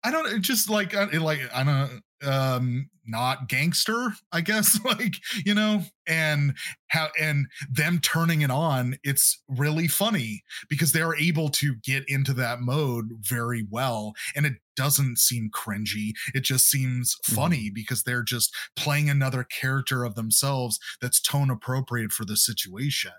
i 0.04 0.11
don't 0.11 0.42
just 0.42 0.68
like 0.68 0.92
like 1.14 1.40
i 1.54 1.64
don't 1.64 2.02
um 2.25 2.89
not 3.07 3.49
gangster 3.49 4.12
i 4.33 4.41
guess 4.41 4.79
like 4.85 5.16
you 5.45 5.55
know 5.55 5.83
and 6.07 6.55
how 6.89 7.09
and 7.21 7.47
them 7.71 7.99
turning 8.01 8.43
it 8.43 8.51
on 8.51 8.97
it's 9.03 9.43
really 9.49 9.89
funny 9.89 10.43
because 10.69 10.93
they're 10.93 11.16
able 11.16 11.49
to 11.49 11.75
get 11.77 12.05
into 12.09 12.33
that 12.33 12.61
mode 12.61 13.11
very 13.21 13.66
well 13.71 14.12
and 14.37 14.47
it 14.47 14.55
doesn't 14.77 15.19
seem 15.19 15.51
cringy 15.51 16.11
it 16.35 16.41
just 16.41 16.71
seems 16.71 17.16
funny 17.25 17.71
because 17.73 18.03
they're 18.03 18.23
just 18.23 18.55
playing 18.77 19.09
another 19.09 19.45
character 19.45 20.05
of 20.05 20.14
themselves 20.14 20.79
that's 21.01 21.21
tone 21.21 21.51
appropriate 21.51 22.12
for 22.12 22.25
the 22.25 22.37
situation 22.37 23.12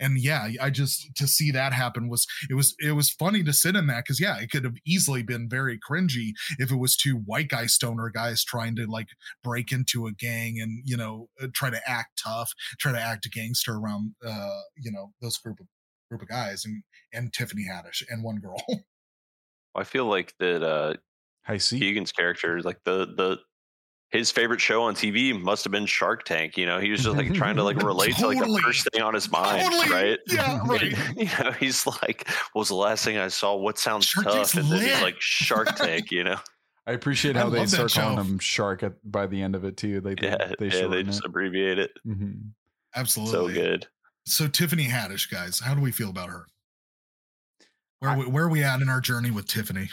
and 0.00 0.18
yeah 0.18 0.48
i 0.60 0.70
just 0.70 1.14
to 1.16 1.26
see 1.26 1.50
that 1.50 1.72
happen 1.72 2.08
was 2.08 2.26
it 2.48 2.54
was 2.54 2.74
it 2.80 2.92
was 2.92 3.10
funny 3.10 3.42
to 3.42 3.52
sit 3.52 3.76
in 3.76 3.86
that 3.86 4.04
because 4.04 4.20
yeah 4.20 4.38
it 4.38 4.50
could 4.50 4.64
have 4.64 4.76
easily 4.86 5.22
been 5.22 5.48
very 5.48 5.78
cringy 5.78 6.30
if 6.58 6.70
it 6.70 6.76
was 6.76 6.96
two 6.96 7.16
white 7.16 7.48
guy 7.48 7.66
stoner 7.66 8.10
guys 8.10 8.44
trying 8.44 8.74
to 8.76 8.86
like 8.86 9.08
break 9.42 9.72
into 9.72 10.06
a 10.06 10.12
gang 10.12 10.58
and 10.60 10.82
you 10.84 10.96
know 10.96 11.28
uh, 11.42 11.46
try 11.54 11.70
to 11.70 11.80
act 11.86 12.20
tough 12.22 12.52
try 12.78 12.92
to 12.92 13.00
act 13.00 13.26
a 13.26 13.30
gangster 13.30 13.74
around 13.74 14.14
uh 14.26 14.60
you 14.76 14.90
know 14.90 15.12
those 15.20 15.38
group 15.38 15.58
of 15.60 15.66
group 16.10 16.22
of 16.22 16.28
guys 16.28 16.64
and 16.64 16.82
and 17.12 17.32
tiffany 17.32 17.64
haddish 17.70 18.02
and 18.08 18.22
one 18.22 18.36
girl 18.36 18.62
I 19.74 19.84
feel 19.84 20.06
like 20.06 20.34
that 20.38 20.62
uh, 20.62 20.94
Hi-C. 21.44 21.78
Keegan's 21.78 22.12
character, 22.12 22.60
like 22.62 22.78
the 22.84 23.06
the 23.06 23.38
his 24.14 24.30
favorite 24.30 24.60
show 24.60 24.82
on 24.84 24.94
TV 24.94 25.38
must 25.38 25.64
have 25.64 25.70
been 25.72 25.84
Shark 25.86 26.24
Tank. 26.24 26.56
You 26.56 26.64
know, 26.64 26.78
he 26.80 26.90
was 26.90 27.02
just 27.02 27.14
like 27.16 27.34
trying 27.34 27.56
to 27.56 27.62
like 27.64 27.76
relate 27.82 28.16
to 28.16 28.26
like 28.28 28.38
the 28.38 28.60
first 28.64 28.88
thing 28.92 29.02
on 29.02 29.12
his 29.12 29.30
mind, 29.30 29.70
Totally. 29.70 29.92
right? 29.94 30.18
yeah 30.28 30.60
right 30.66 30.82
you 31.16 31.28
know, 31.44 31.50
he's 31.52 31.86
like, 31.86 32.26
"What 32.52 32.60
was 32.60 32.68
the 32.68 32.76
last 32.76 33.04
thing 33.04 33.18
I 33.18 33.28
saw? 33.28 33.54
What 33.56 33.78
sounds 33.78 34.06
Shark 34.06 34.24
tough?" 34.24 34.34
Tank's 34.34 34.54
And 34.54 34.70
then 34.70 34.80
he's 34.88 35.02
like, 35.02 35.20
"Shark 35.20 35.76
Tank," 35.76 36.10
you 36.10 36.24
know? 36.24 36.38
I 36.86 36.92
appreciate 36.92 37.36
I 37.36 37.40
how 37.40 37.50
they 37.50 37.66
start 37.66 37.92
calling 37.92 38.18
him 38.24 38.38
Shark 38.38 38.82
at, 38.82 38.92
by 39.10 39.26
the 39.26 39.42
end 39.42 39.54
of 39.54 39.64
it 39.64 39.76
too. 39.76 40.00
They 40.00 40.14
they, 40.14 40.28
yeah, 40.28 40.52
they, 40.58 40.66
yeah, 40.68 40.86
they 40.86 41.02
just 41.02 41.20
it. 41.20 41.26
abbreviate 41.26 41.78
it. 41.78 41.90
Mhm. 42.06 42.50
absolutely 42.94 43.32
So 43.32 43.48
good. 43.60 43.86
so 44.26 44.46
tiffany 44.46 44.84
haddish 44.86 45.30
guys 45.30 45.58
how 45.60 45.74
do 45.74 45.80
we 45.80 45.90
feel 45.92 46.08
about 46.10 46.28
her 46.30 46.46
where, 47.98 48.10
I- 48.12 48.16
we, 48.16 48.26
where 48.26 48.44
are 48.44 48.48
we 48.48 48.62
at 48.62 48.80
in 48.80 48.88
our 48.88 49.00
journey 49.00 49.30
with 49.30 49.46
tiffany 49.46 49.88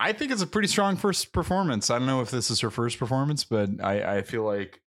I 0.00 0.12
think 0.12 0.32
it's 0.32 0.42
a 0.42 0.46
pretty 0.46 0.68
strong 0.68 0.96
first 0.96 1.32
performance. 1.32 1.90
I 1.90 1.98
don't 1.98 2.06
know 2.06 2.22
if 2.22 2.30
this 2.30 2.50
is 2.50 2.60
her 2.60 2.70
first 2.70 2.98
performance, 2.98 3.44
but 3.44 3.68
I, 3.82 4.16
I 4.16 4.22
feel 4.22 4.44
like 4.44 4.80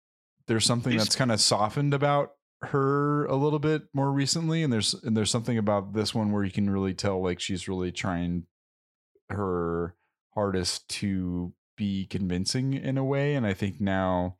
there's 0.47 0.65
something 0.65 0.97
that's 0.97 1.15
kind 1.15 1.31
of 1.31 1.39
softened 1.39 1.93
about 1.93 2.31
her 2.63 3.25
a 3.25 3.35
little 3.35 3.59
bit 3.59 3.83
more 3.93 4.11
recently, 4.11 4.63
and 4.63 4.73
there's 4.73 4.93
and 4.93 5.15
there's 5.15 5.31
something 5.31 5.57
about 5.57 5.93
this 5.93 6.15
one 6.15 6.31
where 6.31 6.43
you 6.43 6.51
can 6.51 6.69
really 6.69 6.93
tell 6.93 7.21
like 7.21 7.39
she's 7.39 7.67
really 7.67 7.91
trying 7.91 8.45
her 9.29 9.95
hardest 10.33 10.89
to 10.89 11.53
be 11.77 12.05
convincing 12.07 12.73
in 12.73 12.97
a 12.97 13.03
way, 13.03 13.35
and 13.35 13.45
I 13.45 13.53
think 13.53 13.79
now 13.79 14.37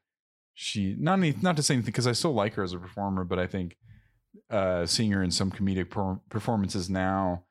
she 0.53 0.95
not 0.99 1.19
any, 1.19 1.35
not 1.41 1.55
to 1.57 1.63
say 1.63 1.75
anything 1.75 1.87
because 1.87 2.07
I 2.07 2.13
still 2.13 2.33
like 2.33 2.55
her 2.55 2.63
as 2.63 2.73
a 2.73 2.79
performer, 2.79 3.23
but 3.23 3.39
I 3.39 3.47
think 3.47 3.77
uh, 4.49 4.85
seeing 4.85 5.11
her 5.11 5.23
in 5.23 5.31
some 5.31 5.51
comedic 5.51 5.89
per- 5.89 6.19
performances 6.29 6.89
now, 6.89 7.45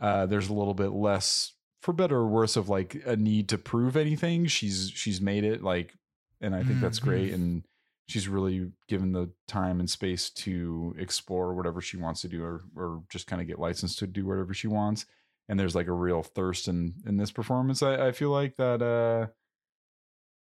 uh, 0.00 0.26
there's 0.26 0.48
a 0.48 0.54
little 0.54 0.74
bit 0.74 0.90
less, 0.90 1.53
for 1.84 1.92
better 1.92 2.16
or 2.16 2.26
worse, 2.26 2.56
of 2.56 2.68
like 2.68 2.96
a 3.06 3.14
need 3.16 3.48
to 3.50 3.58
prove 3.58 3.96
anything. 3.96 4.46
She's 4.46 4.90
she's 4.94 5.20
made 5.20 5.44
it 5.44 5.62
like, 5.62 5.94
and 6.40 6.54
I 6.54 6.62
think 6.62 6.80
that's 6.80 6.98
Mhm. 7.00 7.04
great, 7.04 7.32
and 7.34 7.64
she's 8.08 8.28
really 8.28 8.72
given 8.88 9.12
the 9.12 9.30
time 9.46 9.80
and 9.80 9.88
space 9.88 10.30
to 10.30 10.94
explore 10.98 11.54
whatever 11.54 11.80
she 11.80 11.96
wants 11.96 12.22
to 12.22 12.28
do, 12.28 12.42
or 12.42 12.64
or 12.76 13.02
just 13.10 13.26
kind 13.26 13.42
of 13.42 13.48
get 13.48 13.58
licensed 13.58 13.98
to 14.00 14.06
do 14.06 14.26
whatever 14.26 14.54
she 14.54 14.66
wants. 14.68 15.06
And 15.48 15.60
there's 15.60 15.74
like 15.74 15.88
a 15.88 15.92
real 15.92 16.22
thirst 16.22 16.68
in 16.68 16.94
in 17.06 17.18
this 17.18 17.30
performance. 17.30 17.82
I, 17.82 18.08
I 18.08 18.12
feel 18.12 18.30
like 18.30 18.56
that. 18.56 18.80
uh 18.82 19.32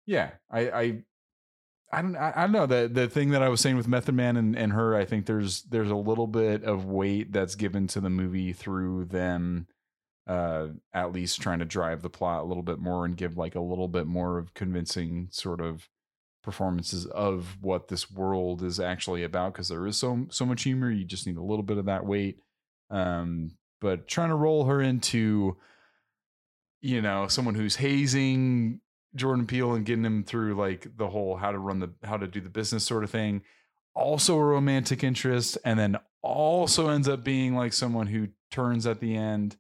Yeah, 0.07 0.31
I 0.51 0.61
I 0.71 1.05
I 1.93 2.03
don't 2.03 2.17
I, 2.17 2.33
I 2.37 2.43
don't 2.43 2.53
know 2.53 2.67
the 2.67 2.89
the 2.93 3.09
thing 3.09 3.31
that 3.31 3.43
I 3.43 3.49
was 3.49 3.61
saying 3.61 3.77
with 3.77 3.89
Method 3.89 4.15
Man 4.15 4.37
and, 4.37 4.57
and 4.57 4.73
her. 4.73 4.95
I 4.95 5.05
think 5.05 5.27
there's 5.27 5.63
there's 5.65 5.91
a 5.91 5.97
little 5.97 6.27
bit 6.27 6.65
of 6.65 6.85
weight 6.87 7.33
that's 7.33 7.55
given 7.55 7.87
to 7.89 8.01
the 8.01 8.11
movie 8.11 8.53
through 8.53 9.07
them, 9.07 9.67
uh, 10.27 10.69
at 10.95 11.13
least 11.13 11.41
trying 11.41 11.59
to 11.59 11.65
drive 11.65 12.03
the 12.03 12.11
plot 12.11 12.43
a 12.43 12.47
little 12.47 12.63
bit 12.63 12.79
more 12.79 13.05
and 13.05 13.17
give 13.17 13.37
like 13.37 13.55
a 13.55 13.61
little 13.61 13.89
bit 13.89 14.07
more 14.07 14.39
of 14.39 14.55
convincing 14.55 15.29
sort 15.31 15.61
of 15.61 15.89
performances 16.43 17.07
of 17.07 17.57
what 17.61 17.89
this 17.89 18.11
world 18.11 18.63
is 18.63 18.81
actually 18.81 19.23
about 19.23 19.53
because 19.53 19.69
there 19.69 19.87
is 19.87 19.97
so 19.97 20.27
so 20.31 20.45
much 20.45 20.63
humor. 20.63 20.91
You 20.91 21.05
just 21.05 21.27
need 21.27 21.37
a 21.37 21.43
little 21.43 21.63
bit 21.63 21.79
of 21.79 21.87
that 21.87 22.07
weight. 22.07 22.39
Um, 22.91 23.53
but 23.81 24.07
trying 24.07 24.29
to 24.29 24.35
roll 24.37 24.65
her 24.65 24.81
into, 24.81 25.57
you 26.81 27.03
know, 27.03 27.27
someone 27.27 27.55
who's 27.55 27.77
hazing 27.77 28.81
Jordan 29.15 29.47
Peele 29.47 29.75
and 29.75 29.85
getting 29.85 30.05
him 30.05 30.25
through 30.25 30.55
like 30.55 30.87
the 30.97 31.09
whole 31.09 31.37
how 31.37 31.51
to 31.51 31.59
run 31.59 31.81
the 31.81 31.91
how 32.05 32.17
to 32.17 32.29
do 32.29 32.41
the 32.41 32.49
business 32.49 32.85
sort 32.85 33.05
of 33.05 33.11
thing. 33.11 33.43
Also 33.95 34.39
a 34.39 34.45
romantic 34.45 35.05
interest, 35.05 35.59
and 35.65 35.79
then 35.79 35.97
also 36.23 36.89
ends 36.89 37.09
up 37.09 37.25
being 37.25 37.55
like 37.55 37.73
someone 37.73 38.07
who 38.07 38.29
turns 38.51 38.87
at 38.87 39.01
the 39.01 39.17
end 39.17 39.57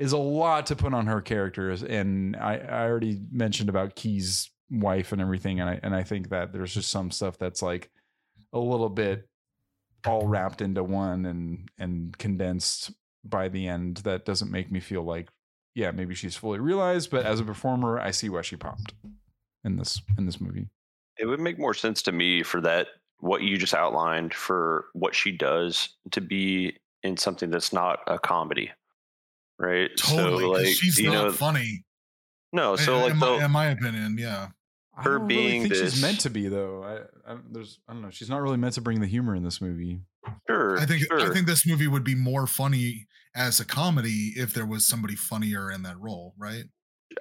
is 0.00 0.12
a 0.12 0.18
lot 0.18 0.66
to 0.66 0.76
put 0.76 0.92
on 0.92 1.06
her 1.06 1.20
characters. 1.20 1.84
And 1.84 2.34
I, 2.36 2.56
I 2.56 2.88
already 2.88 3.20
mentioned 3.30 3.68
about 3.68 3.94
Key's 3.94 4.50
wife 4.70 5.12
and 5.12 5.20
everything, 5.20 5.60
and 5.60 5.70
I 5.70 5.80
and 5.82 5.94
I 5.94 6.02
think 6.02 6.30
that 6.30 6.52
there's 6.52 6.74
just 6.74 6.90
some 6.90 7.12
stuff 7.12 7.38
that's 7.38 7.62
like 7.62 7.90
a 8.52 8.58
little 8.58 8.88
bit 8.88 9.28
all 10.06 10.26
wrapped 10.26 10.62
into 10.62 10.82
one 10.82 11.26
and 11.26 11.68
and 11.78 12.16
condensed 12.18 12.90
by 13.22 13.48
the 13.48 13.68
end 13.68 13.98
that 13.98 14.24
doesn't 14.24 14.50
make 14.50 14.72
me 14.72 14.80
feel 14.80 15.02
like 15.02 15.28
yeah 15.74 15.90
maybe 15.90 16.14
she's 16.14 16.34
fully 16.34 16.58
realized 16.58 17.10
but 17.10 17.26
as 17.26 17.38
a 17.38 17.44
performer 17.44 18.00
i 18.00 18.10
see 18.10 18.30
why 18.30 18.40
she 18.40 18.56
popped 18.56 18.94
in 19.62 19.76
this 19.76 20.00
in 20.16 20.24
this 20.24 20.40
movie 20.40 20.66
It 21.18 21.26
would 21.26 21.38
make 21.38 21.58
more 21.58 21.74
sense 21.74 22.00
to 22.04 22.12
me 22.12 22.42
for 22.42 22.62
that 22.62 22.88
what 23.20 23.42
you 23.42 23.58
just 23.58 23.74
outlined 23.74 24.34
for 24.34 24.86
what 24.94 25.14
she 25.14 25.30
does 25.30 25.90
to 26.12 26.20
be 26.20 26.76
in 27.02 27.16
something 27.16 27.50
that's 27.50 27.72
not 27.72 28.00
a 28.06 28.18
comedy, 28.18 28.70
right? 29.60 29.90
totally 29.96 30.64
'cause 30.64 30.74
she's 30.76 30.98
you 30.98 31.10
not 31.10 31.24
know, 31.26 31.32
funny 31.32 31.84
no. 32.52 32.74
So 32.76 32.94
in, 32.96 33.02
like 33.02 33.12
in 33.12 33.18
the, 33.20 33.26
my, 33.38 33.44
in 33.44 33.50
my 33.50 33.66
opinion 33.66 34.16
yeah 34.18 34.48
I 34.96 35.02
Her 35.02 35.18
don't 35.18 35.28
being 35.28 35.62
think 35.62 35.74
this- 35.74 35.92
she's 35.94 36.02
meant 36.02 36.20
to 36.20 36.30
be 36.30 36.48
though 36.48 36.82
I, 36.82 37.32
I 37.32 37.36
there's 37.50 37.78
i 37.88 37.92
don't 37.92 38.02
know 38.02 38.10
she's 38.10 38.28
not 38.30 38.42
really 38.42 38.56
meant 38.56 38.74
to 38.74 38.80
bring 38.80 39.00
the 39.00 39.06
humor 39.06 39.34
in 39.36 39.42
this 39.44 39.60
movie 39.60 40.00
sure, 40.48 40.78
I 40.78 40.84
think 40.86 41.02
sure. 41.04 41.20
I 41.20 41.32
think 41.32 41.46
this 41.46 41.66
movie 41.66 41.86
would 41.86 42.04
be 42.04 42.14
more 42.14 42.46
funny 42.46 43.06
as 43.34 43.60
a 43.60 43.64
comedy 43.64 44.32
if 44.36 44.52
there 44.52 44.66
was 44.66 44.86
somebody 44.86 45.14
funnier 45.16 45.70
in 45.70 45.82
that 45.84 45.98
role, 46.00 46.34
right? 46.36 46.64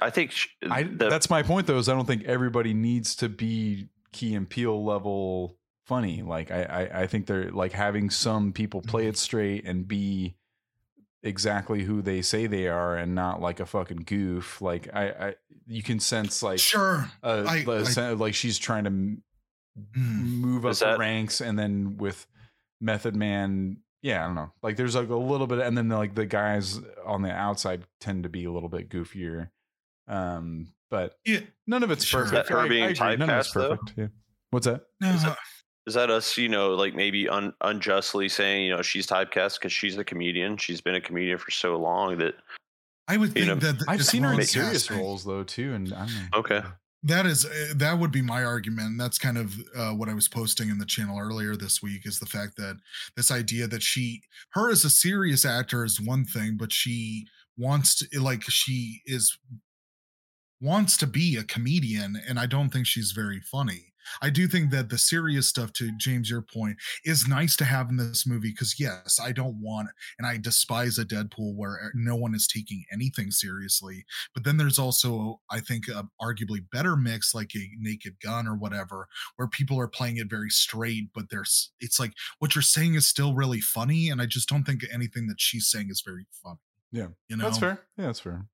I 0.02 0.10
think 0.10 0.32
sh- 0.32 0.48
I, 0.70 0.84
the- 0.84 1.10
that's 1.10 1.30
my 1.30 1.44
point 1.44 1.68
though 1.68 1.78
is 1.78 1.88
i 1.90 1.94
don't 1.94 2.06
think 2.08 2.24
everybody 2.26 2.74
needs 2.74 3.16
to 3.18 3.30
be 3.30 3.90
key 4.12 4.34
and 4.36 4.50
Peele 4.50 4.84
level 4.84 5.56
funny 5.86 6.22
like 6.24 6.50
I, 6.52 6.64
I 6.64 7.02
i 7.02 7.08
think 7.08 7.26
they're 7.28 7.52
like 7.52 7.72
having 7.72 8.10
some 8.10 8.52
people 8.54 8.82
play 8.82 9.04
Mm-hmm. 9.04 9.10
it 9.10 9.18
straight 9.18 9.66
and 9.66 9.88
be 9.88 10.36
exactly 11.24 11.84
who 11.84 12.02
they 12.02 12.22
say 12.22 12.48
they 12.48 12.68
are 12.68 12.96
and 12.96 13.14
not 13.14 13.42
like 13.42 13.60
a 13.60 13.66
fucking 13.66 14.04
goof 14.06 14.62
like 14.62 14.88
i 14.94 15.10
i 15.10 15.36
you 15.68 15.84
can 15.84 16.00
sense 16.00 16.42
like 16.42 16.60
sure. 16.60 17.10
uh, 17.24 17.44
I- 17.48 17.64
the 17.64 17.72
I- 17.80 17.84
sen- 17.84 18.18
like 18.20 18.34
she's 18.36 18.58
trying 18.58 18.86
to 18.86 18.90
m- 18.90 19.24
Mm. 19.96 20.40
move 20.42 20.66
up 20.66 20.72
Is 20.72 20.80
the 20.80 20.98
ranks 20.98 21.40
and 21.42 21.58
then 21.58 21.96
with 21.98 22.26
method 22.82 23.16
man 23.16 23.78
yeah 24.02 24.24
i 24.24 24.26
don't 24.28 24.36
know 24.36 24.52
like 24.64 24.76
there's 24.76 24.96
like 24.96 25.08
a 25.10 25.16
little 25.16 25.48
bit 25.48 25.60
and 25.60 25.78
then 25.78 25.88
like 25.90 26.16
the 26.16 26.26
guys 26.26 26.80
on 27.06 27.22
the 27.22 27.32
outside 27.32 27.84
tend 28.02 28.24
to 28.24 28.30
be 28.30 28.44
a 28.46 28.52
little 28.52 28.68
bit 28.70 28.90
goofier 28.90 29.50
um 30.08 30.68
but 30.90 31.16
Yeah. 31.26 31.42
none 31.68 31.84
of 31.84 31.92
it's 31.92 32.04
Sure. 32.04 32.24
Is 32.24 32.32
perfect 32.32 32.48
that 32.50 32.54
her 32.54 32.60
I- 32.62 32.66
I 32.66 32.68
being 32.68 32.84
agree. 32.86 33.16
None 33.18 33.30
of 33.30 33.40
it's 33.40 33.50
typecast, 33.50 33.54
though? 33.54 33.70
perfect 33.78 33.94
yeah 33.98 34.08
what's 34.50 34.66
that 34.66 34.82
No, 35.00 35.10
Is 35.12 35.24
that- 35.24 35.38
is 35.90 35.96
that 35.96 36.10
us, 36.10 36.38
you 36.38 36.48
know, 36.48 36.70
like 36.76 36.96
maybe 36.96 37.28
un- 37.28 37.54
unjustly 37.62 38.30
saying, 38.30 38.66
you 38.66 38.76
know, 38.76 38.82
she's 38.82 39.06
typecast 39.08 39.60
because 39.60 39.74
she's 39.74 39.98
a 39.98 40.04
comedian. 40.04 40.56
She's 40.58 40.80
been 40.82 40.96
a 40.96 41.02
comedian 41.02 41.38
for 41.38 41.52
so 41.52 41.76
long 41.78 42.18
that 42.20 42.36
I 43.08 43.18
would 43.18 43.30
You 43.30 43.46
think 43.46 43.48
know, 43.48 43.56
that 43.56 43.84
i've 43.88 44.06
seen 44.06 44.24
her 44.24 44.34
in 44.34 44.46
serious 44.46 44.88
casting. 44.88 44.98
roles 45.04 45.26
though 45.26 45.44
too 45.44 45.74
and 45.74 45.92
i 45.94 46.06
don't 46.06 46.14
know 46.16 46.40
Okay. 46.40 46.62
That 47.04 47.26
is 47.26 47.46
uh, 47.46 47.74
that 47.78 47.98
would 47.98 48.12
be 48.12 48.22
my 48.22 48.44
argument. 48.44 48.98
That's 49.00 49.18
kind 49.18 49.38
of 49.38 49.54
uh, 49.76 49.92
what 49.92 50.10
I 50.10 50.14
was 50.14 50.28
posting 50.28 50.70
in 50.70 50.78
the 50.80 50.86
channel 50.86 51.18
earlier 51.18 51.56
this 51.56 51.82
week 51.82 52.06
is 52.06 52.20
the 52.20 52.26
fact 52.26 52.58
that 52.58 52.78
this 53.16 53.32
idea 53.32 53.68
that 53.68 53.82
she 53.82 54.22
her 54.52 54.70
as 54.70 54.84
a 54.84 54.90
serious 54.90 55.46
actor 55.46 55.86
is 55.86 56.02
one 56.02 56.26
thing, 56.26 56.58
but 56.60 56.74
she 56.74 57.26
wants 57.58 57.96
to 58.00 58.20
like 58.22 58.44
she 58.50 59.02
is 59.06 59.38
wants 60.62 60.98
to 60.98 61.08
be 61.08 61.38
a 61.38 61.44
comedian, 61.46 62.22
and 62.28 62.38
I 62.38 62.46
don't 62.46 62.70
think 62.70 62.86
she's 62.86 63.12
very 63.14 63.40
funny. 63.40 63.89
I 64.22 64.30
do 64.30 64.48
think 64.48 64.72
that 64.72 64.90
the 64.90 64.98
serious 64.98 65.48
stuff, 65.48 65.74
to 65.74 65.92
James, 65.98 66.30
your 66.30 66.42
point, 66.42 66.78
is 67.06 67.28
nice 67.28 67.56
to 67.58 67.66
have 67.66 67.90
in 67.90 67.98
this 67.98 68.26
movie 68.28 68.52
because, 68.52 68.80
yes, 68.80 69.20
I 69.22 69.32
don't 69.32 69.62
want 69.62 69.90
and 70.18 70.28
I 70.28 70.38
despise 70.38 70.98
a 70.98 71.06
Deadpool 71.06 71.56
where 71.56 71.80
eh, 71.84 71.90
no 71.94 72.16
one 72.16 72.36
is 72.36 72.48
taking 72.48 72.84
anything 72.92 73.32
seriously. 73.32 74.06
But 74.34 74.44
then 74.44 74.58
there's 74.58 74.80
also, 74.80 75.40
I 75.50 75.60
think, 75.60 75.88
a 75.88 76.08
arguably 76.22 76.60
better 76.72 76.96
mix 76.96 77.34
like 77.34 77.52
a 77.56 77.70
Naked 77.80 78.20
Gun 78.22 78.48
or 78.48 78.56
whatever, 78.56 79.08
where 79.36 79.48
people 79.48 79.80
are 79.80 79.88
playing 79.88 80.18
it 80.18 80.30
very 80.30 80.50
straight, 80.50 81.10
but 81.14 81.30
there's 81.30 81.72
it's 81.80 82.00
like 82.00 82.14
what 82.40 82.56
you're 82.56 82.62
saying 82.62 82.96
is 82.96 83.08
still 83.08 83.34
really 83.34 83.62
funny. 83.62 84.10
And 84.10 84.22
I 84.22 84.26
just 84.26 84.50
don't 84.50 84.64
think 84.64 84.84
anything 84.92 85.28
that 85.28 85.40
she's 85.40 85.70
saying 85.70 85.88
is 85.90 86.02
very 86.06 86.26
funny. 86.44 86.60
Yeah. 86.92 87.08
You 87.28 87.38
know, 87.38 87.46
That's 87.46 87.60
fair. 87.60 87.82
Yeah, 87.98 88.08
that's 88.08 88.20
fair. 88.20 88.46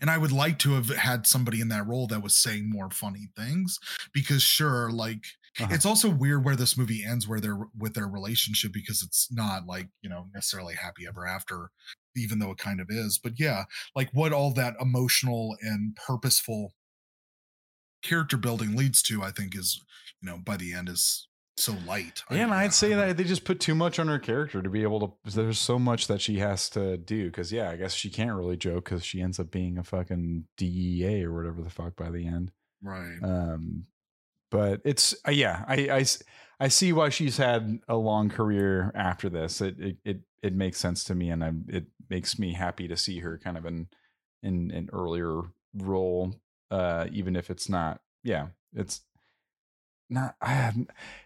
And 0.00 0.10
I 0.10 0.18
would 0.18 0.32
like 0.32 0.58
to 0.60 0.72
have 0.72 0.88
had 0.90 1.26
somebody 1.26 1.60
in 1.60 1.68
that 1.68 1.86
role 1.86 2.06
that 2.08 2.22
was 2.22 2.34
saying 2.36 2.70
more 2.70 2.90
funny 2.90 3.28
things 3.36 3.78
because 4.12 4.42
sure, 4.42 4.90
like 4.90 5.24
Uh-huh. 5.58 5.74
it's 5.74 5.84
also 5.84 6.08
weird 6.10 6.44
where 6.44 6.56
this 6.56 6.78
movie 6.78 7.04
ends 7.04 7.28
where 7.28 7.40
they're 7.40 7.66
with 7.76 7.94
their 7.94 8.08
relationship 8.08 8.72
because 8.72 9.02
it's 9.02 9.30
not 9.30 9.66
like, 9.66 9.88
you 10.00 10.08
know, 10.08 10.28
necessarily 10.34 10.74
happy 10.74 11.06
ever 11.06 11.26
after, 11.26 11.70
even 12.16 12.38
though 12.38 12.50
it 12.52 12.58
kind 12.58 12.80
of 12.80 12.86
is. 12.90 13.18
But 13.22 13.38
yeah, 13.38 13.64
like 13.94 14.10
what 14.12 14.32
all 14.32 14.52
that 14.54 14.76
emotional 14.80 15.56
and 15.60 15.94
purposeful 15.96 16.72
character 18.02 18.36
building 18.36 18.74
leads 18.76 19.02
to, 19.04 19.22
I 19.22 19.30
think 19.30 19.56
is, 19.56 19.80
you 20.20 20.26
know, 20.28 20.38
by 20.38 20.56
the 20.56 20.72
end 20.72 20.88
is 20.88 21.28
so 21.62 21.74
light. 21.86 22.22
I- 22.28 22.36
Yeah, 22.36 22.44
and 22.44 22.54
I'd 22.54 22.72
say 22.74 22.94
that 22.94 23.16
they 23.16 23.24
just 23.24 23.44
put 23.44 23.60
too 23.60 23.74
much 23.74 23.98
on 23.98 24.08
her 24.08 24.18
character 24.18 24.62
to 24.62 24.68
be 24.70 24.82
able 24.82 25.00
to. 25.24 25.30
There's 25.34 25.58
so 25.58 25.78
much 25.78 26.06
that 26.08 26.20
she 26.20 26.38
has 26.38 26.68
to 26.70 26.96
do 26.96 27.26
because, 27.26 27.52
yeah, 27.52 27.70
I 27.70 27.76
guess 27.76 27.94
she 27.94 28.10
can't 28.10 28.36
really 28.36 28.56
joke 28.56 28.84
because 28.84 29.04
she 29.04 29.20
ends 29.22 29.38
up 29.40 29.50
being 29.50 29.78
a 29.78 29.84
fucking 29.84 30.44
DEA 30.56 31.24
or 31.24 31.32
whatever 31.34 31.62
the 31.62 31.70
fuck 31.70 31.96
by 31.96 32.10
the 32.10 32.26
end. 32.26 32.52
right. 32.82 33.18
Um, 33.22 33.84
but 34.50 34.80
it's 34.84 35.14
uh, 35.26 35.30
yeah, 35.30 35.64
I 35.68 36.68
see 36.68 36.92
why 36.92 37.08
she's 37.08 37.38
had 37.38 37.80
a 37.88 37.96
long 37.96 38.28
career 38.28 38.92
after 38.94 39.30
this. 39.30 39.60
It 39.60 39.78
it 39.80 39.96
it, 40.04 40.20
it 40.42 40.54
makes 40.54 40.78
sense 40.78 41.04
to 41.04 41.14
me, 41.14 41.30
and 41.30 41.42
I'm 41.42 41.64
it 41.68 41.86
makes 42.10 42.38
me 42.38 42.52
happy 42.52 42.86
to 42.88 42.96
see 42.96 43.20
her 43.20 43.38
kind 43.38 43.56
of 43.56 43.64
in 43.66 43.86
in 44.42 44.70
an 44.72 44.90
earlier 44.92 45.40
role, 45.74 46.34
uh, 46.70 47.06
even 47.10 47.34
if 47.34 47.48
it's 47.50 47.68
not. 47.70 48.00
Yeah, 48.22 48.48
it's 48.74 49.00
not. 50.12 50.36
I. 50.40 50.72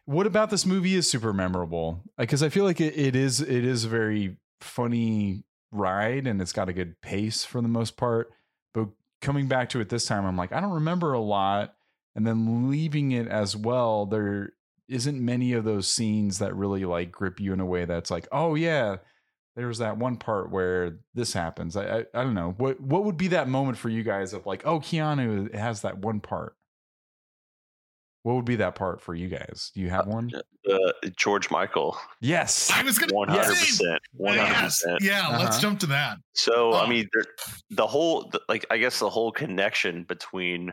What 0.05 0.27
about 0.27 0.51
this 0.51 0.65
movie 0.65 0.95
is 0.95 1.11
super 1.11 1.33
memorable? 1.33 2.03
Because 2.17 2.43
I 2.43 2.49
feel 2.49 2.65
like 2.65 2.81
it, 2.81 2.97
it 2.99 3.17
is 3.17 3.41
it 3.41 3.65
is 3.65 3.85
a 3.85 3.89
very 3.89 4.37
funny 4.61 5.45
ride, 5.73 6.27
and 6.27 6.41
it's 6.41 6.53
got 6.53 6.69
a 6.69 6.73
good 6.73 7.01
pace 7.01 7.45
for 7.45 7.61
the 7.61 7.69
most 7.69 7.97
part. 7.97 8.31
But 8.73 8.89
coming 9.21 9.49
back 9.49 9.69
to 9.71 9.81
it 9.81 9.89
this 9.89 10.07
time, 10.07 10.25
I'm 10.25 10.37
like, 10.37 10.53
I 10.53 10.61
don't 10.61 10.73
remember 10.73 11.13
a 11.13 11.21
lot 11.21 11.77
and 12.17 12.27
then 12.27 12.69
leaving 12.69 13.13
it 13.13 13.29
as 13.29 13.55
well 13.55 14.07
there 14.07 14.55
isn't 14.89 15.25
many 15.25 15.53
of 15.53 15.65
those 15.65 15.87
scenes 15.87 16.39
that 16.39 16.57
really 16.57 16.85
like 16.85 17.13
grip 17.13 17.39
you 17.39 17.53
in 17.53 17.61
a 17.61 17.67
way 17.67 17.85
that's 17.85 18.11
like 18.11 18.27
oh 18.33 18.57
yeah 18.57 18.97
there's 19.55 19.79
that 19.79 19.99
one 19.99 20.17
part 20.17 20.51
where 20.51 20.99
this 21.15 21.33
happens 21.33 21.77
i 21.77 21.99
i, 21.99 22.05
I 22.15 22.25
don't 22.25 22.35
know 22.35 22.55
what 22.57 22.81
what 22.81 23.05
would 23.05 23.17
be 23.17 23.29
that 23.29 23.49
moment 23.49 23.79
for 23.79 23.89
you 23.89 24.03
guys 24.03 24.33
of 24.33 24.47
like 24.47 24.67
oh 24.67 24.81
keanu 24.81 25.55
has 25.55 25.83
that 25.83 25.99
one 25.99 26.21
part 26.21 26.57
what 28.27 28.35
would 28.35 28.45
be 28.45 28.57
that 28.57 28.75
part 28.75 29.01
for 29.01 29.15
you 29.15 29.29
guys 29.29 29.71
do 29.75 29.81
you 29.81 29.89
have 29.89 30.07
one 30.09 30.31
Uh, 30.69 30.77
George 31.17 31.49
Michael, 31.51 31.97
yes 32.21 32.71
I 32.75 32.83
was 32.83 32.99
gonna 32.99 33.15
one 33.15 33.29
hundred 33.29 33.45
percent, 33.51 34.01
one 34.15 34.37
hundred 34.37 34.51
yes, 34.51 34.83
percent. 34.83 35.03
yeah, 35.03 35.29
let's 35.29 35.43
Uh-huh. 35.57 35.61
jump 35.61 35.79
to 35.81 35.87
that. 35.87 36.19
So 36.35 36.73
Oh. 36.75 36.79
I 36.81 36.89
mean, 36.89 37.09
the 37.71 37.87
whole, 37.87 38.33
like, 38.49 38.67
I 38.69 38.77
guess 38.79 38.99
the 38.99 39.09
whole 39.09 39.31
connection 39.31 40.03
between 40.03 40.73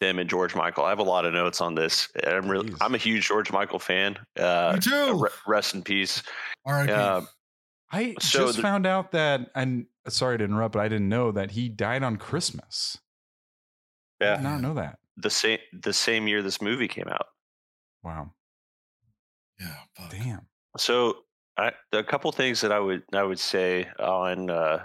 them 0.00 0.18
and 0.18 0.28
George 0.28 0.56
Michael. 0.56 0.84
I 0.84 0.88
have 0.88 0.98
a 0.98 1.04
lot 1.04 1.24
of 1.24 1.32
notes 1.32 1.60
on 1.60 1.76
this. 1.76 2.08
I'm 2.26 2.48
really, 2.48 2.70
Please. 2.70 2.78
I'm 2.80 2.94
a 2.96 2.98
huge 2.98 3.28
George 3.28 3.52
Michael 3.52 3.78
fan. 3.78 4.18
Uh, 4.36 4.72
Me 4.74 4.80
too. 4.80 5.14
re- 5.22 5.30
rest 5.46 5.74
in 5.76 5.82
peace. 5.82 6.20
All 6.66 6.72
right. 6.72 6.90
Uh, 6.90 7.20
i 7.92 8.16
So 8.20 8.46
just 8.46 8.56
the- 8.56 8.62
found 8.62 8.84
out 8.84 9.12
that 9.12 9.48
and 9.54 9.86
sorry 10.08 10.38
to 10.38 10.44
interrupt 10.44 10.72
but 10.72 10.80
i 10.80 10.88
didn't 10.88 11.08
know 11.08 11.30
that 11.30 11.52
he 11.52 11.68
died 11.68 12.02
on 12.02 12.16
christmas 12.16 12.98
i 14.20 14.24
yeah, 14.24 14.36
did 14.36 14.42
not 14.42 14.60
know 14.60 14.74
that 14.74 14.98
the 15.16 15.30
same, 15.30 15.58
the 15.72 15.92
same 15.92 16.26
year 16.26 16.42
this 16.42 16.60
movie 16.60 16.88
came 16.88 17.08
out. 17.08 17.26
wow 18.02 18.30
yeah. 19.60 19.76
Fuck. 19.96 20.10
damn 20.10 20.46
So 20.76 21.18
I, 21.56 21.72
a 21.92 22.02
couple 22.02 22.30
things 22.32 22.60
that 22.60 22.72
I 22.72 22.80
would 22.80 23.02
I 23.12 23.22
would 23.22 23.38
say 23.38 23.88
on 23.98 24.50
uh, 24.50 24.84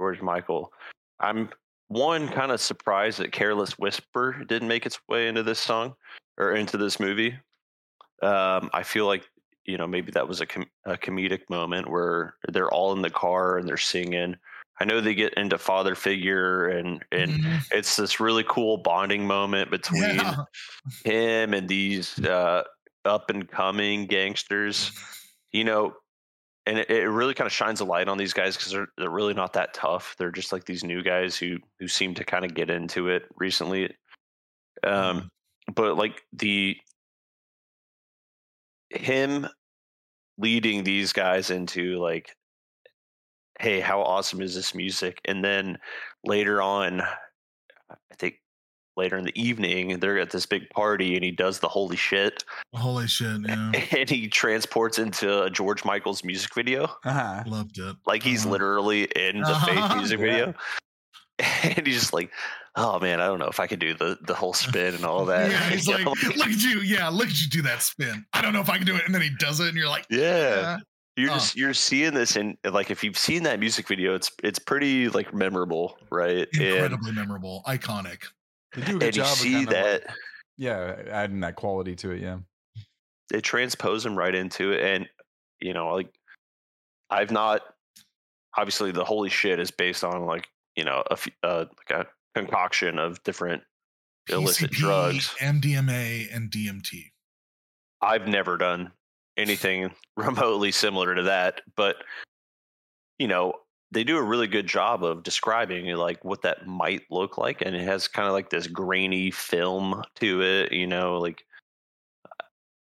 George 0.00 0.22
Michael. 0.22 0.72
I'm 1.20 1.50
one 1.88 2.28
kind 2.28 2.52
of 2.52 2.60
surprised 2.60 3.18
that 3.18 3.32
"Careless 3.32 3.78
Whisper" 3.78 4.44
didn't 4.46 4.68
make 4.68 4.86
its 4.86 4.98
way 5.08 5.28
into 5.28 5.42
this 5.42 5.58
song 5.58 5.94
or 6.38 6.54
into 6.54 6.76
this 6.76 7.00
movie. 7.00 7.36
Um, 8.22 8.70
I 8.72 8.84
feel 8.84 9.06
like 9.06 9.24
you 9.64 9.76
know 9.76 9.88
maybe 9.88 10.12
that 10.12 10.28
was 10.28 10.40
a, 10.40 10.46
com- 10.46 10.70
a 10.84 10.96
comedic 10.96 11.50
moment 11.50 11.90
where 11.90 12.34
they're 12.52 12.70
all 12.70 12.92
in 12.92 13.02
the 13.02 13.10
car 13.10 13.58
and 13.58 13.68
they're 13.68 13.76
singing. 13.76 14.36
I 14.80 14.84
know 14.84 15.00
they 15.00 15.14
get 15.14 15.34
into 15.34 15.58
father 15.58 15.94
figure 15.94 16.68
and 16.68 17.04
and 17.12 17.40
Mhm. 17.44 17.64
it's 17.70 17.96
this 17.96 18.20
really 18.20 18.44
cool 18.48 18.78
bonding 18.78 19.26
moment 19.26 19.70
between 19.70 20.16
Yeah. 20.16 20.44
him 21.04 21.54
and 21.54 21.68
these 21.68 22.18
uh, 22.24 22.64
up 23.04 23.30
and 23.30 23.48
coming 23.48 24.06
gangsters 24.06 24.92
you 25.52 25.64
know, 25.64 25.94
and 26.66 26.78
it, 26.78 26.90
it 26.90 27.08
really 27.08 27.34
kind 27.34 27.46
of 27.46 27.52
shines 27.52 27.80
a 27.80 27.84
light 27.84 28.08
on 28.08 28.18
these 28.18 28.32
guys 28.34 28.56
because 28.56 28.72
they're 28.72 28.88
they're 28.98 29.10
really 29.10 29.34
not 29.34 29.52
that 29.54 29.74
tough. 29.74 30.16
They're 30.18 30.32
just 30.32 30.52
like 30.52 30.64
these 30.66 30.84
new 30.84 31.02
guys 31.02 31.36
who 31.38 31.58
who 31.80 31.88
seem 31.88 32.14
to 32.14 32.24
kind 32.24 32.44
of 32.44 32.54
get 32.54 32.70
into 32.70 33.08
it 33.08 33.24
recently. 33.36 33.94
Um, 34.84 35.30
but 35.74 35.96
like 35.96 36.22
the 36.32 36.76
him 38.90 39.46
leading 40.38 40.84
these 40.84 41.12
guys 41.12 41.50
into 41.50 41.98
like, 42.00 42.36
hey, 43.60 43.80
how 43.80 44.00
awesome 44.02 44.40
is 44.42 44.54
this 44.54 44.74
music? 44.74 45.20
And 45.24 45.44
then 45.44 45.78
later 46.24 46.60
on, 46.62 47.00
I 47.00 48.14
think 48.18 48.40
later 48.96 49.16
in 49.16 49.24
the 49.24 49.40
evening, 49.40 49.98
they're 50.00 50.18
at 50.18 50.30
this 50.30 50.46
big 50.46 50.68
party 50.70 51.14
and 51.16 51.24
he 51.24 51.30
does 51.32 51.58
the 51.58 51.68
holy 51.68 51.96
shit 51.96 52.44
Holy 52.74 53.06
shit. 53.08 53.40
Yeah. 53.46 53.72
and 53.96 54.08
he 54.10 54.28
transports 54.28 54.98
into 54.98 55.42
a 55.42 55.50
George 55.50 55.84
Michael's 55.84 56.22
music 56.24 56.54
video. 56.54 56.84
uh-huh. 57.04 57.42
Loved 57.46 57.78
it. 57.78 57.96
Like 58.06 58.22
he's 58.22 58.42
Uh-huh. 58.44 58.52
literally 58.52 59.04
in 59.16 59.40
the 59.40 59.48
Uh-huh. 59.48 59.66
fake 59.88 59.96
music 59.98 60.18
Yeah. 60.20 60.24
video. 60.26 60.54
And 61.64 61.84
he's 61.84 61.98
just 61.98 62.12
like, 62.12 62.30
oh 62.76 63.00
man, 63.00 63.20
I 63.20 63.26
don't 63.26 63.40
know 63.40 63.48
if 63.48 63.58
I 63.58 63.66
could 63.66 63.80
do 63.80 63.92
the, 63.94 64.16
the 64.22 64.34
whole 64.34 64.52
spin 64.54 64.94
and 64.94 65.04
all 65.04 65.24
that. 65.32 65.50
Yeah, 65.50 65.68
he's 65.70 65.86
You 65.88 65.94
like, 65.94 66.04
know? 66.04 66.12
look 66.36 66.46
at 66.48 66.62
you. 66.62 66.78
Yeah, 66.80 67.08
look 67.08 67.26
at 67.28 67.40
you 67.40 67.48
do 67.48 67.62
that 67.62 67.82
spin. 67.82 68.24
I 68.32 68.40
don't 68.40 68.52
know 68.52 68.60
if 68.60 68.70
I 68.70 68.76
can 68.78 68.86
do 68.86 68.94
it. 68.94 69.02
And 69.04 69.12
then 69.12 69.20
he 69.22 69.30
does 69.40 69.58
it, 69.58 69.66
and 69.66 69.76
you're 69.76 69.88
like, 69.88 70.06
yeah. 70.10 70.76
You're 71.16 71.30
Oh. 71.30 71.34
just 71.34 71.56
you're 71.56 71.74
seeing 71.74 72.12
this 72.14 72.36
and 72.36 72.56
like 72.64 72.90
if 72.90 73.04
you've 73.04 73.18
seen 73.18 73.44
that 73.44 73.60
music 73.60 73.86
video, 73.88 74.14
it's 74.14 74.30
it's 74.42 74.58
pretty 74.58 75.08
like 75.08 75.32
memorable, 75.32 75.96
right? 76.10 76.48
And 76.54 76.62
incredibly 76.62 77.12
memorable, 77.12 77.62
iconic. 77.66 78.24
They 78.74 78.82
do 78.82 78.96
a 78.96 78.98
good 78.98 79.02
and 79.08 79.16
you 79.16 79.22
job. 79.22 79.32
of 79.32 79.38
see 79.38 79.52
kind 79.52 79.68
of, 79.68 79.72
like, 79.74 79.84
that 80.02 80.14
yeah, 80.56 80.96
adding 81.10 81.40
that 81.40 81.54
quality 81.56 81.94
to 81.96 82.10
it. 82.10 82.20
Yeah. 82.20 82.38
they 83.30 83.40
transpose 83.40 84.04
him 84.04 84.16
right 84.18 84.34
into 84.34 84.72
it 84.72 84.82
and 84.82 85.08
you 85.60 85.72
know 85.72 85.94
like 85.94 86.12
i've 87.10 87.30
not 87.30 87.62
obviously 88.56 88.90
the 88.92 89.04
holy 89.04 89.30
shit 89.30 89.58
is 89.58 89.70
based 89.70 90.04
on 90.04 90.26
like 90.26 90.48
you 90.76 90.84
know 90.84 91.02
a 91.10 91.12
f- 91.14 91.28
uh, 91.42 91.64
like 91.90 92.06
a 92.06 92.06
concoction 92.38 92.98
of 92.98 93.22
different 93.22 93.62
illicit 94.28 94.70
drugs 94.72 95.34
MDMA, 95.40 96.26
and 96.34 96.50
DMT. 96.50 97.12
i've 98.02 98.26
never 98.28 98.56
done 98.58 98.90
anything 99.36 99.90
remotely 100.16 100.70
similar 100.72 101.14
to 101.14 101.22
that 101.24 101.60
but 101.76 101.96
you 103.18 103.26
know 103.28 103.52
they 103.90 104.02
do 104.04 104.16
a 104.16 104.22
really 104.22 104.46
good 104.48 104.66
job 104.66 105.04
of 105.04 105.22
describing 105.22 105.86
like 105.96 106.24
what 106.24 106.42
that 106.42 106.66
might 106.66 107.02
look 107.10 107.36
like 107.38 107.60
and 107.62 107.74
it 107.76 107.82
has 107.84 108.08
kind 108.08 108.26
of 108.28 108.32
like 108.32 108.50
this 108.50 108.66
grainy 108.66 109.30
film 109.30 110.02
to 110.16 110.42
it 110.42 110.72
you 110.72 110.86
know 110.86 111.18
like 111.18 111.44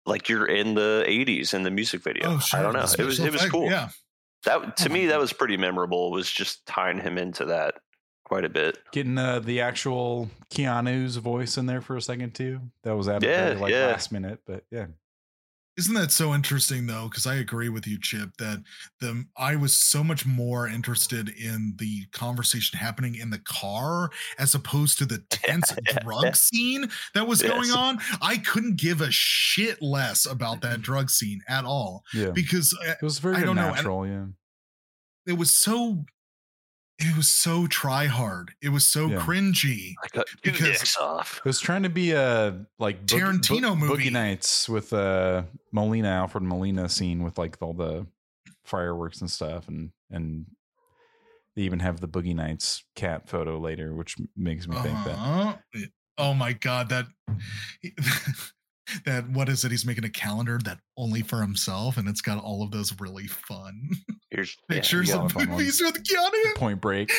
like 0.07 0.28
you're 0.28 0.47
in 0.47 0.74
the 0.74 1.05
80s 1.07 1.55
in 1.55 1.62
the 1.62 1.70
music 1.70 2.03
video 2.03 2.30
Oh, 2.34 2.38
sure. 2.38 2.61
i 2.61 2.62
don't 2.62 2.72
know 2.72 2.86
it 2.99 3.05
was 3.05 3.20
it 3.20 3.32
was 3.32 3.45
cool 3.51 3.66
Yeah. 3.70 3.91
that 4.45 4.76
to 4.78 4.88
Oh, 4.88 4.93
me 4.93 5.07
that 5.07 5.18
was 5.20 5.32
pretty 5.32 5.57
memorable 5.57 6.11
was 6.11 6.30
just 6.30 6.64
tying 6.66 6.99
him 7.01 7.18
into 7.18 7.45
that 7.47 7.74
quite 8.24 8.45
a 8.45 8.49
bit 8.49 8.78
Getting 8.93 9.18
uh, 9.18 9.41
the 9.41 9.61
actual 9.61 10.30
Keanu's 10.55 11.16
voice 11.16 11.57
in 11.59 11.66
there 11.66 11.80
for 11.80 11.97
a 11.97 12.03
second 12.03 12.32
too. 12.34 12.61
That 12.84 12.97
was 12.97 13.09
added 13.09 13.28
Yeah, 13.28 13.61
like 13.61 13.72
yeah. 13.72 13.86
last 13.86 14.12
minute, 14.12 14.38
but 14.47 14.64
yeah. 14.70 14.86
Isn't 15.81 15.95
that 15.95 16.12
so 16.12 16.35
interesting 16.35 16.87
though? 16.87 17.09
Because 17.09 17.26
I 17.26 17.37
agree 17.37 17.70
with 17.70 17.87
you, 17.87 17.99
Chip, 17.99 18.37
that 18.37 18.62
the 19.01 19.24
I 19.39 19.57
was 19.57 19.74
so 19.74 20.05
much 20.05 20.26
more 20.26 20.68
interested 20.68 21.31
in 21.31 21.72
the 21.78 22.05
conversation 22.12 22.78
happening 22.78 23.14
in 23.14 23.31
the 23.31 23.39
car 23.39 24.11
as 24.39 24.55
opposed 24.55 24.99
to 24.99 25.07
the 25.07 25.24
tense 25.31 25.72
drug 26.03 26.37
scene 26.37 26.91
that 27.14 27.26
was 27.26 27.41
going 27.41 27.70
on. 27.70 27.99
I 28.20 28.37
couldn't 28.37 28.76
give 28.76 29.01
a 29.01 29.11
shit 29.11 29.81
less 29.81 30.26
about 30.26 30.61
that 30.61 30.83
drug 30.83 31.09
scene 31.09 31.41
at 31.49 31.64
all 31.64 32.05
Yeah. 32.12 32.28
because 32.33 32.76
uh, 32.87 32.91
It 33.01 33.03
was 33.03 33.18
very 33.18 33.37
I 33.37 33.41
don't 33.41 33.57
know, 33.57 33.70
natural. 33.70 34.07
Yeah. 34.07 34.26
it 35.26 35.39
was 35.39 35.57
so 35.57 36.05
it 37.01 37.16
was 37.16 37.28
so 37.28 37.66
try 37.66 38.07
hard. 38.07 38.53
It 38.62 38.68
was 38.68 38.86
so 38.86 39.09
Yeah. 39.09 39.18
cringy. 39.18 39.94
I 40.03 40.09
got 40.12 40.26
two 40.28 40.36
Because- 40.53 40.78
dicks 40.78 40.96
off. 40.98 41.38
It 41.38 41.44
was 41.44 41.59
trying 41.61 41.82
to 41.84 41.88
be 41.90 42.12
a 42.12 42.64
like 42.78 43.07
boog- 43.07 43.20
Tarantino 43.40 43.72
boog- 43.72 43.78
movie. 43.78 44.05
Boogie 44.11 44.12
Nights 44.12 44.68
with 44.68 44.92
uh 44.92 45.44
Molina, 45.72 46.09
Alfred 46.09 46.44
Molina 46.44 46.88
scene 46.88 47.22
with 47.22 47.38
like 47.38 47.57
all 47.61 47.74
the 47.74 48.07
fireworks 48.64 49.20
and 49.20 49.30
stuff, 49.30 49.66
and 49.68 49.90
and 50.11 50.46
they 51.57 51.62
even 51.62 51.80
have 51.80 52.01
the 52.01 52.09
Boogie 52.09 52.34
Nights 52.34 52.84
cat 52.94 53.28
photo 53.28 53.59
later, 53.59 53.94
which 53.94 54.16
makes 54.36 54.68
me 54.68 54.76
think 54.82 54.96
that 55.05 55.18
Uh-huh. 55.18 55.57
Oh 56.18 56.34
my 56.34 56.53
god, 56.53 56.90
that 56.90 57.07
that 59.05 59.28
what 59.30 59.49
is 59.49 59.64
it? 59.64 59.70
He's 59.70 59.86
making 59.86 60.05
a 60.05 60.11
calendar 60.11 60.59
that 60.64 60.78
only 60.97 61.22
for 61.22 61.41
himself, 61.41 61.97
and 61.97 62.09
it's 62.09 62.20
got 62.20 62.43
all 62.43 62.62
of 62.62 62.70
those 62.70 62.99
really 63.01 63.26
fun 63.26 63.91
Here's 64.30 64.57
pictures 64.68 65.09
yeah. 65.09 65.16
of 65.16 65.24
a 65.26 65.28
fun 65.28 65.49
one. 65.49 65.59
movies 65.59 65.80
with 65.80 66.03
Keanu. 66.03 66.55
Point 66.57 66.80
Break, 66.80 67.12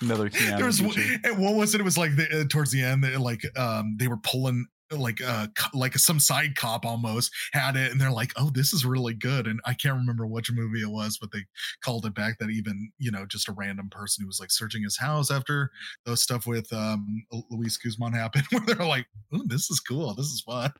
another 0.00 0.30
Keanu. 0.30 0.56
There 0.56 0.66
was 0.66 0.80
and 0.80 1.38
what 1.38 1.54
was 1.54 1.74
it? 1.74 1.80
It 1.80 1.84
was 1.84 1.98
like 1.98 2.16
the, 2.16 2.40
uh, 2.40 2.44
towards 2.48 2.70
the 2.70 2.82
end, 2.82 3.04
they, 3.04 3.16
like 3.16 3.42
um, 3.58 3.96
they 3.98 4.08
were 4.08 4.18
pulling 4.18 4.66
like 4.98 5.20
uh 5.22 5.46
like 5.72 5.96
some 5.98 6.20
side 6.20 6.56
cop 6.56 6.84
almost 6.84 7.30
had 7.52 7.76
it, 7.76 7.90
and 7.90 8.00
they're 8.00 8.10
like, 8.10 8.32
"Oh, 8.36 8.50
this 8.52 8.72
is 8.72 8.84
really 8.84 9.14
good." 9.14 9.46
And 9.46 9.60
I 9.64 9.74
can't 9.74 9.96
remember 9.96 10.26
which 10.26 10.52
movie 10.52 10.82
it 10.82 10.90
was, 10.90 11.18
but 11.18 11.32
they 11.32 11.44
called 11.82 12.06
it 12.06 12.14
back 12.14 12.38
that 12.38 12.50
even 12.50 12.90
you 12.98 13.10
know 13.10 13.26
just 13.26 13.48
a 13.48 13.52
random 13.52 13.88
person 13.90 14.22
who 14.22 14.26
was 14.26 14.40
like 14.40 14.50
searching 14.50 14.82
his 14.82 14.98
house 14.98 15.30
after 15.30 15.70
those 16.04 16.22
stuff 16.22 16.46
with 16.46 16.72
um 16.72 17.24
Luis 17.50 17.76
Guzman 17.76 18.12
happened, 18.12 18.44
where 18.50 18.62
they're 18.66 18.86
like, 18.86 19.06
"Oh, 19.32 19.42
this 19.46 19.70
is 19.70 19.80
cool. 19.80 20.14
This 20.14 20.26
is 20.26 20.42
fun." 20.42 20.72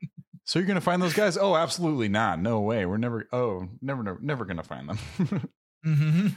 So 0.46 0.58
you're 0.58 0.68
gonna 0.68 0.80
find 0.80 1.00
those 1.00 1.14
guys? 1.14 1.36
Oh, 1.38 1.56
absolutely 1.56 2.08
not. 2.08 2.38
No 2.40 2.60
way. 2.60 2.84
We're 2.86 2.96
never. 2.98 3.26
Oh, 3.32 3.66
never, 3.80 4.02
never, 4.02 4.18
never 4.20 4.44
gonna 4.44 4.62
find 4.62 4.88
them. 4.88 4.98
Mm-hmm. 5.86 6.28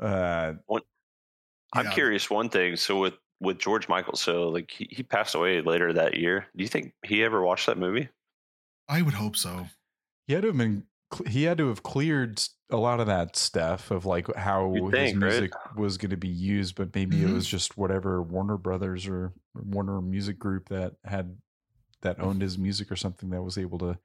uh, 0.00 0.52
I'm 1.72 1.84
Yeah. 1.86 1.90
curious 1.92 2.30
one 2.30 2.48
thing. 2.48 2.76
So 2.76 3.00
with 3.00 3.14
with 3.40 3.58
George 3.58 3.88
Michael, 3.88 4.16
so 4.16 4.48
like 4.48 4.70
he, 4.70 4.86
he 4.90 5.02
passed 5.02 5.34
away 5.34 5.60
later 5.60 5.92
that 5.92 6.16
year. 6.16 6.46
Do 6.56 6.62
you 6.62 6.68
think 6.68 6.92
he 7.04 7.24
ever 7.24 7.42
watched 7.42 7.66
that 7.66 7.76
movie? 7.78 8.08
I 8.88 9.02
would 9.02 9.14
hope 9.14 9.36
so. 9.36 9.66
he 10.28 10.34
had 10.34 10.42
to 10.42 10.48
have 10.48 10.56
been. 10.56 10.84
He 11.26 11.42
had 11.44 11.58
to 11.58 11.68
have 11.68 11.82
cleared 11.82 12.40
a 12.70 12.76
lot 12.76 12.98
of 13.00 13.06
that 13.08 13.36
stuff 13.36 13.90
of 13.90 14.06
like 14.06 14.32
how 14.36 14.72
You'd 14.74 14.94
his 14.94 15.10
think, 15.10 15.22
right? 15.22 15.30
music 15.30 15.52
was 15.76 15.96
going 15.98 16.10
to 16.10 16.16
be 16.16 16.28
used, 16.28 16.74
but 16.76 16.94
maybe 16.94 17.16
Mhm. 17.18 17.28
it 17.30 17.32
was 17.32 17.46
just 17.46 17.76
whatever 17.76 18.22
Warner 18.22 18.56
Brothers 18.56 19.06
or 19.06 19.32
Warner 19.54 20.00
Music 20.00 20.38
Group 20.38 20.68
that 20.70 20.94
had 21.04 21.36
that 22.04 22.20
owned 22.20 22.40
his 22.40 22.56
music 22.56 22.90
or 22.90 22.96
something 22.96 23.30
that 23.30 23.42
was 23.42 23.58
able 23.58 23.78
to 23.78 23.98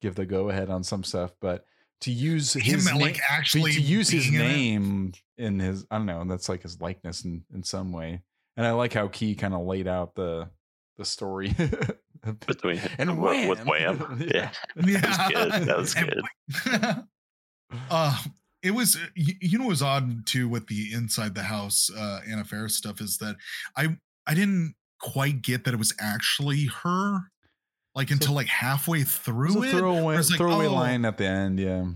give 0.00 0.14
the 0.14 0.24
go 0.24 0.48
ahead 0.48 0.70
on 0.70 0.84
some 0.84 1.02
stuff. 1.04 1.32
But 1.40 1.64
to 2.02 2.12
use 2.12 2.54
Him 2.54 2.76
his 2.76 2.86
like 2.92 2.98
name, 2.98 3.16
actually 3.28 3.72
to 3.72 3.80
use 3.80 4.08
his 4.08 4.30
being 4.30 4.40
in 4.40 4.48
name 4.48 5.12
in 5.38 5.58
his 5.58 5.86
I 5.90 5.98
don't 5.98 6.06
know, 6.06 6.20
and 6.20 6.30
that's 6.30 6.48
like 6.48 6.62
his 6.62 6.80
likeness 6.80 7.24
in 7.24 7.42
in 7.52 7.62
some 7.62 7.92
way. 7.92 8.22
And 8.56 8.66
I 8.66 8.72
like 8.72 8.92
how 8.92 9.08
Key 9.08 9.34
kind 9.34 9.54
of 9.54 9.66
laid 9.66 9.88
out 9.88 10.14
the 10.14 10.48
the 10.96 11.04
story. 11.04 11.54
Between 12.46 12.80
And 12.98 13.20
with, 13.20 13.48
with 13.48 13.66
Wham! 13.66 13.98
Wham. 13.98 14.28
Yeah. 14.34 14.50
yeah. 14.76 14.86
Yeah, 14.86 15.28
good. 15.30 15.52
That 15.68 15.76
was 15.76 15.94
good. 15.94 16.22
uh 17.90 18.22
it 18.62 18.70
was 18.70 18.98
you, 19.14 19.34
you 19.40 19.58
know 19.58 19.64
what 19.64 19.70
was 19.70 19.82
odd 19.82 20.26
too 20.26 20.48
with 20.48 20.66
the 20.66 20.92
inside 20.92 21.34
the 21.34 21.42
house 21.42 21.90
uh 21.96 22.20
anna 22.28 22.44
Faris 22.44 22.76
stuff 22.76 23.00
is 23.00 23.18
that 23.18 23.36
i 23.76 23.88
i 24.26 24.34
didn't 24.34 24.74
quite 24.98 25.42
get 25.42 25.64
that 25.64 25.74
it 25.74 25.76
was 25.76 25.94
actually 26.00 26.64
her 26.82 27.20
like 27.96 28.10
until 28.10 28.34
like 28.34 28.46
halfway 28.46 29.02
through 29.02 29.54
was 29.56 29.56
a 29.56 29.62
it 29.62 29.70
throwaway, 29.80 30.16
it's 30.18 30.30
like, 30.30 30.38
throwaway 30.38 30.66
oh. 30.66 30.74
line 30.74 31.04
at 31.04 31.16
the 31.16 31.24
end. 31.26 31.58
Yeah, 31.58 31.86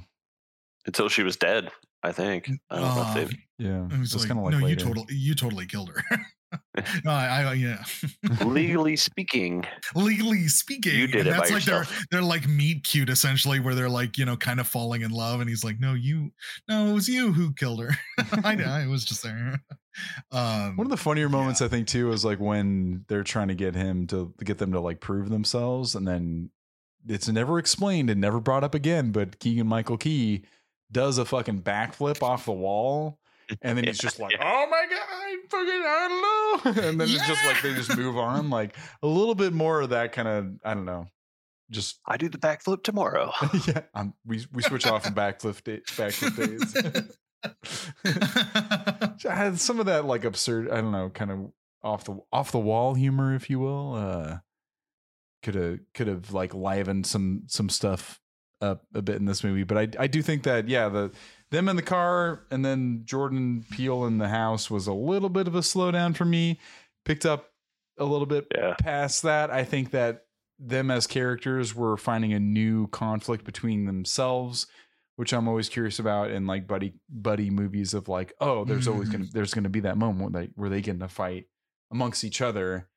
Until 0.87 1.09
she 1.09 1.23
was 1.23 1.37
dead, 1.37 1.71
I 2.03 2.11
think. 2.11 2.51
I 2.71 2.77
don't 2.81 2.85
know 2.97 3.03
Uh, 3.03 3.15
if 3.17 3.29
they 3.31 3.37
yeah. 3.59 3.85
it 3.85 3.99
was 3.99 4.15
It's 4.15 4.23
like, 4.23 4.29
kind 4.29 4.41
of 4.41 4.45
like 4.47 4.53
no 4.55 4.59
you 4.61 4.65
later. 4.65 4.85
totally 4.87 5.15
you 5.15 5.35
totally 5.35 5.67
killed 5.67 5.91
her 5.91 6.03
no 7.05 7.11
i, 7.11 7.43
I 7.43 7.53
yeah 7.55 7.83
legally 8.45 8.97
speaking. 8.97 9.65
legally 9.95 10.49
speaking 10.49 10.99
You 10.99 11.07
did 11.07 11.27
and 11.27 11.29
it 11.29 11.31
by 11.33 11.37
that's 11.39 11.51
like 11.51 11.67
yourself. 11.67 11.89
their 12.11 12.21
their 12.21 12.23
like 12.29 12.49
meet 12.49 12.85
cute 12.85 13.09
essentially 13.11 13.61
where 13.61 13.75
they're 13.75 13.89
like 13.89 14.19
you 14.19 14.25
know 14.25 14.37
kind 14.37 14.61
of 14.61 14.67
falling 14.67 15.03
in 15.03 15.11
love 15.11 15.41
and 15.41 15.49
he's 15.49 15.65
like 15.65 15.79
no 15.81 15.95
you 15.95 16.31
no 16.69 16.87
it 16.87 16.93
was 16.93 17.09
you 17.09 17.33
who 17.33 17.53
killed 17.53 17.81
her 17.83 17.91
i 18.45 18.55
know 18.55 18.65
i 18.67 18.87
was 18.87 19.05
just 19.05 19.23
there 19.23 19.63
um 20.33 20.77
One 20.77 20.87
of 20.87 20.91
the 20.91 20.97
funnier 20.97 21.27
Yeah. 21.27 21.33
moments 21.33 21.61
I 21.63 21.69
think 21.69 21.87
too 21.89 22.13
is 22.13 22.25
like 22.25 22.39
when 22.41 23.05
they're 23.09 23.25
trying 23.25 23.49
to 23.49 23.55
get 23.55 23.75
him 23.75 24.07
to, 24.09 24.33
to 24.39 24.45
get 24.45 24.59
them 24.59 24.73
to 24.73 24.81
like 24.81 25.01
prove 25.01 25.29
themselves, 25.31 25.95
and 25.95 26.07
then 26.07 26.51
it's 27.09 27.29
never 27.29 27.59
explained 27.59 28.11
and 28.11 28.21
never 28.21 28.41
brought 28.41 28.63
up 28.65 28.75
again. 28.75 29.11
But 29.11 29.39
Keegan 29.39 29.67
Michael 29.67 29.97
Key 29.99 30.45
does 30.93 31.19
a 31.19 31.25
fucking 31.25 31.63
backflip 31.63 32.23
off 32.23 32.45
the 32.45 32.53
wall, 32.53 33.19
and 33.63 33.77
then 33.77 33.85
he's 33.87 33.99
just 33.99 34.19
like, 34.19 34.33
yeah. 34.33 34.43
"Oh 34.43 34.67
my 34.71 34.87
god, 34.89 35.01
I 35.11 35.37
fucking 35.49 35.83
I 35.87 36.09
don't 36.09 36.75
know," 36.75 36.83
and 36.89 37.01
then 37.01 37.09
it's 37.09 37.27
just 37.27 37.45
like 37.45 37.63
they 37.63 37.75
just 37.75 37.97
move 37.97 38.17
on, 38.17 38.51
like 38.51 38.77
a 39.03 39.07
little 39.07 39.35
bit 39.35 39.53
more 39.53 39.81
of 39.81 39.91
that 39.91 40.13
kind 40.13 40.29
of 40.29 40.47
I 40.65 40.75
don't 40.75 40.85
know, 40.85 41.07
just 41.71 42.01
I 42.07 42.17
do 42.17 42.29
the 42.29 42.39
backflip 42.39 42.83
tomorrow. 42.83 43.33
yeah. 43.67 43.83
Um, 43.95 44.15
we 44.25 44.47
we 44.53 44.63
switch 44.63 44.87
off 44.87 45.05
from 45.05 45.15
backflip 45.15 45.63
day, 45.65 45.81
backflip 45.91 46.37
days. 46.37 47.17
I 49.29 49.35
had 49.35 49.59
some 49.59 49.81
of 49.81 49.87
that 49.87 50.05
like 50.05 50.25
absurd, 50.25 50.71
I 50.71 50.81
don't 50.81 50.93
know, 50.93 51.11
kind 51.11 51.31
of 51.31 51.53
off 51.83 52.05
the 52.05 52.19
off 52.33 52.53
the 52.53 52.59
wall 52.59 52.95
humor, 52.95 53.35
if 53.35 53.49
you 53.49 53.59
will. 53.59 53.95
Uh 53.95 54.39
could 55.43 55.55
have 55.55 55.79
could 55.95 56.07
have 56.07 56.33
like 56.33 56.53
livened 56.53 57.07
some 57.07 57.45
some 57.47 57.69
stuff 57.69 58.21
up 58.61 58.85
a 58.95 59.03
bit 59.03 59.17
in 59.17 59.25
this 59.25 59.43
movie. 59.43 59.65
But 59.65 59.79
I 59.79 60.05
I 60.05 60.07
do 60.07 60.23
think 60.23 60.43
that 60.45 60.69
yeah, 60.69 60.89
the 60.89 61.13
them 61.51 61.69
in 61.69 61.77
the 61.77 61.83
car 61.83 62.45
and 62.51 62.65
then 62.65 63.03
Jordan 63.05 63.65
Peele 63.71 64.05
in 64.07 64.19
the 64.19 64.29
house 64.29 64.71
was 64.71 64.87
a 64.87 64.93
little 64.93 65.29
bit 65.29 65.47
of 65.49 65.55
a 65.55 65.61
slowdown 65.61 66.17
for 66.17 66.25
me. 66.25 66.59
Picked 67.05 67.27
up 67.27 67.51
a 67.99 68.05
little 68.05 68.27
bit 68.27 68.47
Yeah. 68.55 68.75
past 68.81 69.23
that. 69.23 69.51
I 69.51 69.65
think 69.65 69.91
that 69.91 70.27
them 70.59 70.91
as 70.91 71.07
characters 71.07 71.75
were 71.75 71.97
finding 71.97 72.33
a 72.33 72.41
new 72.41 72.87
conflict 72.89 73.45
between 73.45 73.87
themselves 73.87 74.67
which 75.17 75.35
I'm 75.35 75.49
always 75.49 75.69
curious 75.69 75.99
about 75.99 76.31
in 76.31 76.47
like 76.47 76.67
buddy 76.67 76.95
buddy 77.11 77.51
movies 77.51 77.93
of 77.93 78.09
like, 78.09 78.33
oh, 78.41 78.65
there's 78.65 78.89
always 78.89 79.11
gonna 79.11 79.27
there's 79.31 79.53
gonna 79.53 79.69
be 79.69 79.81
that 79.81 79.99
moment 79.99 80.33
where 80.33 80.45
they 80.47 80.51
where 80.55 80.71
they 80.71 80.81
get 80.81 80.95
in 80.95 81.03
a 81.03 81.09
fight 81.11 81.45
amongst 81.93 82.25
each 82.25 82.41
other, 82.41 82.89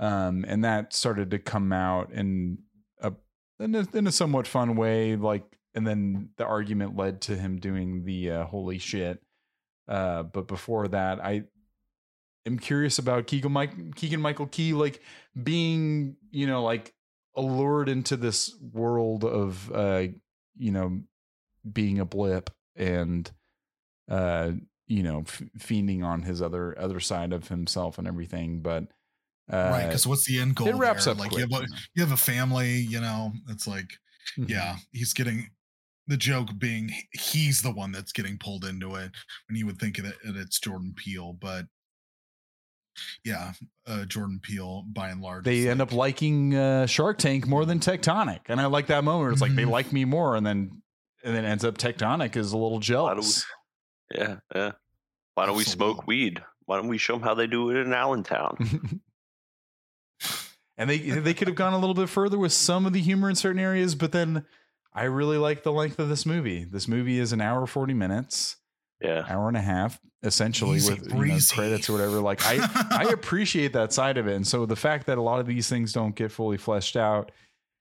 um, 0.00 0.46
and 0.48 0.64
that 0.64 0.94
started 0.94 1.30
to 1.32 1.38
come 1.38 1.74
out 1.74 2.10
in 2.12 2.60
a 3.02 3.12
in 3.60 3.74
a, 3.74 3.86
in 3.92 4.06
a 4.06 4.12
somewhat 4.12 4.46
fun 4.46 4.74
way, 4.76 5.16
like, 5.16 5.44
and 5.76 5.86
then 5.86 6.30
the 6.38 6.44
argument 6.44 6.96
led 6.96 7.20
to 7.22 7.36
him 7.36 7.58
doing 7.60 8.04
the 8.04 8.30
uh, 8.30 8.44
holy 8.46 8.78
shit. 8.78 9.22
Uh, 9.86 10.24
but 10.24 10.48
before 10.48 10.88
that, 10.88 11.24
I 11.24 11.44
am 12.46 12.58
curious 12.58 12.98
about 12.98 13.26
Keegan 13.26 13.52
Mike 13.52 13.94
Keegan 13.94 14.20
Michael 14.20 14.46
Key 14.46 14.72
like 14.72 15.00
being 15.40 16.16
you 16.30 16.46
know 16.46 16.62
like 16.64 16.92
allured 17.36 17.88
into 17.88 18.16
this 18.16 18.52
world 18.72 19.24
of 19.24 19.70
uh 19.72 20.04
you 20.56 20.72
know 20.72 21.00
being 21.70 21.98
a 22.00 22.04
blip 22.04 22.48
and 22.74 23.30
uh 24.10 24.52
you 24.86 25.02
know 25.02 25.20
f- 25.20 25.42
fiending 25.58 26.02
on 26.02 26.22
his 26.22 26.40
other 26.40 26.76
other 26.78 26.98
side 27.00 27.32
of 27.32 27.48
himself 27.48 27.98
and 27.98 28.08
everything 28.08 28.60
but 28.60 28.84
uh 29.52 29.68
right 29.70 29.86
because 29.86 30.06
what's 30.06 30.24
the 30.24 30.40
end 30.40 30.54
goal 30.54 30.68
it 30.68 30.76
wraps 30.76 31.04
there? 31.04 31.12
up 31.12 31.20
like 31.20 31.30
quick, 31.30 31.46
you, 31.46 31.54
have 31.54 31.64
a, 31.64 31.66
you 31.94 32.02
have 32.02 32.12
a 32.12 32.16
family 32.16 32.76
you 32.76 33.00
know 33.00 33.32
it's 33.50 33.66
like 33.66 33.90
Mhm. 34.38 34.48
yeah 34.48 34.76
he's 34.92 35.12
getting 35.12 35.50
the 36.08 36.16
joke 36.16 36.48
being 36.58 36.90
he's 37.12 37.62
the 37.62 37.70
one 37.72 37.90
that's 37.92 38.12
getting 38.12 38.38
pulled 38.38 38.64
into 38.64 38.94
it 38.94 39.10
when 39.48 39.56
you 39.56 39.66
would 39.66 39.78
think 39.78 39.96
that 39.96 40.06
it, 40.24 40.36
it's 40.36 40.58
jordan 40.60 40.94
peele 40.96 41.32
but 41.40 41.66
yeah 43.24 43.52
uh 43.86 44.04
jordan 44.04 44.38
peele 44.42 44.84
by 44.92 45.08
and 45.10 45.20
large 45.20 45.44
they 45.44 45.68
end 45.68 45.80
like- 45.80 45.88
up 45.88 45.92
liking 45.94 46.54
uh 46.54 46.86
shark 46.86 47.18
tank 47.18 47.46
more 47.46 47.64
than 47.64 47.78
tectonic 47.80 48.40
and 48.46 48.60
i 48.60 48.66
like 48.66 48.86
that 48.86 49.04
moment 49.04 49.22
where 49.24 49.32
it's 49.32 49.40
like 49.42 49.54
they 49.54 49.64
Mhm. 49.64 49.70
like 49.70 49.92
me 49.92 50.04
more 50.04 50.36
and 50.36 50.46
then 50.46 50.82
and 51.24 51.34
then 51.34 51.44
ends 51.44 51.64
up 51.64 51.76
tectonic 51.76 52.36
is 52.36 52.52
a 52.52 52.56
little 52.58 52.78
jealous 52.80 53.44
Yeah, 54.14 54.36
yeah. 54.54 54.72
Why 55.34 55.46
don't 55.46 55.56
we 55.56 55.64
smoke 55.64 55.98
Absolutely. 55.98 56.06
weed? 56.06 56.44
Why 56.66 56.76
don't 56.76 56.86
we 56.88 56.96
show 56.98 57.14
them 57.14 57.22
how 57.22 57.34
they 57.34 57.48
do 57.48 57.70
it 57.70 57.76
in 57.76 57.92
Allentown? 57.92 58.56
and 60.78 60.88
they 60.88 60.98
they 60.98 61.34
could 61.34 61.48
have 61.48 61.56
gone 61.56 61.72
a 61.72 61.78
little 61.78 61.94
bit 61.94 62.08
further 62.08 62.38
with 62.38 62.52
some 62.52 62.86
of 62.86 62.92
the 62.92 63.00
humor 63.00 63.28
in 63.28 63.34
certain 63.34 63.58
areas, 63.60 63.94
but 63.94 64.12
then 64.12 64.44
I 64.96 65.04
really 65.04 65.38
like 65.38 65.62
the 65.62 65.72
length 65.72 65.98
of 65.98 66.08
this 66.08 66.24
movie. 66.26 66.64
This 66.64 66.88
movie 66.88 67.18
is 67.18 67.32
an 67.32 67.40
hour 67.40 67.66
forty 67.66 67.94
minutes, 67.94 68.56
Yeah, 69.00 69.24
hour 69.28 69.48
and 69.48 69.56
a 69.56 69.60
half, 69.60 70.00
essentially 70.22 70.76
Easy 70.76 70.94
with 70.94 71.12
you 71.12 71.24
know, 71.26 71.38
credits 71.52 71.88
or 71.88 71.92
whatever. 71.92 72.20
Like 72.20 72.40
I 72.44 72.66
I 72.90 73.02
appreciate 73.12 73.72
that 73.74 73.92
side 73.92 74.16
of 74.18 74.26
it, 74.26 74.34
and 74.34 74.46
so 74.46 74.66
the 74.66 74.76
fact 74.76 75.06
that 75.06 75.18
a 75.18 75.22
lot 75.22 75.38
of 75.40 75.46
these 75.46 75.68
things 75.68 75.92
don't 75.92 76.14
get 76.16 76.32
fully 76.32 76.56
fleshed 76.56 76.96
out 76.96 77.30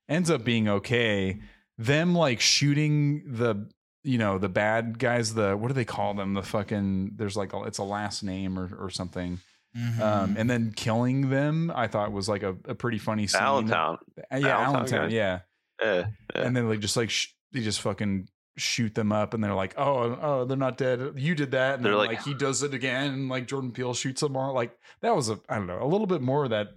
ends 0.09 0.29
up 0.29 0.43
being 0.43 0.67
okay. 0.67 1.39
Them 1.77 2.13
like 2.15 2.39
shooting 2.41 3.23
the 3.25 3.69
you 4.03 4.17
know 4.17 4.37
the 4.37 4.49
bad 4.49 4.99
guys 4.99 5.33
the 5.33 5.57
what 5.57 5.67
do 5.69 5.73
they 5.73 5.83
call 5.85 6.13
them 6.13 6.35
the 6.35 6.43
fucking 6.43 7.13
there's 7.15 7.35
like 7.35 7.53
a, 7.53 7.63
it's 7.63 7.79
a 7.79 7.83
last 7.83 8.23
name 8.23 8.59
or 8.59 8.69
or 8.79 8.89
something 8.89 9.39
Mhm. 9.75 9.99
um, 9.99 10.35
and 10.37 10.49
then 10.49 10.71
killing 10.73 11.29
them 11.29 11.69
I 11.75 11.87
thought 11.87 12.13
was 12.13 12.29
like 12.29 12.43
a, 12.43 12.55
a 12.63 12.75
pretty 12.75 12.97
funny 12.97 13.27
scene. 13.27 13.41
Allentown. 13.41 13.97
Yeah, 14.15 14.23
Allentown 14.31 14.75
Allentown, 14.75 15.11
yeah. 15.11 15.39
Yeah, 15.81 16.05
yeah. 16.35 16.41
And 16.41 16.55
then 16.55 16.69
like 16.69 16.79
just 16.79 16.97
like 16.97 17.09
sh- 17.09 17.27
they 17.51 17.61
just 17.61 17.81
fucking 17.81 18.27
shoot 18.57 18.95
them 18.95 19.11
up 19.11 19.33
and 19.33 19.43
they're 19.43 19.53
like, 19.53 19.73
oh, 19.77 20.17
oh, 20.21 20.45
they're 20.45 20.55
not 20.57 20.77
dead. 20.77 21.13
You 21.17 21.35
did 21.35 21.51
that. 21.51 21.75
And 21.75 21.83
They're 21.83 21.91
then, 21.91 21.99
like- 21.99 22.09
like, 22.17 22.23
he 22.23 22.33
does 22.33 22.63
it 22.63 22.73
again. 22.73 23.11
And 23.13 23.29
like 23.29 23.47
Jordan 23.47 23.71
Peele 23.71 23.93
shoots 23.93 24.21
them 24.21 24.37
all. 24.37 24.53
Like 24.53 24.77
that 25.01 25.15
was 25.15 25.29
a, 25.29 25.39
I 25.49 25.55
don't 25.55 25.67
know, 25.67 25.81
a 25.81 25.85
little 25.87 26.07
bit 26.07 26.21
more 26.21 26.45
of 26.45 26.51
that 26.51 26.69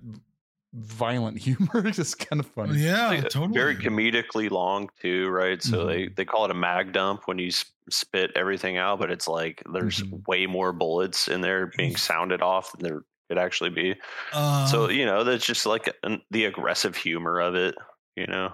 violent 0.74 1.38
humor. 1.42 1.90
just 1.90 2.18
kind 2.18 2.40
of 2.40 2.46
funny. 2.46 2.80
Yeah, 2.80 3.08
Like, 3.08 3.24
uh, 3.24 3.28
totally. 3.28 3.54
Very 3.54 3.76
comedically 3.76 4.50
long 4.50 4.90
too, 5.00 5.28
right? 5.28 5.62
So 5.62 5.86
they 5.86 6.06
Mhm. 6.06 6.16
they 6.16 6.24
call 6.24 6.44
it 6.44 6.50
a 6.50 6.54
mag 6.54 6.92
dump 6.92 7.22
when 7.26 7.38
you 7.38 7.50
spit 7.90 8.32
everything 8.34 8.76
out, 8.76 8.98
but 8.98 9.10
it's 9.10 9.28
like 9.28 9.62
there's 9.72 10.02
Mhm. 10.02 10.26
way 10.26 10.46
more 10.46 10.72
bullets 10.72 11.28
in 11.28 11.40
there 11.40 11.66
being 11.76 11.96
sounded 11.96 12.42
off 12.42 12.72
than 12.72 12.82
there 12.82 13.02
could 13.28 13.38
actually 13.38 13.70
be. 13.70 13.94
Uh, 14.32 14.66
so 14.66 14.88
you 14.90 15.06
know, 15.06 15.24
that's 15.24 15.44
just 15.46 15.64
like 15.66 15.94
an, 16.02 16.22
the 16.30 16.44
aggressive 16.46 16.96
humor 16.96 17.40
of 17.40 17.54
it. 17.54 17.74
You 18.16 18.26
know, 18.26 18.52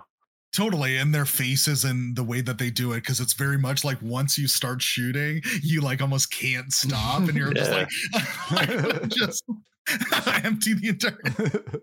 totally 0.55 0.97
and 0.97 1.15
their 1.15 1.25
faces 1.25 1.85
and 1.85 2.17
the 2.17 2.23
way 2.23 2.41
that 2.41 2.59
they 2.59 2.71
do 2.71 2.93
it 2.93 3.01
because 3.01 3.21
it's 3.21 3.33
very 3.33 3.59
much 3.59 3.85
like 3.85 4.01
once 4.01 4.39
you 4.39 4.47
start 4.47 4.81
shooting 4.81 5.43
you 5.63 5.81
like 5.81 6.01
almost 6.01 6.31
can't 6.33 6.73
stop 6.73 7.21
and 7.21 7.35
you're 7.35 7.53
just 7.53 7.71
like 8.53 9.09
just 9.09 9.45
empty 10.45 10.75
the 10.75 10.89
entire 10.89 11.81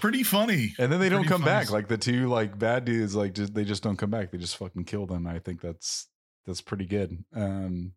pretty 0.00 0.22
funny 0.22 0.74
and 0.78 0.90
then 0.90 1.00
they 1.00 1.08
don't 1.08 1.24
come 1.24 1.42
funny 1.42 1.50
back. 1.50 1.70
Like 1.70 1.88
the 1.88 1.98
two 1.98 2.28
like 2.28 2.58
bad 2.58 2.84
dudes, 2.84 3.14
like 3.14 3.34
just 3.34 3.54
they 3.54 3.64
just 3.64 3.82
don't 3.82 3.96
come 3.96 4.10
back. 4.10 4.30
They 4.30 4.38
just 4.38 4.56
fucking 4.56 4.84
kill 4.84 5.06
them. 5.06 5.26
I 5.26 5.38
think 5.38 5.60
that's 5.60 6.08
that's 6.46 6.60
pretty 6.60 6.86
good. 6.86 7.24
Um, 7.34 7.92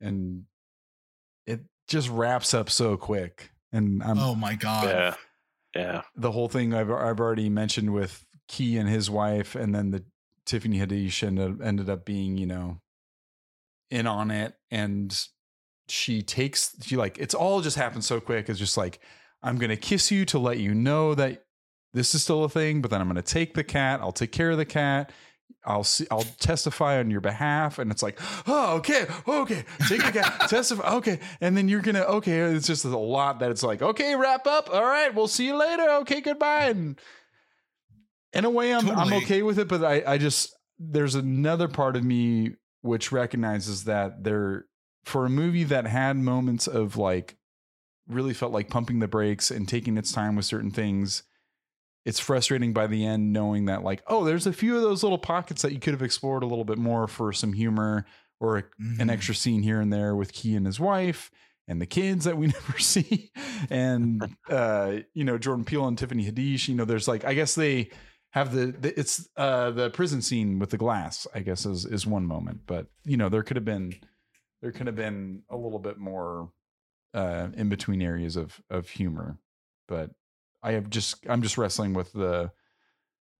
and 0.00 0.44
it 1.46 1.60
just 1.88 2.08
wraps 2.08 2.54
up 2.54 2.70
so 2.70 2.96
quick. 2.96 3.50
And 3.72 4.02
I'm 4.02 4.18
oh 4.18 4.34
my 4.34 4.54
god 4.54 4.86
yeah, 4.86 5.14
yeah, 5.74 6.02
the 6.14 6.32
whole 6.32 6.48
thing 6.48 6.72
I've 6.72 6.90
I've 6.90 7.20
already 7.20 7.48
mentioned 7.48 7.92
with 7.92 8.24
Key 8.48 8.76
and 8.76 8.88
his 8.88 9.10
wife, 9.10 9.54
and 9.54 9.74
then 9.74 9.90
the 9.90 10.04
Tiffany 10.44 10.78
Haddish 10.78 11.22
ended 11.22 11.60
ended 11.60 11.90
up 11.90 12.04
being 12.04 12.36
you 12.38 12.46
know 12.46 12.80
in 13.90 14.06
on 14.06 14.30
it, 14.30 14.54
and 14.70 15.26
she 15.88 16.22
takes 16.22 16.74
she 16.82 16.96
like 16.96 17.18
it's 17.18 17.34
all 17.34 17.60
just 17.60 17.76
happened 17.76 18.04
so 18.04 18.20
quick. 18.20 18.48
It's 18.48 18.58
just 18.58 18.76
like 18.76 19.00
I'm 19.42 19.58
gonna 19.58 19.76
kiss 19.76 20.10
you 20.10 20.24
to 20.26 20.38
let 20.38 20.58
you 20.58 20.74
know 20.74 21.14
that 21.14 21.44
this 21.92 22.14
is 22.14 22.22
still 22.22 22.44
a 22.44 22.48
thing, 22.48 22.82
but 22.82 22.90
then 22.90 23.00
I'm 23.00 23.08
gonna 23.08 23.22
take 23.22 23.54
the 23.54 23.64
cat. 23.64 24.00
I'll 24.00 24.12
take 24.12 24.32
care 24.32 24.50
of 24.50 24.58
the 24.58 24.64
cat. 24.64 25.12
I'll 25.64 25.84
see. 25.84 26.06
I'll 26.10 26.24
testify 26.38 26.98
on 26.98 27.10
your 27.10 27.20
behalf, 27.20 27.78
and 27.78 27.90
it's 27.90 28.02
like, 28.02 28.18
oh, 28.46 28.76
okay, 28.76 29.06
okay, 29.26 29.64
take 29.88 30.04
the 30.04 30.12
cat, 30.12 30.40
testify, 30.48 30.94
okay, 30.94 31.18
and 31.40 31.56
then 31.56 31.68
you're 31.68 31.80
gonna, 31.80 32.02
okay. 32.02 32.38
It's 32.40 32.68
just 32.68 32.84
a 32.84 32.96
lot 32.96 33.40
that 33.40 33.50
it's 33.50 33.64
like, 33.64 33.82
okay, 33.82 34.14
wrap 34.14 34.46
up. 34.46 34.70
All 34.72 34.84
right, 34.84 35.12
we'll 35.12 35.28
see 35.28 35.46
you 35.46 35.56
later. 35.56 35.88
Okay, 36.00 36.20
goodbye. 36.20 36.66
And 36.66 37.00
in 38.32 38.44
a 38.44 38.50
way, 38.50 38.74
I'm 38.74 38.88
I'm 38.90 39.12
okay 39.14 39.42
with 39.42 39.58
it, 39.58 39.68
but 39.68 39.84
I 39.84 40.02
I 40.06 40.18
just 40.18 40.54
there's 40.78 41.14
another 41.14 41.68
part 41.68 41.96
of 41.96 42.04
me 42.04 42.52
which 42.82 43.10
recognizes 43.12 43.84
that 43.84 44.22
there 44.24 44.66
for 45.04 45.24
a 45.26 45.30
movie 45.30 45.64
that 45.64 45.86
had 45.86 46.16
moments 46.16 46.66
of 46.66 46.96
like 46.96 47.36
really 48.08 48.34
felt 48.34 48.52
like 48.52 48.68
pumping 48.68 48.98
the 49.00 49.08
brakes 49.08 49.50
and 49.50 49.68
taking 49.68 49.96
its 49.96 50.12
time 50.12 50.36
with 50.36 50.44
certain 50.44 50.70
things 50.70 51.22
it's 52.04 52.20
frustrating 52.20 52.72
by 52.72 52.86
the 52.86 53.04
end 53.04 53.32
knowing 53.32 53.64
that 53.64 53.82
like 53.82 54.00
oh 54.06 54.24
there's 54.24 54.46
a 54.46 54.52
few 54.52 54.76
of 54.76 54.82
those 54.82 55.02
little 55.02 55.18
pockets 55.18 55.62
that 55.62 55.72
you 55.72 55.80
could 55.80 55.92
have 55.94 56.02
explored 56.02 56.42
a 56.44 56.46
little 56.46 56.64
bit 56.64 56.78
more 56.78 57.08
for 57.08 57.32
some 57.32 57.52
humor 57.52 58.04
or 58.38 58.58
a, 58.58 58.62
an 59.00 59.08
Mhm. 59.08 59.10
extra 59.10 59.34
scene 59.34 59.62
here 59.62 59.80
and 59.80 59.92
there 59.92 60.14
with 60.14 60.32
Key 60.32 60.54
and 60.54 60.66
his 60.66 60.78
wife 60.78 61.30
and 61.66 61.80
the 61.80 61.86
kids 61.86 62.24
that 62.26 62.36
we 62.36 62.46
never 62.68 62.78
see 62.78 63.32
and 63.70 64.22
uh 64.48 64.98
you 65.14 65.24
know 65.24 65.38
Jordan 65.38 65.64
Peele 65.64 65.88
and 65.88 65.98
Tiffany 65.98 66.30
Haddish 66.30 66.68
you 66.68 66.74
know 66.76 66.84
there's 66.84 67.08
like 67.08 67.24
I 67.24 67.34
guess 67.34 67.54
they 67.56 67.90
have 68.36 68.52
the, 68.52 68.66
the 68.66 68.98
it's 68.98 69.28
uh 69.36 69.70
the 69.70 69.90
prison 69.90 70.22
scene 70.22 70.58
with 70.58 70.70
the 70.70 70.76
glass 70.76 71.26
I 71.34 71.40
guess 71.40 71.66
is 71.66 71.84
is 71.84 72.06
one 72.06 72.26
moment 72.26 72.60
but 72.66 72.86
you 73.04 73.16
know 73.16 73.28
there 73.28 73.42
could 73.42 73.56
have 73.56 73.64
been 73.64 73.94
there 74.62 74.72
could 74.72 74.86
have 74.86 74.96
been 74.96 75.42
a 75.50 75.56
little 75.56 75.78
bit 75.78 75.98
more 75.98 76.50
uh 77.14 77.48
in 77.56 77.68
between 77.68 78.02
areas 78.02 78.36
of 78.36 78.60
of 78.70 78.88
humor 78.88 79.38
but 79.88 80.10
I 80.62 80.72
have 80.72 80.90
just 80.90 81.24
I'm 81.28 81.42
just 81.42 81.58
wrestling 81.58 81.94
with 81.94 82.12
the 82.12 82.50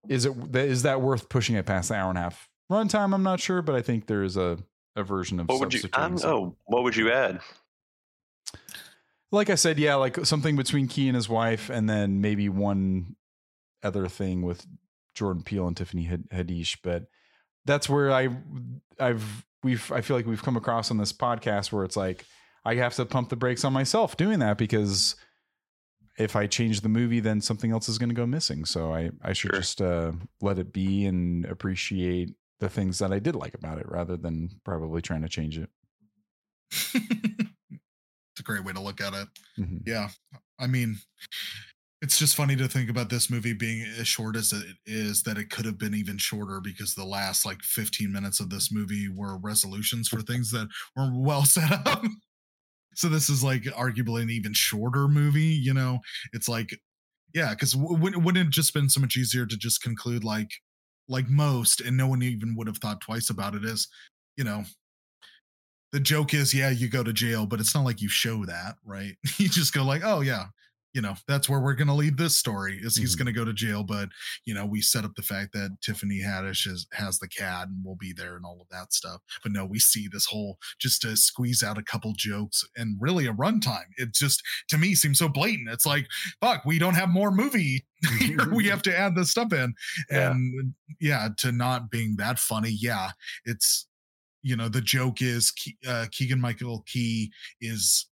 is 0.09 0.25
it 0.25 0.57
is 0.57 0.83
that 0.83 1.01
worth 1.01 1.29
pushing 1.29 1.57
it 1.57 1.67
past 1.67 1.89
the 1.89 1.95
hour 1.95 2.09
and 2.09 2.19
a 2.19 2.23
half 2.23 2.49
runtime? 2.71 3.15
I'm 3.15 3.23
not 3.23 3.41
sure, 3.41 3.63
but 3.63 3.75
I 3.75 3.83
think 3.83 4.07
there 4.07 4.23
is 4.23 4.37
a 4.37 4.59
a 4.95 5.03
version 5.03 5.41
of 5.41 5.49
what 5.49 5.61
would 5.61 5.75
you? 5.75 5.79
I 5.79 5.83
substituting 5.83 6.17
don't 6.17 6.23
know. 6.23 6.57
What 6.65 6.85
would 6.85 6.97
you 6.97 7.11
add? 7.11 7.41
Like 9.33 9.51
I 9.51 9.57
said, 9.57 9.79
yeah, 9.79 9.97
like 9.97 10.25
something 10.25 10.57
between 10.57 10.89
Key 10.89 11.09
and 11.09 11.17
his 11.17 11.29
wife, 11.29 11.69
and 11.69 11.89
then 11.91 12.21
maybe 12.21 12.49
one 12.49 13.17
other 13.83 14.09
thing 14.09 14.43
with 14.43 14.67
Jordan 15.17 15.43
Peele 15.43 15.67
and 15.67 15.77
Tiffany 15.77 16.05
Had- 16.05 16.29
Haddish. 16.31 16.77
But 16.85 17.07
that's 17.65 17.89
where 17.89 18.13
I 18.13 18.29
I've 19.01 19.45
we've 19.65 19.91
I 19.91 20.01
feel 20.03 20.17
like 20.17 20.27
we've 20.27 20.43
come 20.43 20.57
across 20.57 20.93
on 20.93 20.99
this 20.99 21.13
podcast 21.13 21.73
where 21.73 21.85
it's 21.85 21.97
like 21.97 22.25
I 22.65 22.77
have 22.77 22.95
to 22.95 23.05
pump 23.07 23.31
the 23.31 23.37
brakes 23.37 23.65
on 23.65 23.73
myself 23.73 24.17
doing 24.17 24.39
that 24.39 24.57
because 24.59 25.17
if 26.19 26.35
I 26.37 26.47
change 26.47 26.81
the 26.81 26.89
movie, 26.89 27.21
then 27.21 27.41
something 27.41 27.71
else 27.73 27.89
is 27.89 27.99
going 27.99 28.09
to 28.09 28.15
go 28.15 28.27
missing. 28.27 28.65
So 28.65 28.95
I 28.95 29.11
I 29.23 29.33
should 29.33 29.51
Sure. 29.51 29.61
just 29.61 29.83
uh, 29.83 30.13
let 30.41 30.59
it 30.59 30.73
be 30.73 31.05
and 31.07 31.45
appreciate 31.47 32.35
the 32.61 32.69
things 32.71 32.99
that 33.01 33.13
I 33.13 33.19
did 33.19 33.35
like 33.35 33.55
about 33.55 33.79
it 33.79 33.87
rather 33.89 34.17
than 34.17 34.49
probably 34.65 35.03
trying 35.03 35.23
to 35.23 35.29
change 35.29 35.59
it. 35.59 35.69
it's 36.95 38.41
a 38.41 38.43
great 38.43 38.65
way 38.65 38.73
to 38.73 38.81
look 38.81 39.01
at 39.01 39.15
it 39.15 39.29
Mhm. 39.59 39.83
yeah 39.87 40.09
i 40.59 40.67
mean 40.67 40.97
it's 42.03 42.19
just 42.19 42.37
funny 42.37 42.57
to 42.57 42.69
think 42.69 42.91
about 42.91 43.09
this 43.09 43.31
movie 43.31 43.55
being 43.55 43.87
as 43.99 44.07
short 44.07 44.37
as 44.37 44.53
it 44.53 44.77
is 44.85 45.23
that 45.23 45.39
it 45.39 45.49
could 45.51 45.65
have 45.65 45.79
been 45.79 45.95
even 45.95 46.19
shorter 46.19 46.61
because 46.61 46.95
the 46.95 47.05
last 47.05 47.47
like 47.47 47.63
15 47.63 48.13
minutes 48.13 48.39
of 48.41 48.51
this 48.51 48.71
movie 48.71 49.09
were 49.09 49.39
resolutions 49.39 50.09
for 50.09 50.21
things 50.21 50.51
that 50.51 50.69
were 50.95 51.11
well 51.15 51.45
set 51.47 51.73
up. 51.87 52.03
So 52.95 53.09
this 53.09 53.29
is 53.29 53.45
like 53.45 53.63
arguably 53.65 54.23
an 54.23 54.31
even 54.31 54.53
shorter 54.53 55.09
movie 55.09 55.43
you 55.43 55.75
know? 55.75 56.01
It's 56.33 56.49
like 56.49 56.79
yeah 57.35 57.51
because 57.51 57.73
w- 57.73 58.19
wouldn't 58.19 58.49
it 58.49 58.51
just 58.51 58.75
been 58.75 58.89
so 58.89 59.01
much 59.01 59.17
easier 59.17 59.47
to 59.47 59.57
just 59.57 59.83
conclude 59.83 60.25
like 60.25 60.51
like 61.09 61.29
most 61.29 61.81
and 61.81 61.97
no 61.97 62.07
one 62.09 62.23
even 62.23 62.55
would 62.57 62.67
have 62.67 62.79
thought 62.79 63.01
twice 63.01 63.31
about 63.31 63.55
it 63.55 63.65
is 63.65 63.89
you 64.37 64.45
know 64.45 64.65
the 65.93 66.01
joke 66.01 66.35
is 66.35 66.53
yeah 66.53 66.71
you 66.71 66.89
go 66.89 67.03
to 67.03 67.13
jail 67.13 67.47
but 67.47 67.61
it's 67.61 67.75
not 67.75 67.85
like 67.85 68.01
you 68.03 68.09
show 68.09 68.45
that 68.45 68.77
right? 68.85 69.17
You 69.39 69.49
just 69.49 69.73
go 69.73 69.85
like 69.85 70.03
oh 70.05 70.21
yeah 70.21 70.47
you 70.97 71.03
know 71.03 71.15
that's 71.29 71.47
where 71.47 71.61
we're 71.61 71.75
going 71.75 71.89
to 71.89 71.93
lead 71.95 72.17
this 72.17 72.35
story 72.35 72.79
is 72.83 72.97
he's 72.97 73.15
Mhm. 73.15 73.19
going 73.19 73.27
to 73.27 73.33
go 73.41 73.45
to 73.45 73.53
jail 73.53 73.83
but 73.85 74.09
you 74.47 74.55
know 74.55 74.65
we 74.65 74.81
set 74.81 75.05
up 75.05 75.15
the 75.15 75.23
fact 75.33 75.53
that 75.53 75.77
tiffany 75.83 76.21
haddish 76.23 76.67
is, 76.67 76.87
has 76.95 77.19
the 77.19 77.29
cat 77.29 77.69
and 77.69 77.85
we'll 77.85 77.97
be 77.97 78.15
there 78.15 78.37
and 78.37 78.47
all 78.47 78.59
of 78.63 78.69
that 78.71 78.95
stuff. 78.95 79.21
But 79.43 79.53
no 79.53 79.67
we 79.67 79.79
see 79.79 80.09
this 80.09 80.25
whole 80.25 80.57
just 80.79 81.03
to 81.03 81.15
squeeze 81.17 81.63
out 81.63 81.77
a 81.77 81.83
couple 81.83 82.15
jokes 82.17 82.65
and 82.77 82.97
really 82.99 83.27
a 83.27 83.35
runtime. 83.35 83.91
It 83.99 84.15
just 84.15 84.43
to 84.69 84.79
me 84.79 84.95
seems 84.95 85.19
so 85.19 85.29
blatant. 85.29 85.69
It's 85.69 85.85
like 85.87 86.07
fuck 86.41 86.65
we 86.65 86.79
don't 86.79 86.95
have 86.95 87.11
more 87.11 87.31
movie 87.31 87.85
we 88.53 88.65
have 88.69 88.83
to 88.83 88.99
add 88.99 89.15
this 89.17 89.31
stuff 89.33 89.53
in. 89.53 89.75
And 90.11 90.73
yeah 90.99 91.29
to 91.39 91.53
not 91.53 91.91
being 91.91 92.17
that 92.17 92.39
funny 92.39 92.71
yeah 92.71 93.11
it's 93.45 93.87
you 94.43 94.57
know 94.57 94.69
the 94.71 94.81
joke 94.81 95.21
is 95.21 95.53
uh, 95.87 96.07
keegan 96.13 96.41
michael 96.41 96.85
key 96.87 97.31
is 97.61 98.07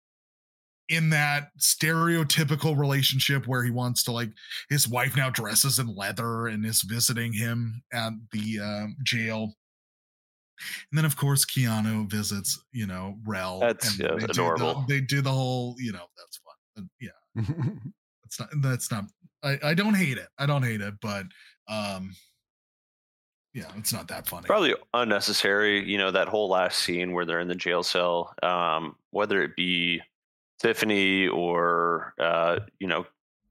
in 0.88 1.10
that 1.10 1.48
stereotypical 1.58 2.76
relationship 2.78 3.46
where 3.46 3.62
he 3.64 3.70
wants 3.70 4.02
to 4.04 4.12
like 4.12 4.30
his 4.68 4.86
wife 4.86 5.16
now 5.16 5.30
dresses 5.30 5.78
in 5.78 5.94
leather 5.94 6.48
and 6.48 6.64
is 6.66 6.82
visiting 6.82 7.32
him 7.32 7.82
at 7.92 8.12
the 8.32 8.60
um, 8.60 8.96
jail. 9.02 9.54
And 10.90 10.98
then 10.98 11.04
of 11.04 11.16
course 11.16 11.44
keanu 11.44 12.08
visits 12.08 12.62
you 12.72 12.86
know 12.86 13.16
rel 13.26 13.60
That's, 13.60 13.90
and 13.98 14.00
yeah, 14.00 14.14
they 14.16 14.26
do 14.26 14.42
the- 14.56 14.84
they 14.88 15.00
do 15.00 15.20
the 15.20 15.32
whole 15.32 15.74
you 15.78 15.92
know 15.92 16.06
that's 16.16 16.38
fun 16.38 16.84
Uh, 16.84 16.88
yeah. 17.00 17.42
That's 18.22 18.40
not 18.40 18.48
that's 18.62 18.90
not 18.90 19.04
I, 19.42 19.58
I 19.70 19.74
don't 19.74 19.94
hate 19.94 20.16
it 20.18 20.28
i 20.38 20.46
don't 20.46 20.62
hate 20.62 20.80
it 20.80 20.94
but 21.02 21.26
um 21.68 22.14
yeah 23.52 23.70
it's 23.76 23.92
not 23.92 24.08
that 24.08 24.26
funny. 24.26 24.46
Probably 24.46 24.74
unnecessary. 24.94 25.88
You 25.88 25.98
know 25.98 26.10
that 26.10 26.28
whole 26.28 26.48
last 26.48 26.78
scene 26.78 27.12
where 27.12 27.24
they're 27.24 27.40
in 27.40 27.48
the 27.48 27.54
jail 27.54 27.82
cell, 27.84 28.34
um, 28.42 28.96
whether 29.10 29.42
it 29.42 29.54
be 29.56 30.00
Tiffany 30.60 31.28
or 31.28 32.14
uh, 32.18 32.60
you 32.78 32.86
know 32.86 33.06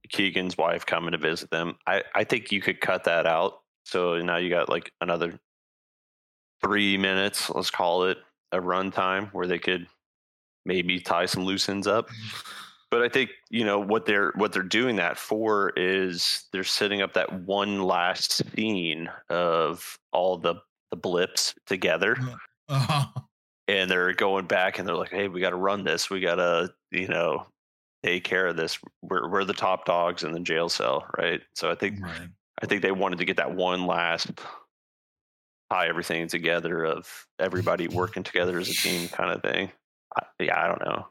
Keegan's 0.10 0.58
wife 0.58 0.86
coming 0.86 1.12
to 1.12 1.18
visit 1.18 1.50
them. 1.50 1.76
I 1.88 2.04
I 2.16 2.24
think 2.24 2.52
you 2.52 2.62
could 2.62 2.82
cut 2.82 3.06
that 3.06 3.26
out. 3.26 3.62
So 3.86 4.18
now 4.20 4.38
you 4.38 4.50
got 4.50 4.70
like 4.70 4.92
another 5.02 5.40
three 6.64 6.98
minutes, 6.98 7.50
let's 7.50 7.70
call 7.70 8.06
it 8.06 8.18
a 8.52 8.60
runtime 8.60 9.30
where 9.34 9.48
they 9.48 9.60
could 9.60 9.88
maybe 10.66 11.00
tie 11.00 11.26
some 11.26 11.44
loose 11.44 11.68
ends 11.68 11.88
up. 11.88 12.10
But 12.90 13.02
I 13.02 13.10
think 13.10 13.32
you 13.50 13.66
know 13.66 13.80
what 13.80 14.06
they're 14.06 14.32
what 14.36 14.54
they're 14.54 14.62
doing 14.62 14.98
that 14.98 15.18
for 15.18 15.72
is 15.76 16.46
they're 16.54 16.64
setting 16.64 17.02
up 17.02 17.14
that 17.14 17.42
one 17.42 17.82
last 17.82 18.44
scene 18.56 19.10
of 19.30 19.98
all 20.12 20.38
the 20.38 20.56
the 20.92 20.98
blips 20.98 21.56
together, 21.66 22.16
uh, 22.70 23.06
and 23.68 23.90
they're 23.90 24.14
going 24.14 24.46
back 24.46 24.80
and 24.80 24.88
they're 24.88 24.96
like, 24.96 25.12
"Hey, 25.12 25.28
we 25.28 25.40
got 25.42 25.52
to 25.52 25.56
run 25.56 25.84
this. 25.84 26.10
We 26.10 26.20
got 26.20 26.36
to 26.36 26.74
you 26.92 27.08
know 27.08 27.46
take 28.04 28.24
care 28.24 28.48
of 28.48 28.56
this. 28.58 28.78
We're 29.02 29.30
we're 29.30 29.44
the 29.46 29.54
top 29.54 29.86
dogs 29.86 30.24
in 30.24 30.32
the 30.32 30.40
jail 30.40 30.70
cell, 30.70 31.06
right?" 31.18 31.42
So 31.56 31.70
I 31.72 31.76
think 31.76 32.02
right 32.02 32.30
I 32.62 32.66
think 32.66 32.82
they 32.82 32.92
wanted 32.92 33.20
to 33.20 33.26
get 33.26 33.38
that 33.38 33.54
one 33.56 33.86
last 33.88 34.32
tie 35.72 35.88
everything 35.88 36.28
together 36.28 36.84
of 36.86 37.28
everybody 37.40 37.88
working 37.88 38.24
together 38.24 38.60
as 38.60 38.70
a 38.70 38.74
team 38.74 39.08
kind 39.12 39.32
of 39.32 39.42
thing. 39.42 39.72
I, 40.16 40.24
yeah, 40.40 40.64
I 40.64 40.68
don't 40.68 40.82
know. 40.86 41.08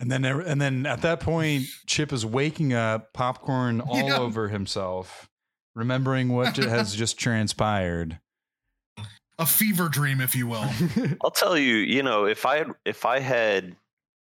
And 0.00 0.10
then, 0.10 0.24
and 0.24 0.60
then 0.60 0.84
at 0.86 1.02
that 1.02 1.20
point, 1.20 1.66
Chip 1.86 2.12
is 2.12 2.26
waking 2.26 2.72
up, 2.72 3.12
popcorn 3.12 3.80
all 3.88 4.08
Yeah. 4.08 4.18
over 4.18 4.48
himself, 4.48 5.28
remembering 5.76 6.30
what 6.30 6.56
has 6.56 6.96
just 6.96 7.18
transpired. 7.18 8.18
A 9.40 9.46
fever 9.46 9.88
dream, 9.88 10.20
if 10.20 10.36
you 10.36 10.46
will. 10.46 10.68
I'll 11.24 11.30
tell 11.32 11.56
you, 11.58 11.76
you 11.76 12.02
know, 12.02 12.26
if 12.26 12.44
I 12.46 12.58
had 12.58 12.68
if 12.84 13.04
I 13.04 13.18
had 13.18 13.74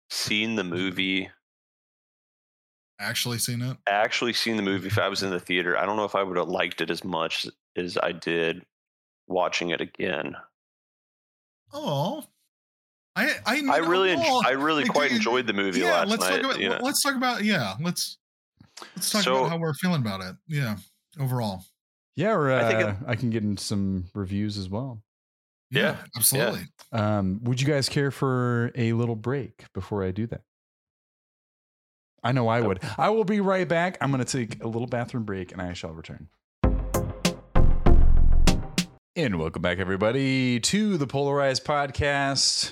seen 0.10 0.56
the 0.56 0.64
movie, 0.64 1.30
Actually 3.02 3.38
seen 3.38 3.62
it. 3.62 3.78
actually 3.88 4.34
seen 4.34 4.56
the 4.58 4.62
movie, 4.64 4.88
if 4.88 4.98
I 4.98 5.08
was 5.08 5.22
in 5.24 5.30
the 5.30 5.40
theater, 5.40 5.78
I 5.78 5.86
don't 5.86 5.96
know 5.98 6.04
if 6.06 6.16
I 6.16 6.24
would 6.24 6.38
have 6.38 6.50
liked 6.50 6.82
it 6.82 6.90
as 6.90 7.04
much 7.04 7.48
as 7.78 7.98
I 8.02 8.12
did 8.14 8.66
watching 9.28 9.70
it 9.70 9.80
again. 9.82 10.36
Oh, 11.72 12.24
I 13.16 13.36
I, 13.46 13.62
I 13.70 13.78
really, 13.78 14.10
enj- 14.16 14.24
oh, 14.26 14.42
I 14.46 14.52
really 14.52 14.84
like, 14.84 14.92
quite 14.92 15.12
enjoyed 15.12 15.48
the 15.48 15.54
movie 15.54 15.80
yeah. 15.82 15.92
last 16.02 16.10
Let's 16.10 16.24
night. 16.24 16.42
talk 16.42 16.46
about. 16.52 16.60
you. 16.60 16.70
Let's 16.82 17.02
talk 17.04 17.16
about. 17.16 17.44
Yeah. 17.44 17.76
Let's 17.82 18.18
let's 18.96 19.10
talk 19.12 19.24
So- 19.24 19.38
about 19.38 19.50
how 19.52 19.58
we're 19.58 19.74
feeling 19.76 20.02
about 20.02 20.22
it. 20.22 20.36
Yeah. 20.48 20.78
Overall. 21.20 21.64
yeah, 22.16 22.32
or, 22.32 22.52
uh, 22.52 22.64
I 22.66 22.72
think 22.72 22.98
I, 23.08 23.16
can 23.16 23.30
get 23.30 23.44
into 23.44 23.62
some 23.64 24.06
reviews 24.14 24.58
as 24.58 24.70
well. 24.70 25.02
Yeah, 25.72 25.98
Absolutely. 26.16 26.66
Um, 26.92 27.40
would 27.44 27.62
you 27.62 27.68
guys 27.68 27.90
care 27.90 28.10
for 28.10 28.72
a 28.76 28.94
little 28.94 29.16
break 29.16 29.66
before 29.74 30.04
I 30.04 30.12
do 30.12 30.26
that? 30.28 30.42
I 32.24 32.32
know 32.32 32.48
I 32.48 32.60
would. 32.62 32.80
I 32.98 33.10
will 33.10 33.24
be 33.24 33.40
right 33.40 33.68
back. 33.68 33.98
I'm 34.02 34.12
going 34.12 34.24
to 34.24 34.46
take 34.46 34.64
a 34.64 34.68
little 34.68 34.88
bathroom 34.88 35.24
break 35.24 35.52
and 35.52 35.62
I 35.62 35.74
shall 35.74 35.92
return. 35.92 36.28
And 39.16 39.38
welcome 39.38 39.62
back, 39.62 39.80
everybody, 39.80 40.60
to 40.62 40.98
the 40.98 41.08
Polarized 41.08 41.66
Podcast. 41.66 42.72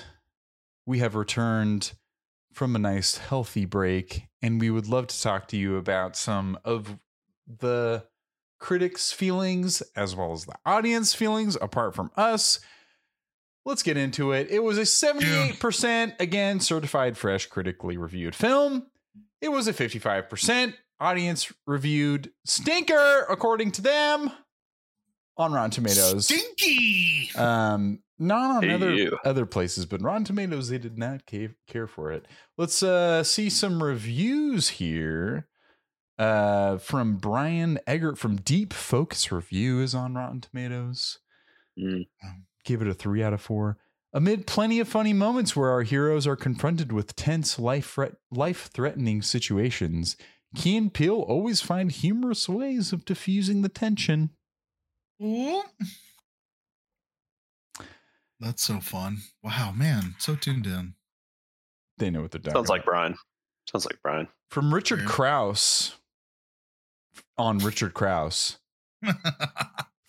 We 0.84 0.98
have 0.98 1.14
returned 1.14 1.92
from 2.52 2.74
a 2.74 2.78
nice, 2.78 3.18
healthy 3.18 3.64
break, 3.64 4.24
and 4.42 4.60
we 4.60 4.70
would 4.70 4.88
love 4.88 5.06
to 5.08 5.22
talk 5.22 5.46
to 5.48 5.56
you 5.56 5.76
about 5.76 6.16
some 6.16 6.58
of 6.64 6.98
the 7.46 8.04
critics' 8.58 9.12
feelings 9.12 9.82
as 9.94 10.16
well 10.16 10.32
as 10.32 10.46
the 10.46 10.54
audience 10.66 11.14
feelings 11.14 11.56
apart 11.60 11.94
from 11.94 12.10
us. 12.16 12.58
Let's 13.68 13.82
get 13.82 13.98
into 13.98 14.32
it. 14.32 14.48
It 14.50 14.62
was 14.62 14.78
a 14.78 14.82
78% 14.82 16.18
again 16.20 16.58
certified 16.58 17.18
fresh 17.18 17.44
critically 17.44 17.98
reviewed 17.98 18.34
film. 18.34 18.86
It 19.42 19.50
was 19.50 19.68
a 19.68 19.74
55% 19.74 20.72
audience 20.98 21.52
reviewed 21.66 22.30
stinker 22.46 23.26
according 23.28 23.72
to 23.72 23.82
them 23.82 24.30
on 25.36 25.52
Rotten 25.52 25.70
Tomatoes. 25.70 26.24
Stinky. 26.24 27.30
Um, 27.36 27.98
not 28.18 28.56
on 28.56 28.62
Hey, 28.62 28.72
other 28.72 28.94
you. 28.94 29.18
other 29.22 29.44
places, 29.44 29.84
but 29.84 30.00
Rotten 30.00 30.24
Tomatoes 30.24 30.70
they 30.70 30.78
did 30.78 30.96
not 30.96 31.26
care, 31.26 31.54
care 31.66 31.86
for 31.86 32.10
it. 32.10 32.24
Let's 32.56 32.82
uh 32.82 33.22
see 33.22 33.50
some 33.50 33.82
reviews 33.82 34.70
here. 34.70 35.46
Uh, 36.18 36.78
from 36.78 37.18
Brian 37.18 37.78
Eggert 37.86 38.16
from 38.16 38.36
Deep 38.36 38.72
Focus 38.72 39.30
Review 39.30 39.82
is 39.82 39.94
on 39.94 40.14
Rotten 40.14 40.40
Tomatoes. 40.40 41.18
Mm. 41.78 42.06
Give 42.68 42.82
it 42.82 42.88
a 42.88 42.92
three 42.92 43.22
out 43.22 43.32
of 43.32 43.40
four. 43.40 43.78
Amid 44.12 44.46
plenty 44.46 44.78
of 44.78 44.86
funny 44.86 45.14
moments 45.14 45.56
where 45.56 45.70
our 45.70 45.84
heroes 45.84 46.26
are 46.26 46.36
confronted 46.36 46.92
with 46.92 47.16
tense 47.16 47.58
life 47.58 47.98
life 48.30 48.68
threatening 48.70 49.22
situations, 49.22 50.18
Key 50.54 50.76
and 50.76 50.92
Peele 50.92 51.18
always 51.18 51.62
find 51.62 51.90
humorous 51.90 52.46
ways 52.46 52.92
of 52.92 53.06
diffusing 53.06 53.62
the 53.62 53.70
tension. 53.70 54.32
Ooh. 55.22 55.62
That's 58.38 58.62
so 58.62 58.80
fun. 58.80 59.22
Wow, 59.42 59.72
man. 59.74 60.14
So 60.18 60.36
tuned 60.36 60.66
in. 60.66 60.92
They 61.96 62.10
know 62.10 62.20
what 62.20 62.32
they're 62.32 62.38
doing. 62.38 62.54
Sounds 62.54 62.68
like 62.68 62.84
Brian. 62.84 63.16
Sounds 63.72 63.86
like 63.86 63.96
Brian. 64.02 64.28
From 64.50 64.74
Richard 64.74 64.98
Weird. 64.98 65.08
Crouse 65.08 65.96
on 67.38 67.60
Richard 67.60 67.94
Crouse. 67.94 68.58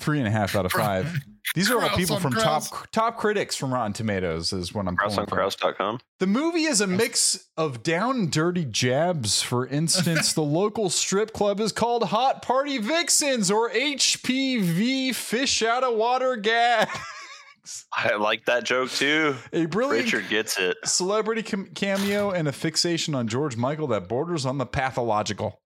Three 0.02 0.20
and 0.20 0.28
a 0.28 0.32
half 0.32 0.58
out 0.58 0.66
of 0.66 0.74
five. 0.74 1.22
These 1.56 1.72
are 1.72 1.76
all 1.82 1.88
Crouse 1.88 1.98
people 1.98 2.20
from 2.20 2.34
Crouse. 2.34 2.70
top 2.70 2.88
top 2.92 3.18
critics 3.18 3.56
from 3.56 3.74
Rotten 3.74 3.92
Tomatoes 3.94 4.54
is 4.54 4.72
what 4.74 4.88
I'm 4.88 4.96
pulling 4.96 5.16
from. 5.16 5.26
KrauseOnKrause.com. 5.26 6.00
The 6.20 6.28
movie 6.28 6.64
is 6.66 6.80
a 6.80 6.86
mix 6.88 7.48
of 7.58 7.82
down 7.82 8.16
and 8.18 8.32
dirty 8.32 8.66
jabs. 8.66 9.42
For 9.42 9.66
instance, 9.66 10.34
the 10.36 10.44
local 10.44 10.90
strip 10.90 11.34
club 11.34 11.60
is 11.60 11.72
called 11.72 12.04
Hot 12.04 12.42
Party 12.44 12.78
Vixens 12.78 13.50
or 13.50 13.70
HPV 13.72 15.16
Fish 15.16 15.64
Out 15.64 15.84
of 15.84 15.96
Water 15.96 16.36
Gags. 16.36 16.92
I 17.94 18.16
like 18.16 18.46
that 18.46 18.64
joke 18.64 18.90
too. 18.92 19.36
A 19.54 19.66
brilliant 19.66 20.06
Richard 20.12 20.30
gets 20.30 20.58
it. 20.60 20.78
celebrity 20.86 21.44
cam- 21.44 21.70
cameo 21.76 22.32
and 22.32 22.48
a 22.48 22.52
fixation 22.52 23.14
on 23.16 23.28
George 23.28 23.58
Michael 23.58 23.88
that 23.88 24.08
borders 24.08 24.46
on 24.46 24.58
the 24.60 24.66
pathological. 24.66 25.62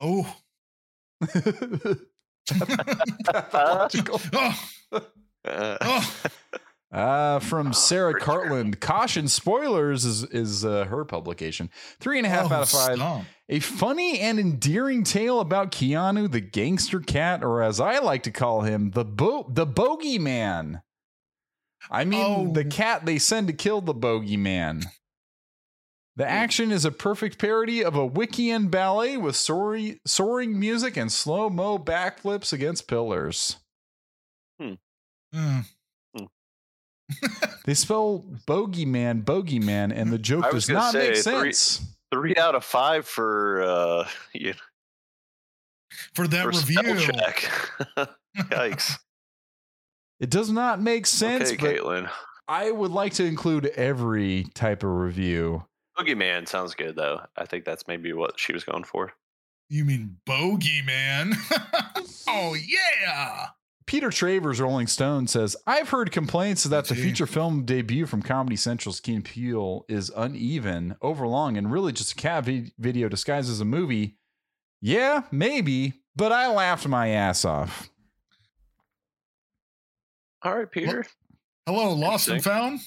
oh. 0.00 0.36
pathological. 3.26 4.20
oh. 4.32 4.68
Uh, 4.92 5.00
Oh. 5.44 6.14
Uh, 6.90 7.38
from 7.40 7.74
Sarah 7.74 8.14
Richard. 8.14 8.26
Cartland. 8.26 8.80
Caution 8.80 9.28
spoilers 9.28 10.06
is 10.06 10.24
is 10.24 10.64
uh, 10.64 10.86
her 10.86 11.04
publication. 11.04 11.68
Three 12.00 12.16
and 12.16 12.26
a 12.26 12.30
half 12.30 12.50
Oh, 12.50 12.54
out 12.54 12.62
of 12.62 12.68
five. 12.70 12.96
stop. 12.96 13.24
A 13.50 13.60
funny 13.60 14.18
and 14.20 14.38
endearing 14.40 15.04
tale 15.04 15.40
about 15.40 15.70
Keanu, 15.70 16.32
the 16.32 16.40
gangster 16.40 17.00
cat, 17.00 17.44
or 17.44 17.62
as 17.62 17.78
I 17.78 17.98
like 17.98 18.22
to 18.22 18.30
call 18.30 18.62
him, 18.62 18.92
the 18.92 19.04
bo- 19.04 19.46
the 19.50 19.66
bogeyman. 19.66 20.80
I 21.90 22.06
mean, 22.06 22.24
Oh. 22.48 22.52
the 22.54 22.64
cat 22.64 23.04
they 23.04 23.18
send 23.18 23.48
to 23.48 23.52
kill 23.52 23.82
the 23.82 23.94
bogeyman. 23.94 24.86
The 26.16 26.26
action 26.26 26.72
is 26.72 26.86
a 26.86 26.90
perfect 26.90 27.38
parody 27.38 27.84
of 27.84 27.96
a 27.96 28.08
Wiccan 28.08 28.70
ballet 28.70 29.18
with 29.18 29.36
soaring, 29.36 29.98
soaring 30.06 30.58
music 30.58 30.96
and 30.96 31.12
slow 31.12 31.50
mo 31.50 31.78
backflips 31.78 32.50
against 32.50 32.88
pillars. 32.88 33.58
Mm. 35.34 35.64
They 37.64 37.74
spell 37.74 38.24
bogeyman, 38.46 39.24
bogeyman, 39.24 39.92
and 39.94 40.10
the 40.10 40.18
joke 40.18 40.50
does 40.50 40.66
gonna 40.66 40.78
not 40.78 40.94
make 40.94 41.16
say, 41.16 41.38
three- 41.38 41.52
sense. 41.52 41.86
Three 42.12 42.34
out 42.36 42.54
of 42.54 42.64
five 42.64 43.06
for 43.06 43.62
uh, 43.62 44.08
you, 44.32 44.54
For 46.14 46.26
that 46.28 46.42
for 46.44 46.48
review. 46.50 46.98
spell 46.98 47.14
check. 47.14 48.08
Yikes. 48.38 48.98
It 50.20 50.30
does 50.30 50.50
not 50.50 50.80
make 50.80 51.06
sense, 51.06 51.52
okay, 51.52 51.56
but 51.56 51.76
Caitlin. 51.84 52.10
I 52.48 52.70
would 52.70 52.90
like 52.90 53.12
to 53.14 53.24
include 53.24 53.66
every 53.66 54.46
type 54.54 54.82
of 54.82 54.90
review. 54.90 55.64
Bogeyman 55.98 56.48
sounds 56.48 56.74
good 56.74 56.96
though. 56.96 57.20
I 57.36 57.44
think 57.44 57.64
that's 57.66 57.86
maybe 57.86 58.12
what 58.14 58.38
she 58.40 58.52
was 58.54 58.64
going 58.64 58.84
for. 58.84 59.12
You 59.68 59.84
mean 59.84 60.16
bogeyman? 60.26 61.34
oh 62.28 62.54
yeah. 62.54 63.48
Peter 63.88 64.10
Travers, 64.10 64.60
Rolling 64.60 64.86
Stone, 64.86 65.28
says, 65.28 65.56
I've 65.66 65.88
heard 65.88 66.12
complaints 66.12 66.64
that 66.64 66.84
the 66.84 66.94
Gee. 66.94 67.04
feature 67.04 67.26
film 67.26 67.64
debut 67.64 68.04
from 68.04 68.20
Comedy 68.20 68.54
Central's 68.54 69.00
Keen 69.00 69.22
Peele 69.22 69.86
is 69.88 70.12
uneven, 70.14 70.94
overlong, 71.00 71.56
and 71.56 71.72
really 71.72 71.92
just 71.92 72.12
a 72.12 72.14
cat 72.14 72.44
vi- 72.44 72.70
video 72.78 73.08
disguised 73.08 73.48
as 73.48 73.62
a 73.62 73.64
movie. 73.64 74.18
Yeah, 74.82 75.22
maybe, 75.30 76.02
but 76.14 76.32
I 76.32 76.48
laughed 76.52 76.86
my 76.86 77.08
ass 77.08 77.46
off. 77.46 77.88
All 80.42 80.54
right, 80.54 80.70
Peter. 80.70 81.06
Hello, 81.66 81.94
lost 81.94 82.28
and 82.28 82.44
found. 82.44 82.80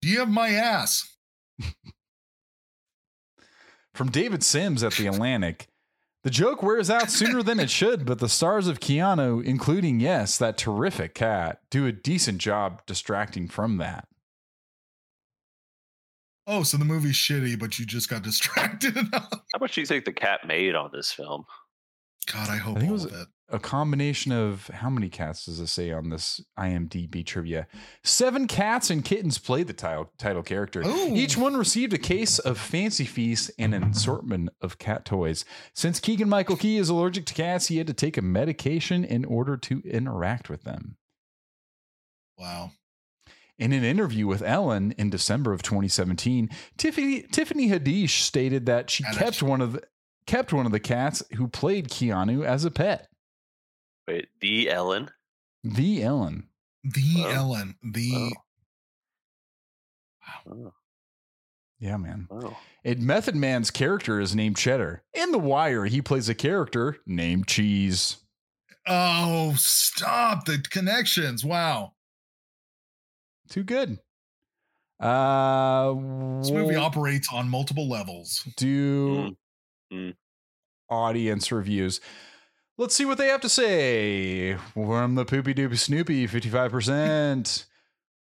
Do 0.00 0.08
you 0.08 0.20
have 0.20 0.30
my 0.30 0.48
ass? 0.48 1.16
From 3.92 4.10
David 4.10 4.42
Sims 4.42 4.82
at 4.82 4.94
The 4.94 5.06
Atlantic. 5.06 5.68
The 6.26 6.32
joke 6.32 6.60
wears 6.60 6.90
out 6.90 7.08
sooner 7.08 7.40
than 7.40 7.60
it 7.60 7.70
should, 7.70 8.04
but 8.04 8.18
the 8.18 8.28
stars 8.28 8.66
of 8.66 8.80
Keanu, 8.80 9.44
including, 9.44 10.00
yes, 10.00 10.36
that 10.38 10.58
terrific 10.58 11.14
cat, 11.14 11.60
do 11.70 11.86
a 11.86 11.92
decent 11.92 12.38
job 12.38 12.84
distracting 12.84 13.46
from 13.46 13.76
that. 13.76 14.08
Oh, 16.44 16.64
so 16.64 16.78
the 16.78 16.84
movie's 16.84 17.14
shitty, 17.14 17.56
but 17.56 17.78
you 17.78 17.86
just 17.86 18.10
got 18.10 18.22
distracted. 18.24 18.96
How 19.12 19.60
much 19.60 19.76
do 19.76 19.80
you 19.80 19.86
think 19.86 20.04
the 20.04 20.12
cat 20.12 20.40
made 20.48 20.74
on 20.74 20.90
this 20.92 21.12
film? 21.12 21.44
God, 22.32 22.48
I 22.48 22.56
hope 22.56 22.76
I 22.76 22.80
think 22.80 22.90
it 22.90 22.92
was- 22.92 23.04
it. 23.04 23.28
A 23.48 23.60
combination 23.60 24.32
of 24.32 24.66
how 24.66 24.90
many 24.90 25.08
cats 25.08 25.46
does 25.46 25.60
it 25.60 25.68
say 25.68 25.92
on 25.92 26.10
this 26.10 26.40
IMDb 26.58 27.24
trivia? 27.24 27.68
Seven 28.02 28.48
cats 28.48 28.90
and 28.90 29.04
kittens 29.04 29.38
played 29.38 29.68
the 29.68 29.72
title, 29.72 30.10
title 30.18 30.42
character. 30.42 30.82
Ooh. 30.82 31.14
Each 31.14 31.38
oh. 31.38 31.42
one 31.42 31.56
received 31.56 31.92
a 31.92 31.98
case 31.98 32.40
of 32.40 32.58
Fancy 32.58 33.04
Feast 33.04 33.52
and 33.56 33.72
an 33.72 33.84
assortment 33.84 34.48
of 34.60 34.78
cat 34.78 35.04
toys. 35.04 35.44
Since 35.74 36.00
Keegan 36.00 36.28
Michael 36.28 36.56
Key 36.56 36.76
is 36.76 36.88
allergic 36.88 37.24
to 37.26 37.34
cats, 37.34 37.68
he 37.68 37.78
had 37.78 37.86
to 37.86 37.92
take 37.92 38.16
a 38.16 38.22
medication 38.22 39.04
in 39.04 39.24
order 39.24 39.56
to 39.58 39.80
interact 39.84 40.50
with 40.50 40.64
them. 40.64 40.96
Wow. 42.36 42.72
In 43.58 43.72
an 43.72 43.84
interview 43.84 44.26
with 44.26 44.42
Ellen 44.42 44.92
in 44.98 45.08
December 45.08 45.52
of 45.52 45.62
2017, 45.62 46.50
Tiffany 46.76 47.22
Tiffany 47.22 47.68
Haddish 47.68 48.22
stated 48.22 48.66
that 48.66 48.90
she 48.90 49.04
kept 49.04 49.42
one 49.42 49.60
of 49.62 49.74
the 49.74 49.82
kept 50.26 50.52
one 50.52 50.66
of 50.66 50.72
the 50.72 50.80
cats 50.80 51.22
who 51.36 51.48
played 51.48 51.88
Keanu 51.88 52.44
as 52.44 52.64
a 52.64 52.70
pet. 52.70 53.08
Wait, 54.08 54.28
the 54.40 54.70
Ellen. 54.70 55.10
The 55.64 56.02
Ellen. 56.02 56.48
The 56.84 57.14
Wow. 57.22 57.30
Ellen. 57.30 57.74
The 57.82 58.32
Oh, 60.48 60.72
Yeah, 61.78 61.96
man. 61.96 62.28
oh. 62.30 62.56
And 62.84 63.00
Method 63.02 63.34
Man's 63.36 63.70
character 63.70 64.20
is 64.20 64.34
named 64.34 64.56
Cheddar. 64.56 65.02
In 65.12 65.32
The 65.32 65.38
Wire, 65.38 65.84
he 65.86 66.00
plays 66.02 66.28
a 66.28 66.34
character 66.34 66.98
named 67.06 67.46
Cheese. 67.48 68.16
oh, 68.88 69.54
stop 69.56 70.44
the 70.44 70.58
connections! 70.70 71.44
Wow, 71.44 71.92
Too 73.48 73.64
good. 73.64 73.98
Uh, 75.00 75.92
this 76.40 76.50
movie 76.52 76.76
operates 76.76 77.28
on 77.32 77.48
multiple 77.48 77.88
levels. 77.88 78.42
do 78.56 79.36
Mm. 79.92 80.14
Audience 80.90 81.50
reviews. 81.52 82.00
Let's 82.78 82.94
see 82.94 83.04
what 83.04 83.18
they 83.18 83.28
have 83.28 83.40
to 83.40 83.48
say. 83.48 84.54
From 84.74 85.14
the 85.14 85.24
Poopy 85.24 85.54
Doopy 85.54 85.78
Snoopy, 85.78 86.28
55%. 86.28 87.64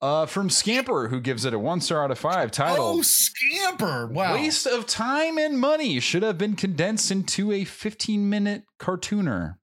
Uh, 0.02 0.26
from 0.26 0.50
Scamper, 0.50 1.10
who 1.10 1.22
gives 1.22 1.46
it 1.46 1.54
a 1.54 1.60
one 1.60 1.80
star 1.80 2.04
out 2.04 2.10
of 2.10 2.18
five, 2.18 2.50
Title 2.50 2.84
Oh, 2.84 3.02
scamper! 3.04 4.08
Wow. 4.08 4.34
Waste 4.34 4.66
of 4.66 4.88
time 4.88 5.38
and 5.38 5.60
money 5.60 6.00
should 6.00 6.24
have 6.24 6.40
been 6.40 6.56
condensed 6.56 7.12
into 7.12 7.52
a 7.52 7.66
15 7.66 8.28
minute 8.28 8.64
cartooner. 8.80 9.58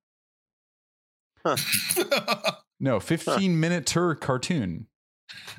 No, 2.80 3.00
15 3.00 3.58
minute 3.58 3.86
tour 3.86 4.14
cartoon. 4.14 4.86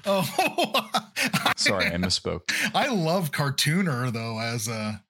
oh, 0.05 0.23
Sorry, 1.57 1.87
I 1.87 1.95
misspoke. 1.97 2.43
I 2.73 2.87
love 2.87 3.31
cartooner 3.31 4.09
though 4.13 4.39
as 4.39 4.69
a 4.69 5.03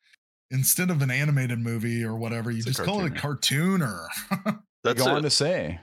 instead 0.52 0.90
of 0.90 1.02
an 1.02 1.12
animated 1.12 1.60
movie 1.60 2.04
or 2.04 2.16
whatever, 2.16 2.52
you 2.52 2.58
It's 2.58 2.66
just 2.68 2.84
call 2.84 3.04
it 3.06 3.12
a 3.12 3.16
cartooner. 3.16 4.06
They 4.46 4.52
That's 4.84 5.04
go 5.04 5.10
on 5.12 5.24
to 5.24 5.30
say. 5.30 5.80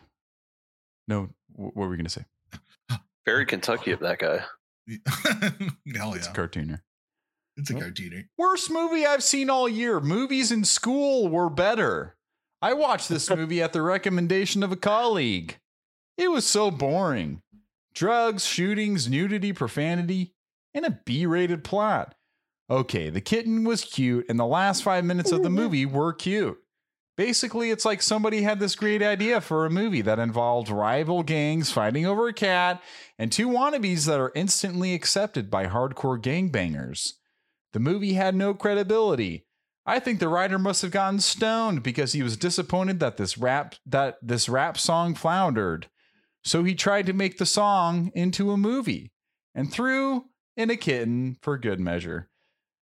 No, 1.09 1.29
what 1.55 1.75
were 1.77 1.89
we 1.89 1.97
going 1.97 2.07
to 2.07 2.11
say? 2.11 2.25
very 3.25 3.45
Kentucky 3.47 3.91
of 3.93 4.01
that 4.01 4.19
guy. 4.19 4.45
Hell 5.95 6.15
It's 6.15 6.27
a 6.27 6.31
yeah. 6.31 6.35
cartooner. 6.35 6.81
It's 7.57 7.71
a 7.71 7.75
Yep. 7.75 7.83
cartooner. 7.83 8.25
Worst 8.39 8.71
movie 8.71 9.07
I've 9.07 9.23
seen 9.23 9.51
all 9.51 9.69
year. 9.69 9.99
Movies 10.01 10.53
in 10.53 10.65
school 10.65 11.29
were 11.29 11.49
better. 11.51 12.17
I 12.63 12.73
watched 12.75 13.09
this 13.09 13.29
movie 13.35 13.63
at 13.63 13.73
the 13.73 13.83
recommendation 13.83 14.63
of 14.63 14.73
a 14.73 14.77
colleague. 14.77 15.59
It 16.19 16.29
was 16.31 16.45
so 16.47 16.71
boring. 16.71 17.43
Drugs, 17.95 18.45
shootings, 18.45 19.09
nudity, 19.09 19.53
profanity, 19.53 20.33
and 20.75 20.85
a 20.85 20.91
B 21.05 21.25
rated 21.27 21.65
plot. 21.65 22.15
Okay, 22.69 23.11
the 23.11 23.21
kitten 23.21 23.65
was 23.65 23.85
cute, 23.85 24.27
and 24.29 24.39
the 24.39 24.47
last 24.47 24.83
five 24.83 25.05
minutes 25.05 25.31
of 25.31 25.43
the 25.43 25.49
mm-hmm. 25.49 25.57
movie 25.57 25.87
were 25.87 26.13
cute. 26.13 26.59
Basically, 27.17 27.71
it's 27.71 27.85
like 27.85 28.03
somebody 28.03 28.43
had 28.43 28.61
this 28.61 28.75
great 28.75 29.03
idea 29.03 29.41
for 29.41 29.65
a 29.65 29.71
movie 29.71 30.03
that 30.03 30.19
involved 30.19 30.69
rival 30.69 31.23
gangs 31.23 31.71
fighting 31.71 32.05
over 32.05 32.29
a 32.29 32.33
cat 32.33 32.83
and 33.19 33.33
two 33.33 33.49
wannabes 33.49 34.07
that 34.07 34.21
are 34.21 34.33
instantly 34.35 34.93
accepted 34.93 35.51
by 35.51 35.67
hardcore 35.67 36.21
gangbangers. 36.21 37.13
The 37.73 37.81
movie 37.81 38.15
had 38.15 38.35
no 38.35 38.53
credibility. 38.53 39.47
I 39.87 39.99
think 39.99 40.19
the 40.19 40.29
writer 40.29 40.59
must 40.59 40.83
have 40.83 40.91
gotten 40.91 41.21
stoned 41.21 41.83
because 41.83 42.13
he 42.13 42.23
was 42.23 42.37
disappointed 42.37 43.01
that 43.01 43.17
this 43.17 43.39
rap 43.39 43.77
that 43.87 44.19
this 44.21 44.49
rap 44.49 44.77
song 44.77 45.15
floundered. 45.15 45.89
So 46.45 46.65
he 46.65 46.75
tried 46.75 47.07
to 47.07 47.13
make 47.13 47.39
the 47.39 47.47
song 47.47 48.11
into 48.15 48.51
a 48.51 48.57
movie 48.57 49.13
and 49.55 49.73
threw 49.73 50.27
in 50.57 50.71
a 50.71 50.77
kitten 50.77 51.39
for 51.41 51.57
good 51.57 51.81
measure. 51.81 52.29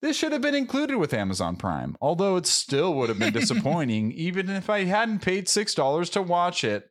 This 0.04 0.18
should 0.18 0.34
have 0.34 0.42
been 0.42 0.54
included 0.54 0.98
with 0.98 1.14
Amazon 1.14 1.56
Prime, 1.56 1.96
although 2.02 2.36
it 2.36 2.46
still 2.46 2.94
would 2.96 3.08
have 3.08 3.18
been 3.18 3.32
disappointing 3.40 4.12
even 4.12 4.50
if 4.50 4.70
I 4.70 4.84
hadn't 4.84 5.22
paid 5.22 5.48
$6 5.48 6.12
to 6.12 6.22
watch 6.22 6.66
it. 6.66 6.90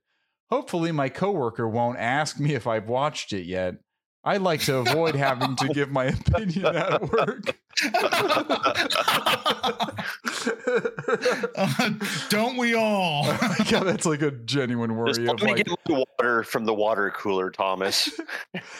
Hopefully 0.50 0.92
my 0.92 1.10
coworker 1.10 1.68
won't 1.68 1.98
ask 1.98 2.40
me 2.40 2.54
if 2.54 2.66
I've 2.66 2.88
watched 2.88 3.34
it 3.34 3.44
yet. 3.44 3.74
I 4.24 4.36
like 4.36 4.60
to 4.62 4.76
avoid 4.78 5.14
having 5.16 5.56
to 5.56 5.68
give 5.68 5.90
my 5.90 6.04
opinion 6.06 6.66
at 6.76 7.02
work. 7.12 7.58
Uh, 11.56 11.90
don't 12.28 12.56
we 12.56 12.74
all? 12.74 13.24
yeah, 13.66 13.80
that's 13.82 14.06
like 14.06 14.22
a 14.22 14.30
genuine 14.30 14.90
Just 15.06 15.20
worry 15.20 15.26
let 15.28 15.42
me 15.42 15.46
like 15.48 15.56
get 15.56 15.68
my 15.88 16.04
water 16.18 16.42
from 16.44 16.64
the 16.64 16.74
water 16.74 17.10
cooler, 17.16 17.50
Thomas. 17.50 18.10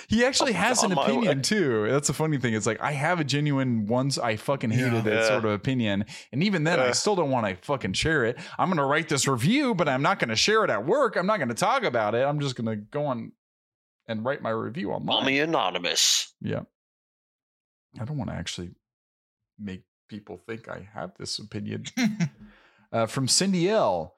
he 0.08 0.24
actually 0.24 0.52
has 0.52 0.82
an 0.82 0.92
opinion 0.92 1.38
way. 1.38 1.42
too. 1.42 1.88
That's 1.90 2.08
the 2.08 2.14
funny 2.14 2.38
thing. 2.38 2.54
It's 2.54 2.66
like 2.66 2.80
I 2.80 2.92
have 2.92 3.20
a 3.20 3.24
genuine 3.24 3.86
once 3.86 4.18
I 4.18 4.36
fucking 4.36 4.70
hated 4.70 5.04
Yeah. 5.06 5.12
it 5.12 5.14
Yeah. 5.22 5.28
sort 5.28 5.44
of 5.44 5.50
opinion, 5.52 6.04
and 6.32 6.42
even 6.42 6.64
then 6.64 6.78
I 6.80 6.92
still 6.92 7.16
don't 7.16 7.30
want 7.30 7.46
to 7.46 7.56
fucking 7.66 7.94
share 7.94 8.24
it. 8.24 8.38
I'm 8.58 8.68
gonna 8.68 8.86
write 8.86 9.08
this 9.08 9.26
review, 9.26 9.74
but 9.74 9.88
I'm 9.88 10.02
not 10.02 10.18
gonna 10.18 10.36
share 10.36 10.64
it 10.64 10.70
at 10.70 10.86
work. 10.86 11.16
I'm 11.16 11.26
not 11.26 11.38
gonna 11.38 11.54
talk 11.54 11.82
about 11.82 12.14
it. 12.14 12.24
I'm 12.24 12.40
just 12.40 12.56
gonna 12.56 12.76
go 12.76 13.06
on 13.06 13.32
and 14.06 14.24
write 14.24 14.42
my 14.42 14.50
review 14.50 14.92
online. 14.92 15.26
me 15.26 15.38
anonymous. 15.40 16.32
Yeah. 16.40 16.62
I 18.00 18.04
don't 18.04 18.18
want 18.18 18.30
to 18.30 18.36
actually 18.36 18.70
make 19.58 19.82
people 20.08 20.40
think 20.46 20.68
I 20.68 20.88
have 20.94 21.12
this 21.18 21.38
opinion. 21.38 21.84
uh, 22.92 23.06
from 23.06 23.28
Cindy 23.28 23.68
L. 23.68 24.16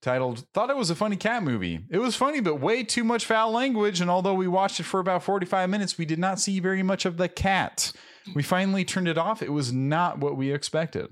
Titled, 0.00 0.44
Thought 0.52 0.70
it 0.70 0.76
was 0.76 0.90
a 0.90 0.96
funny 0.96 1.14
cat 1.14 1.44
movie. 1.44 1.78
It 1.88 1.98
was 1.98 2.16
funny, 2.16 2.40
but 2.40 2.60
way 2.60 2.82
too 2.82 3.04
much 3.04 3.24
foul 3.24 3.52
language. 3.52 4.00
And 4.00 4.10
although 4.10 4.34
we 4.34 4.48
watched 4.48 4.80
it 4.80 4.84
for 4.84 4.98
about 4.98 5.22
45 5.22 5.70
minutes, 5.70 5.96
we 5.96 6.04
did 6.04 6.18
not 6.18 6.40
see 6.40 6.58
very 6.58 6.82
much 6.82 7.04
of 7.04 7.18
the 7.18 7.28
cat. 7.28 7.92
We 8.34 8.42
finally 8.42 8.84
turned 8.84 9.06
it 9.06 9.16
off. 9.16 9.42
It 9.42 9.52
was 9.52 9.72
not 9.72 10.18
what 10.18 10.36
we 10.36 10.52
expected. 10.52 11.06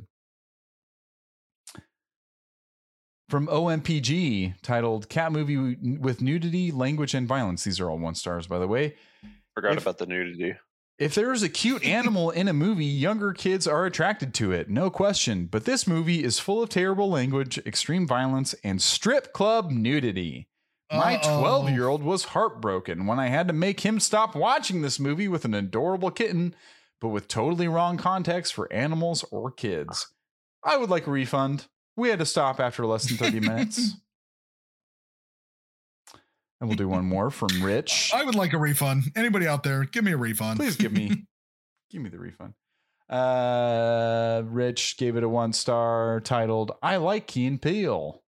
From 3.31 3.47
OMPG, 3.47 4.61
titled 4.61 5.09
Cat 5.09 5.31
Movie 5.31 5.77
with 5.99 6.21
Nudity, 6.21 6.73
Language, 6.73 7.15
and 7.15 7.29
Violence. 7.29 7.63
These 7.63 7.79
are 7.79 7.89
all 7.89 7.97
one 7.97 8.17
stars, 8.17 8.49
by 8.49 8.59
the 8.59 8.67
way. 8.67 8.97
Forgot 9.55 9.77
If- 9.77 9.83
about 9.83 9.99
the 9.99 10.07
nudity. 10.07 10.57
If 10.99 11.15
there's 11.15 11.45
a 11.45 11.49
cute 11.49 11.85
animal 11.99 12.31
in 12.31 12.49
a 12.49 12.53
movie, 12.53 12.85
younger 12.85 13.33
kids 13.33 13.69
are 13.69 13.87
attracted 13.87 14.35
to 14.35 14.51
it, 14.51 14.69
no 14.69 14.91
question. 14.91 15.47
But 15.47 15.65
this 15.65 15.87
movie 15.87 16.25
is 16.25 16.41
full 16.41 16.61
of 16.61 16.71
terrible 16.71 17.09
language, 17.09 17.57
extreme 17.65 18.05
violence, 18.05 18.53
and 18.65 18.83
strip 18.83 19.33
club 19.33 19.71
nudity. 19.71 20.49
My 20.93 21.19
12 21.19 21.71
year 21.71 21.87
old 21.87 22.03
was 22.03 22.25
heartbroken 22.25 23.07
when 23.07 23.21
I 23.21 23.29
had 23.29 23.47
to 23.47 23.55
make 23.55 23.81
him 23.81 24.01
stop 24.01 24.35
watching 24.35 24.83
this 24.83 24.99
movie 24.99 25.29
with 25.29 25.45
an 25.45 25.55
adorable 25.55 26.11
kitten, 26.11 26.53
but 27.01 27.11
with 27.11 27.29
totally 27.29 27.69
wrong 27.69 27.97
context 27.97 28.53
for 28.55 28.71
animals 28.73 29.25
or 29.31 29.53
kids. 29.53 30.09
I 30.65 30.77
would 30.77 30.91
like 30.91 31.07
a 31.07 31.13
refund. 31.13 31.69
We 32.01 32.09
had 32.09 32.19
to 32.21 32.25
stop 32.25 32.61
after 32.61 32.87
less 32.87 33.07
than 33.07 33.19
30 33.19 33.41
minutes. 33.41 33.95
And 36.61 36.69
we'll 36.69 36.77
do 36.77 36.89
one 36.91 37.07
more 37.07 37.31
from 37.31 37.63
Rich. 37.63 38.13
I 38.15 38.23
would 38.23 38.35
like 38.35 38.53
a 38.53 38.59
refund. 38.59 39.05
Anybody 39.17 39.49
out 39.49 39.63
there, 39.63 39.85
give 39.85 40.05
me 40.05 40.13
a 40.13 40.19
refund. 40.19 40.59
Please 40.59 40.77
give 40.77 40.93
me 40.93 41.25
give 41.91 42.03
me 42.03 42.11
the 42.11 42.19
refund. 42.19 42.53
Uh 43.09 44.43
Rich 44.45 44.99
gave 44.99 45.17
it 45.17 45.25
a 45.25 45.29
one 45.29 45.55
star 45.55 46.21
titled 46.21 46.73
I 46.83 46.97
like 46.97 47.27
Key 47.27 47.47
and 47.47 47.63
Peele. 47.63 48.23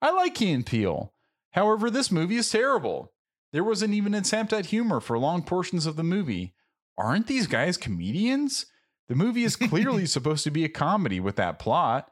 I 0.00 0.12
like 0.12 0.34
Key 0.34 0.50
and 0.52 0.64
Peele. 0.64 1.12
However, 1.50 1.90
this 1.90 2.10
movie 2.10 2.36
is 2.36 2.48
terrible. 2.48 3.12
There 3.52 3.64
wasn't 3.64 3.92
even 3.92 4.14
an 4.14 4.22
attempt 4.22 4.54
at 4.54 4.66
humor 4.66 5.00
for 5.00 5.18
long 5.18 5.42
portions 5.42 5.84
of 5.84 5.96
the 5.96 6.02
movie. 6.02 6.54
Aren't 6.96 7.26
these 7.26 7.46
guys 7.46 7.76
comedians? 7.76 8.64
The 9.10 9.14
movie 9.14 9.44
is 9.44 9.56
clearly 9.56 10.06
supposed 10.16 10.44
to 10.44 10.50
be 10.50 10.64
a 10.64 10.70
comedy 10.70 11.20
with 11.20 11.36
that 11.36 11.58
plot. 11.58 12.11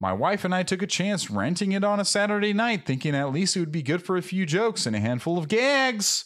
My 0.00 0.14
wife 0.14 0.44
and 0.46 0.54
I 0.54 0.62
took 0.62 0.80
a 0.80 0.86
chance 0.86 1.30
renting 1.30 1.72
it 1.72 1.84
on 1.84 2.00
a 2.00 2.06
Saturday 2.06 2.54
night, 2.54 2.86
thinking 2.86 3.14
at 3.14 3.32
least 3.32 3.54
it 3.54 3.60
would 3.60 3.72
be 3.72 3.82
good 3.82 4.02
for 4.02 4.16
a 4.16 4.22
few 4.22 4.46
jokes 4.46 4.86
and 4.86 4.96
a 4.96 5.00
handful 5.00 5.36
of 5.36 5.46
gags. 5.46 6.24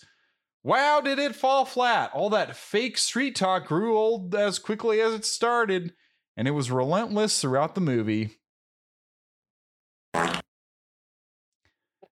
Wow, 0.62 1.00
did 1.00 1.18
it 1.18 1.34
fall 1.34 1.64
flat? 1.64 2.12
All 2.14 2.30
that 2.30 2.56
fake 2.56 2.96
street 2.96 3.34
talk 3.34 3.66
grew 3.66 3.98
old 3.98 4.34
as 4.34 4.60
quickly 4.60 5.00
as 5.00 5.12
it 5.12 5.24
started, 5.24 5.92
and 6.36 6.46
it 6.46 6.52
was 6.52 6.70
relentless 6.70 7.40
throughout 7.40 7.74
the 7.74 7.80
movie. 7.80 8.38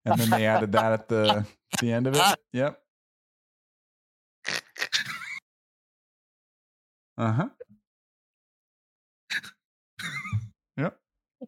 And 0.05 0.19
then 0.19 0.31
they 0.31 0.47
added 0.47 0.73
that 0.73 0.93
at 0.93 1.09
the 1.09 1.47
the 1.81 1.93
end 1.93 2.09
of 2.09 2.17
it. 2.17 2.39
Yep. 2.53 2.79
Uh 7.17 7.33
huh. 7.33 7.49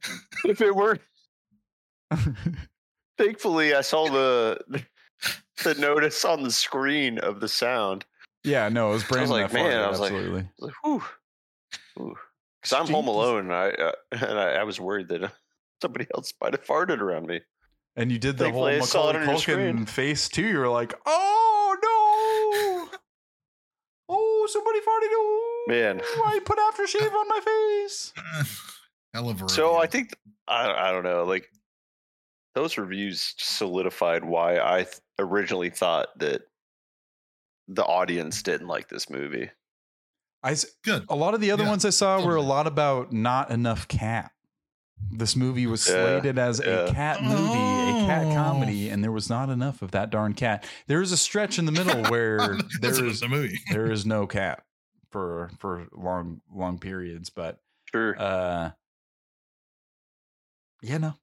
If 0.45 0.61
it 0.61 0.75
were, 0.75 0.99
thankfully, 3.19 3.75
I 3.75 3.81
saw 3.81 4.07
the 4.09 4.85
the 5.65 5.75
notice 5.75 6.25
on 6.25 6.43
the 6.43 6.51
screen 6.51 7.19
of 7.19 7.41
the 7.41 7.49
sound. 7.49 8.05
yeah, 8.45 8.69
no, 8.69 8.91
it 8.91 8.95
was 8.95 9.05
brand. 9.05 9.31
like, 9.31 9.53
man, 9.53 9.81
I 9.81 9.89
was 9.89 10.01
like- 10.01 10.13
absolutely. 10.13 10.41
I 10.43 10.49
was 10.59 10.67
like, 10.69 10.75
whew, 10.85 11.03
whew. 11.97 12.15
Because 12.63 12.73
I'm 12.81 12.93
home 12.93 13.09
alone, 13.09 13.51
and 13.51 13.53
I 13.55 13.69
uh, 13.71 13.93
and 14.13 14.39
I, 14.39 14.51
I 14.57 14.63
was 14.65 14.81
worried 14.81 15.09
that 15.09 15.23
uh, 15.25 15.29
somebody 15.83 16.07
else 16.15 16.33
might 16.41 16.53
have 16.55 16.65
farted 16.65 17.01
around 17.01 17.27
me. 17.27 17.41
and 17.97 18.11
you 18.11 18.19
did 18.19 18.37
the 18.39 18.51
whole 18.51 18.65
Thankfully, 18.67 18.87
saw 18.87 19.13
Macaulay. 19.13 19.37
Culkin 19.39 19.89
face 19.89 20.29
too. 20.29 20.47
You 20.47 20.59
were 20.59 20.69
like, 20.69 20.95
"Oh 21.07 21.77
no! 22.91 22.99
oh, 24.09 24.47
somebody 24.51 24.79
farted! 24.81 25.13
Oh, 25.13 25.65
Man. 25.69 26.01
I 26.27 26.41
put 26.45 26.59
aftershave 26.59 27.13
on 27.15 27.29
my 27.29 27.41
face." 27.41 28.13
Hell 29.15 29.31
of 29.31 29.41
a 29.43 29.49
So 29.49 29.77
I 29.77 29.87
think 29.87 30.11
I 30.49 30.71
I 30.71 30.91
don't 30.93 31.05
know. 31.05 31.25
Like 31.25 31.49
those 32.55 32.77
reviews 32.77 33.35
solidified 33.39 34.25
why 34.25 34.59
I 34.59 34.83
th- 34.85 34.97
originally 35.19 35.71
thought 35.71 36.09
that 36.19 36.43
the 37.69 37.85
audience 37.85 38.43
didn't 38.43 38.67
like 38.69 38.89
this 38.89 39.09
movie. 39.09 39.51
I 40.43 40.53
s- 40.53 40.67
Good. 40.85 41.07
a 41.09 41.17
lot 41.17 41.33
of 41.35 41.41
the 41.41 41.51
other 41.53 41.63
Yeah, 41.65 41.71
ones 41.71 41.85
I 41.85 41.91
saw 41.91 42.25
were 42.25 42.37
a 42.37 42.43
lot 42.43 42.67
about 42.67 43.13
not 43.13 43.51
enough 43.51 43.89
cat. 43.89 44.31
This 45.11 45.35
movie 45.37 45.67
was 45.67 45.87
Yeah, 45.89 45.95
slated 45.95 46.39
as 46.39 46.61
a 46.61 46.91
cat 46.93 47.23
movie, 47.23 47.43
a 47.43 48.07
cat 48.07 48.27
Oh. 48.27 48.35
comedy, 48.35 48.89
and 48.91 49.03
there 49.03 49.11
was 49.13 49.29
not 49.31 49.49
enough 49.49 49.81
of 49.83 49.91
that 49.93 50.11
darn 50.11 50.35
cat. 50.35 50.65
There 50.87 51.01
is 51.03 51.13
a 51.13 51.17
stretch 51.17 51.59
in 51.59 51.65
the 51.65 51.73
middle 51.73 52.03
where 52.11 52.59
there 52.81 53.05
is 53.05 53.23
a 53.23 53.29
movie. 53.29 53.59
there 53.71 53.91
is 53.91 54.05
no 54.07 54.27
cat 54.27 54.63
for 55.11 55.51
for 55.59 55.87
long 55.93 56.41
long 56.53 56.79
periods, 56.79 57.31
but 57.31 57.59
Sure, 57.91 58.15
uh 58.21 58.71
yeah, 60.85 60.99
no. 60.99 61.15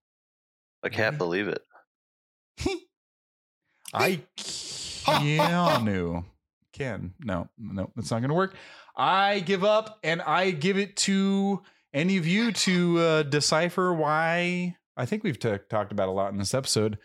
I 0.83 0.89
can't 0.89 1.17
believe 1.17 1.47
it. 1.47 1.61
I 3.93 4.21
can 5.05 6.25
can 6.73 7.13
no 7.19 7.49
no 7.57 7.91
that's 7.95 8.11
not 8.11 8.21
gonna 8.21 8.33
work. 8.33 8.55
I 8.95 9.39
give 9.39 9.63
up 9.63 9.99
and 10.03 10.21
I 10.21 10.51
give 10.51 10.77
it 10.77 10.95
to 10.97 11.61
any 11.93 12.17
of 12.17 12.25
you 12.25 12.51
to 12.51 12.99
uh, 12.99 13.23
decipher 13.23 13.93
why. 13.93 14.77
I 14.97 15.05
think 15.05 15.23
we've 15.23 15.39
ta- 15.39 15.59
talked 15.69 15.91
about 15.91 16.09
a 16.09 16.11
lot 16.11 16.31
in 16.31 16.37
this 16.39 16.53
episode. 16.53 16.97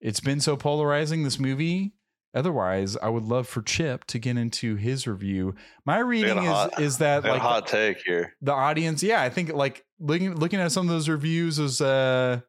It's 0.00 0.20
been 0.20 0.40
so 0.40 0.56
polarizing 0.56 1.22
this 1.22 1.38
movie. 1.38 1.92
Otherwise, 2.34 2.96
I 2.96 3.10
would 3.10 3.24
love 3.24 3.46
for 3.46 3.60
Chip 3.60 4.04
to 4.06 4.18
get 4.18 4.38
into 4.38 4.76
his 4.76 5.06
review. 5.06 5.54
My 5.84 5.98
reading 5.98 6.38
is 6.38 6.44
hot- 6.44 6.80
is 6.80 6.98
that 6.98 7.24
like 7.24 7.40
hot 7.40 7.66
take 7.66 7.98
here. 8.04 8.34
the 8.40 8.52
audience 8.52 9.02
yeah 9.02 9.20
i 9.22 9.28
think 9.28 9.52
like 9.52 9.84
looking 10.02 10.34
looking 10.34 10.60
at 10.60 10.72
some 10.72 10.86
of 10.86 10.92
those 10.92 11.08
reviews 11.08 11.58
is 11.58 11.80
uh 11.80 12.40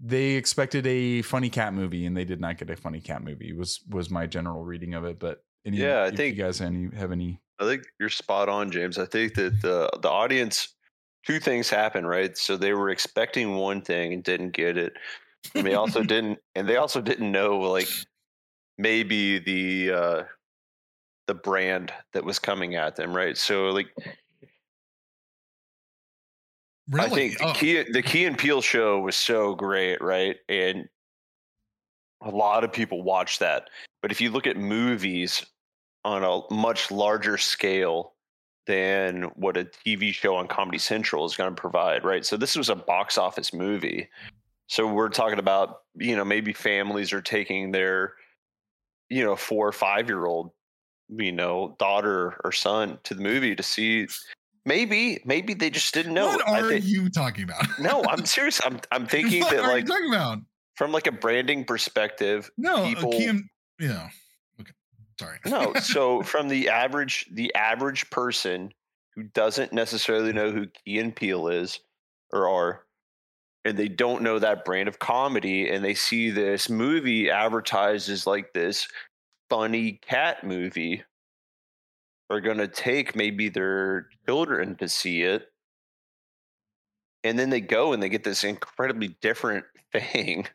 they 0.00 0.32
expected 0.32 0.86
a 0.86 1.22
funny 1.22 1.48
cat 1.48 1.72
movie 1.72 2.04
and 2.06 2.16
they 2.16 2.24
did 2.24 2.40
not 2.40 2.58
get 2.58 2.68
a 2.70 2.76
funny 2.76 3.00
cat 3.00 3.22
movie 3.22 3.52
was 3.52 3.80
was 3.88 4.10
my 4.10 4.26
general 4.26 4.62
reading 4.64 4.94
of 4.94 5.04
it 5.04 5.18
but 5.18 5.42
any, 5.66 5.78
Yeah, 5.78 6.02
I 6.02 6.10
think- 6.10 6.36
you 6.36 6.42
guys 6.42 6.60
any 6.60 6.88
have 6.96 7.10
any 7.12 7.40
I 7.60 7.64
think 7.66 7.84
you're 8.00 8.08
spot 8.10 8.48
on, 8.48 8.72
James. 8.72 8.98
I 8.98 9.06
think 9.06 9.34
that 9.34 9.62
the 9.62 9.88
the 10.02 10.10
audience, 10.10 10.74
two 11.24 11.38
things 11.38 11.70
happen, 11.70 12.04
right? 12.04 12.36
So 12.36 12.56
they 12.56 12.72
were 12.74 12.90
expecting 12.90 13.54
one 13.54 13.80
thing 13.80 14.12
and 14.12 14.24
didn't 14.24 14.50
get 14.50 14.76
it, 14.76 14.92
and 15.54 15.64
they 15.64 15.74
also 15.74 16.02
didn't, 16.14 16.40
and 16.56 16.68
they 16.68 16.76
also 16.76 17.00
didn't 17.00 17.30
know 17.30 17.58
like 17.60 17.86
maybe 18.76 19.38
the 19.38 19.92
uh 19.92 20.22
the 21.28 21.34
brand 21.34 21.92
that 22.12 22.24
was 22.24 22.40
coming 22.40 22.74
at 22.74 22.96
them, 22.96 23.14
right? 23.14 23.38
So 23.38 23.66
like 23.70 23.86
Really? 26.88 27.06
I 27.06 27.08
think 27.08 27.38
the 27.38 27.46
Oh, 27.46 27.52
Key 27.52 27.92
the 27.92 28.02
Key 28.02 28.24
and 28.26 28.36
Peele 28.36 28.60
show 28.60 29.00
was 29.00 29.16
so 29.16 29.54
great, 29.54 30.00
right? 30.02 30.36
And 30.48 30.88
a 32.20 32.30
lot 32.30 32.64
of 32.64 32.72
people 32.72 33.02
watch 33.02 33.38
that. 33.38 33.70
But 34.02 34.10
if 34.10 34.20
you 34.20 34.30
look 34.30 34.46
at 34.46 34.56
movies 34.56 35.44
on 36.04 36.24
a 36.24 36.54
much 36.54 36.90
larger 36.90 37.38
scale 37.38 38.12
than 38.66 39.24
what 39.36 39.56
a 39.56 39.64
TV 39.64 40.12
show 40.12 40.36
on 40.36 40.48
Comedy 40.48 40.78
Central 40.78 41.24
is 41.26 41.36
going 41.36 41.54
to 41.54 41.60
provide, 41.60 42.04
right? 42.04 42.24
So 42.24 42.36
this 42.36 42.56
was 42.56 42.68
a 42.68 42.74
box 42.74 43.18
office 43.18 43.52
movie. 43.52 44.08
So 44.68 44.86
we're 44.86 45.10
talking 45.10 45.38
about, 45.38 45.82
you 45.96 46.16
know, 46.16 46.24
maybe 46.24 46.52
families 46.52 47.12
are 47.12 47.20
taking 47.20 47.70
their, 47.72 48.14
you 49.10 49.22
know, 49.22 49.36
four 49.36 49.68
or 49.68 49.72
five 49.72 50.08
year 50.08 50.24
old, 50.24 50.50
you 51.10 51.32
know, 51.32 51.76
daughter 51.78 52.40
or 52.42 52.52
son 52.52 52.98
to 53.04 53.14
the 53.14 53.22
movie 53.22 53.54
to 53.54 53.62
see. 53.62 54.06
Maybe, 54.66 55.20
maybe 55.24 55.52
they 55.54 55.68
just 55.70 55.92
didn't 55.92 56.14
know. 56.14 56.26
what 56.26 56.48
are 56.48 56.68
think- 56.68 56.84
you 56.86 57.10
talking 57.10 57.44
about? 57.44 57.66
no, 57.78 58.02
I'm 58.08 58.24
serious. 58.24 58.60
I'm 58.64 58.80
I'm 58.90 59.06
thinking 59.06 59.42
what 59.42 59.50
that 59.50 59.64
are 59.64 59.68
like 59.68 59.82
you 59.84 59.88
talking 59.88 60.08
about? 60.14 60.38
from 60.76 60.90
like 60.92 61.06
a 61.06 61.12
branding 61.12 61.64
perspective. 61.64 62.50
No, 62.56 62.84
people- 62.86 63.14
uh, 63.14 63.18
Keem, 63.18 63.40
yeah. 63.78 64.08
Okay, 64.60 64.72
sorry. 65.20 65.38
No, 65.46 65.74
so 65.74 66.22
from 66.24 66.48
the 66.48 66.70
average 66.70 67.26
the 67.32 67.54
average 67.54 68.08
person 68.10 68.72
who 69.14 69.24
doesn't 69.24 69.72
necessarily 69.72 70.32
know 70.32 70.50
who 70.50 70.66
Key 70.66 70.98
and 70.98 71.14
Peele 71.14 71.48
is 71.48 71.78
or 72.32 72.48
are, 72.48 72.84
and 73.64 73.76
they 73.76 73.88
don't 73.88 74.22
know 74.22 74.38
that 74.38 74.64
brand 74.64 74.88
of 74.88 74.98
comedy, 74.98 75.68
and 75.68 75.84
they 75.84 75.94
see 75.94 76.30
this 76.30 76.68
movie 76.70 77.30
advertised 77.30 78.08
as 78.08 78.26
like 78.26 78.52
this 78.54 78.88
funny 79.50 80.00
cat 80.08 80.42
movie, 80.42 81.04
are 82.30 82.40
going 82.40 82.58
to 82.58 82.68
take 82.68 83.14
maybe 83.14 83.48
their 83.48 84.08
children 84.26 84.76
to 84.76 84.88
see 84.88 85.22
it. 85.22 85.48
And 87.22 87.38
then 87.38 87.50
they 87.50 87.60
go 87.60 87.92
and 87.92 88.02
they 88.02 88.08
get 88.08 88.24
this 88.24 88.44
incredibly 88.44 89.16
different 89.20 89.64
thing. 89.92 90.46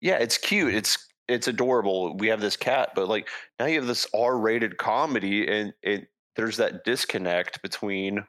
Yeah, 0.00 0.16
it's 0.16 0.38
cute. 0.38 0.74
It's 0.74 0.98
it's 1.28 1.48
adorable. 1.48 2.16
We 2.16 2.28
have 2.28 2.40
this 2.40 2.56
cat, 2.56 2.90
but 2.94 3.08
like 3.08 3.28
now 3.58 3.66
you 3.66 3.78
have 3.78 3.88
this 3.88 4.06
R-rated 4.14 4.78
comedy, 4.78 5.48
and 5.48 5.72
it 5.82 6.08
there's 6.36 6.58
that 6.58 6.84
disconnect 6.84 7.62
between 7.62 8.24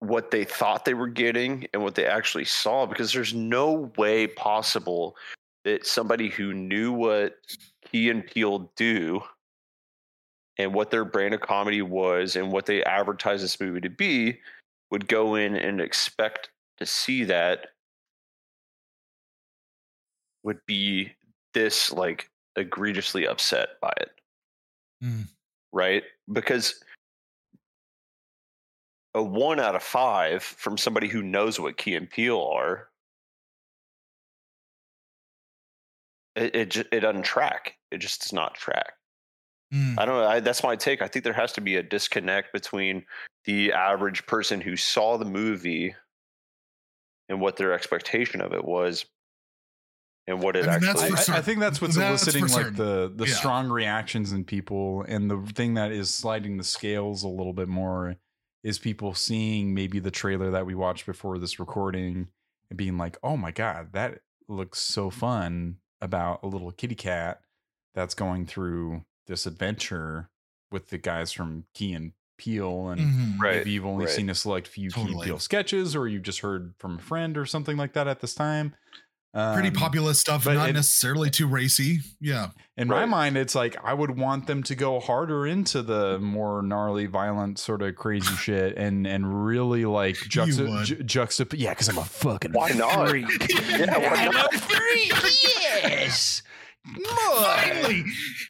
what 0.00 0.30
they 0.30 0.44
thought 0.44 0.84
they 0.84 0.94
were 0.94 1.08
getting 1.08 1.66
and 1.72 1.82
what 1.82 1.94
they 1.94 2.06
actually 2.06 2.44
saw 2.44 2.86
because 2.86 3.12
there's 3.12 3.34
no 3.34 3.90
way 3.98 4.26
possible 4.26 5.14
that 5.64 5.86
somebody 5.86 6.28
who 6.28 6.54
knew 6.54 6.92
what 6.92 7.34
Key 7.84 8.08
and 8.08 8.26
Peele 8.26 8.70
do 8.76 9.20
and 10.60 10.74
what 10.74 10.90
their 10.90 11.04
brand 11.04 11.32
of 11.32 11.40
comedy 11.40 11.80
was 11.80 12.36
and 12.36 12.52
what 12.52 12.66
they 12.66 12.84
advertised 12.84 13.42
this 13.42 13.58
movie 13.58 13.80
to 13.80 13.88
be 13.88 14.38
would 14.90 15.08
go 15.08 15.34
in 15.34 15.56
and 15.56 15.80
expect 15.80 16.50
to 16.78 16.84
see 16.84 17.24
that 17.24 17.68
would 20.42 20.58
be 20.66 21.12
this 21.54 21.92
like 21.92 22.30
egregiously 22.56 23.26
upset 23.26 23.68
by 23.80 23.92
it. 24.00 24.10
Mm. 25.02 25.28
right? 25.72 26.02
Because 26.30 26.82
a 29.14 29.22
one 29.22 29.58
out 29.58 29.74
of 29.74 29.82
five 29.82 30.42
from 30.42 30.76
somebody 30.76 31.08
who 31.08 31.22
knows 31.22 31.58
what 31.58 31.78
key 31.78 31.94
and 31.94 32.08
Peele 32.08 32.42
are 32.52 32.88
it 36.36 36.76
it, 36.76 36.88
it 36.92 37.00
doesn't 37.00 37.22
track. 37.22 37.76
It 37.90 37.98
just 37.98 38.20
does 38.20 38.32
not 38.32 38.54
track 38.54 38.92
Mm. 39.72 39.98
I 39.98 40.04
don't 40.04 40.16
know. 40.16 40.26
I, 40.28 40.40
that's 40.40 40.62
my 40.62 40.74
take. 40.76 41.00
I 41.02 41.08
think 41.08 41.24
there 41.24 41.32
has 41.32 41.52
to 41.54 41.60
be 41.60 41.76
a 41.76 41.82
disconnect 41.82 42.52
between 42.52 43.04
the 43.44 43.72
average 43.72 44.26
person 44.26 44.60
who 44.60 44.76
saw 44.76 45.16
the 45.16 45.24
movie 45.24 45.94
and 47.28 47.40
what 47.40 47.56
their 47.56 47.72
expectation 47.72 48.40
of 48.40 48.52
it 48.52 48.64
was, 48.64 49.06
and 50.26 50.42
what 50.42 50.56
it 50.56 50.68
I 50.68 50.78
mean, 50.78 50.88
actually. 50.90 51.10
for 51.10 51.30
I, 51.32 51.34
I- 51.36 51.38
I 51.38 51.42
think 51.42 51.60
that's 51.60 51.80
what's 51.80 51.96
That's 51.96 52.22
eliciting 52.26 52.48
for 52.48 52.54
like 52.54 52.62
certain. 52.66 52.76
the 52.76 53.12
the 53.14 53.26
Yeah. 53.26 53.34
strong 53.36 53.68
reactions 53.68 54.32
in 54.32 54.44
people 54.44 55.04
and 55.08 55.30
the 55.30 55.38
thing 55.54 55.74
that 55.74 55.92
is 55.92 56.12
sliding 56.12 56.56
the 56.56 56.64
scales 56.64 57.22
a 57.22 57.28
little 57.28 57.52
bit 57.52 57.68
more 57.68 58.16
is 58.64 58.78
people 58.78 59.14
seeing 59.14 59.72
maybe 59.74 60.00
the 60.00 60.10
trailer 60.10 60.50
that 60.50 60.66
we 60.66 60.74
watched 60.74 61.06
before 61.06 61.38
this 61.38 61.58
recording 61.60 62.28
and 62.68 62.76
being 62.76 62.98
like 62.98 63.16
oh 63.22 63.36
my 63.36 63.50
god 63.50 63.92
that 63.92 64.20
looks 64.48 64.80
so 64.82 65.08
fun 65.10 65.76
about 66.00 66.40
a 66.42 66.46
little 66.46 66.70
kitty 66.72 66.94
cat 66.96 67.40
that's 67.94 68.14
going 68.14 68.44
through 68.46 69.02
this 69.26 69.46
adventure 69.46 70.28
with 70.70 70.88
the 70.88 70.98
guys 70.98 71.32
from 71.32 71.64
Key 71.74 71.92
and 71.94 72.12
Peele, 72.38 72.88
and 72.88 73.00
Mhm. 73.00 73.38
Right, 73.40 73.56
maybe 73.58 73.72
you've 73.72 73.84
only 73.86 74.06
right. 74.06 74.14
seen 74.14 74.30
a 74.30 74.34
select 74.34 74.66
few 74.66 74.90
Key 74.90 75.00
and 75.00 75.08
Totally. 75.10 75.26
Peele 75.26 75.38
sketches 75.38 75.94
or 75.94 76.08
you've 76.08 76.22
just 76.22 76.40
heard 76.40 76.74
from 76.78 76.98
a 76.98 77.02
friend 77.02 77.36
or 77.36 77.44
something 77.44 77.76
like 77.76 77.92
that 77.94 78.08
at 78.08 78.20
this 78.20 78.34
time 78.34 78.74
Pretty 79.32 79.68
Um, 79.68 79.74
populist 79.74 80.22
stuff, 80.22 80.42
but 80.44 80.54
not 80.54 80.70
it- 80.70 80.72
necessarily 80.72 81.30
too 81.30 81.46
racy. 81.46 82.00
Yeah. 82.20 82.48
in 82.76 82.88
my 82.88 83.04
mind, 83.06 83.36
it's 83.36 83.54
like 83.54 83.76
I 83.84 83.94
would 83.94 84.18
want 84.18 84.48
them 84.48 84.64
to 84.64 84.74
go 84.74 84.98
harder 84.98 85.46
into 85.46 85.82
the 85.82 86.18
more 86.18 86.62
gnarly, 86.62 87.06
violent, 87.06 87.60
sort 87.60 87.80
of 87.82 87.94
crazy 87.94 88.34
shit, 88.34 88.76
and 88.76 89.06
and 89.06 89.44
really 89.46 89.84
like 89.84 90.16
juxta, 90.28 90.82
ju- 90.84 90.96
juxtap. 91.04 91.56
Yeah, 91.56 91.70
because 91.70 91.88
I'm 91.88 91.98
a 91.98 92.04
fucking 92.04 92.52
Why 92.54 92.70
not? 92.70 93.08
freak. 93.10 93.26
Yeah, 93.68 93.98
why 93.98 94.26
I'm 94.26 94.36
a 94.36 94.58
freak. 94.58 95.12
Yes. 95.84 96.42
Finally, 97.06 98.04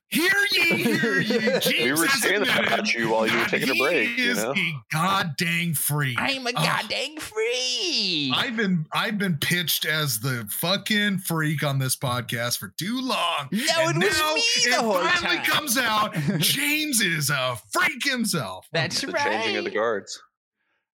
hear 0.09 0.31
ye, 0.53 0.77
hear 0.77 1.21
ye. 1.21 1.39
James 1.61 1.67
we 1.85 1.91
were 1.93 2.09
saying 2.09 2.45
that 2.45 2.65
about 2.67 2.95
you 2.95 3.11
while 3.11 3.27
you 3.27 3.33
were 3.37 3.41
that 3.41 3.51
taking 3.51 3.71
a 3.71 3.75
he 3.75 3.83
break. 3.83 4.17
You 4.17 4.31
is 4.31 4.39
know, 4.39 4.53
a 4.57 4.75
god 4.93 5.33
dang 5.37 5.75
freak. 5.75 6.17
I'm 6.19 6.47
a 6.47 6.53
goddamn 6.53 7.17
freak. 7.19 8.33
I've 8.35 8.57
been 8.57 8.87
I've 8.93 9.19
been 9.19 9.37
pitched 9.39 9.85
as 9.85 10.21
the 10.21 10.47
fucking 10.49 11.19
freak 11.19 11.65
on 11.65 11.79
this 11.81 11.97
podcast 11.97 12.59
for 12.59 12.73
too 12.79 13.01
long. 13.01 13.49
No, 13.51 13.89
And 13.89 14.03
it 14.03 14.09
was 14.09 14.19
now 14.19 14.35
me 14.35 14.41
it 14.41 14.75
whole 14.75 14.93
finally 14.95 15.37
time. 15.37 15.45
comes 15.45 15.77
out. 15.77 16.15
James 16.39 17.01
is 17.01 17.31
a 17.31 17.57
freak 17.73 18.05
himself. 18.05 18.67
That's 18.73 19.01
the 19.01 19.13
changing 19.13 19.57
of 19.57 19.65
the 19.65 19.71
guards. 19.71 20.21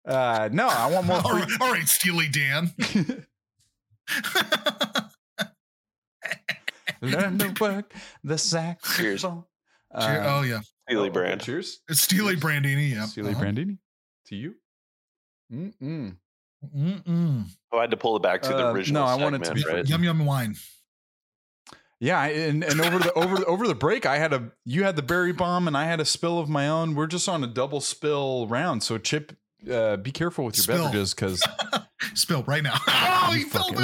Uh, 0.07 0.47
no, 0.51 0.67
I 0.67 0.89
want 0.89 1.07
more. 1.07 1.17
all 1.17 1.29
Freak. 1.37 1.49
right, 1.49 1.61
all 1.61 1.71
right, 1.73 1.87
Steely 1.87 2.29
Dan. 2.29 2.73
Learn 7.11 7.37
to 7.39 7.53
work 7.61 7.93
the 8.23 8.37
saxophone. 8.37 9.43
Cheer- 9.99 10.21
Uh, 10.21 10.39
oh 10.39 10.41
yeah, 10.43 10.61
Steely 10.89 11.09
brand. 11.09 11.41
Cheers. 11.41 11.79
it's 11.89 12.01
Steely 12.01 12.35
Cheers. 12.35 12.43
Brandini. 12.43 12.91
Yeah, 12.91 13.05
Steely 13.05 13.31
Uh-huh. 13.31 13.43
Brandini. 13.43 13.77
To 14.27 14.35
you. 14.35 14.55
Mm-mm. 15.53 16.17
Mm-mm. 16.75 17.45
Oh, 17.71 17.77
I 17.77 17.81
had 17.81 17.91
to 17.91 17.97
pull 17.97 18.15
it 18.17 18.23
back 18.23 18.41
to 18.43 18.49
the 18.49 18.67
Uh, 18.67 18.71
original. 18.73 19.03
no, 19.05 19.07
I 19.11 19.15
want 19.15 19.35
it 19.35 19.43
to 19.45 19.53
be- 19.53 19.63
right? 19.63 19.87
Yum 19.87 20.03
yum 20.03 20.25
wine. 20.25 20.55
Yeah, 21.99 22.23
and 22.25 22.63
and 22.63 22.81
over 22.81 22.99
the 22.99 23.13
over 23.13 23.37
the, 23.37 23.45
over 23.45 23.67
the 23.67 23.75
break, 23.75 24.05
I 24.05 24.17
had 24.17 24.33
a 24.33 24.51
you 24.65 24.83
had 24.83 24.95
the 24.97 25.01
berry 25.01 25.31
bomb, 25.31 25.67
and 25.67 25.77
I 25.77 25.85
had 25.85 25.99
a 26.01 26.05
spill 26.05 26.39
of 26.39 26.49
my 26.49 26.67
own. 26.67 26.93
We're 26.95 27.07
just 27.07 27.29
on 27.29 27.43
a 27.43 27.47
double 27.47 27.79
spill 27.79 28.47
round, 28.47 28.83
so 28.83 28.97
Chip, 28.97 29.37
uh, 29.71 29.95
be 29.97 30.11
careful 30.11 30.43
with 30.45 30.57
your 30.57 30.63
Spill. 30.63 30.77
beverages 30.85 31.13
because 31.13 31.41
Spill 32.15 32.43
right 32.43 32.63
now. 32.63 32.77
Oh, 33.27 33.33
you 33.33 33.45
spilled 33.49 33.75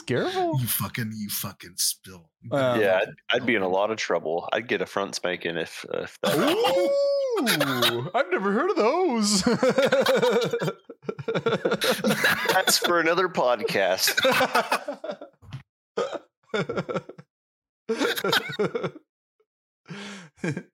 it. 0.00 0.06
careful. 0.06 0.58
You 0.60 0.66
fucking, 0.66 1.12
you 1.14 1.28
fucking 1.28 1.74
spill. 1.76 2.30
Uh, 2.50 2.78
yeah, 2.80 3.00
I'd, 3.02 3.14
I'd 3.30 3.46
be 3.46 3.54
in 3.54 3.62
a 3.62 3.68
lot 3.68 3.90
of 3.90 3.96
trouble. 3.98 4.48
I'd 4.52 4.66
get 4.68 4.80
a 4.82 4.86
front 4.86 5.14
spanking 5.14 5.56
if, 5.56 5.84
if 5.94 6.18
that. 6.22 6.36
Ooh, 6.38 8.10
I've 8.14 8.30
never 8.30 8.52
heard 8.52 8.70
of 8.70 8.76
those. 8.76 9.42
That's 12.52 12.78
for 12.78 13.00
another 13.00 13.28
podcast. 13.28 14.18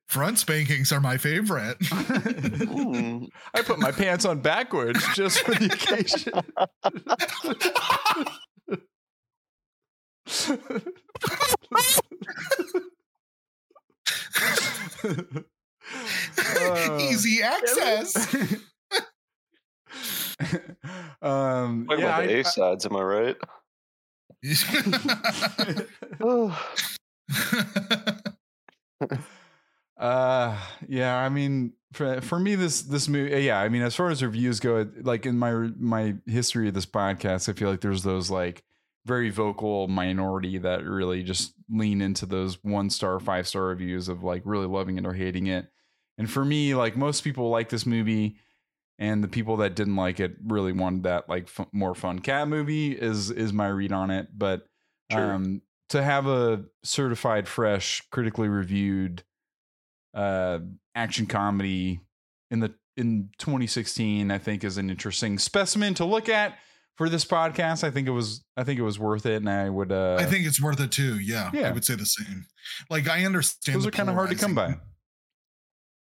Front 0.07 0.39
spankings 0.39 0.91
are 0.91 0.99
my 0.99 1.17
favorite. 1.17 1.77
Hmm. 1.85 3.25
I 3.53 3.61
put 3.61 3.77
my 3.79 3.91
pants 3.91 4.25
on 4.25 4.41
backwards 4.41 5.05
just 5.13 5.41
for 5.41 5.53
the 5.53 5.65
occasion. 5.73 6.33
Uh, 16.37 16.97
Easy 16.99 17.41
access. 17.43 18.15
um, 21.21 21.85
Talking 21.87 21.99
yeah, 21.99 22.17
about 22.19 22.23
the 22.27 22.35
I- 22.35 22.39
A 22.39 22.43
sides, 22.43 22.85
am 22.85 22.95
I 22.95 23.01
right? 23.01 23.35
Oh, 26.21 26.57
Uh, 29.97 30.57
yeah. 30.87 31.17
I 31.17 31.27
mean, 31.27 31.73
for 31.91 32.21
for 32.21 32.39
me, 32.39 32.55
this 32.55 32.83
this 32.83 33.09
movie, 33.09 33.41
yeah. 33.43 33.59
I 33.59 33.67
mean, 33.67 33.81
as 33.81 33.95
far 33.97 34.09
as 34.09 34.23
reviews 34.23 34.61
go, 34.61 34.87
like 35.01 35.25
in 35.25 35.37
my 35.37 35.51
my 35.77 36.15
history 36.25 36.69
of 36.69 36.73
this 36.73 36.85
podcast, 36.85 37.49
I 37.49 37.53
feel 37.53 37.69
like 37.69 37.81
there's 37.81 38.03
those 38.03 38.29
like 38.31 38.63
very 39.09 39.29
vocal 39.31 39.87
minority 39.87 40.59
that 40.59 40.85
really 40.85 41.23
just 41.23 41.53
lean 41.69 41.99
into 42.01 42.25
those 42.25 42.63
one 42.63 42.89
star, 42.89 43.19
five 43.19 43.47
star 43.47 43.63
reviews 43.63 44.07
of 44.07 44.23
like 44.23 44.43
really 44.45 44.67
loving 44.67 44.97
it 44.97 45.05
or 45.05 45.13
hating 45.13 45.47
it. 45.47 45.67
And 46.17 46.29
for 46.29 46.45
me, 46.45 46.75
like 46.75 46.95
most 46.95 47.23
people 47.23 47.49
like 47.49 47.69
this 47.69 47.85
movie, 47.85 48.37
and 48.99 49.23
the 49.23 49.27
people 49.27 49.57
that 49.57 49.75
didn't 49.75 49.95
like 49.95 50.19
it 50.19 50.35
really 50.45 50.73
wanted 50.73 51.03
that 51.03 51.27
like 51.27 51.45
f- 51.45 51.67
more 51.71 51.95
fun 51.95 52.19
cat 52.19 52.47
movie 52.47 52.91
is 52.91 53.31
is 53.31 53.51
my 53.51 53.67
read 53.67 53.91
on 53.91 54.11
it. 54.11 54.27
But 54.37 54.65
Sure. 55.11 55.33
um, 55.33 55.61
to 55.89 56.03
have 56.03 56.27
a 56.27 56.65
certified 56.83 57.47
fresh, 57.47 58.03
critically 58.11 58.47
reviewed 58.47 59.23
uh, 60.13 60.59
action 60.93 61.25
comedy 61.25 62.01
in 62.51 62.59
the 62.59 62.73
in 62.97 63.29
2016, 63.39 64.29
I 64.29 64.37
think 64.37 64.63
is 64.63 64.77
an 64.77 64.89
interesting 64.89 65.39
specimen 65.39 65.93
to 65.95 66.05
look 66.05 66.27
at 66.29 66.57
for 66.99 67.07
this 67.07 67.23
podcast. 67.23 67.85
I 67.85 67.91
think 67.91 68.09
it 68.09 68.11
was 68.11 68.43
I 68.57 68.65
think 68.65 68.77
it 68.77 68.83
was 68.83 68.99
worth 68.99 69.25
it, 69.25 69.37
and 69.37 69.49
I 69.49 69.69
would. 69.69 69.89
Uh, 69.89 70.17
I 70.19 70.25
think 70.25 70.45
it's 70.45 70.61
worth 70.61 70.81
it 70.81 70.91
too. 70.91 71.17
Yeah, 71.19 71.49
Yeah. 71.53 71.69
I 71.69 71.71
would 71.71 71.85
say 71.85 71.95
the 71.95 72.05
same. 72.05 72.45
Like 72.89 73.07
I 73.07 73.23
understand 73.23 73.77
those 73.77 73.87
are 73.87 73.91
kind 73.91 74.09
of 74.09 74.15
hard 74.15 74.29
to 74.31 74.35
come 74.35 74.53
by. 74.53 74.75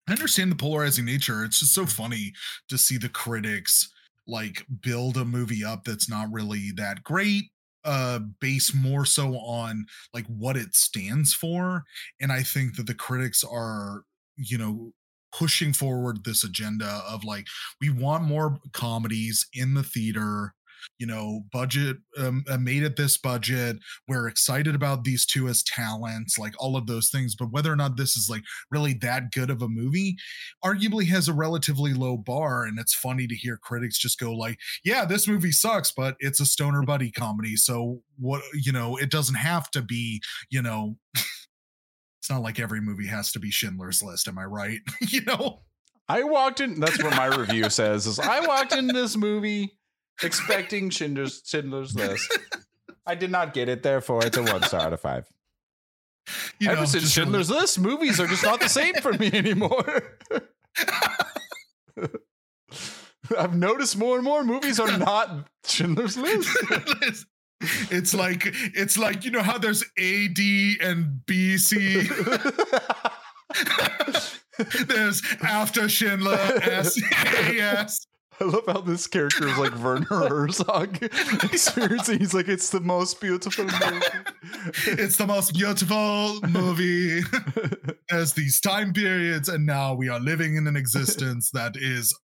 I 0.09 0.13
understand 0.13 0.51
the 0.51 0.57
polarizing 0.57 1.05
nature. 1.05 1.45
It's 1.45 1.61
just 1.61 1.75
so 1.75 1.85
funny 1.85 2.33
to 2.71 2.79
see 2.79 2.97
the 2.97 3.11
critics 3.11 3.93
like 4.27 4.65
build 4.81 5.19
a 5.19 5.25
movie 5.27 5.63
up 5.63 5.85
that's 5.85 6.09
not 6.09 6.33
really 6.33 6.73
that 6.77 7.05
great 7.05 7.45
uh 7.85 8.19
base 8.41 8.75
more 8.75 9.05
so 9.05 9.37
on 9.37 9.85
like 10.13 10.27
what 10.27 10.57
it 10.57 10.75
stands 10.75 11.33
for 11.33 11.85
and 12.21 12.33
i 12.33 12.43
think 12.43 12.75
that 12.75 12.89
the 12.89 12.95
critics 12.95 13.45
are 13.45 14.03
you 14.37 14.59
know 14.59 14.91
pushing 15.33 15.73
forward 15.73 16.25
this 16.25 16.43
agenda 16.43 17.05
of 17.09 17.23
like 17.23 17.47
we 17.81 17.89
want 17.89 18.25
more 18.25 18.59
comedies 18.73 19.47
in 19.55 19.75
the 19.75 19.85
theater 19.85 20.56
you 20.99 21.07
know 21.07 21.43
budget 21.53 21.97
um, 22.19 22.45
uh, 22.49 22.57
made 22.57 22.83
at 22.83 22.97
this 22.97 23.17
budget 23.17 23.77
we're 24.09 24.29
excited 24.29 24.75
about 24.75 25.05
these 25.05 25.27
two 25.27 25.49
as 25.49 25.63
talents 25.63 26.39
like 26.39 26.55
all 26.59 26.77
of 26.77 26.87
those 26.87 27.11
things 27.11 27.35
but 27.35 27.51
whether 27.51 27.73
or 27.73 27.77
not 27.77 27.97
this 27.97 28.17
is 28.17 28.29
like 28.31 28.43
really 28.71 28.95
that 28.95 29.33
good 29.33 29.51
of 29.51 29.63
a 29.63 29.69
movie 29.69 30.17
arguably 30.65 31.07
has 31.07 31.29
a 31.29 31.35
relatively 31.35 31.93
low 31.93 32.17
bar 32.17 32.65
and 32.65 32.79
it's 32.79 32.95
funny 32.95 33.27
to 33.27 33.35
hear 33.35 33.57
critics 33.57 33.99
just 33.99 34.19
go 34.19 34.33
like 34.33 34.59
yeah 34.85 35.05
this 35.05 35.29
movie 35.29 35.53
sucks 35.53 35.93
but 35.93 36.17
it's 36.21 36.41
a 36.41 36.47
stoner 36.47 36.83
buddy 36.87 37.11
comedy 37.11 37.57
so 37.57 38.01
what 38.19 38.43
you 38.55 38.73
know 38.73 38.97
it 38.97 39.11
doesn't 39.11 39.37
have 39.37 39.71
to 39.71 39.83
be 39.83 40.21
you 40.51 40.63
know 40.63 40.97
it's 41.15 42.31
not 42.31 42.43
like 42.43 42.59
every 42.59 42.81
movie 42.81 43.07
has 43.07 43.33
to 43.33 43.39
be 43.39 43.51
schindler's 43.51 44.03
list 44.03 44.29
am 44.29 44.39
i 44.39 44.45
right 44.45 44.81
you 45.09 45.23
know 45.23 45.61
I 46.09 46.23
walked 46.23 46.61
in. 46.61 46.79
That's 46.79 47.03
what 47.03 47.17
my 47.17 47.27
review 47.27 47.69
says. 47.69 48.07
Is 48.07 48.21
I 48.21 48.47
walked 48.47 48.73
in 48.73 48.87
this 48.87 49.17
movie 49.17 49.77
expecting 50.23 50.91
Schindler's 50.91 51.43
Schindler's 51.45 51.95
List. 51.95 52.39
I 53.07 53.15
did 53.15 53.31
not 53.31 53.55
get 53.55 53.69
it. 53.69 53.83
Therefore, 53.83 54.25
it's 54.25 54.37
a 54.37 54.43
one 54.43 54.63
star 54.63 54.81
out 54.81 54.93
of 54.93 55.01
five. 55.01 55.31
you 56.59 56.69
Ever 56.69 56.81
know, 56.81 56.87
since 56.87 57.11
Schindler's 57.11 57.51
List, 57.51 57.79
movies 57.79 58.19
are 58.21 58.27
just 58.27 58.43
not 58.43 58.61
the 58.61 58.69
same 58.69 58.95
for 58.95 59.13
me 59.13 59.31
anymore. 59.33 60.19
I've 63.37 63.57
noticed 63.57 63.97
more 63.97 64.17
and 64.17 64.25
more 64.25 64.45
movies 64.45 64.79
are 64.79 64.99
not 64.99 65.49
Schindler's 65.65 66.17
List. 66.17 66.49
it's 67.91 68.15
like 68.15 68.43
it's 68.47 68.99
like 68.99 69.25
you 69.25 69.31
know 69.31 69.43
how 69.43 69.59
there's 69.59 69.85
A, 69.99 70.29
D, 70.29 70.77
and 70.81 71.25
B, 71.27 71.59
C. 71.59 72.09
there's 74.87 75.23
after 75.43 75.89
Schindler, 75.89 76.39
S, 76.63 77.01
A, 77.35 77.61
S. 77.61 78.06
I 78.41 78.45
love 78.45 78.65
how 78.67 78.81
this 78.83 79.07
character 79.07 79.49
is 79.49 79.57
like 79.59 79.75
Werner 79.79 80.05
Herzog 80.11 81.03
experiencing. 81.03 82.19
He's 82.19 82.35
like, 82.35 82.49
it's 82.49 82.71
the 82.71 82.81
most 82.81 83.21
beautiful 83.21 83.65
movie. 83.65 84.07
It's 84.87 85.17
the 85.17 85.27
most 85.27 85.55
beautiful 85.55 86.41
movie. 86.49 87.21
There's 88.11 88.33
these 88.35 88.61
time 88.61 88.93
periods, 88.93 89.49
and 89.49 89.65
now 89.67 89.95
we 89.95 90.09
are 90.09 90.21
living 90.21 90.57
in 90.57 90.67
an 90.67 90.77
existence 90.77 91.51
that 91.53 91.77
is 91.77 92.19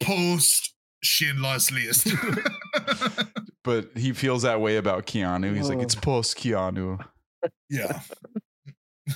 post 0.00 0.74
Schindler's 1.02 1.70
List. 1.70 2.08
but 3.64 3.90
he 3.96 4.12
feels 4.12 4.42
that 4.42 4.60
way 4.60 4.76
about 4.76 5.06
Keanu. 5.06 5.54
He's 5.56 5.68
like, 5.68 5.80
it's 5.80 5.94
post 5.94 6.38
Keanu. 6.38 7.04
yeah, 7.68 8.00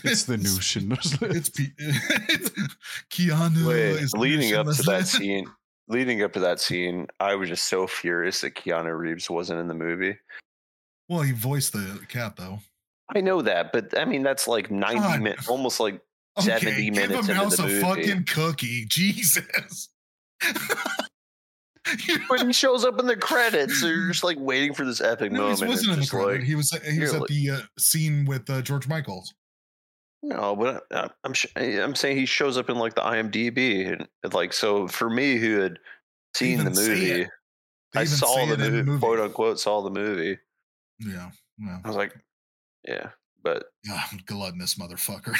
It's 0.02 0.24
the 0.24 0.36
new 0.36 0.60
Schindler's 0.60 1.20
List. 1.20 1.36
it's, 1.36 1.48
P- 1.50 1.72
it's 1.78 2.50
Keanu. 3.10 3.66
Wait, 3.66 4.02
is 4.02 4.12
leading 4.14 4.54
up 4.54 4.66
to 4.66 4.82
that 4.82 5.06
scene, 5.06 5.46
leading 5.88 6.22
up 6.22 6.32
to 6.34 6.40
that 6.40 6.60
scene, 6.60 7.06
I 7.20 7.34
was 7.34 7.48
just 7.48 7.64
so 7.68 7.86
furious 7.86 8.40
that 8.42 8.54
Keanu 8.54 8.96
Reeves 8.98 9.28
wasn't 9.30 9.60
in 9.60 9.68
the 9.68 9.74
movie. 9.74 10.16
Well, 11.08 11.22
he 11.22 11.32
voiced 11.32 11.72
the 11.72 12.00
cat 12.08 12.36
though. 12.36 12.60
I 13.14 13.20
know 13.20 13.42
that, 13.42 13.72
but 13.72 13.96
I 13.98 14.04
mean 14.06 14.22
that's 14.22 14.48
like 14.48 14.70
ninety 14.70 15.22
minutes, 15.22 15.48
almost 15.48 15.78
like 15.80 16.00
70 16.40 16.84
give 16.86 16.94
minutes 16.94 17.14
a 17.14 17.18
into 17.30 17.34
mouse 17.34 17.56
the 17.56 17.64
a 17.64 17.66
movie. 17.66 17.80
fucking 17.80 18.24
cookie. 18.24 18.84
Jesus. 18.88 19.88
When 22.28 22.46
he 22.46 22.52
shows 22.52 22.84
up 22.84 22.98
in 22.98 23.06
the 23.06 23.16
credits. 23.16 23.80
So 23.80 23.86
you're 23.88 24.08
just 24.12 24.24
like 24.24 24.38
waiting 24.40 24.72
for 24.72 24.84
this 24.86 25.00
epic 25.02 25.32
no, 25.32 25.42
moment. 25.42 25.58
he 25.60 25.66
wasn't 25.66 25.92
in 25.92 26.00
the 26.00 26.06
credit. 26.06 26.38
like, 26.38 26.42
he 26.42 26.54
was 26.54 26.70
he 26.90 26.98
was 26.98 27.12
at 27.12 27.20
like- 27.20 27.28
the 27.28 27.50
uh, 27.50 27.58
scene 27.78 28.24
with 28.24 28.48
uh, 28.48 28.62
George 28.62 28.88
Michaels. 28.88 29.34
No, 30.26 30.56
but 30.56 30.86
uh, 30.90 31.08
I'm 31.22 31.34
sh- 31.34 31.46
I'm 31.54 31.94
saying 31.94 32.16
he 32.16 32.24
shows 32.24 32.56
up 32.56 32.70
in 32.70 32.78
like 32.78 32.94
the 32.94 33.02
IMDb 33.02 33.92
and 33.92 34.08
and, 34.22 34.32
like 34.32 34.54
so 34.54 34.88
for 34.88 35.10
me 35.10 35.36
who 35.36 35.58
had 35.60 35.78
seen 36.34 36.64
the 36.64 36.70
movie, 36.70 37.10
it. 37.22 37.30
They 37.92 38.00
I 38.00 38.04
saw 38.04 38.46
the 38.46 38.54
it 38.54 38.60
in 38.60 38.86
movie, 38.86 38.98
quote 39.00 39.20
unquote, 39.20 39.60
saw 39.60 39.82
the 39.82 39.90
movie. 39.90 40.38
Yeah, 40.98 41.30
yeah, 41.58 41.78
I 41.84 41.86
was 41.86 41.96
like, 41.96 42.14
yeah, 42.88 43.10
but 43.42 43.66
yeah, 43.84 44.02
gluttonous 44.24 44.76
motherfucker. 44.76 45.36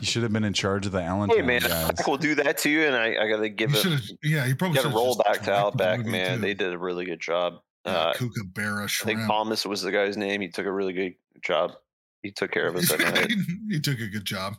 You 0.00 0.06
should 0.06 0.24
have 0.24 0.32
been 0.32 0.42
in 0.42 0.54
charge 0.54 0.86
of 0.86 0.92
the 0.92 1.28
hey 1.36 1.42
man, 1.42 1.60
guys. 1.60 1.92
I 2.04 2.10
will 2.10 2.16
do 2.16 2.34
that 2.34 2.58
to 2.58 2.70
you, 2.70 2.84
and 2.84 2.96
I, 2.96 3.22
I 3.22 3.28
gotta 3.28 3.48
give 3.48 3.70
He 3.70 3.94
it, 3.94 4.00
yeah, 4.24 4.44
he 4.44 4.54
probably 4.54 4.76
gotta 4.76 4.88
roll 4.88 5.14
back 5.14 5.42
to 5.42 5.52
Outback, 5.52 6.04
man. 6.04 6.36
too. 6.36 6.40
They 6.40 6.54
did 6.54 6.72
a 6.72 6.78
really 6.78 7.04
good 7.04 7.20
job. 7.20 7.60
Yeah, 7.86 7.92
Uh, 7.92 8.12
Kookaburra 8.14 8.84
I 8.84 9.04
think 9.04 9.20
Thomas 9.20 9.64
was 9.64 9.82
the 9.82 9.92
guy's 9.92 10.16
name. 10.16 10.40
He 10.40 10.48
took 10.48 10.66
a 10.66 10.72
really 10.72 10.92
good 10.92 11.14
job. 11.42 11.74
He 12.22 12.30
took 12.30 12.50
care 12.52 12.68
of 12.68 12.76
us 12.76 12.88
that 12.90 13.00
night. 13.00 13.32
he 13.70 13.80
took 13.80 13.98
a 14.00 14.06
good 14.06 14.24
job 14.24 14.54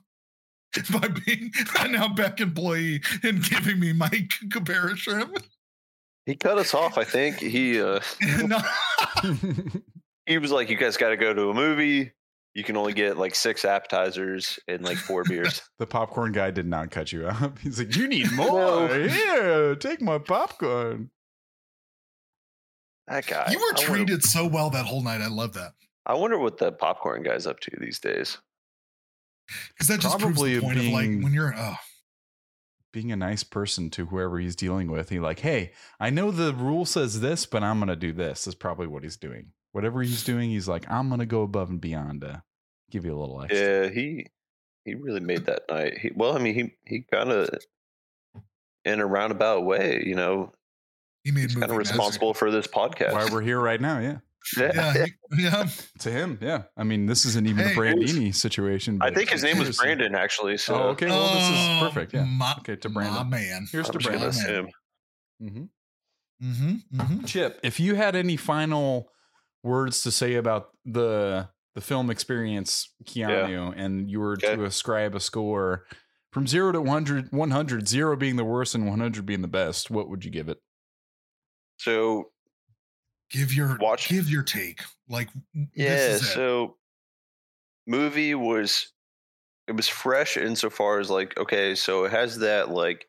by 0.91 1.07
being 1.07 1.51
an 1.79 1.95
Outback 1.95 2.39
employee 2.41 3.01
and 3.23 3.43
giving 3.43 3.79
me 3.79 3.93
my 3.93 4.09
Kookaburra 4.09 4.95
shrimp. 4.97 5.37
He 6.25 6.35
cut 6.35 6.57
us 6.57 6.73
off. 6.73 6.97
I 6.97 7.03
think 7.03 7.37
he 7.37 7.81
uh, 7.81 7.99
he 10.25 10.37
was 10.37 10.51
like, 10.51 10.69
"You 10.69 10.77
guys 10.77 10.95
got 10.97 11.09
to 11.09 11.17
go 11.17 11.33
to 11.33 11.49
a 11.49 11.53
movie. 11.53 12.11
You 12.55 12.63
can 12.63 12.77
only 12.77 12.93
get 12.93 13.17
like 13.17 13.35
six 13.35 13.65
appetizers 13.65 14.57
and 14.67 14.83
like 14.83 14.97
four 14.97 15.23
beers." 15.23 15.61
the 15.79 15.85
popcorn 15.87 16.31
guy 16.31 16.51
did 16.51 16.65
not 16.67 16.91
cut 16.91 17.11
you 17.11 17.27
up. 17.27 17.59
He's 17.59 17.77
like, 17.79 17.95
you 17.95 18.07
need 18.07 18.31
more. 18.31 18.87
Here, 18.87 19.75
take 19.75 20.01
my 20.01 20.17
popcorn. 20.17 21.09
That 23.07 23.25
guy. 23.27 23.47
you 23.51 23.57
were 23.57 23.63
I 23.63 23.73
wonder- 23.73 23.81
treated 23.81 24.23
so 24.23 24.47
well 24.47 24.69
that 24.69 24.85
whole 24.85 25.03
night. 25.03 25.19
I 25.19 25.27
love 25.27 25.53
that 25.55 25.73
I 26.05 26.15
wonder 26.15 26.37
what 26.37 26.57
the 26.57 26.71
popcorn 26.71 27.23
guy's 27.23 27.47
up 27.47 27.59
to 27.61 27.71
these 27.79 27.99
days. 27.99 28.37
because 29.69 29.87
that 29.87 29.99
just 29.99 30.19
Probably 30.19 30.59
proves 30.59 30.61
the 30.61 30.61
point 30.61 30.79
of 30.79 30.85
like 30.85 31.23
when 31.23 31.33
you're 31.33 31.53
oh 31.57 31.75
Being 32.91 33.11
a 33.11 33.15
nice 33.15 33.43
person 33.43 33.89
to 33.91 34.05
whoever 34.07 34.39
he's 34.39 34.55
dealing 34.55 34.91
with. 34.91 35.09
He 35.09 35.19
like, 35.19 35.39
hey, 35.39 35.71
I 35.99 36.09
know 36.09 36.31
the 36.31 36.53
rule 36.53 36.85
says 36.85 37.21
this, 37.21 37.45
but 37.45 37.63
I'm 37.63 37.79
gonna 37.79 37.95
do 37.95 38.13
this. 38.13 38.47
Is 38.47 38.55
probably 38.55 38.87
what 38.87 39.03
he's 39.03 39.17
doing. 39.17 39.51
Whatever 39.71 40.01
he's 40.03 40.23
doing, 40.23 40.49
he's 40.51 40.67
like, 40.67 40.89
I'm 40.91 41.09
gonna 41.09 41.25
go 41.25 41.41
above 41.41 41.69
and 41.69 41.81
beyond 41.81 42.21
to 42.21 42.43
give 42.91 43.05
you 43.05 43.17
a 43.17 43.19
little 43.19 43.41
extra. 43.41 43.59
Yeah, 43.59 43.89
he 43.89 44.27
he 44.85 44.95
really 44.95 45.21
made 45.21 45.45
that 45.45 45.63
night. 45.69 45.97
He, 45.97 46.11
well, 46.15 46.35
I 46.35 46.39
mean, 46.39 46.53
he 46.53 46.75
he 46.85 47.01
kind 47.11 47.31
of 47.31 47.49
in 48.85 48.99
a 48.99 49.05
roundabout 49.05 49.63
way, 49.63 50.03
you 50.05 50.15
know, 50.15 50.51
he 51.23 51.31
made 51.31 51.43
he's 51.43 51.53
kind 51.53 51.63
of 51.63 51.77
magic. 51.77 51.91
responsible 51.91 52.33
for 52.33 52.51
this 52.51 52.67
podcast. 52.67 53.13
Why 53.13 53.27
we're 53.31 53.41
here 53.41 53.59
right 53.59 53.79
now, 53.79 53.99
yeah. 53.99 54.17
Yeah, 54.57 55.05
yeah. 55.37 55.67
To 55.99 56.11
him, 56.11 56.37
yeah. 56.41 56.63
I 56.75 56.83
mean, 56.83 57.05
this 57.05 57.25
isn't 57.25 57.47
even 57.47 57.65
Hey, 57.65 57.75
a 57.75 57.81
it 57.91 57.97
was- 57.97 58.11
Brandini 58.13 58.35
situation. 58.35 58.99
I 59.01 59.11
think 59.11 59.29
his 59.29 59.41
name 59.43 59.57
was. 59.57 59.77
Brandon, 59.77 60.15
actually. 60.15 60.57
So 60.57 60.75
Oh, 60.75 60.87
okay. 60.89 61.07
Well, 61.07 61.33
this 61.33 61.49
is 61.49 61.57
Oh, 61.57 61.79
perfect. 61.87 62.13
Yeah. 62.13 62.25
my, 62.25 62.53
Okay, 62.59 62.75
to 62.75 62.89
my 62.89 63.03
Brandon. 63.03 63.29
man. 63.29 63.67
Here's 63.71 63.87
I'm 63.87 63.93
to 63.93 63.99
just 63.99 64.11
gonna 64.11 64.29
Brandon. 64.31 64.39
assume. 64.41 64.69
hmm 65.39 65.63
Mm-hmm, 66.43 66.99
mm-hmm. 66.99 67.23
Chip, 67.25 67.59
if 67.63 67.79
you 67.79 67.95
had 67.95 68.15
any 68.17 68.35
final 68.35 69.09
words 69.63 70.03
to 70.03 70.11
say 70.11 70.35
about 70.35 70.71
the 70.83 71.47
the 71.75 71.79
film 71.81 72.09
experience, 72.09 72.93
Keanu, 73.05 73.73
and 73.77 74.09
you 74.11 74.19
were 74.19 74.35
to 74.37 74.65
ascribe 74.65 75.15
a 75.15 75.19
score 75.21 75.85
from 76.33 76.45
zero 76.47 76.71
to 76.73 76.81
100, 76.81 77.31
100, 77.31 77.87
zero 77.87 78.15
being 78.17 78.35
the 78.35 78.43
worst 78.43 78.75
and 78.75 78.85
100 78.87 79.25
being 79.25 79.41
the 79.41 79.47
best, 79.47 79.89
what 79.89 80.09
would 80.09 80.25
you 80.25 80.31
give 80.31 80.49
it? 80.49 80.57
So 81.77 82.25
Give 83.33 83.53
your 83.53 83.77
Watch- 83.81 84.07
give 84.07 84.29
your 84.29 84.43
take. 84.43 84.79
Like 85.09 85.27
yeah, 85.73 85.89
this 85.89 86.21
is 86.21 86.29
it. 86.29 86.33
so 86.33 86.77
movie 87.87 88.35
was 88.35 88.93
it 89.67 89.73
was 89.73 89.87
fresh 89.89 90.37
insofar 90.37 90.99
as 90.99 91.09
like 91.09 91.35
okay, 91.37 91.75
so 91.75 92.05
it 92.05 92.11
has 92.11 92.37
that 92.39 92.69
like 92.69 93.07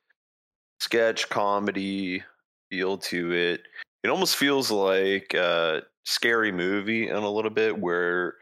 sketch 0.80 1.28
comedy 1.28 2.22
feel 2.70 2.96
to 2.98 3.32
it. 3.32 3.60
It 4.02 4.08
almost 4.08 4.36
feels 4.36 4.70
like 4.70 5.34
a 5.34 5.82
scary 6.04 6.52
movie 6.52 7.08
in 7.08 7.16
a 7.16 7.30
little 7.30 7.50
bit 7.50 7.78
where 7.78 8.34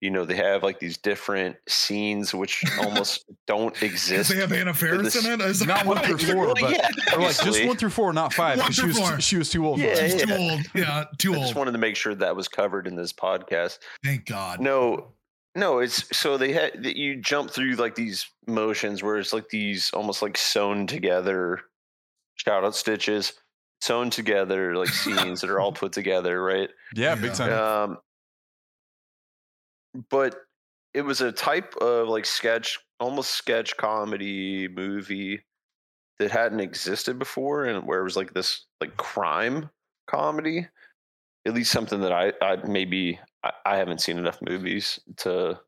you 0.00 0.10
know 0.10 0.24
they 0.24 0.36
have 0.36 0.62
like 0.62 0.78
these 0.78 0.96
different 0.96 1.56
scenes 1.66 2.32
which 2.34 2.64
almost 2.80 3.24
don't 3.46 3.80
exist. 3.82 4.30
they 4.30 4.36
have 4.36 4.52
Anna 4.52 4.72
Faris 4.72 5.14
this- 5.14 5.24
in 5.24 5.32
it. 5.32 5.40
Is 5.44 5.66
Not 5.66 5.86
one 5.86 5.98
through 5.98 6.18
four, 6.18 6.54
but 6.54 6.70
yeah, 6.70 6.88
like 7.16 7.40
just 7.42 7.64
one 7.66 7.76
through 7.76 7.90
four, 7.90 8.12
not 8.12 8.32
five, 8.32 8.58
One 8.58 8.70
she 8.72 8.80
through 8.82 8.88
was 8.90 8.98
four. 8.98 9.20
she 9.20 9.36
was 9.36 9.50
too 9.50 9.66
old. 9.66 9.78
Yeah, 9.80 9.94
for 9.94 10.00
it. 10.04 10.18
Too 10.28 10.34
old. 10.34 10.60
Yeah, 10.74 11.04
too 11.18 11.34
I 11.34 11.38
just 11.38 11.54
wanted 11.54 11.72
to 11.72 11.78
make 11.78 11.96
sure 11.96 12.14
that 12.14 12.36
was 12.36 12.48
covered 12.48 12.86
in 12.86 12.94
this 12.96 13.12
podcast. 13.12 13.78
Thank 14.04 14.26
God. 14.26 14.60
No, 14.60 15.08
no, 15.54 15.78
it's 15.80 16.16
so 16.16 16.36
they 16.36 16.52
had 16.52 16.84
that 16.84 16.96
you 16.96 17.16
jump 17.16 17.50
through 17.50 17.72
like 17.72 17.94
these 17.96 18.26
motions 18.46 19.02
where 19.02 19.16
it's 19.18 19.32
like 19.32 19.48
these 19.48 19.90
almost 19.92 20.22
like 20.22 20.36
sewn 20.38 20.86
together 20.86 21.60
shout 22.36 22.62
out 22.64 22.76
stitches, 22.76 23.32
sewn 23.80 24.10
together 24.10 24.76
like 24.76 24.88
scenes 24.88 25.40
that 25.40 25.50
are 25.50 25.58
all 25.58 25.72
put 25.82 25.92
together, 25.92 26.40
right? 26.40 26.70
Yeah, 26.94 27.14
Yeah. 27.16 27.20
big 27.20 27.34
time. 27.34 27.52
Um 27.52 27.98
but 30.10 30.36
it 30.94 31.02
was 31.02 31.20
a 31.20 31.32
type 31.32 31.74
of 31.76 32.08
like 32.08 32.24
sketch 32.24 32.78
almost 33.00 33.30
sketch 33.30 33.76
comedy 33.76 34.68
movie 34.68 35.44
that 36.18 36.30
hadn't 36.30 36.60
existed 36.60 37.18
before 37.18 37.64
and 37.64 37.86
where 37.86 38.00
it 38.00 38.04
was 38.04 38.16
like 38.16 38.34
this 38.34 38.66
like 38.80 38.96
crime 38.96 39.70
comedy 40.08 40.66
at 41.46 41.54
least 41.54 41.70
something 41.70 42.00
that 42.00 42.12
i 42.12 42.32
i 42.42 42.56
maybe 42.66 43.20
i, 43.44 43.52
I 43.64 43.76
haven't 43.76 44.00
seen 44.00 44.18
enough 44.18 44.38
movies 44.42 44.98
to 45.18 45.60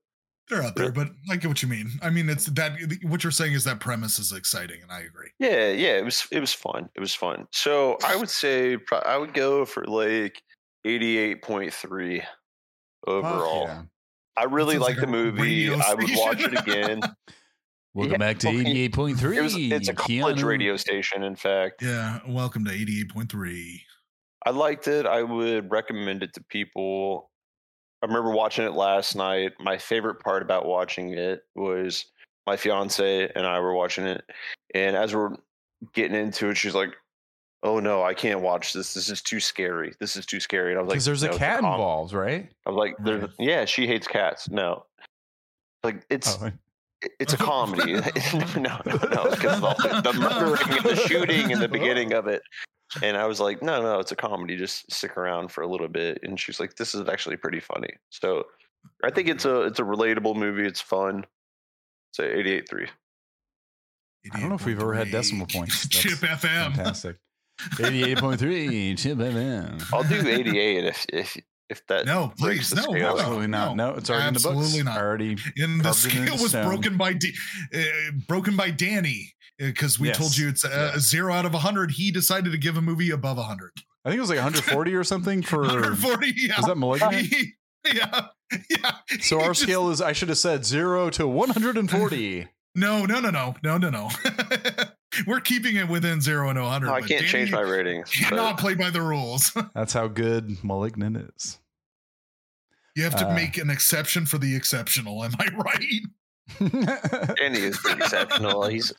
They're 0.48 0.62
out 0.62 0.74
there, 0.74 0.90
but 0.90 1.10
I 1.30 1.36
get 1.36 1.46
what 1.46 1.62
you 1.62 1.68
mean. 1.68 1.92
I 2.02 2.10
mean, 2.10 2.28
it's 2.28 2.46
that 2.46 2.72
what 3.02 3.22
you're 3.22 3.30
saying 3.30 3.52
is 3.52 3.62
that 3.64 3.78
premise 3.78 4.18
is 4.18 4.32
exciting, 4.32 4.82
and 4.82 4.90
I 4.90 5.00
agree. 5.00 5.30
yeah 5.38 5.68
yeah 5.70 5.96
it 5.96 6.04
was 6.04 6.26
it 6.32 6.40
was 6.40 6.52
fun 6.52 6.88
it 6.96 7.00
was 7.00 7.14
fun 7.14 7.46
so 7.52 7.96
i 8.04 8.16
would 8.16 8.28
say 8.30 8.76
i 9.06 9.16
would 9.16 9.32
go 9.32 9.64
for 9.64 9.84
like 9.84 10.42
88.3 10.84 12.20
Fuck 12.20 12.28
overall 13.06 13.66
yeah. 13.66 13.82
I 14.40 14.44
really 14.44 14.78
like 14.78 14.96
like 14.96 15.00
the 15.00 15.06
movie 15.06 15.72
i 15.72 15.94
would 15.94 16.10
watch 16.16 16.40
it 16.40 16.58
again 16.66 17.00
Welcome 17.92 18.12
Yeah, 18.12 18.18
back 18.18 18.38
to 18.38 18.48
okay. 18.48 18.88
88.3. 18.88 19.36
It 19.36 19.42
was, 19.42 19.56
it's 19.56 19.88
a 19.88 19.94
college 19.94 20.38
Keanu. 20.38 20.44
radio 20.44 20.76
station, 20.76 21.24
in 21.24 21.34
fact. 21.34 21.82
Yeah. 21.82 22.20
Welcome 22.28 22.64
to 22.66 22.70
88.3. 22.70 23.80
I 24.46 24.50
liked 24.50 24.86
it. 24.86 25.06
I 25.06 25.24
would 25.24 25.68
recommend 25.72 26.22
it 26.22 26.32
to 26.34 26.44
people. 26.50 27.32
I 28.00 28.06
remember 28.06 28.30
watching 28.30 28.64
it 28.64 28.74
last 28.74 29.16
night. 29.16 29.54
My 29.58 29.76
favorite 29.76 30.20
part 30.20 30.42
about 30.42 30.66
watching 30.66 31.14
it 31.14 31.40
was 31.56 32.04
my 32.46 32.56
fiance 32.56 33.28
and 33.34 33.44
I 33.44 33.58
were 33.58 33.74
watching 33.74 34.06
it. 34.06 34.22
And 34.72 34.94
as 34.94 35.12
we're 35.12 35.34
getting 35.92 36.14
into 36.16 36.50
it, 36.50 36.56
she's 36.56 36.76
like, 36.76 36.94
Oh 37.62 37.78
no, 37.78 38.02
I 38.02 38.14
can't 38.14 38.40
watch 38.40 38.72
this. 38.72 38.94
This 38.94 39.08
is 39.10 39.20
too 39.20 39.38
scary. 39.40 39.92
This 40.00 40.16
is 40.16 40.24
too 40.24 40.40
scary. 40.40 40.70
And 40.72 40.78
I 40.78 40.82
was 40.82 40.88
like, 40.88 40.94
Because 40.94 41.04
there's 41.04 41.22
a 41.22 41.26
"No, 41.26 41.30
it's 41.32 41.38
cat 41.38 41.60
com-" 41.60 41.72
involved, 41.72 42.12
right? 42.14 42.48
I 42.66 42.70
was 42.70 42.76
like, 42.78 42.94
there's, 43.04 43.22
Right. 43.22 43.30
yeah, 43.38 43.64
she 43.66 43.86
hates 43.86 44.06
cats. 44.08 44.48
No. 44.48 44.86
Like 45.84 46.04
it's 46.08 46.38
Oh, 46.42 46.50
it's 47.18 47.32
a 47.34 47.36
comedy. 47.36 47.92
no, 48.34 48.40
no, 48.56 48.80
no, 48.84 49.30
because 49.30 49.60
the, 49.60 50.00
the 50.04 50.12
murdering 50.18 50.70
and 50.78 50.84
the 50.84 50.96
shooting 50.96 51.50
in 51.50 51.58
the 51.58 51.68
beginning 51.78 52.12
of 52.14 52.26
it. 52.28 52.42
And 53.02 53.16
I 53.16 53.26
was 53.26 53.40
like, 53.40 53.62
no, 53.62 53.80
no, 53.80 54.00
it's 54.00 54.10
a 54.12 54.16
comedy. 54.16 54.56
Just 54.56 54.90
stick 54.92 55.16
around 55.16 55.52
for 55.52 55.62
a 55.62 55.66
little 55.66 55.86
bit. 55.88 56.18
And 56.22 56.38
she's 56.40 56.58
like, 56.60 56.74
this 56.76 56.94
is 56.94 57.08
actually 57.08 57.36
pretty 57.36 57.60
funny. 57.60 57.90
So 58.10 58.44
I 59.04 59.10
think 59.10 59.28
it's 59.28 59.44
a 59.44 59.62
it's 59.62 59.78
a 59.78 59.82
relatable 59.84 60.34
movie. 60.34 60.66
It's 60.66 60.80
fun. 60.80 61.24
So 62.12 62.24
88.3. 62.24 62.88
I 64.32 64.40
don't 64.40 64.48
know 64.48 64.54
if 64.56 64.66
we've 64.66 64.80
ever 64.80 64.92
had 64.94 65.10
decimal 65.10 65.46
points. 65.46 65.88
Chip 65.88 66.18
FM. 66.18 66.40
fantastic. 66.74 67.16
88.3. 67.76 68.98
Chip 68.98 69.18
FM. 69.18 69.82
I'll 69.92 70.02
do 70.04 70.26
88 70.28 70.84
if 70.84 71.06
if 71.12 71.36
if 71.68 71.86
that 71.86 72.04
No, 72.06 72.32
please, 72.38 72.74
no, 72.74 72.82
scale. 72.82 72.94
no. 72.94 73.18
Absolutely 73.18 73.46
not. 73.46 73.76
No, 73.76 73.94
it's 73.94 74.10
already 74.10 74.28
in 74.28 74.34
the 74.34 74.40
books. 74.40 74.56
Absolutely 74.56 74.82
not. 74.82 74.98
Already. 74.98 75.36
And 75.56 75.80
the 75.80 75.84
Carved 75.84 76.04
it 76.06 76.14
into 76.14 76.26
scale 76.26 76.42
was 76.42 76.50
stone. 76.50 76.66
broken 76.66 76.96
by 76.96 77.12
D, 77.12 77.32
uh, 77.74 77.80
broken 78.26 78.56
by 78.56 78.70
Danny 78.70 79.32
because 79.58 80.00
we 80.00 80.10
told 80.10 80.36
you 80.36 80.48
it's 80.48 80.64
a, 80.64 80.68
Yeah. 80.68 80.98
zero 80.98 81.32
out 81.32 81.44
of 81.46 81.52
100. 81.54 81.92
He 81.92 82.10
decided 82.10 82.50
to 82.52 82.58
give 82.58 82.76
a 82.76 82.82
movie 82.82 83.10
above 83.10 83.36
100. 83.38 83.70
I 84.04 84.08
think 84.08 84.16
it 84.18 84.20
was 84.20 84.30
like 84.30 84.38
140 84.38 84.94
or 84.94 85.04
something 85.04 85.42
for. 85.42 85.60
140. 85.62 86.32
Yeah. 86.36 86.56
Was 86.56 86.66
that 86.66 86.76
malignant? 86.76 87.32
yeah. 87.94 88.26
Yeah. 88.68 88.90
So 89.20 89.40
our 89.40 89.50
just- 89.50 89.60
scale 89.62 89.90
is, 89.90 90.00
I 90.02 90.10
should 90.12 90.28
have 90.28 90.38
said 90.38 90.64
zero 90.66 91.08
to 91.10 91.28
140. 91.28 92.48
No, 92.76 93.04
no, 93.04 93.18
no, 93.18 93.30
no, 93.30 93.56
no, 93.64 93.78
no, 93.78 93.90
no. 93.90 94.08
We're 95.26 95.40
keeping 95.40 95.76
it 95.76 95.88
within 95.88 96.20
zero 96.20 96.48
and 96.48 96.58
100. 96.60 96.86
No, 96.86 96.94
I 96.94 97.00
but 97.00 97.08
can't 97.08 97.26
change 97.26 97.50
my 97.52 97.58
Danny 97.60 97.70
ratings. 97.76 98.10
Cannot 98.10 98.56
but- 98.56 98.60
play 98.60 98.74
by 98.74 98.90
the 98.90 99.02
rules. 99.02 99.52
That's 99.74 99.92
how 99.92 100.08
good 100.08 100.62
Malignant 100.64 101.16
is. 101.36 101.58
You 102.96 103.04
have 103.04 103.16
to 103.16 103.28
Uh. 103.28 103.34
make 103.34 103.56
an 103.58 103.70
exception 103.70 104.26
for 104.26 104.38
the 104.38 104.54
exceptional. 104.56 105.22
Am 105.24 105.32
I 105.38 105.48
right? 105.56 106.02
Danny 107.36 107.58
is 107.60 107.78
pretty 107.78 108.00
exceptional. 108.02 108.66
He's 108.66 108.92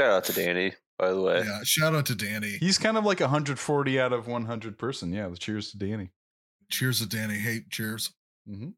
shout 0.00 0.10
out 0.10 0.24
to 0.24 0.32
Danny, 0.32 0.72
by 0.98 1.10
the 1.12 1.20
way. 1.20 1.42
Yeah. 1.44 1.60
Shout 1.62 1.94
out 1.94 2.06
to 2.06 2.14
Danny. 2.14 2.56
He's 2.58 2.78
kind 2.78 2.96
of 2.96 3.04
like 3.04 3.20
a 3.20 3.24
140 3.24 4.00
out 4.00 4.12
of 4.12 4.26
100 4.26 4.78
person. 4.78 5.12
Yeah. 5.12 5.28
Cheers 5.38 5.70
to 5.72 5.78
Danny. 5.78 6.10
Cheers 6.70 7.00
to 7.00 7.06
Danny. 7.08 7.34
Hey, 7.38 7.60
cheers. 7.70 8.12
hmm 8.48 8.70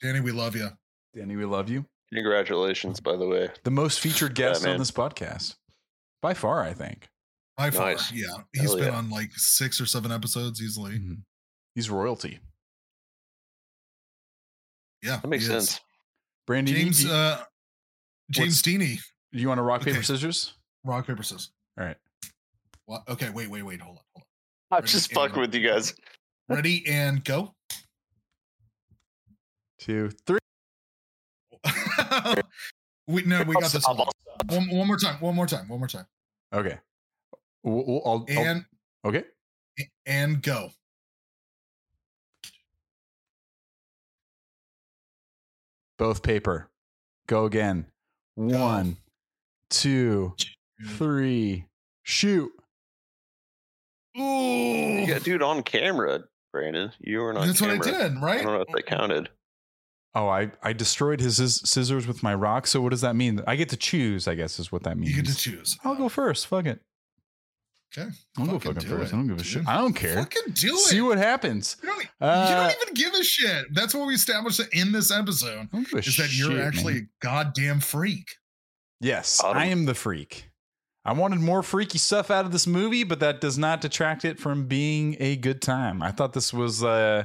Danny, 0.00 0.20
we 0.20 0.32
love 0.32 0.54
you. 0.56 0.68
Danny, 1.14 1.34
we 1.36 1.44
love 1.44 1.68
you. 1.68 1.84
Congratulations, 2.12 3.00
by 3.00 3.16
the 3.16 3.26
way. 3.26 3.48
The 3.64 3.70
most 3.70 4.00
featured 4.00 4.38
Yeah, 4.38 4.50
guest 4.50 4.66
on 4.66 4.78
this 4.78 4.90
podcast. 4.90 5.56
By 6.24 6.32
far, 6.32 6.62
I 6.62 6.72
think. 6.72 7.06
By 7.58 7.68
far. 7.70 7.90
Nice. 7.90 8.10
Yeah. 8.10 8.28
He's 8.54 8.62
Hell 8.62 8.76
been 8.76 8.84
yeah. 8.86 8.96
on 8.98 9.10
like 9.10 9.30
six 9.34 9.78
or 9.78 9.84
seven 9.84 10.10
episodes 10.10 10.62
easily. 10.62 10.92
Mhm. 10.98 11.18
He's 11.74 11.90
royalty. 11.90 12.40
Yeah. 15.02 15.18
That 15.18 15.28
makes 15.28 15.46
he 15.46 15.52
is. 15.52 15.68
sense. 15.68 15.80
Brandy, 16.46 16.72
James 16.72 17.02
do, 17.04 17.12
uh 17.12 17.44
James 18.30 18.56
What's- 18.56 18.62
Deaney. 18.62 18.98
do 19.34 19.38
you 19.38 19.48
want 19.48 19.58
to 19.58 19.62
rock, 19.62 19.82
paper, 19.82 19.98
okay. 19.98 20.02
scissors? 20.02 20.54
Rock, 20.82 21.06
paper, 21.06 21.22
scissors. 21.22 21.50
All 21.78 21.84
right. 21.84 21.96
What? 22.86 23.02
Okay, 23.06 23.28
wait, 23.28 23.50
wait, 23.50 23.62
wait. 23.62 23.82
Hold 23.82 23.98
on. 23.98 24.02
Hold 24.14 24.22
on. 24.22 24.22
I'm 24.70 24.76
Ready, 24.82 24.92
just 24.92 25.10
and- 25.10 25.16
fucking 25.16 25.40
with 25.42 25.54
you 25.54 25.68
guys. 25.68 25.94
Ready 26.48 26.84
and 26.88 27.22
go. 27.22 27.54
Two, 29.78 30.10
three. 30.26 30.38
we 33.06 33.22
no, 33.22 33.42
we 33.42 33.54
got 33.54 33.70
this. 33.72 33.86
One. 33.86 33.98
one 34.48 34.68
one 34.70 34.86
more 34.86 34.96
time. 34.96 35.20
One 35.20 35.34
more 35.34 35.46
time. 35.46 35.68
One 35.68 35.78
more 35.78 35.88
time. 35.88 36.06
Okay. 36.52 36.78
We'll- 37.62 37.84
we'll- 37.86 38.02
I'll- 38.04 38.26
I'll- 38.28 38.46
And 38.46 38.64
okay. 39.04 39.24
and 40.06 40.42
go. 40.42 40.70
Both 45.98 46.22
paper. 46.22 46.70
Go 47.26 47.44
again. 47.46 47.86
One, 48.34 48.96
two, 49.70 50.34
three. 50.86 51.66
Shoot. 52.02 52.52
Ooh. 54.18 54.22
You 54.22 55.06
got 55.06 55.22
dude 55.22 55.42
on 55.42 55.62
camera. 55.62 56.24
Brandon. 56.52 56.92
You 57.00 57.20
were 57.20 57.32
not. 57.32 57.46
That's 57.46 57.60
camera. 57.60 57.78
what 57.78 57.86
I 57.88 57.90
did, 58.08 58.20
right? 58.20 58.40
I 58.40 58.42
don't 58.42 58.54
know 58.54 58.60
if 58.60 58.74
they 58.74 58.82
counted. 58.82 59.28
Oh, 60.14 60.28
I 60.28 60.52
I 60.62 60.72
destroyed 60.72 61.20
his 61.20 61.36
scissors 61.64 62.06
with 62.06 62.22
my 62.22 62.34
rock. 62.34 62.66
So 62.66 62.80
what 62.80 62.90
does 62.90 63.00
that 63.00 63.16
mean? 63.16 63.42
I 63.46 63.56
get 63.56 63.68
to 63.70 63.76
choose. 63.76 64.28
I 64.28 64.34
guess 64.34 64.58
is 64.58 64.70
what 64.70 64.84
that 64.84 64.96
means. 64.96 65.10
You 65.10 65.22
get 65.22 65.26
to 65.32 65.36
choose. 65.36 65.76
I'll 65.84 65.96
go 65.96 66.08
first. 66.08 66.46
Fuck 66.46 66.66
it. 66.66 66.80
Okay. 67.96 68.10
I'll 68.38 68.46
go 68.46 68.52
Fucking 68.58 68.74
fucking 68.74 68.88
first. 68.90 69.12
it, 69.12 69.14
I 69.14 69.18
don't 69.18 69.26
give 69.28 69.36
a 69.36 69.38
dude. 69.38 69.46
shit. 69.46 69.68
I 69.68 69.76
don't 69.76 69.92
care. 69.92 70.16
Fucking 70.16 70.52
do 70.54 70.74
it. 70.74 70.78
See 70.78 71.00
what 71.00 71.16
happens. 71.18 71.76
you, 71.82 71.88
don't, 71.88 72.06
Uh, 72.20 72.46
you 72.48 72.54
don't 72.56 72.82
even 72.82 72.94
give 72.94 73.14
a 73.14 73.22
shit. 73.24 73.66
That's 73.72 73.94
what 73.94 74.06
we 74.08 74.14
established 74.14 74.60
in 74.72 74.90
this 74.92 75.10
episode. 75.12 75.68
I 75.72 75.76
don't 75.76 75.84
give 75.88 75.94
a 75.94 75.98
Is 75.98 76.16
that 76.16 76.32
you're 76.36 76.60
actually 76.60 76.94
man. 76.94 77.08
a 77.22 77.24
goddamn 77.24 77.80
freak. 77.80 78.36
Yes, 79.00 79.40
Autumn. 79.42 79.62
I 79.62 79.66
am 79.66 79.84
the 79.84 79.94
freak. 79.94 80.50
I 81.04 81.12
wanted 81.12 81.38
more 81.40 81.62
freaky 81.62 81.98
stuff 81.98 82.30
out 82.30 82.44
of 82.46 82.52
this 82.52 82.66
movie, 82.66 83.04
but 83.04 83.20
that 83.20 83.40
does 83.40 83.58
not 83.58 83.80
detract 83.80 84.24
it 84.24 84.40
from 84.40 84.66
being 84.66 85.16
a 85.20 85.36
good 85.36 85.60
time. 85.60 86.02
I 86.02 86.10
thought 86.10 86.32
this 86.32 86.52
was 86.52 86.82
uh 86.82 87.24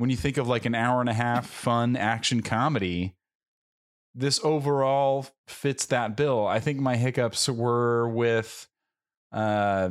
when 0.00 0.08
you 0.08 0.16
think 0.16 0.38
of 0.38 0.48
like 0.48 0.64
an 0.64 0.74
hour 0.74 1.02
and 1.02 1.10
a 1.10 1.14
half 1.14 1.46
fun 1.46 1.94
action 1.94 2.40
comedy, 2.40 3.14
this 4.14 4.40
overall 4.42 5.26
fits 5.46 5.84
that 5.86 6.16
bill. 6.16 6.46
I 6.46 6.58
think 6.58 6.80
my 6.80 6.96
hiccups 6.96 7.50
were 7.50 8.08
with 8.08 8.66
uh 9.30 9.90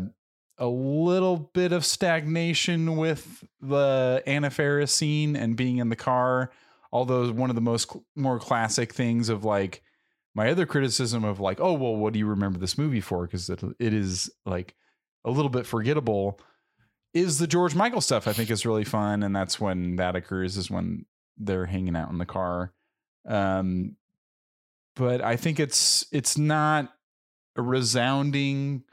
a 0.57 0.67
little 0.67 1.51
bit 1.53 1.71
of 1.71 1.85
stagnation 1.85 2.97
with 2.97 3.45
the 3.61 4.23
Anna 4.25 4.49
Faris 4.49 4.91
scene 4.91 5.35
and 5.35 5.55
being 5.55 5.77
in 5.77 5.89
the 5.89 5.95
car. 5.95 6.49
Although 6.91 7.31
one 7.31 7.51
of 7.51 7.55
the 7.55 7.61
most 7.61 7.95
more 8.15 8.39
classic 8.39 8.93
things 8.93 9.29
of 9.29 9.45
like 9.45 9.83
my 10.33 10.49
other 10.49 10.65
criticism 10.65 11.23
of 11.23 11.39
like, 11.39 11.59
oh 11.61 11.73
well, 11.73 11.95
what 11.95 12.13
do 12.13 12.19
you 12.19 12.25
remember 12.25 12.57
this 12.57 12.79
movie 12.79 12.99
for? 12.99 13.27
Because 13.27 13.47
it, 13.47 13.61
it 13.77 13.93
is 13.93 14.31
like 14.43 14.73
a 15.23 15.29
little 15.29 15.49
bit 15.49 15.67
forgettable. 15.67 16.39
Is 17.13 17.39
the 17.39 17.47
George 17.47 17.75
Michael 17.75 18.01
stuff? 18.01 18.27
I 18.27 18.33
think 18.33 18.49
is 18.49 18.65
really 18.65 18.83
fun, 18.83 19.23
and 19.23 19.35
that's 19.35 19.59
when 19.59 19.95
that 19.95 20.15
occurs. 20.15 20.57
Is 20.57 20.69
when 20.69 21.05
they're 21.37 21.65
hanging 21.65 21.95
out 21.95 22.11
in 22.11 22.17
the 22.17 22.25
car. 22.25 22.73
Um, 23.27 23.95
but 24.95 25.21
I 25.21 25.35
think 25.35 25.59
it's 25.59 26.05
it's 26.11 26.37
not 26.37 26.93
a 27.55 27.61
resounding 27.61 28.83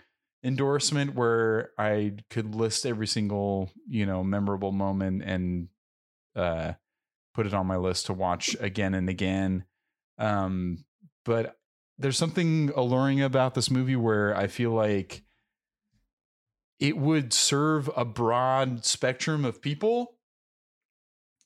endorsement 0.43 1.15
where 1.15 1.71
I 1.79 2.13
could 2.31 2.55
list 2.55 2.87
every 2.87 3.07
single 3.07 3.71
you 3.89 4.07
know 4.07 4.23
memorable 4.23 4.73
moment 4.73 5.23
and 5.23 5.69
uh, 6.35 6.73
put 7.35 7.47
it 7.47 7.55
on 7.55 7.67
my 7.67 7.77
list 7.77 8.07
to 8.07 8.13
watch 8.13 8.57
again 8.61 8.95
and 8.95 9.09
again. 9.09 9.65
Um, 10.19 10.85
but 11.25 11.59
there's 11.99 12.17
something 12.17 12.71
alluring 12.75 13.21
about 13.21 13.55
this 13.55 13.71
movie 13.71 13.97
where 13.97 14.37
I 14.37 14.47
feel 14.47 14.71
like 14.71 15.23
it 16.79 16.97
would 16.97 17.33
serve 17.33 17.91
a 17.97 18.05
broad 18.05 18.85
spectrum 18.85 19.45
of 19.45 19.63
people 19.63 20.17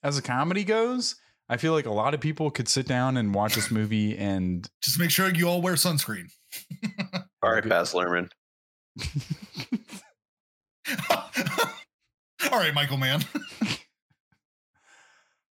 as 0.03 0.19
a 0.19 0.23
comedy 0.23 0.65
goes. 0.65 1.17
I 1.49 1.57
feel 1.57 1.73
like 1.73 1.87
a 1.87 1.93
lot 1.93 2.15
of 2.15 2.21
people 2.21 2.51
could 2.51 2.69
sit 2.69 2.87
down 2.87 3.17
and 3.17 3.35
watch 3.35 3.57
this 3.57 3.71
movie 3.71 4.17
and 4.17 4.69
Just 4.83 5.01
make 5.01 5.11
sure 5.11 5.33
you 5.35 5.49
all 5.49 5.61
wear 5.61 5.75
sunscreen. 5.75 6.31
All 7.43 7.53
right, 7.53 7.63
Good. 7.63 7.71
Baz 7.71 7.93
Luhrmann. 7.93 8.31
all 11.11 12.59
right, 12.59 12.75
Michael 12.75 12.97
Mann. 12.99 13.25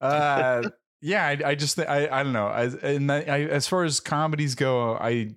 uh 0.01 0.63
yeah 1.01 1.27
i, 1.27 1.39
I 1.45 1.55
just 1.57 1.75
thi- 1.75 1.85
i 1.85 2.21
i 2.21 2.23
don't 2.23 2.33
know 2.33 2.49
as 2.49 2.75
and 2.77 3.11
I, 3.11 3.19
I, 3.23 3.41
as 3.47 3.67
far 3.67 3.83
as 3.83 3.99
comedies 3.99 4.55
go 4.55 4.95
i 4.95 5.35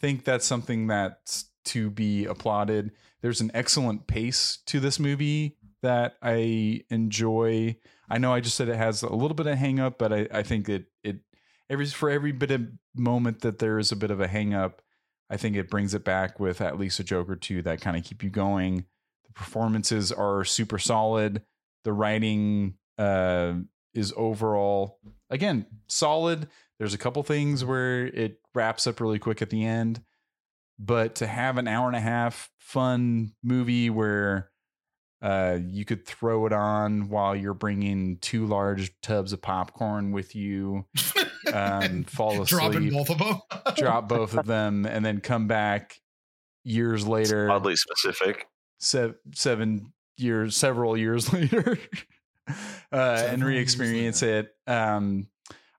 think 0.00 0.24
that's 0.24 0.44
something 0.44 0.88
that's 0.88 1.50
to 1.66 1.88
be 1.90 2.26
applauded 2.26 2.92
there's 3.20 3.40
an 3.40 3.50
excellent 3.54 4.06
pace 4.06 4.58
to 4.66 4.80
this 4.80 4.98
movie 4.98 5.56
that 5.82 6.16
i 6.22 6.82
enjoy. 6.90 7.76
I 8.10 8.18
know 8.18 8.32
i 8.32 8.40
just 8.40 8.56
said 8.56 8.68
it 8.68 8.76
has 8.76 9.02
a 9.02 9.12
little 9.12 9.34
bit 9.34 9.46
of 9.46 9.58
hang 9.58 9.80
up 9.80 9.98
but 9.98 10.12
i 10.12 10.28
i 10.32 10.42
think 10.42 10.68
it 10.68 10.86
it 11.04 11.18
every 11.70 11.86
for 11.86 12.10
every 12.10 12.32
bit 12.32 12.50
of 12.50 12.62
moment 12.94 13.40
that 13.42 13.58
there 13.58 13.78
is 13.78 13.92
a 13.92 13.96
bit 13.96 14.10
of 14.10 14.20
a 14.20 14.26
hang 14.26 14.54
up 14.54 14.82
i 15.30 15.36
think 15.36 15.56
it 15.56 15.70
brings 15.70 15.94
it 15.94 16.04
back 16.04 16.40
with 16.40 16.60
at 16.60 16.78
least 16.78 17.00
a 17.00 17.04
joke 17.04 17.28
or 17.28 17.36
two 17.36 17.62
that 17.62 17.80
kind 17.80 17.96
of 17.96 18.04
keep 18.04 18.22
you 18.22 18.30
going. 18.30 18.84
The 19.26 19.32
performances 19.34 20.10
are 20.10 20.44
super 20.44 20.78
solid. 20.78 21.42
The 21.84 21.92
writing 21.92 22.74
uh 22.96 23.54
is 23.94 24.12
overall 24.16 24.98
again 25.30 25.66
solid. 25.86 26.48
There's 26.78 26.94
a 26.94 26.98
couple 26.98 27.22
things 27.22 27.64
where 27.64 28.06
it 28.06 28.40
wraps 28.54 28.86
up 28.86 29.00
really 29.00 29.18
quick 29.18 29.42
at 29.42 29.50
the 29.50 29.64
end, 29.64 30.00
but 30.78 31.16
to 31.16 31.26
have 31.26 31.58
an 31.58 31.66
hour 31.68 31.86
and 31.88 31.96
a 31.96 32.00
half 32.00 32.50
fun 32.58 33.32
movie 33.42 33.90
where 33.90 34.50
uh, 35.20 35.58
you 35.68 35.84
could 35.84 36.06
throw 36.06 36.46
it 36.46 36.52
on 36.52 37.08
while 37.08 37.34
you're 37.34 37.54
bringing 37.54 38.18
two 38.18 38.46
large 38.46 38.92
tubs 39.00 39.32
of 39.32 39.42
popcorn 39.42 40.12
with 40.12 40.36
you, 40.36 40.84
um, 41.52 42.04
fall 42.08 42.44
Dropping 42.44 42.86
asleep, 42.88 42.92
both 42.92 43.10
of 43.10 43.18
them. 43.18 43.40
drop 43.76 44.08
both 44.08 44.34
of 44.36 44.46
them, 44.46 44.86
and 44.86 45.04
then 45.04 45.20
come 45.20 45.48
back 45.48 45.96
years 46.62 47.06
later 47.06 47.50
Oddly 47.50 47.74
specific. 47.74 48.46
se- 48.78 49.14
seven 49.34 49.92
years, 50.18 50.54
several 50.56 50.96
years 50.96 51.32
later, 51.32 51.78
uh, 52.48 52.52
and 52.92 53.18
Several 53.40 53.48
re-experience 53.48 54.22
it. 54.22 54.50
Um, 54.68 55.26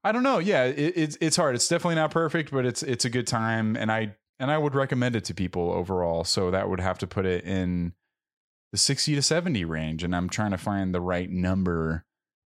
I 0.04 0.12
don't 0.12 0.24
know. 0.24 0.40
Yeah, 0.40 0.66
it, 0.66 0.94
it's 0.98 1.18
it's 1.22 1.36
hard. 1.38 1.56
It's 1.56 1.68
definitely 1.68 1.96
not 1.96 2.12
perfect, 2.12 2.52
but 2.52 2.66
it's 2.66 2.84
it's 2.84 3.06
a 3.06 3.10
good 3.10 3.28
time, 3.28 3.76
and 3.78 3.90
I 3.92 4.16
and 4.40 4.50
I 4.52 4.58
would 4.58 4.76
recommend 4.76 5.16
it 5.16 5.26
to 5.26 5.34
people 5.34 5.72
overall. 5.72 6.24
So 6.24 6.52
that 6.52 6.70
would 6.70 6.80
have 6.80 6.98
to 7.00 7.08
put 7.08 7.26
it 7.26 7.44
in 7.46 7.94
the 8.72 8.78
sixty 8.78 9.16
to 9.16 9.22
seventy 9.22 9.66
range, 9.66 10.04
and 10.04 10.16
I'm 10.16 10.30
trying 10.30 10.52
to 10.52 10.58
find 10.58 10.94
the 10.94 11.02
right 11.02 11.30
number 11.30 12.06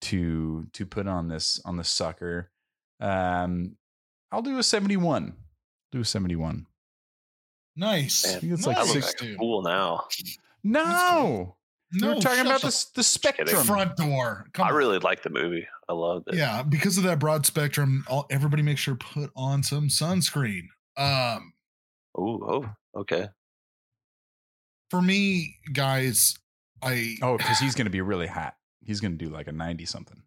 to 0.01 0.67
to 0.73 0.85
put 0.85 1.07
on 1.07 1.27
this 1.27 1.59
on 1.65 1.77
the 1.77 1.83
sucker. 1.83 2.51
Um, 2.99 3.77
I'll 4.31 4.41
do 4.41 4.57
a 4.57 4.63
seventy-one. 4.63 5.33
Do 5.91 6.01
a 6.01 6.05
seventy-one. 6.05 6.65
nice. 7.75 8.25
Man, 8.25 8.35
I 8.35 8.39
think 8.39 8.53
it's 8.53 8.67
like 8.67 8.77
Nice, 8.77 8.93
look 8.95 9.03
six. 9.03 9.21
like 9.21 9.37
dude. 9.39 9.63
now. 9.63 10.05
No, 10.63 11.55
No, 11.91 12.07
we 12.09 12.13
we're 12.15 12.21
talking 12.21 12.45
about 12.45 12.61
the 12.61 12.67
the 12.67 12.87
the 12.95 13.03
spectrum. 13.03 13.63
front 13.65 13.95
door. 13.97 14.45
Come 14.53 14.65
I 14.65 14.69
on. 14.69 14.75
really 14.75 14.99
like 14.99 15.23
the 15.23 15.29
movie. 15.29 15.67
I 15.89 15.93
love 15.93 16.23
it. 16.27 16.35
yeah, 16.35 16.63
because 16.63 16.97
of 16.97 17.03
that 17.03 17.19
broad 17.19 17.45
spectrum, 17.45 18.05
all, 18.07 18.25
everybody 18.29 18.63
make 18.63 18.77
sure 18.77 18.95
put 18.95 19.31
on 19.35 19.61
some 19.63 19.89
sunscreen. 19.89 20.67
Um, 20.97 21.53
Ooh, 22.17 22.39
oh, 22.47 22.69
okay. 22.99 23.27
for 24.89 25.01
me, 25.01 25.55
guys, 25.73 26.35
I 26.81 27.15
Oh, 27.21 27.37
because 27.37 27.59
he's 27.59 27.75
going 27.75 27.85
to 27.91 27.91
be 27.91 28.01
really 28.01 28.27
hot. 28.27 28.55
He's 28.85 28.99
going 28.99 29.17
to 29.17 29.25
do 29.25 29.31
like 29.31 29.47
a 29.47 29.51
90 29.51 29.85
something. 29.85 30.21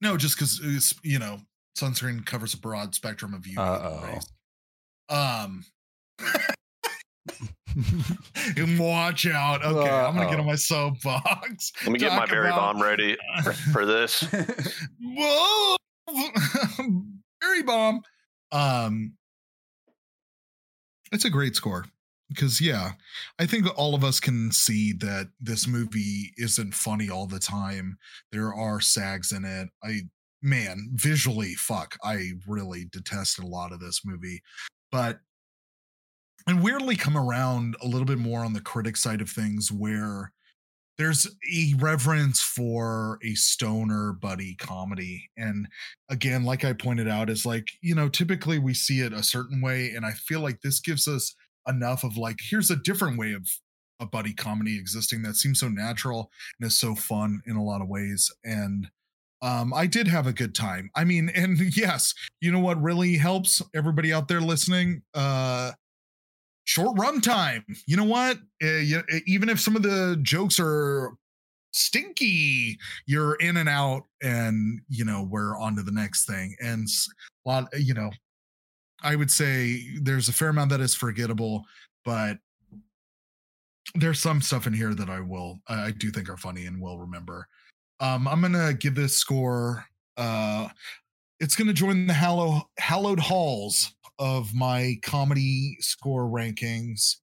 no, 0.00 0.16
just 0.16 0.36
because 0.36 0.60
it's 0.62 0.94
you 1.02 1.18
know 1.18 1.38
sunscreen 1.78 2.24
covers 2.24 2.54
a 2.54 2.58
broad 2.58 2.94
spectrum 2.94 3.34
of 3.34 3.42
UV 3.42 4.02
rays. 4.12 4.26
Um. 5.08 5.64
and 8.56 8.78
watch 8.78 9.26
out. 9.26 9.64
Okay, 9.64 9.90
I'm 9.90 10.14
gonna 10.14 10.30
get 10.30 10.38
on 10.40 10.46
my 10.46 10.54
soapbox. 10.54 11.72
Let 11.84 11.92
me 11.92 11.98
get 11.98 12.12
my 12.12 12.26
berry 12.26 12.48
about- 12.48 12.74
bomb 12.74 12.82
ready 12.82 13.16
for, 13.42 13.52
for 13.52 13.86
this. 13.86 14.24
Whoa, 15.00 15.76
berry 17.40 17.62
bomb. 17.62 18.02
Um, 18.52 19.14
it's 21.12 21.24
a 21.24 21.30
great 21.30 21.54
score 21.54 21.84
because 22.28 22.60
yeah, 22.60 22.92
I 23.38 23.46
think 23.46 23.66
all 23.76 23.94
of 23.94 24.04
us 24.04 24.18
can 24.18 24.50
see 24.50 24.92
that 24.94 25.28
this 25.40 25.68
movie 25.68 26.32
isn't 26.36 26.74
funny 26.74 27.10
all 27.10 27.26
the 27.26 27.38
time. 27.38 27.98
There 28.30 28.54
are 28.54 28.80
sags 28.80 29.32
in 29.32 29.44
it. 29.44 29.68
I 29.84 30.02
man, 30.42 30.90
visually, 30.94 31.54
fuck, 31.54 31.96
I 32.02 32.30
really 32.48 32.86
detested 32.90 33.44
a 33.44 33.48
lot 33.48 33.72
of 33.72 33.80
this 33.80 34.00
movie, 34.04 34.42
but 34.90 35.20
and 36.46 36.62
weirdly 36.62 36.96
come 36.96 37.16
around 37.16 37.76
a 37.80 37.86
little 37.86 38.06
bit 38.06 38.18
more 38.18 38.44
on 38.44 38.52
the 38.52 38.60
critic 38.60 38.96
side 38.96 39.20
of 39.20 39.30
things 39.30 39.70
where 39.70 40.32
there's 41.02 41.26
a 41.52 41.74
reverence 41.78 42.40
for 42.40 43.18
a 43.24 43.34
stoner 43.34 44.12
buddy 44.12 44.54
comedy. 44.54 45.28
And 45.36 45.66
again 46.08 46.44
like 46.44 46.64
i 46.64 46.72
pointed 46.72 47.08
out 47.08 47.28
is 47.30 47.44
like 47.44 47.68
you 47.80 47.94
know 47.94 48.08
typically 48.08 48.58
we 48.58 48.74
see 48.74 49.00
it 49.00 49.12
a 49.12 49.22
certain 49.22 49.62
way 49.62 49.92
and 49.96 50.04
i 50.04 50.10
feel 50.12 50.40
like 50.40 50.60
this 50.60 50.78
gives 50.78 51.08
us 51.08 51.34
enough 51.66 52.04
of 52.04 52.18
like 52.18 52.36
here's 52.38 52.70
a 52.70 52.76
different 52.76 53.18
way 53.18 53.32
of 53.32 53.48
a 53.98 54.06
buddy 54.06 54.34
comedy 54.34 54.78
existing 54.78 55.22
that 55.22 55.36
seems 55.36 55.58
so 55.58 55.68
natural 55.68 56.30
and 56.60 56.66
is 56.66 56.78
so 56.78 56.94
fun 56.94 57.40
in 57.46 57.56
a 57.56 57.64
lot 57.64 57.80
of 57.80 57.88
ways. 57.88 58.30
And 58.44 58.88
um 59.40 59.72
i 59.74 59.86
did 59.86 60.06
have 60.06 60.28
a 60.28 60.32
good 60.32 60.54
time. 60.54 60.90
I 60.94 61.02
mean 61.02 61.30
and 61.34 61.58
yes 61.76 62.14
you 62.40 62.52
know 62.52 62.60
what 62.60 62.80
really 62.80 63.16
helps 63.16 63.60
everybody 63.74 64.12
out 64.12 64.28
there 64.28 64.40
listening? 64.40 65.02
Uh 65.14 65.72
short 66.64 66.98
run 66.98 67.20
time. 67.20 67.64
You 67.86 67.96
know 67.96 68.04
what? 68.04 68.38
Uh, 68.62 68.78
you, 68.78 69.02
even 69.26 69.48
if 69.48 69.60
some 69.60 69.76
of 69.76 69.82
the 69.82 70.18
jokes 70.22 70.58
are 70.60 71.12
stinky, 71.72 72.78
you're 73.06 73.34
in 73.36 73.56
and 73.56 73.68
out, 73.68 74.04
and 74.22 74.80
you 74.88 75.04
know 75.04 75.26
we're 75.28 75.56
on 75.58 75.76
to 75.76 75.82
the 75.82 75.92
next 75.92 76.26
thing. 76.26 76.54
And 76.60 76.88
a 77.46 77.48
lot, 77.48 77.68
you 77.78 77.94
know, 77.94 78.10
I 79.02 79.16
would 79.16 79.30
say 79.30 79.82
there's 80.00 80.28
a 80.28 80.32
fair 80.32 80.48
amount 80.48 80.70
that 80.70 80.80
is 80.80 80.94
forgettable, 80.94 81.64
but 82.04 82.38
there's 83.94 84.20
some 84.20 84.40
stuff 84.40 84.66
in 84.66 84.72
here 84.72 84.94
that 84.94 85.10
I 85.10 85.20
will 85.20 85.60
I 85.68 85.90
do 85.90 86.10
think 86.10 86.28
are 86.28 86.36
funny 86.36 86.66
and 86.66 86.80
will 86.80 86.98
remember. 86.98 87.48
Um, 88.00 88.26
I'm 88.26 88.40
gonna 88.40 88.74
give 88.74 88.94
this 88.94 89.16
score. 89.16 89.84
Uh, 90.16 90.68
it's 91.40 91.56
gonna 91.56 91.72
join 91.72 92.06
the 92.06 92.12
hallow 92.12 92.68
hallowed 92.78 93.20
halls 93.20 93.94
of 94.18 94.54
my 94.54 94.96
comedy 95.02 95.76
score 95.80 96.24
rankings. 96.24 97.16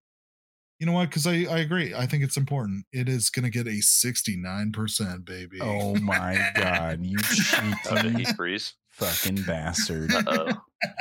You 0.80 0.86
know 0.86 0.94
what? 0.94 1.10
Because 1.10 1.28
I 1.28 1.46
I 1.50 1.60
agree. 1.60 1.94
I 1.94 2.06
think 2.06 2.24
it's 2.24 2.38
important. 2.38 2.86
It 2.94 3.10
is 3.10 3.30
gonna 3.30 3.50
get 3.50 3.68
a 3.68 3.82
69 3.82 4.72
percent, 4.72 5.26
baby. 5.26 5.60
Oh 5.62 5.96
my 5.96 6.52
god, 6.56 7.04
you 7.04 7.18
did 7.18 8.06
he 8.06 8.24
cheeky 8.24 8.34
freeze? 8.34 8.74
fucking 9.00 9.44
bastard. 9.44 10.14
Uh-oh. 10.14 10.54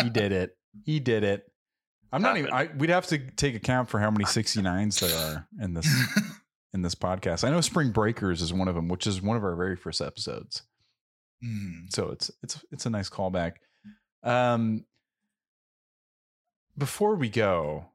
He 0.02 0.10
did 0.10 0.32
it. 0.32 0.56
He 0.84 1.00
did 1.00 1.24
it. 1.24 1.44
I'm 2.12 2.22
not 2.22 2.38
even 2.38 2.52
I 2.52 2.70
we'd 2.76 2.90
have 2.90 3.06
to 3.08 3.18
take 3.18 3.54
account 3.54 3.90
for 3.90 4.00
how 4.00 4.10
many 4.10 4.24
69s 4.24 5.00
there 5.00 5.18
are 5.18 5.46
in 5.62 5.74
this 5.74 5.88
in 6.74 6.82
this 6.82 6.94
podcast. 6.94 7.44
I 7.44 7.50
know 7.50 7.60
Spring 7.60 7.90
Breakers 7.90 8.40
is 8.40 8.52
one 8.52 8.68
of 8.68 8.74
them, 8.74 8.88
which 8.88 9.06
is 9.06 9.20
one 9.20 9.36
of 9.36 9.44
our 9.44 9.54
very 9.56 9.76
first 9.76 10.00
episodes. 10.00 10.62
Mm. 11.44 11.92
So 11.92 12.10
it's 12.10 12.30
it's 12.42 12.64
it's 12.72 12.86
a 12.86 12.90
nice 12.90 13.10
callback. 13.10 13.52
Um 14.22 14.84
before 16.78 17.16
we 17.16 17.28
go, 17.28 17.86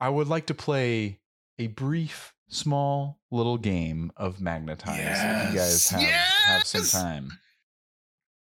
I 0.00 0.08
would 0.08 0.28
like 0.28 0.46
to 0.46 0.54
play 0.54 1.20
a 1.58 1.66
brief 1.66 2.34
small 2.48 3.20
little 3.30 3.58
game 3.58 4.10
of 4.16 4.40
magnetize 4.40 4.98
if 4.98 5.52
you 5.52 5.58
guys 5.58 5.90
Yes! 5.90 5.90
have 5.90 6.02
have 6.02 6.66
some 6.66 7.02
time. 7.02 7.30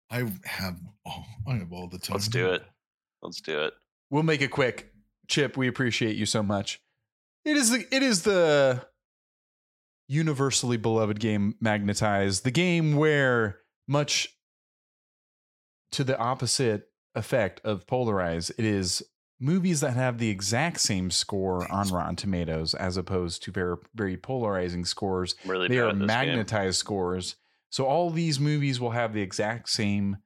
I 0.09 0.25
have 0.45 0.77
oh, 1.07 1.23
I 1.47 1.55
have 1.55 1.71
all 1.71 1.87
the 1.87 1.97
time. 1.97 2.15
Let's 2.15 2.27
do 2.27 2.51
it. 2.51 2.63
Let's 3.21 3.41
do 3.41 3.63
it. 3.63 3.73
We'll 4.09 4.23
make 4.23 4.41
it 4.41 4.49
quick. 4.49 4.91
Chip, 5.27 5.55
we 5.55 5.67
appreciate 5.67 6.15
you 6.17 6.25
so 6.25 6.43
much. 6.43 6.81
It 7.45 7.57
is 7.57 7.69
the 7.71 7.85
it 7.95 8.03
is 8.03 8.23
the 8.23 8.85
universally 10.07 10.77
beloved 10.77 11.19
game 11.19 11.55
Magnetize, 11.61 12.41
the 12.41 12.51
game 12.51 12.97
where 12.97 13.59
much 13.87 14.27
to 15.93 16.03
the 16.03 16.17
opposite 16.17 16.89
effect 17.15 17.61
of 17.63 17.87
Polarize, 17.87 18.51
it 18.57 18.65
is 18.65 19.03
movies 19.41 19.81
that 19.81 19.95
have 19.95 20.19
the 20.19 20.29
exact 20.29 20.79
same 20.79 21.09
score 21.09 21.69
on 21.71 21.89
Rotten 21.89 22.15
Tomatoes 22.15 22.73
as 22.75 22.95
opposed 22.95 23.43
to 23.43 23.51
very 23.51 23.75
very 23.95 24.15
polarizing 24.15 24.85
scores 24.85 25.35
really 25.45 25.67
they 25.67 25.79
are 25.79 25.89
at 25.89 25.95
this 25.95 25.99
game. 25.99 26.07
magnetized 26.07 26.77
scores. 26.77 27.35
So 27.69 27.85
all 27.85 28.11
these 28.11 28.39
movies 28.39 28.79
will 28.79 28.91
have 28.91 29.13
the 29.13 29.21
exact 29.21 29.69
same 29.69 30.17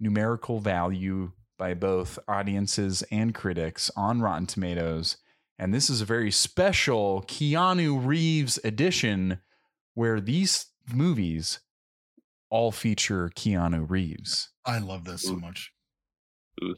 numerical 0.00 0.60
value 0.60 1.32
by 1.58 1.74
both 1.74 2.18
audiences 2.28 3.02
and 3.10 3.34
critics 3.34 3.90
on 3.96 4.20
Rotten 4.20 4.46
Tomatoes. 4.46 5.16
And 5.58 5.72
this 5.72 5.88
is 5.88 6.00
a 6.02 6.06
very 6.06 6.30
special 6.30 7.24
Keanu 7.26 8.04
Reeves 8.04 8.58
edition 8.64 9.40
where 9.94 10.20
these 10.20 10.66
movies 10.92 11.60
all 12.50 12.72
feature 12.72 13.30
Keanu 13.34 13.88
Reeves. 13.88 14.50
I 14.64 14.78
love 14.78 15.04
this 15.04 15.22
so 15.22 15.36
much. 15.36 15.72
Ooh. 16.62 16.74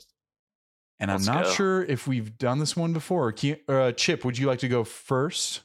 And 1.00 1.10
Let's 1.10 1.28
I'm 1.28 1.34
not 1.36 1.44
go. 1.44 1.50
sure 1.52 1.84
if 1.84 2.06
we've 2.08 2.36
done 2.38 2.58
this 2.58 2.76
one 2.76 2.92
before. 2.92 3.32
Uh, 3.68 3.92
Chip, 3.92 4.24
would 4.24 4.36
you 4.36 4.46
like 4.48 4.58
to 4.60 4.68
go 4.68 4.82
first? 4.84 5.60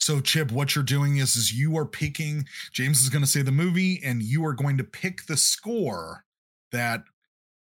So 0.00 0.20
Chip, 0.20 0.52
what 0.52 0.74
you're 0.74 0.84
doing 0.84 1.16
is 1.16 1.36
is 1.36 1.52
you 1.52 1.76
are 1.78 1.86
picking 1.86 2.46
James 2.72 3.00
is 3.02 3.08
going 3.08 3.24
to 3.24 3.28
say 3.30 3.42
the 3.42 3.50
movie 3.52 4.00
and 4.04 4.22
you 4.22 4.44
are 4.46 4.52
going 4.52 4.76
to 4.78 4.84
pick 4.84 5.26
the 5.26 5.36
score 5.36 6.24
that 6.72 7.02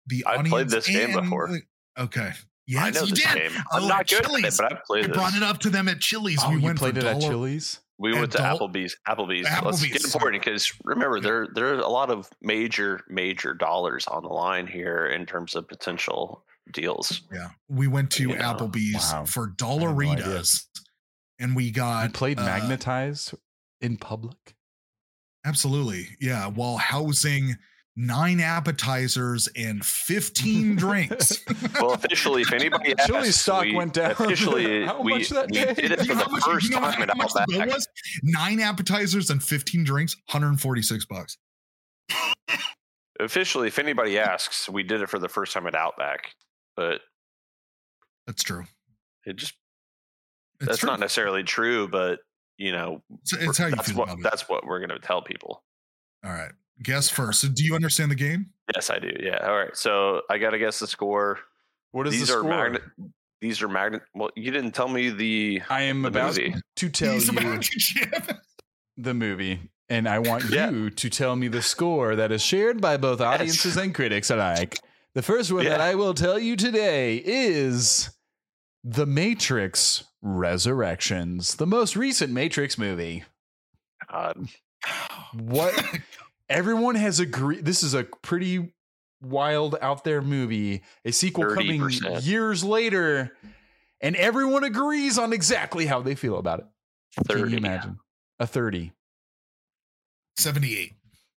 the 0.07 0.25
I've 0.25 0.39
audience 0.39 0.49
played 0.53 0.69
this 0.69 0.87
game 0.87 1.11
and 1.17 1.21
before. 1.23 1.47
the- 1.47 1.61
Okay. 2.03 2.31
Yes, 2.67 2.83
I 2.83 2.89
know 2.91 3.01
you 3.01 3.15
this 3.15 3.23
did. 3.33 3.33
game. 3.51 3.63
Oh, 3.71 3.81
I'm 3.81 3.87
not 3.87 4.01
at 4.01 4.09
good 4.09 4.25
at 4.25 4.45
it, 4.45 4.57
but 4.57 4.71
I've 4.73 4.83
played 4.83 5.03
I 5.05 5.07
this. 5.07 5.17
brought 5.17 5.35
it 5.35 5.43
up 5.43 5.59
to 5.61 5.69
them 5.69 5.87
at 5.87 5.99
Chili's. 6.01 6.39
Oh, 6.43 6.49
we 6.49 6.57
you 6.57 6.61
went 6.61 6.77
played 6.77 6.93
for 6.95 6.99
it 6.99 7.05
at 7.05 7.19
Chili's? 7.21 7.79
We 7.97 8.13
went 8.13 8.31
to 8.33 8.37
Adult- 8.39 8.73
Applebee's. 8.73 8.95
Applebee's. 9.07 9.43
Let's 9.63 9.81
get 9.83 9.93
Applebee's. 10.01 10.13
important 10.15 10.43
because 10.43 10.71
remember 10.83 11.19
there 11.19 11.47
there 11.53 11.73
are 11.73 11.79
a 11.79 11.87
lot 11.89 12.09
of 12.11 12.29
major 12.41 13.01
major 13.09 13.53
dollars 13.53 14.07
on 14.07 14.23
the 14.23 14.29
line 14.29 14.67
here 14.67 15.05
in 15.07 15.25
terms 15.25 15.55
of 15.55 15.67
potential 15.67 16.43
deals. 16.73 17.21
Yeah, 17.33 17.49
we 17.67 17.87
went 17.87 18.11
to 18.11 18.23
You 18.23 18.35
know. 18.35 18.41
Applebee's 18.41 19.11
Wow. 19.13 19.25
for 19.25 19.43
I 19.43 19.45
had 19.45 19.59
no. 19.59 19.65
Dollaritas, 19.67 20.65
and 21.39 21.55
we 21.55 21.71
got 21.71 22.03
You 22.05 22.09
played 22.11 22.39
uh, 22.39 22.43
Magnetize 22.45 23.33
in 23.81 23.97
public? 23.97 24.55
Absolutely, 25.45 26.09
yeah, 26.19 26.47
while 26.47 26.77
housing 26.77 27.55
nine 27.95 28.39
appetizers 28.39 29.47
and 29.55 29.85
fifteen 29.85 30.75
drinks. 30.77 31.43
Well, 31.81 31.93
officially, 31.93 32.41
if 32.43 32.51
anybody 32.53 32.91
asks, 32.97 33.07
Chili's 33.07 33.39
stock 33.39 33.63
we, 33.63 33.73
went 33.75 33.93
down. 33.93 34.11
Officially, 34.11 34.85
How 34.85 35.01
we, 35.01 35.13
much 35.13 35.29
that 35.29 35.47
we 35.49 35.57
day? 35.59 35.73
did 35.73 35.91
it 35.93 35.99
for 36.01 36.15
the 36.15 36.29
much- 36.29 36.43
first 36.43 36.65
you 36.69 36.75
know 36.75 36.81
time 36.81 36.93
how 36.93 37.03
in 37.03 37.17
much 37.17 37.33
the 37.33 37.45
bill 37.47 37.61
Outback. 37.61 37.75
was? 37.75 37.87
Nine 38.23 38.59
appetizers 38.59 39.29
and 39.29 39.41
15 39.43 39.83
drinks, 39.85 40.15
146 40.29 41.05
bucks. 41.05 41.37
Officially, 43.19 43.67
if 43.67 43.79
anybody 43.79 44.17
asks, 44.17 44.69
we 44.69 44.81
did 44.83 45.01
it 45.01 45.09
for 45.09 45.19
the 45.19 45.27
first 45.27 45.51
time 45.53 45.67
at 45.67 45.75
Outback, 45.75 46.31
but 46.79 47.01
That's 48.25 48.41
true. 48.43 48.63
it 49.25 49.35
just 49.35 49.53
It's 50.61 50.67
that's 50.67 50.79
true. 50.79 50.87
not 50.89 50.99
necessarily 51.01 51.43
true. 51.43 51.87
But 51.89 52.19
you 52.57 52.71
know, 52.71 53.01
it's, 53.21 53.33
it's 53.33 53.57
how 53.57 53.67
you 53.67 53.75
that's 53.75 53.89
feel 53.89 53.97
what 53.99 54.05
about 54.09 54.19
it. 54.19 54.23
that's 54.23 54.47
what 54.47 54.65
we're 54.65 54.79
going 54.79 54.89
to 54.89 54.99
tell 54.99 55.21
people. 55.21 55.63
All 56.25 56.31
right. 56.31 56.51
Guess 56.81 57.09
first. 57.09 57.41
So 57.41 57.49
do 57.49 57.63
you 57.65 57.75
understand 57.75 58.09
the 58.11 58.15
game? 58.15 58.47
Yes, 58.73 58.89
I 58.89 58.99
do. 58.99 59.11
Yeah. 59.19 59.45
All 59.45 59.57
right. 59.57 59.75
So 59.75 60.21
I 60.29 60.37
got 60.37 60.51
to 60.51 60.57
guess 60.59 60.79
the 60.79 60.87
score. 60.87 61.39
What 61.91 62.07
is 62.07 62.13
these 62.13 62.27
the 62.29 62.35
are 62.35 62.39
score? 62.39 62.49
magnet. 62.49 62.81
These 63.41 63.61
are 63.61 63.67
magnet. 63.67 64.03
Well, 64.13 64.29
you 64.35 64.51
didn't 64.51 64.71
tell 64.71 64.87
me 64.87 65.09
the. 65.09 65.61
I 65.69 65.81
am 65.83 66.01
the 66.03 66.07
about 66.09 66.27
movie. 66.37 66.55
to 66.77 66.89
tell 66.89 67.13
He's 67.13 67.27
you 67.31 67.37
about 67.37 67.61
to 67.63 67.79
chip. 67.79 68.37
the 68.97 69.13
movie, 69.13 69.59
and 69.89 70.07
I 70.07 70.19
want 70.19 70.49
Yeah. 70.49 70.69
you 70.69 70.89
to 70.89 71.09
tell 71.09 71.35
me 71.35 71.47
the 71.47 71.61
score 71.61 72.15
that 72.17 72.31
is 72.33 72.41
shared 72.41 72.79
by 72.81 72.97
both 72.97 73.21
audiences 73.21 73.75
and 73.77 73.93
critics 73.95 74.29
alike. 74.29 74.77
The 75.15 75.21
first 75.21 75.51
one 75.51 75.65
that 75.65 75.81
I 75.81 75.95
will 75.95 76.13
tell 76.13 76.37
you 76.37 76.55
today 76.55 77.21
is 77.25 78.11
The 78.83 79.05
Matrix 79.05 80.03
Resurrections, 80.21 81.55
the 81.55 81.65
most 81.65 81.95
recent 81.95 82.31
Matrix 82.31 82.77
movie. 82.77 83.23
God, 84.11 84.47
What 85.33 85.73
everyone 86.49 86.95
has 86.95 87.19
agreed 87.19 87.65
this 87.65 87.83
is 87.83 87.93
a 87.93 88.03
pretty 88.03 88.73
wild 89.21 89.75
out 89.81 90.03
there 90.03 90.21
movie 90.21 90.81
a 91.03 91.11
sequel 91.11 91.53
coming 91.53 91.81
30%. 91.81 92.25
years 92.25 92.63
later 92.63 93.35
and 93.99 94.15
everyone 94.15 94.63
agrees 94.63 95.17
on 95.17 95.33
exactly 95.33 95.85
how 95.85 96.01
they 96.01 96.15
feel 96.15 96.37
about 96.37 96.59
it 96.59 96.65
can 97.27 97.49
you 97.49 97.57
imagine 97.57 97.99
a 98.39 98.47
30 98.47 98.93
78. 100.37 100.93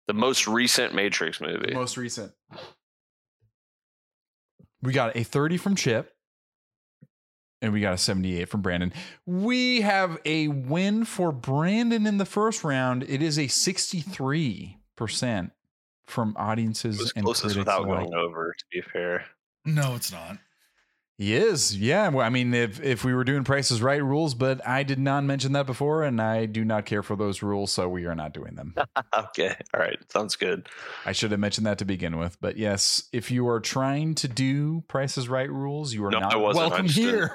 The 0.07 0.13
most 0.13 0.47
recent 0.47 0.93
Matrix 0.93 1.41
movie. 1.41 1.73
most 1.73 1.97
recent 1.97 2.33
we 4.81 4.93
got 4.93 5.15
a 5.15 5.23
30 5.23 5.57
from 5.57 5.75
chip 5.75 6.13
and 7.61 7.73
we 7.73 7.81
got 7.81 7.93
a 7.93 7.97
78 7.97 8.49
from 8.49 8.61
brandon 8.61 8.93
we 9.25 9.81
have 9.81 10.17
a 10.25 10.47
win 10.47 11.05
for 11.05 11.31
brandon 11.31 12.07
in 12.07 12.17
the 12.17 12.25
first 12.25 12.63
round 12.63 13.03
it 13.03 13.21
is 13.21 13.37
a 13.37 13.45
63% 13.45 14.75
from 16.05 16.29
It 16.31 16.35
audiences 16.37 16.97
was 16.99 17.13
and 17.15 17.23
closest 17.23 17.43
critics 17.43 17.57
without 17.59 17.87
alike. 17.87 18.09
going 18.09 18.13
over. 18.13 18.53
To 18.57 18.65
be 18.71 18.81
fair, 18.81 19.25
No, 19.65 19.95
it's 19.95 20.11
not. 20.11 20.37
He 21.21 21.35
is, 21.35 21.77
yeah. 21.77 22.07
Well, 22.09 22.25
I 22.25 22.29
mean, 22.29 22.51
if 22.51 22.81
if 22.81 23.05
we 23.05 23.13
were 23.13 23.23
doing 23.23 23.43
Prices 23.43 23.79
Right 23.79 24.03
rules, 24.03 24.33
but 24.33 24.67
I 24.67 24.81
did 24.81 24.97
not 24.97 25.23
mention 25.23 25.51
that 25.51 25.67
before, 25.67 26.03
and 26.03 26.19
I 26.19 26.47
do 26.47 26.65
not 26.65 26.87
care 26.87 27.03
for 27.03 27.15
those 27.15 27.43
rules, 27.43 27.71
so 27.71 27.87
we 27.87 28.05
are 28.07 28.15
not 28.15 28.33
doing 28.33 28.55
them. 28.55 28.73
okay, 29.15 29.55
all 29.71 29.79
right, 29.79 29.99
sounds 30.11 30.35
good. 30.35 30.67
I 31.05 31.11
should 31.11 31.29
have 31.29 31.39
mentioned 31.39 31.67
that 31.67 31.77
to 31.77 31.85
begin 31.85 32.17
with, 32.17 32.41
but 32.41 32.57
yes, 32.57 33.03
if 33.13 33.29
you 33.29 33.47
are 33.49 33.59
trying 33.59 34.15
to 34.15 34.27
do 34.27 34.83
Prices 34.87 35.29
Right 35.29 35.47
rules, 35.51 35.93
you 35.93 36.03
are 36.05 36.09
No, 36.09 36.17
I 36.17 36.21
not 36.21 36.39
wasn't. 36.41 36.65
I 36.65 36.67
welcome 36.69 36.87
just 36.87 36.97
here. 36.97 37.31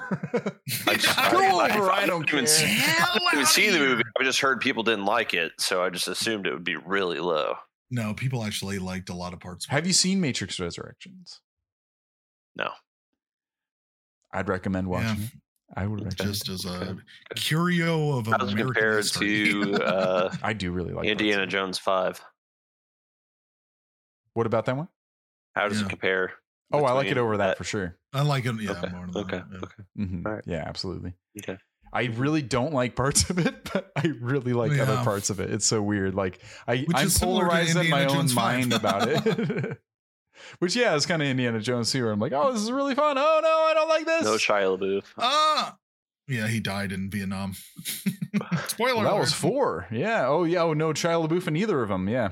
I 0.89 0.95
just, 0.95 1.17
Go 1.31 1.39
I, 1.61 1.77
over, 1.77 1.89
I, 1.89 2.03
I 2.03 2.07
don't 2.07 2.29
even 2.29 2.41
care. 2.41 2.47
seen- 2.49 2.67
I 2.67 2.71
Hell 2.71 3.07
haven't 3.07 3.23
even 3.35 3.39
outta 3.39 3.47
seen 3.47 3.73
the 3.73 3.79
movie. 3.79 4.03
I 4.21 4.25
just 4.25 4.41
heard 4.41 4.61
people 4.61 4.83
didn't 4.83 5.05
like 5.05 5.33
it, 5.33 5.53
so 5.61 5.81
I 5.85 5.91
just 5.91 6.09
assumed 6.09 6.49
it 6.49 6.53
would 6.53 6.65
be 6.65 6.75
really 6.75 7.21
low. 7.21 7.55
No, 7.93 8.15
people 8.15 8.43
actually 8.43 8.81
liked 8.81 9.11
a 9.11 9.15
lot 9.15 9.33
of 9.33 9.39
parts. 9.39 9.65
of 9.65 9.71
it. 9.71 9.75
have 9.75 9.87
you 9.87 9.93
seen 9.93 10.21
Matrix 10.21 10.59
Resurrections? 10.59 11.41
No. 12.57 12.71
I'd 14.37 14.49
recommend 14.49 14.87
watching 14.87 15.23
it. 15.23 15.31
I 15.77 15.87
would 15.87 16.05
recommend. 16.05 16.35
Just 16.35 16.49
as 16.49 16.65
a 16.67 16.91
Okay. 16.91 17.01
curio 17.37 18.19
of 18.19 18.27
How 18.27 18.37
does 18.37 18.53
American 18.53 18.75
compare 18.75 18.97
history. 18.99 19.51
to 19.53 19.75
uh, 19.85 20.35
I 20.43 20.53
do 20.53 20.71
really 20.73 20.93
like 20.93 21.07
Indiana 21.07 21.43
it. 21.45 21.47
Jones 21.47 21.79
Five? 21.79 22.21
What 24.35 24.47
about 24.47 24.67
that 24.67 24.77
one? 24.77 24.89
How 25.55 25.69
does 25.69 25.81
Yeah. 25.81 25.87
it 25.87 25.91
compare? 25.91 26.33
Oh, 26.73 26.85
I 26.85 26.93
like 26.93 27.07
it 27.09 27.17
over 27.19 27.39
that 27.39 27.57
for 27.57 27.65
sure. 27.65 27.97
I 28.13 28.23
like 28.23 28.45
it. 28.45 28.55
Yeah, 28.61 28.73
Okay, 28.73 28.89
more 28.91 29.07
than 29.07 29.17
okay, 29.17 29.39
that. 29.39 29.47
yeah. 29.53 29.59
okay. 29.63 29.83
Mhm. 29.99 30.27
All 30.27 30.33
right. 30.33 30.45
Yeah, 30.47 30.65
absolutely. 30.67 31.15
Okay. 31.39 31.59
I 31.93 32.05
really 32.07 32.43
don't 32.43 32.75
like 32.75 32.95
parts 32.97 33.31
of 33.31 33.39
it, 33.39 33.65
but 33.73 33.91
I 33.97 34.09
really 34.21 34.53
like 34.53 34.73
other 34.79 34.97
parts 35.05 35.31
of 35.31 35.41
it. 35.41 35.51
It's 35.51 35.65
so 35.67 35.81
weird. 35.81 36.15
Like 36.15 36.41
I, 36.67 36.79
Which 36.79 36.97
I'm 36.97 37.07
is 37.07 37.19
polarized 37.19 37.77
in 37.77 37.89
my 37.89 38.03
Indiana 38.03 38.21
own 38.21 38.29
5. 38.29 38.35
mind 38.35 38.73
about 38.75 39.09
it. 39.09 39.81
Which 40.59 40.77
yeah, 40.77 40.95
it's 40.97 41.07
kind 41.07 41.23
of 41.23 41.29
Indiana 41.29 41.61
Jones 41.61 41.91
too. 41.93 42.03
where 42.05 42.13
I'm 42.13 42.21
like, 42.21 42.33
oh, 42.33 42.53
this 42.53 42.63
is 42.63 42.71
really 42.71 42.95
fun. 42.95 43.17
Oh 43.19 43.41
no, 43.43 43.49
I 43.49 43.73
don't 43.75 43.89
like 43.89 44.07
this. 44.07 44.25
No 44.25 44.33
Shia 44.37 44.79
LaBeouf. 44.79 45.05
Ah, 45.19 45.77
Yeah, 46.29 46.49
he 46.49 46.61
died 46.61 46.93
in 46.93 47.11
Vietnam. 47.11 47.55
Spoiler. 48.69 48.95
Well, 48.97 49.05
that 49.05 49.13
alert. 49.13 49.21
was 49.21 49.33
four. 49.33 49.87
Yeah. 49.91 50.27
Oh, 50.27 50.45
yeah. 50.45 50.63
Oh, 50.63 50.73
no 50.75 50.91
Shia 50.93 51.27
LaBeouf 51.27 51.47
in 51.49 51.57
either 51.57 51.83
of 51.83 51.89
them. 51.89 52.09
Yeah. 52.09 52.31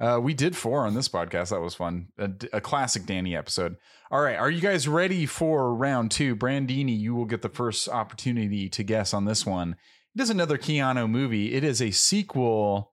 Uh, 0.00 0.20
we 0.22 0.32
did 0.32 0.56
four 0.56 0.86
on 0.86 0.94
this 0.94 1.08
podcast. 1.08 1.50
That 1.50 1.60
was 1.60 1.74
fun. 1.74 2.08
A, 2.18 2.30
a 2.52 2.60
classic 2.60 3.04
Danny 3.04 3.36
episode. 3.36 3.76
All 4.12 4.20
right. 4.20 4.36
Are 4.36 4.50
you 4.50 4.60
guys 4.60 4.86
ready 4.86 5.26
for 5.26 5.74
round 5.74 6.10
two? 6.12 6.36
Brandini, 6.36 6.96
you 6.98 7.14
will 7.16 7.24
get 7.24 7.42
the 7.42 7.48
first 7.48 7.88
opportunity 7.88 8.68
to 8.68 8.82
guess 8.84 9.12
on 9.12 9.24
this 9.24 9.44
one. 9.44 9.74
It 10.14 10.22
is 10.22 10.30
another 10.30 10.56
Keanu 10.56 11.10
movie. 11.10 11.52
It 11.54 11.64
is 11.64 11.82
a 11.82 11.90
sequel. 11.90 12.92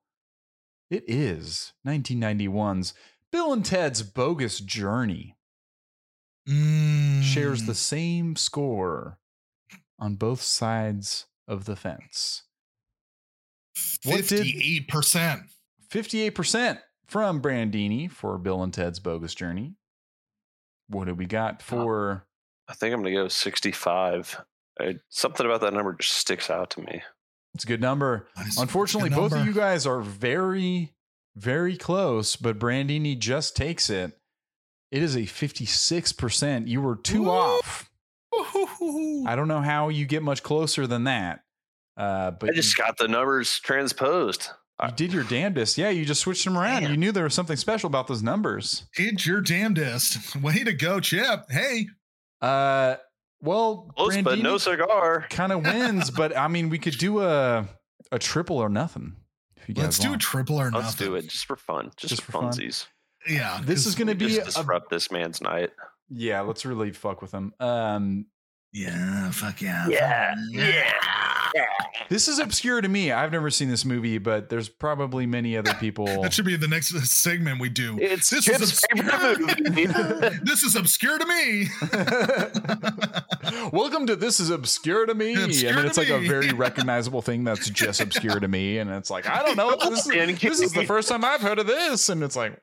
It 0.89 1.03
is 1.07 1.73
1991's 1.87 2.93
Bill 3.35 3.51
and 3.51 3.65
Ted's 3.65 4.01
Bogus 4.01 4.61
Journey. 4.61 5.35
Shares 6.47 7.63
Mm, 7.63 7.65
the 7.65 7.75
same 7.75 8.37
score 8.37 9.19
on 9.99 10.15
both 10.15 10.41
sides 10.41 11.25
of 11.45 11.65
the 11.65 11.75
fence. 11.75 12.43
what 14.05 14.25
did- 14.25 14.27
fifty-eight 14.45 14.87
percent. 14.87 15.41
58% 15.91 16.79
from 17.07 17.41
Brandini 17.41 18.09
for 18.09 18.37
Bill 18.37 18.63
and 18.63 18.73
Ted's 18.73 18.99
Bogus 18.99 19.35
Journey. 19.35 19.75
What 20.87 21.05
do 21.09 21.13
we 21.13 21.25
got 21.25 21.61
for 21.61 22.25
I 22.69 22.73
think 22.73 22.93
I'm 22.93 23.03
gonna 23.03 23.13
go 23.15 23.27
65. 23.27 24.41
I, 24.79 24.95
something 25.09 25.45
about 25.45 25.59
that 25.59 25.73
number 25.73 25.93
just 25.99 26.13
sticks 26.13 26.49
out 26.49 26.69
to 26.71 26.79
me. 26.81 27.01
it's 27.53 27.65
a 27.65 27.67
good 27.67 27.81
number. 27.81 28.29
Unfortunately, 28.57 29.09
both 29.09 29.33
of 29.33 29.45
you 29.45 29.51
guys 29.51 29.85
are 29.85 29.99
very, 30.01 30.94
very 31.35 31.77
close, 31.77 32.35
but 32.35 32.59
Brandini 32.59 33.17
just 33.17 33.55
takes 33.55 33.89
it. 33.89 34.17
It 34.91 35.01
is 35.03 35.15
a 35.15 35.21
56%. 35.21 36.67
You 36.67 36.81
were 36.81 36.95
two 36.95 37.23
Woo! 37.23 37.29
off. 37.31 37.89
you. 38.31 39.25
I 39.27 39.35
don't 39.35 39.47
know 39.47 39.61
how 39.61 39.89
you 39.89 40.05
get 40.05 40.23
much 40.23 40.43
closer 40.43 40.87
than 40.87 41.05
that. 41.05 41.41
Uh, 41.97 42.31
but 42.31 42.49
I 42.49 42.53
just 42.53 42.77
got 42.77 42.97
the 42.97 43.07
numbers 43.07 43.59
transposed. 43.59 44.49
you, 44.81 44.87
you 44.89 44.93
did 44.95 45.13
your 45.13 45.23
damnedest. 45.23 45.77
Yeah, 45.77 45.89
you 45.89 46.05
just 46.05 46.21
switched 46.21 46.43
them 46.45 46.57
around. 46.57 46.83
Man. 46.83 46.91
You 46.91 46.97
knew 46.97 47.11
there 47.11 47.23
was 47.23 47.33
something 47.33 47.55
special 47.57 47.87
about 47.87 48.07
those 48.07 48.21
numbers. 48.21 48.85
Did 48.95 49.25
your 49.25 49.41
damnedest. 49.41 50.35
Way 50.41 50.63
to 50.63 50.73
go, 50.73 50.99
Chip. 50.99 51.45
Hey, 51.49 51.87
Uh, 52.41 52.95
well, 53.41 53.91
Close, 53.97 54.21
but 54.21 54.39
no 54.39 54.57
cigar. 54.57 55.25
kind 55.29 55.51
of 55.51 55.63
wins, 55.63 56.09
but 56.09 56.35
I 56.35 56.47
mean, 56.47 56.69
we 56.69 56.79
could 56.79 56.97
do 56.97 57.21
a 57.21 57.67
a 58.11 58.19
triple 58.19 58.57
or 58.57 58.69
nothing. 58.69 59.15
If 59.65 59.69
you 59.69 59.75
guys 59.75 59.83
let's 59.85 59.97
do 59.99 60.13
a 60.13 60.17
triple 60.17 60.57
or 60.61 60.69
not. 60.69 60.83
Let's 60.83 60.93
do 60.95 61.15
it 61.15 61.27
just 61.27 61.47
for 61.47 61.55
fun, 61.55 61.91
just, 61.97 62.09
Just 62.11 62.21
for 62.21 62.31
for 62.31 62.41
fun. 62.43 62.51
funsies. 62.51 62.85
Yeah. 63.27 63.59
this 63.63 63.87
is 63.87 63.95
going 63.95 64.09
to 64.09 64.13
be 64.15 64.27
Just 64.27 64.41
a, 64.41 64.45
disrupt 64.45 64.91
this 64.91 65.09
man's 65.09 65.41
night. 65.41 65.71
yeah. 66.09 66.41
Let's 66.41 66.65
really 66.65 66.91
fuck 66.91 67.23
with 67.23 67.31
him. 67.31 67.51
Um, 67.59 68.27
Yeah, 68.71 69.31
fuck 69.31 69.59
yeah. 69.61 69.87
Yeah, 69.87 70.35
fuck 70.35 71.34
this 72.09 72.27
is 72.27 72.39
obscure 72.39 72.81
to 72.81 72.87
me. 72.89 73.11
I've 73.11 73.31
never 73.31 73.49
seen 73.49 73.69
this 73.69 73.85
movie, 73.85 74.17
but 74.17 74.49
there's 74.49 74.69
probably 74.69 75.25
many 75.25 75.57
other 75.57 75.73
people. 75.79 76.05
That 76.21 76.33
should 76.33 76.45
be 76.45 76.55
the 76.55 76.67
next 76.67 76.89
segment 77.09 77.59
we 77.59 77.69
do. 77.69 77.97
It's 77.99 78.29
This 78.29 78.45
Chip's 78.45 78.61
is 78.61 78.85
favorite 78.91 79.39
movie. 79.39 79.83
obscure. 79.85 80.29
this 80.43 80.63
is 80.63 80.75
obscure 80.75 81.17
to 81.17 81.25
me. 81.25 81.67
Welcome 83.71 84.07
to 84.07 84.15
this 84.15 84.39
is 84.39 84.49
obscure 84.49 85.05
to 85.05 85.13
me, 85.15 85.41
Obscure 85.41 85.69
and 85.69 85.77
then 85.77 85.83
to 85.85 85.89
it's 85.89 85.97
like 85.97 86.09
a 86.09 86.19
very 86.19 86.51
recognizable 86.51 87.21
thing 87.21 87.43
that's 87.43 87.69
just 87.69 88.01
obscure 88.01 88.39
to 88.39 88.47
me, 88.47 88.77
and 88.79 88.89
it's 88.89 89.09
like 89.09 89.27
I 89.27 89.43
don't 89.43 89.55
know. 89.57 89.75
This 89.89 90.07
is, 90.07 90.39
this 90.39 90.61
is 90.61 90.73
the 90.73 90.85
first 90.85 91.09
time 91.09 91.23
I've 91.23 91.41
heard 91.41 91.59
of 91.59 91.67
this, 91.67 92.09
and 92.09 92.23
it's 92.23 92.35
like 92.35 92.59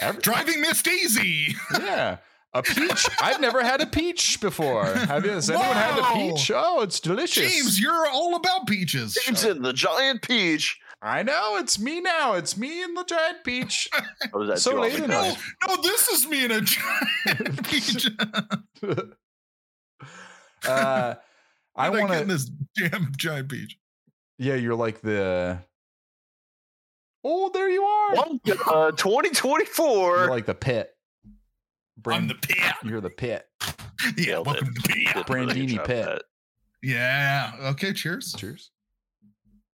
every, 0.00 0.20
Driving 0.22 0.60
Miss 0.60 0.82
Daisy. 0.82 1.54
yeah. 1.80 2.18
A 2.54 2.62
peach. 2.62 3.06
I've 3.20 3.40
never 3.40 3.64
had 3.64 3.80
a 3.80 3.86
peach 3.86 4.40
before. 4.40 4.84
Have 4.86 5.24
you? 5.24 5.32
Has 5.32 5.50
anyone 5.50 5.68
had 5.74 5.98
a 5.98 6.04
peach? 6.14 6.52
Oh, 6.54 6.82
it's 6.82 7.00
delicious. 7.00 7.52
James, 7.52 7.80
you're 7.80 8.06
all 8.08 8.36
about 8.36 8.66
peaches. 8.68 9.18
James 9.24 9.42
and 9.44 9.64
the 9.64 9.72
giant 9.72 10.22
peach. 10.22 10.78
I 11.02 11.22
know 11.24 11.56
it's 11.56 11.78
me 11.80 12.00
now. 12.00 12.34
It's 12.34 12.56
me 12.56 12.82
and 12.82 12.96
the 12.96 13.04
giant 13.04 13.42
peach. 13.44 13.88
What 14.30 14.38
was 14.40 14.48
that? 14.48 14.58
So 14.60 14.80
late 14.80 14.94
the 14.96 15.04
in 15.04 15.10
No, 15.10 15.34
no, 15.66 15.82
this 15.82 16.08
is 16.08 16.26
me 16.28 16.44
and 16.44 16.52
a 16.52 16.60
giant 16.62 17.66
peach. 17.68 18.08
uh, 18.82 18.94
I 20.66 21.16
How'd 21.86 21.92
get 21.92 22.00
want 22.00 22.12
in 22.14 22.28
to. 22.28 22.34
this 22.34 22.50
damn 22.76 23.12
giant 23.16 23.48
peach. 23.50 23.76
Yeah, 24.38 24.54
you're 24.54 24.76
like 24.76 25.00
the. 25.00 25.58
Oh, 27.24 27.50
there 27.52 27.68
you 27.68 27.82
are. 27.82 28.14
Welcome 28.14 28.40
to, 28.46 28.64
uh, 28.64 28.90
2024. 28.92 30.16
You're 30.18 30.30
like 30.30 30.46
the 30.46 30.54
pit. 30.54 30.93
I'm 32.06 32.28
the 32.28 32.34
pit. 32.34 32.72
You're 32.84 33.00
the 33.00 33.10
pit. 33.10 33.46
Yeah, 34.18 34.32
Nailed 34.32 34.46
welcome 34.46 34.66
to 34.66 34.72
the 34.82 34.88
pit. 34.88 35.14
Did 35.14 35.30
really 35.30 35.54
Brandini 35.54 35.76
job 35.76 35.86
Pit. 35.86 36.04
that. 36.04 36.22
Yeah. 36.82 37.52
Okay. 37.70 37.94
Cheers. 37.94 38.34
Cheers. 38.36 38.70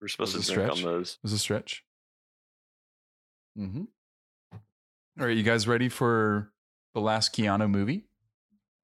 We're 0.01 0.07
supposed 0.07 0.33
to 0.33 0.39
it 0.39 0.53
drink 0.55 0.71
on 0.71 0.77
stretch? 0.77 0.83
those. 0.91 1.17
Was 1.21 1.33
a 1.33 1.37
stretch. 1.37 1.83
Mm-hmm. 3.59 3.83
All 5.19 5.25
right, 5.27 5.37
you 5.37 5.43
guys 5.43 5.67
ready 5.67 5.89
for 5.89 6.51
the 6.95 7.01
last 7.01 7.35
Keanu 7.35 7.69
movie? 7.69 8.05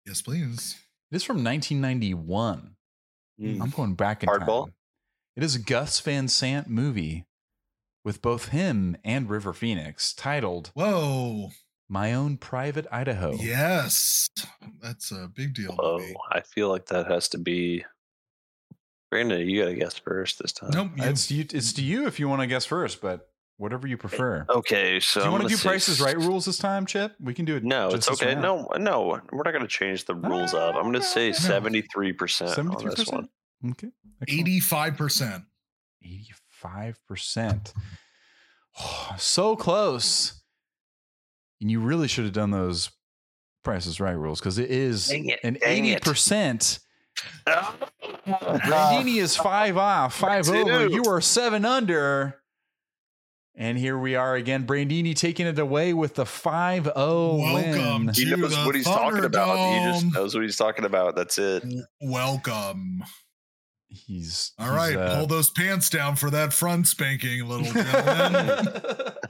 Yes, 0.05 0.21
please. 0.21 0.77
It 1.11 1.15
is 1.15 1.23
from 1.23 1.37
1991. 1.43 2.75
Mm. 3.41 3.61
I'm 3.61 3.69
going 3.71 3.95
back 3.95 4.21
in 4.23 4.29
Hardball? 4.29 4.65
time. 4.65 4.73
It 5.35 5.43
is 5.43 5.55
a 5.55 5.59
Gus 5.59 5.99
Van 6.01 6.27
Sant 6.27 6.67
movie 6.69 7.25
with 8.05 8.21
both 8.21 8.49
him 8.49 8.95
and 9.03 9.29
River 9.29 9.53
Phoenix 9.53 10.13
titled 10.13 10.71
Whoa. 10.75 11.49
My 11.91 12.13
Own 12.13 12.37
Private 12.37 12.87
Idaho. 12.89 13.33
Yes. 13.33 14.29
That's 14.81 15.11
a 15.11 15.27
big 15.27 15.53
deal. 15.53 15.75
Oh. 15.77 16.01
I 16.31 16.39
feel 16.39 16.69
like 16.69 16.85
that 16.85 17.11
has 17.11 17.27
to 17.29 17.37
be. 17.37 17.83
Brandon, 19.09 19.41
you 19.45 19.61
got 19.61 19.67
to 19.67 19.75
guess 19.75 19.97
first 19.97 20.39
this 20.41 20.53
time. 20.53 20.69
Nope. 20.73 20.91
you- 20.95 21.03
It's, 21.03 21.29
you, 21.29 21.45
it's 21.51 21.73
to 21.73 21.83
you 21.83 22.07
if 22.07 22.17
you 22.17 22.29
want 22.29 22.39
to 22.39 22.47
guess 22.47 22.63
first, 22.63 23.01
but 23.01 23.27
whatever 23.57 23.87
you 23.87 23.95
eh, 23.95 23.99
prefer. 23.99 24.45
Okay, 24.49 25.01
so 25.01 25.19
do 25.19 25.25
you 25.25 25.31
want 25.33 25.43
to 25.43 25.49
do 25.49 25.55
say 25.57 25.67
prices 25.67 25.99
right 25.99 26.15
rules 26.15 26.45
this 26.45 26.57
time, 26.57 26.85
Chip? 26.85 27.13
We 27.19 27.33
can 27.33 27.43
do 27.43 27.57
it. 27.57 27.63
No, 27.65 27.87
it's 27.89 28.07
just 28.07 28.21
this 28.21 28.21
okay. 28.21 28.39
No, 28.39 28.69
no, 28.77 29.19
we're 29.29 29.43
not 29.43 29.51
going 29.51 29.59
to 29.59 29.67
change 29.67 30.05
the 30.05 30.15
rules 30.15 30.53
up. 30.53 30.75
I'm 30.75 30.83
going 30.83 30.93
to 30.93 31.01
say 31.01 31.31
ah, 31.31 31.33
73% 31.33 32.57
on 32.57 32.85
this 32.85 32.95
73%? 33.03 33.11
one. 33.11 33.29
Okay. 33.71 33.89
85%. 34.29 35.43
85%. 36.63 37.73
Oh, 38.79 39.15
so 39.17 39.57
close. 39.57 40.40
And 41.61 41.69
you 41.69 41.79
really 41.79 42.07
should 42.07 42.25
have 42.25 42.33
done 42.33 42.51
those 42.51 42.89
prices 43.63 43.99
right 43.99 44.11
rules 44.11 44.39
because 44.39 44.57
it 44.57 44.71
is 44.71 45.07
Dang 45.07 45.29
it, 45.29 45.39
an 45.43 45.55
80%. 45.55 46.79
Brandini 48.25 49.21
is 49.21 49.37
five 49.37 49.77
off, 49.77 50.15
five 50.19 50.45
Two. 50.45 50.55
over. 50.55 50.87
You 50.87 51.03
are 51.05 51.21
seven 51.21 51.63
under. 51.63 52.37
And 53.53 53.77
here 53.77 53.97
we 53.97 54.15
are 54.15 54.35
again. 54.35 54.65
Brandini 54.65 55.15
taking 55.15 55.45
it 55.45 55.59
away 55.59 55.93
with 55.93 56.15
the 56.15 56.25
5 56.25 56.85
0 56.85 56.95
Welcome 56.95 58.05
win. 58.05 58.15
He 58.15 58.25
knows 58.25 58.55
what 58.65 58.75
he's 58.75 58.85
talking 58.85 59.25
about. 59.25 59.57
He 59.57 59.91
just 59.91 60.13
knows 60.13 60.33
what 60.33 60.43
he's 60.43 60.55
talking 60.55 60.85
about. 60.85 61.15
That's 61.15 61.37
it. 61.37 61.63
Welcome. 62.01 63.03
He's 63.89 64.53
All 64.57 64.67
he's, 64.67 64.75
right, 64.75 64.95
uh, 64.95 65.17
pull 65.17 65.27
those 65.27 65.49
pants 65.49 65.89
down 65.89 66.15
for 66.15 66.29
that 66.29 66.53
front 66.53 66.87
spanking, 66.87 67.45
little 67.45 67.65
gentleman. 67.65 68.67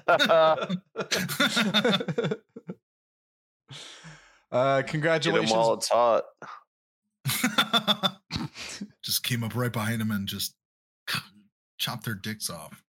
uh, 4.52 4.82
Get 4.82 4.86
him 4.86 4.88
congratulations. 4.88 5.52
while 5.52 5.74
it's 5.74 5.90
hot. 5.90 6.24
just 9.04 9.24
came 9.24 9.44
up 9.44 9.56
right 9.56 9.72
behind 9.72 10.02
him 10.02 10.12
and 10.12 10.28
just 10.28 10.56
chopped 11.78 12.06
their 12.06 12.16
dicks 12.16 12.50
off. 12.50 12.84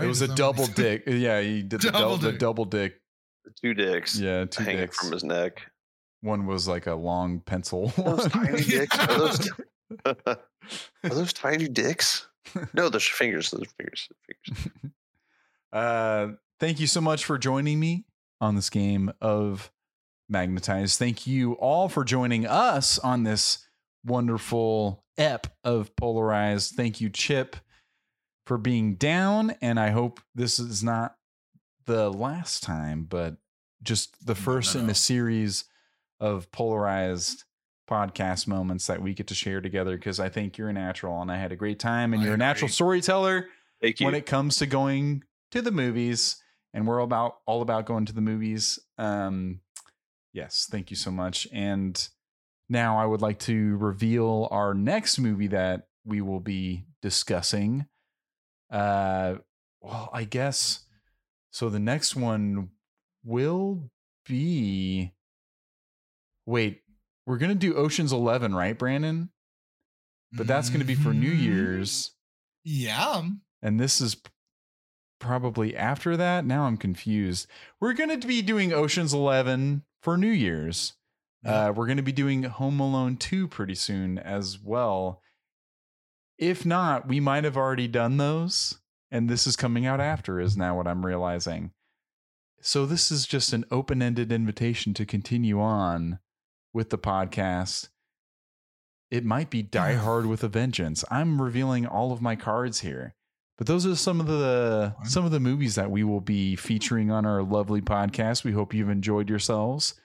It 0.00 0.06
was 0.06 0.20
a 0.20 0.24
Is 0.24 0.28
that 0.28 0.28
what 0.30 0.36
double 0.36 0.66
dick. 0.66 1.02
Yeah, 1.06 1.40
he 1.40 1.62
did 1.62 1.80
the 1.82 1.90
Double 1.92 2.00
double, 2.00 2.16
the 2.18 2.30
dick. 2.32 2.40
double 2.40 2.64
dick. 2.64 3.00
The 3.44 3.50
two 3.60 3.74
dicks 3.74 4.18
Yeah, 4.18 4.44
two 4.44 4.64
hanging 4.64 4.80
dicks. 4.82 4.98
from 4.98 5.12
his 5.12 5.24
neck. 5.24 5.62
One 6.22 6.46
was 6.46 6.68
like 6.68 6.86
a 6.86 6.94
long 6.94 7.40
pencil. 7.40 7.88
Those 7.96 8.28
tiny 8.28 8.60
dicks. 8.66 8.98
Are 8.98 9.06
those, 9.18 9.50
Yeah. 10.06 10.12
are 11.04 11.08
those 11.10 11.32
tiny 11.32 11.66
dicks? 11.68 12.28
No, 12.74 12.88
those 12.88 13.06
are 13.08 13.14
fingers. 13.14 13.50
Those 13.50 13.62
are 13.62 13.70
fingers. 13.78 14.08
fingers. 14.46 14.68
Uh, 15.72 16.28
thank 16.58 16.80
you 16.80 16.86
so 16.86 17.00
much 17.00 17.24
for 17.24 17.38
joining 17.38 17.78
me 17.78 18.04
on 18.40 18.54
this 18.56 18.70
game 18.70 19.12
of 19.20 19.70
Magnetize. 20.28 20.96
Thank 20.96 21.26
you 21.26 21.54
all 21.54 21.88
for 21.88 22.04
joining 22.04 22.46
us 22.46 22.98
on 22.98 23.24
this 23.24 23.66
wonderful 24.04 25.04
ep 25.18 25.46
of 25.64 25.94
Polarized. 25.96 26.74
Thank 26.74 27.00
you, 27.00 27.10
Chip, 27.10 27.56
for 28.46 28.56
being 28.56 28.94
down. 28.94 29.54
And 29.60 29.78
I 29.78 29.90
hope 29.90 30.20
this 30.34 30.58
is 30.58 30.82
not 30.82 31.16
the 31.86 32.10
last 32.10 32.62
time, 32.62 33.04
but 33.08 33.36
just 33.82 34.24
the 34.24 34.34
No, 34.34 34.40
first 34.40 34.74
no, 34.74 34.82
in 34.82 34.90
a 34.90 34.94
series 34.94 35.64
of 36.20 36.50
Polarized 36.52 37.44
podcast 37.90 38.46
moments 38.46 38.86
that 38.86 39.02
we 39.02 39.14
get 39.14 39.26
to 39.26 39.34
share 39.34 39.60
together 39.60 39.96
because 39.96 40.20
I 40.20 40.28
think 40.28 40.56
you're 40.56 40.68
a 40.68 40.72
natural 40.72 41.20
and 41.20 41.32
I 41.32 41.38
had 41.38 41.50
a 41.50 41.56
great 41.56 41.80
time 41.80 42.12
and 42.12 42.22
I 42.22 42.26
you're 42.26 42.34
a 42.34 42.38
natural 42.38 42.68
storyteller 42.68 43.48
Thank 43.82 43.98
you. 43.98 44.06
when 44.06 44.14
it 44.14 44.26
comes 44.26 44.58
to 44.58 44.66
going 44.66 45.24
to 45.50 45.62
the 45.62 45.70
movies 45.72 46.42
and 46.74 46.86
we're 46.86 46.98
all 47.00 47.04
about 47.04 47.38
all 47.46 47.62
about 47.62 47.86
going 47.86 48.06
to 48.06 48.12
the 48.12 48.20
movies 48.20 48.78
um 48.98 49.60
yes 50.32 50.66
thank 50.70 50.90
you 50.90 50.96
so 50.96 51.10
much 51.10 51.46
and 51.52 52.08
Now, 52.68 52.98
I 53.00 53.04
would 53.06 53.20
like 53.20 53.40
to 53.40 53.76
reveal 53.78 54.46
our 54.52 54.74
next 54.74 55.18
movie 55.18 55.48
that 55.48 55.88
we 56.04 56.20
will 56.20 56.38
be 56.38 56.84
discussing. 57.02 57.86
Uh, 58.70 59.38
well, 59.80 60.08
I 60.12 60.22
guess 60.22 60.86
so. 61.50 61.68
The 61.68 61.80
next 61.80 62.14
one 62.14 62.70
will 63.24 63.90
be. 64.24 65.12
Wait, 66.46 66.82
we're 67.26 67.38
gonna 67.38 67.56
do 67.56 67.74
Ocean's 67.74 68.12
Eleven, 68.12 68.54
right, 68.54 68.78
Brandon? 68.78 69.30
But 70.32 70.46
that's 70.46 70.70
gonna 70.70 70.84
be 70.84 70.94
for 70.94 71.12
New 71.12 71.32
Mhm. 71.34 71.42
Year's, 71.42 72.14
Yeah. 72.62 73.28
and 73.62 73.80
this 73.80 74.00
is 74.00 74.14
probably 75.20 75.76
after 75.76 76.16
that. 76.16 76.44
Now 76.44 76.64
I'm 76.64 76.76
confused. 76.76 77.46
We're 77.78 77.92
gonna 77.92 78.18
be 78.18 78.42
doing 78.42 78.72
Ocean's 78.72 79.14
Eleven 79.14 79.84
for 80.02 80.16
New 80.16 80.26
Year's. 80.26 80.94
Uh, 81.44 81.72
we're 81.74 81.86
going 81.86 81.96
to 81.96 82.02
be 82.02 82.12
doing 82.12 82.42
Home 82.42 82.80
Alone 82.80 83.16
2 83.16 83.48
pretty 83.48 83.74
soon 83.74 84.18
as 84.18 84.58
well. 84.62 85.22
If 86.38 86.66
not, 86.66 87.08
we 87.08 87.20
might 87.20 87.44
have 87.44 87.56
already 87.56 87.88
done 87.88 88.16
those, 88.16 88.78
and 89.10 89.28
this 89.28 89.46
is 89.46 89.56
coming 89.56 89.86
out 89.86 90.00
after, 90.00 90.40
is 90.40 90.56
now 90.56 90.76
what 90.76 90.86
I'm 90.86 91.04
realizing. 91.04 91.72
So, 92.62 92.84
this 92.84 93.10
is 93.10 93.26
just 93.26 93.54
an 93.54 93.64
open 93.70 94.02
ended 94.02 94.30
invitation 94.30 94.92
to 94.94 95.06
continue 95.06 95.60
on 95.60 96.18
with 96.74 96.90
the 96.90 96.98
podcast. 96.98 97.88
It 99.10 99.24
might 99.24 99.48
be 99.48 99.62
Die 99.62 99.94
Hard 99.94 100.26
with 100.26 100.44
a 100.44 100.48
Vengeance. 100.48 101.04
I'm 101.10 101.40
revealing 101.40 101.86
all 101.86 102.12
of 102.12 102.20
my 102.20 102.36
cards 102.36 102.80
here. 102.80 103.14
But 103.60 103.66
those 103.66 103.84
are 103.84 103.94
some 103.94 104.20
of 104.20 104.26
the 104.26 104.94
some 105.04 105.26
of 105.26 105.32
the 105.32 105.38
movies 105.38 105.74
that 105.74 105.90
we 105.90 106.02
will 106.02 106.22
be 106.22 106.56
featuring 106.56 107.10
on 107.10 107.26
our 107.26 107.42
lovely 107.42 107.82
podcast. 107.82 108.42
We 108.42 108.52
hope 108.52 108.72
you've 108.72 108.88
enjoyed 108.88 109.28
yourselves. 109.28 110.00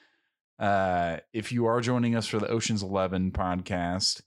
Uh, 0.60 1.19
if 1.32 1.53
you 1.53 1.65
are 1.65 1.80
joining 1.80 2.18
us 2.18 2.27
for 2.27 2.38
the 2.38 2.49
Ocean's 2.49 2.84
Eleven 2.84 3.32
podcast, 3.32 4.23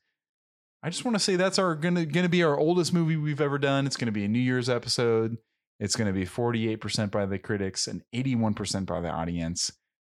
I 0.83 0.89
just 0.89 1.05
want 1.05 1.15
to 1.15 1.23
say 1.23 1.37
that's 1.37 1.59
our 1.59 1.75
gonna 1.75 2.07
gonna 2.07 2.31
be 2.31 2.43
our 2.43 2.59
oldest 2.59 2.95
movie 2.95 3.19
we've 3.19 3.43
ever 3.43 3.59
done. 3.59 3.85
It's 3.85 3.99
gonna 3.99 4.13
be 4.13 4.25
a 4.25 4.29
New 4.29 4.39
Year's 4.39 4.71
episode. 4.71 5.37
It's 5.79 5.95
gonna 5.95 6.15
be 6.15 6.25
forty 6.25 6.71
eight 6.71 6.81
percent 6.81 7.13
by 7.13 7.27
the 7.27 7.39
critics 7.39 7.87
and 7.87 8.03
eighty 8.15 8.35
one 8.35 8.55
percent 8.55 8.87
by 8.87 9.03
the 9.03 9.11
audience. 9.11 9.71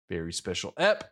Very 0.09 0.31
special 0.31 0.73
ep. 0.77 1.11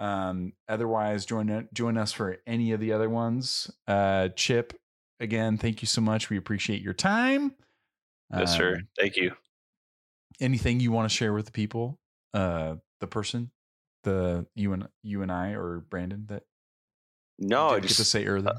Um, 0.00 0.54
otherwise, 0.68 1.24
join 1.24 1.68
join 1.72 1.98
us 1.98 2.10
for 2.10 2.38
any 2.48 2.72
of 2.72 2.80
the 2.80 2.92
other 2.92 3.08
ones. 3.08 3.70
Uh, 3.86 4.30
Chip, 4.30 4.76
again, 5.20 5.56
thank 5.58 5.82
you 5.82 5.86
so 5.86 6.00
much. 6.00 6.30
We 6.30 6.36
appreciate 6.36 6.82
your 6.82 6.94
time. 6.94 7.54
Yes, 8.36 8.56
sir. 8.56 8.76
Um, 8.76 8.88
Thank 8.98 9.16
you. 9.16 9.32
anything 10.40 10.80
you 10.80 10.92
want 10.92 11.10
to 11.10 11.16
share 11.16 11.32
with 11.32 11.46
the 11.46 11.52
people 11.52 11.98
uh 12.34 12.76
the 13.00 13.06
person 13.06 13.50
the 14.04 14.46
you 14.54 14.72
and 14.74 14.86
you 15.02 15.22
and 15.22 15.32
i 15.32 15.52
or 15.52 15.80
brandon 15.88 16.26
that 16.28 16.42
No, 17.38 17.70
I 17.70 17.80
just 17.80 17.96
to 17.96 18.04
say 18.04 18.26
earlier 18.26 18.52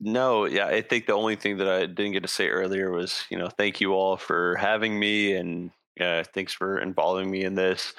No, 0.00 0.44
yeah, 0.44 0.66
I 0.66 0.82
think 0.82 1.06
the 1.06 1.14
only 1.14 1.36
thing 1.36 1.56
that 1.58 1.68
I 1.68 1.86
didn't 1.86 2.12
get 2.12 2.22
to 2.22 2.28
say 2.28 2.48
earlier 2.48 2.90
was, 2.90 3.24
you 3.30 3.38
know, 3.38 3.48
thank 3.48 3.80
you 3.80 3.94
all 3.94 4.16
for 4.16 4.56
having 4.56 4.98
me 4.98 5.34
and 5.34 5.70
uh, 6.00 6.24
thanks 6.34 6.52
for 6.52 6.78
involving 6.78 7.30
me 7.30 7.44
in 7.44 7.54
this. 7.54 7.94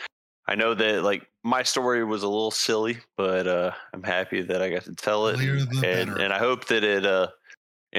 I 0.47 0.55
know 0.55 0.75
that 0.75 1.03
like 1.03 1.27
my 1.43 1.63
story 1.63 2.03
was 2.03 2.21
a 2.21 2.27
little 2.27 2.51
silly, 2.51 2.99
but 3.15 3.47
uh, 3.47 3.71
I'm 3.93 4.03
happy 4.03 4.43
that 4.43 4.61
I 4.61 4.69
got 4.69 4.83
to 4.83 4.93
tell 4.93 5.27
it, 5.27 5.35
Clear 5.37 5.65
and 5.83 6.11
and 6.17 6.31
I 6.31 6.37
hope 6.37 6.65
that 6.67 6.83
it 6.83 7.05
uh, 7.05 7.29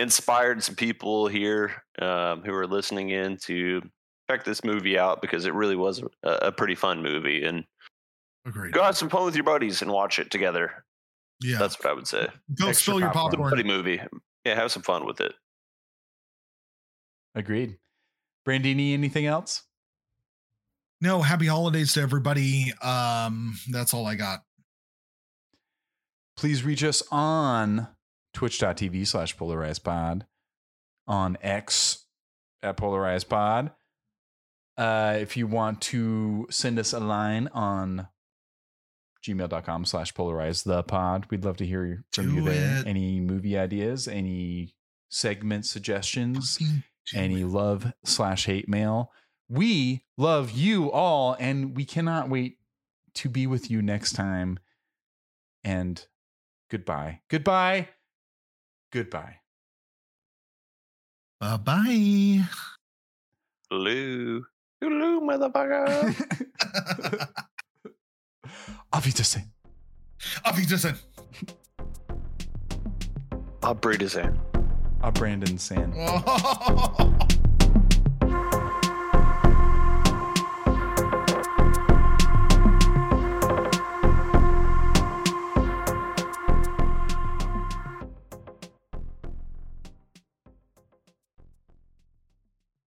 inspired 0.00 0.62
some 0.62 0.74
people 0.74 1.28
here 1.28 1.82
um, 2.00 2.42
who 2.42 2.54
are 2.54 2.66
listening 2.66 3.10
in 3.10 3.36
to 3.44 3.82
check 4.30 4.44
this 4.44 4.62
movie 4.64 4.98
out 4.98 5.20
because 5.22 5.44
it 5.46 5.54
really 5.54 5.76
was 5.76 6.02
a, 6.22 6.30
a 6.30 6.52
pretty 6.52 6.74
fun 6.74 7.02
movie 7.02 7.44
and 7.44 7.64
Agreed. 8.46 8.72
go 8.72 8.82
have 8.82 8.96
some 8.96 9.08
fun 9.08 9.24
with 9.24 9.34
your 9.34 9.44
buddies 9.44 9.82
and 9.82 9.90
watch 9.90 10.18
it 10.18 10.30
together. 10.30 10.84
Yeah. 11.40 11.58
That's 11.58 11.78
what 11.78 11.90
I 11.90 11.92
would 11.94 12.06
say. 12.08 12.26
Go 12.58 12.68
extra 12.68 12.74
spill 12.74 13.00
your 13.00 13.10
popcorn. 13.10 13.26
It's 13.26 13.34
a 13.34 13.36
popcorn. 13.36 13.50
funny 13.50 13.62
movie. 13.64 14.00
Yeah, 14.44 14.54
have 14.54 14.72
some 14.72 14.82
fun 14.82 15.04
with 15.06 15.20
it. 15.20 15.34
agreed 17.34 17.76
brandini 18.46 18.94
anything 18.94 19.26
else 19.26 19.62
No, 21.00 21.20
happy 21.22 21.46
holidays 21.46 21.92
to 21.94 22.00
everybody. 22.00 22.72
Um, 22.82 23.54
that's 23.70 23.94
all 23.94 24.06
I 24.06 24.14
got. 24.16 24.40
please 26.36 26.64
reach 26.64 26.82
us 26.84 27.02
on 27.12 27.88
twitch.tv 28.34 29.06
slash 29.06 29.36
polarized 29.36 29.84
pod 29.84 30.26
on 31.06 31.36
x 31.42 32.04
at 32.62 32.76
polarized 32.76 33.28
pod 33.28 33.70
uh 34.76 35.16
if 35.18 35.36
you 35.36 35.46
want 35.46 35.80
to 35.80 36.46
send 36.50 36.78
us 36.78 36.92
a 36.92 37.00
line 37.00 37.48
on 37.52 38.08
gmail.com 39.26 39.84
slash 39.84 40.12
polarize 40.14 40.64
the 40.64 40.82
pod 40.82 41.26
we'd 41.30 41.44
love 41.44 41.56
to 41.56 41.66
hear 41.66 42.04
from 42.12 42.34
you 42.34 42.42
there 42.42 42.80
it. 42.80 42.86
any 42.86 43.20
movie 43.20 43.56
ideas 43.58 44.06
any 44.06 44.74
segment 45.08 45.64
suggestions 45.64 46.58
any 47.14 47.42
it. 47.42 47.46
love 47.46 47.92
slash 48.04 48.46
hate 48.46 48.68
mail. 48.68 49.12
We 49.48 50.04
love 50.16 50.50
you 50.50 50.90
all, 50.92 51.36
and 51.38 51.76
we 51.76 51.84
cannot 51.84 52.28
wait 52.28 52.58
to 53.14 53.28
be 53.28 53.46
with 53.46 53.70
you 53.70 53.80
next 53.80 54.12
time. 54.12 54.58
And 55.64 56.04
goodbye. 56.70 57.20
Goodbye. 57.28 57.88
Goodbye. 58.92 59.40
Bye 61.40 61.56
bye. 61.58 62.44
Hello. 63.70 64.42
Hello, 64.80 65.20
motherfucker. 65.20 66.14
Auf 68.90 69.04
Wiedersehen. 69.04 69.52
Auf 70.44 70.56
Wiedersehen. 70.56 70.98
I'll 73.62 73.74
breed 73.74 74.00
his 74.00 74.16
in. 74.16 74.38
Uh, 75.02 75.10
Brandon 75.10 75.58
Sand. 75.58 75.94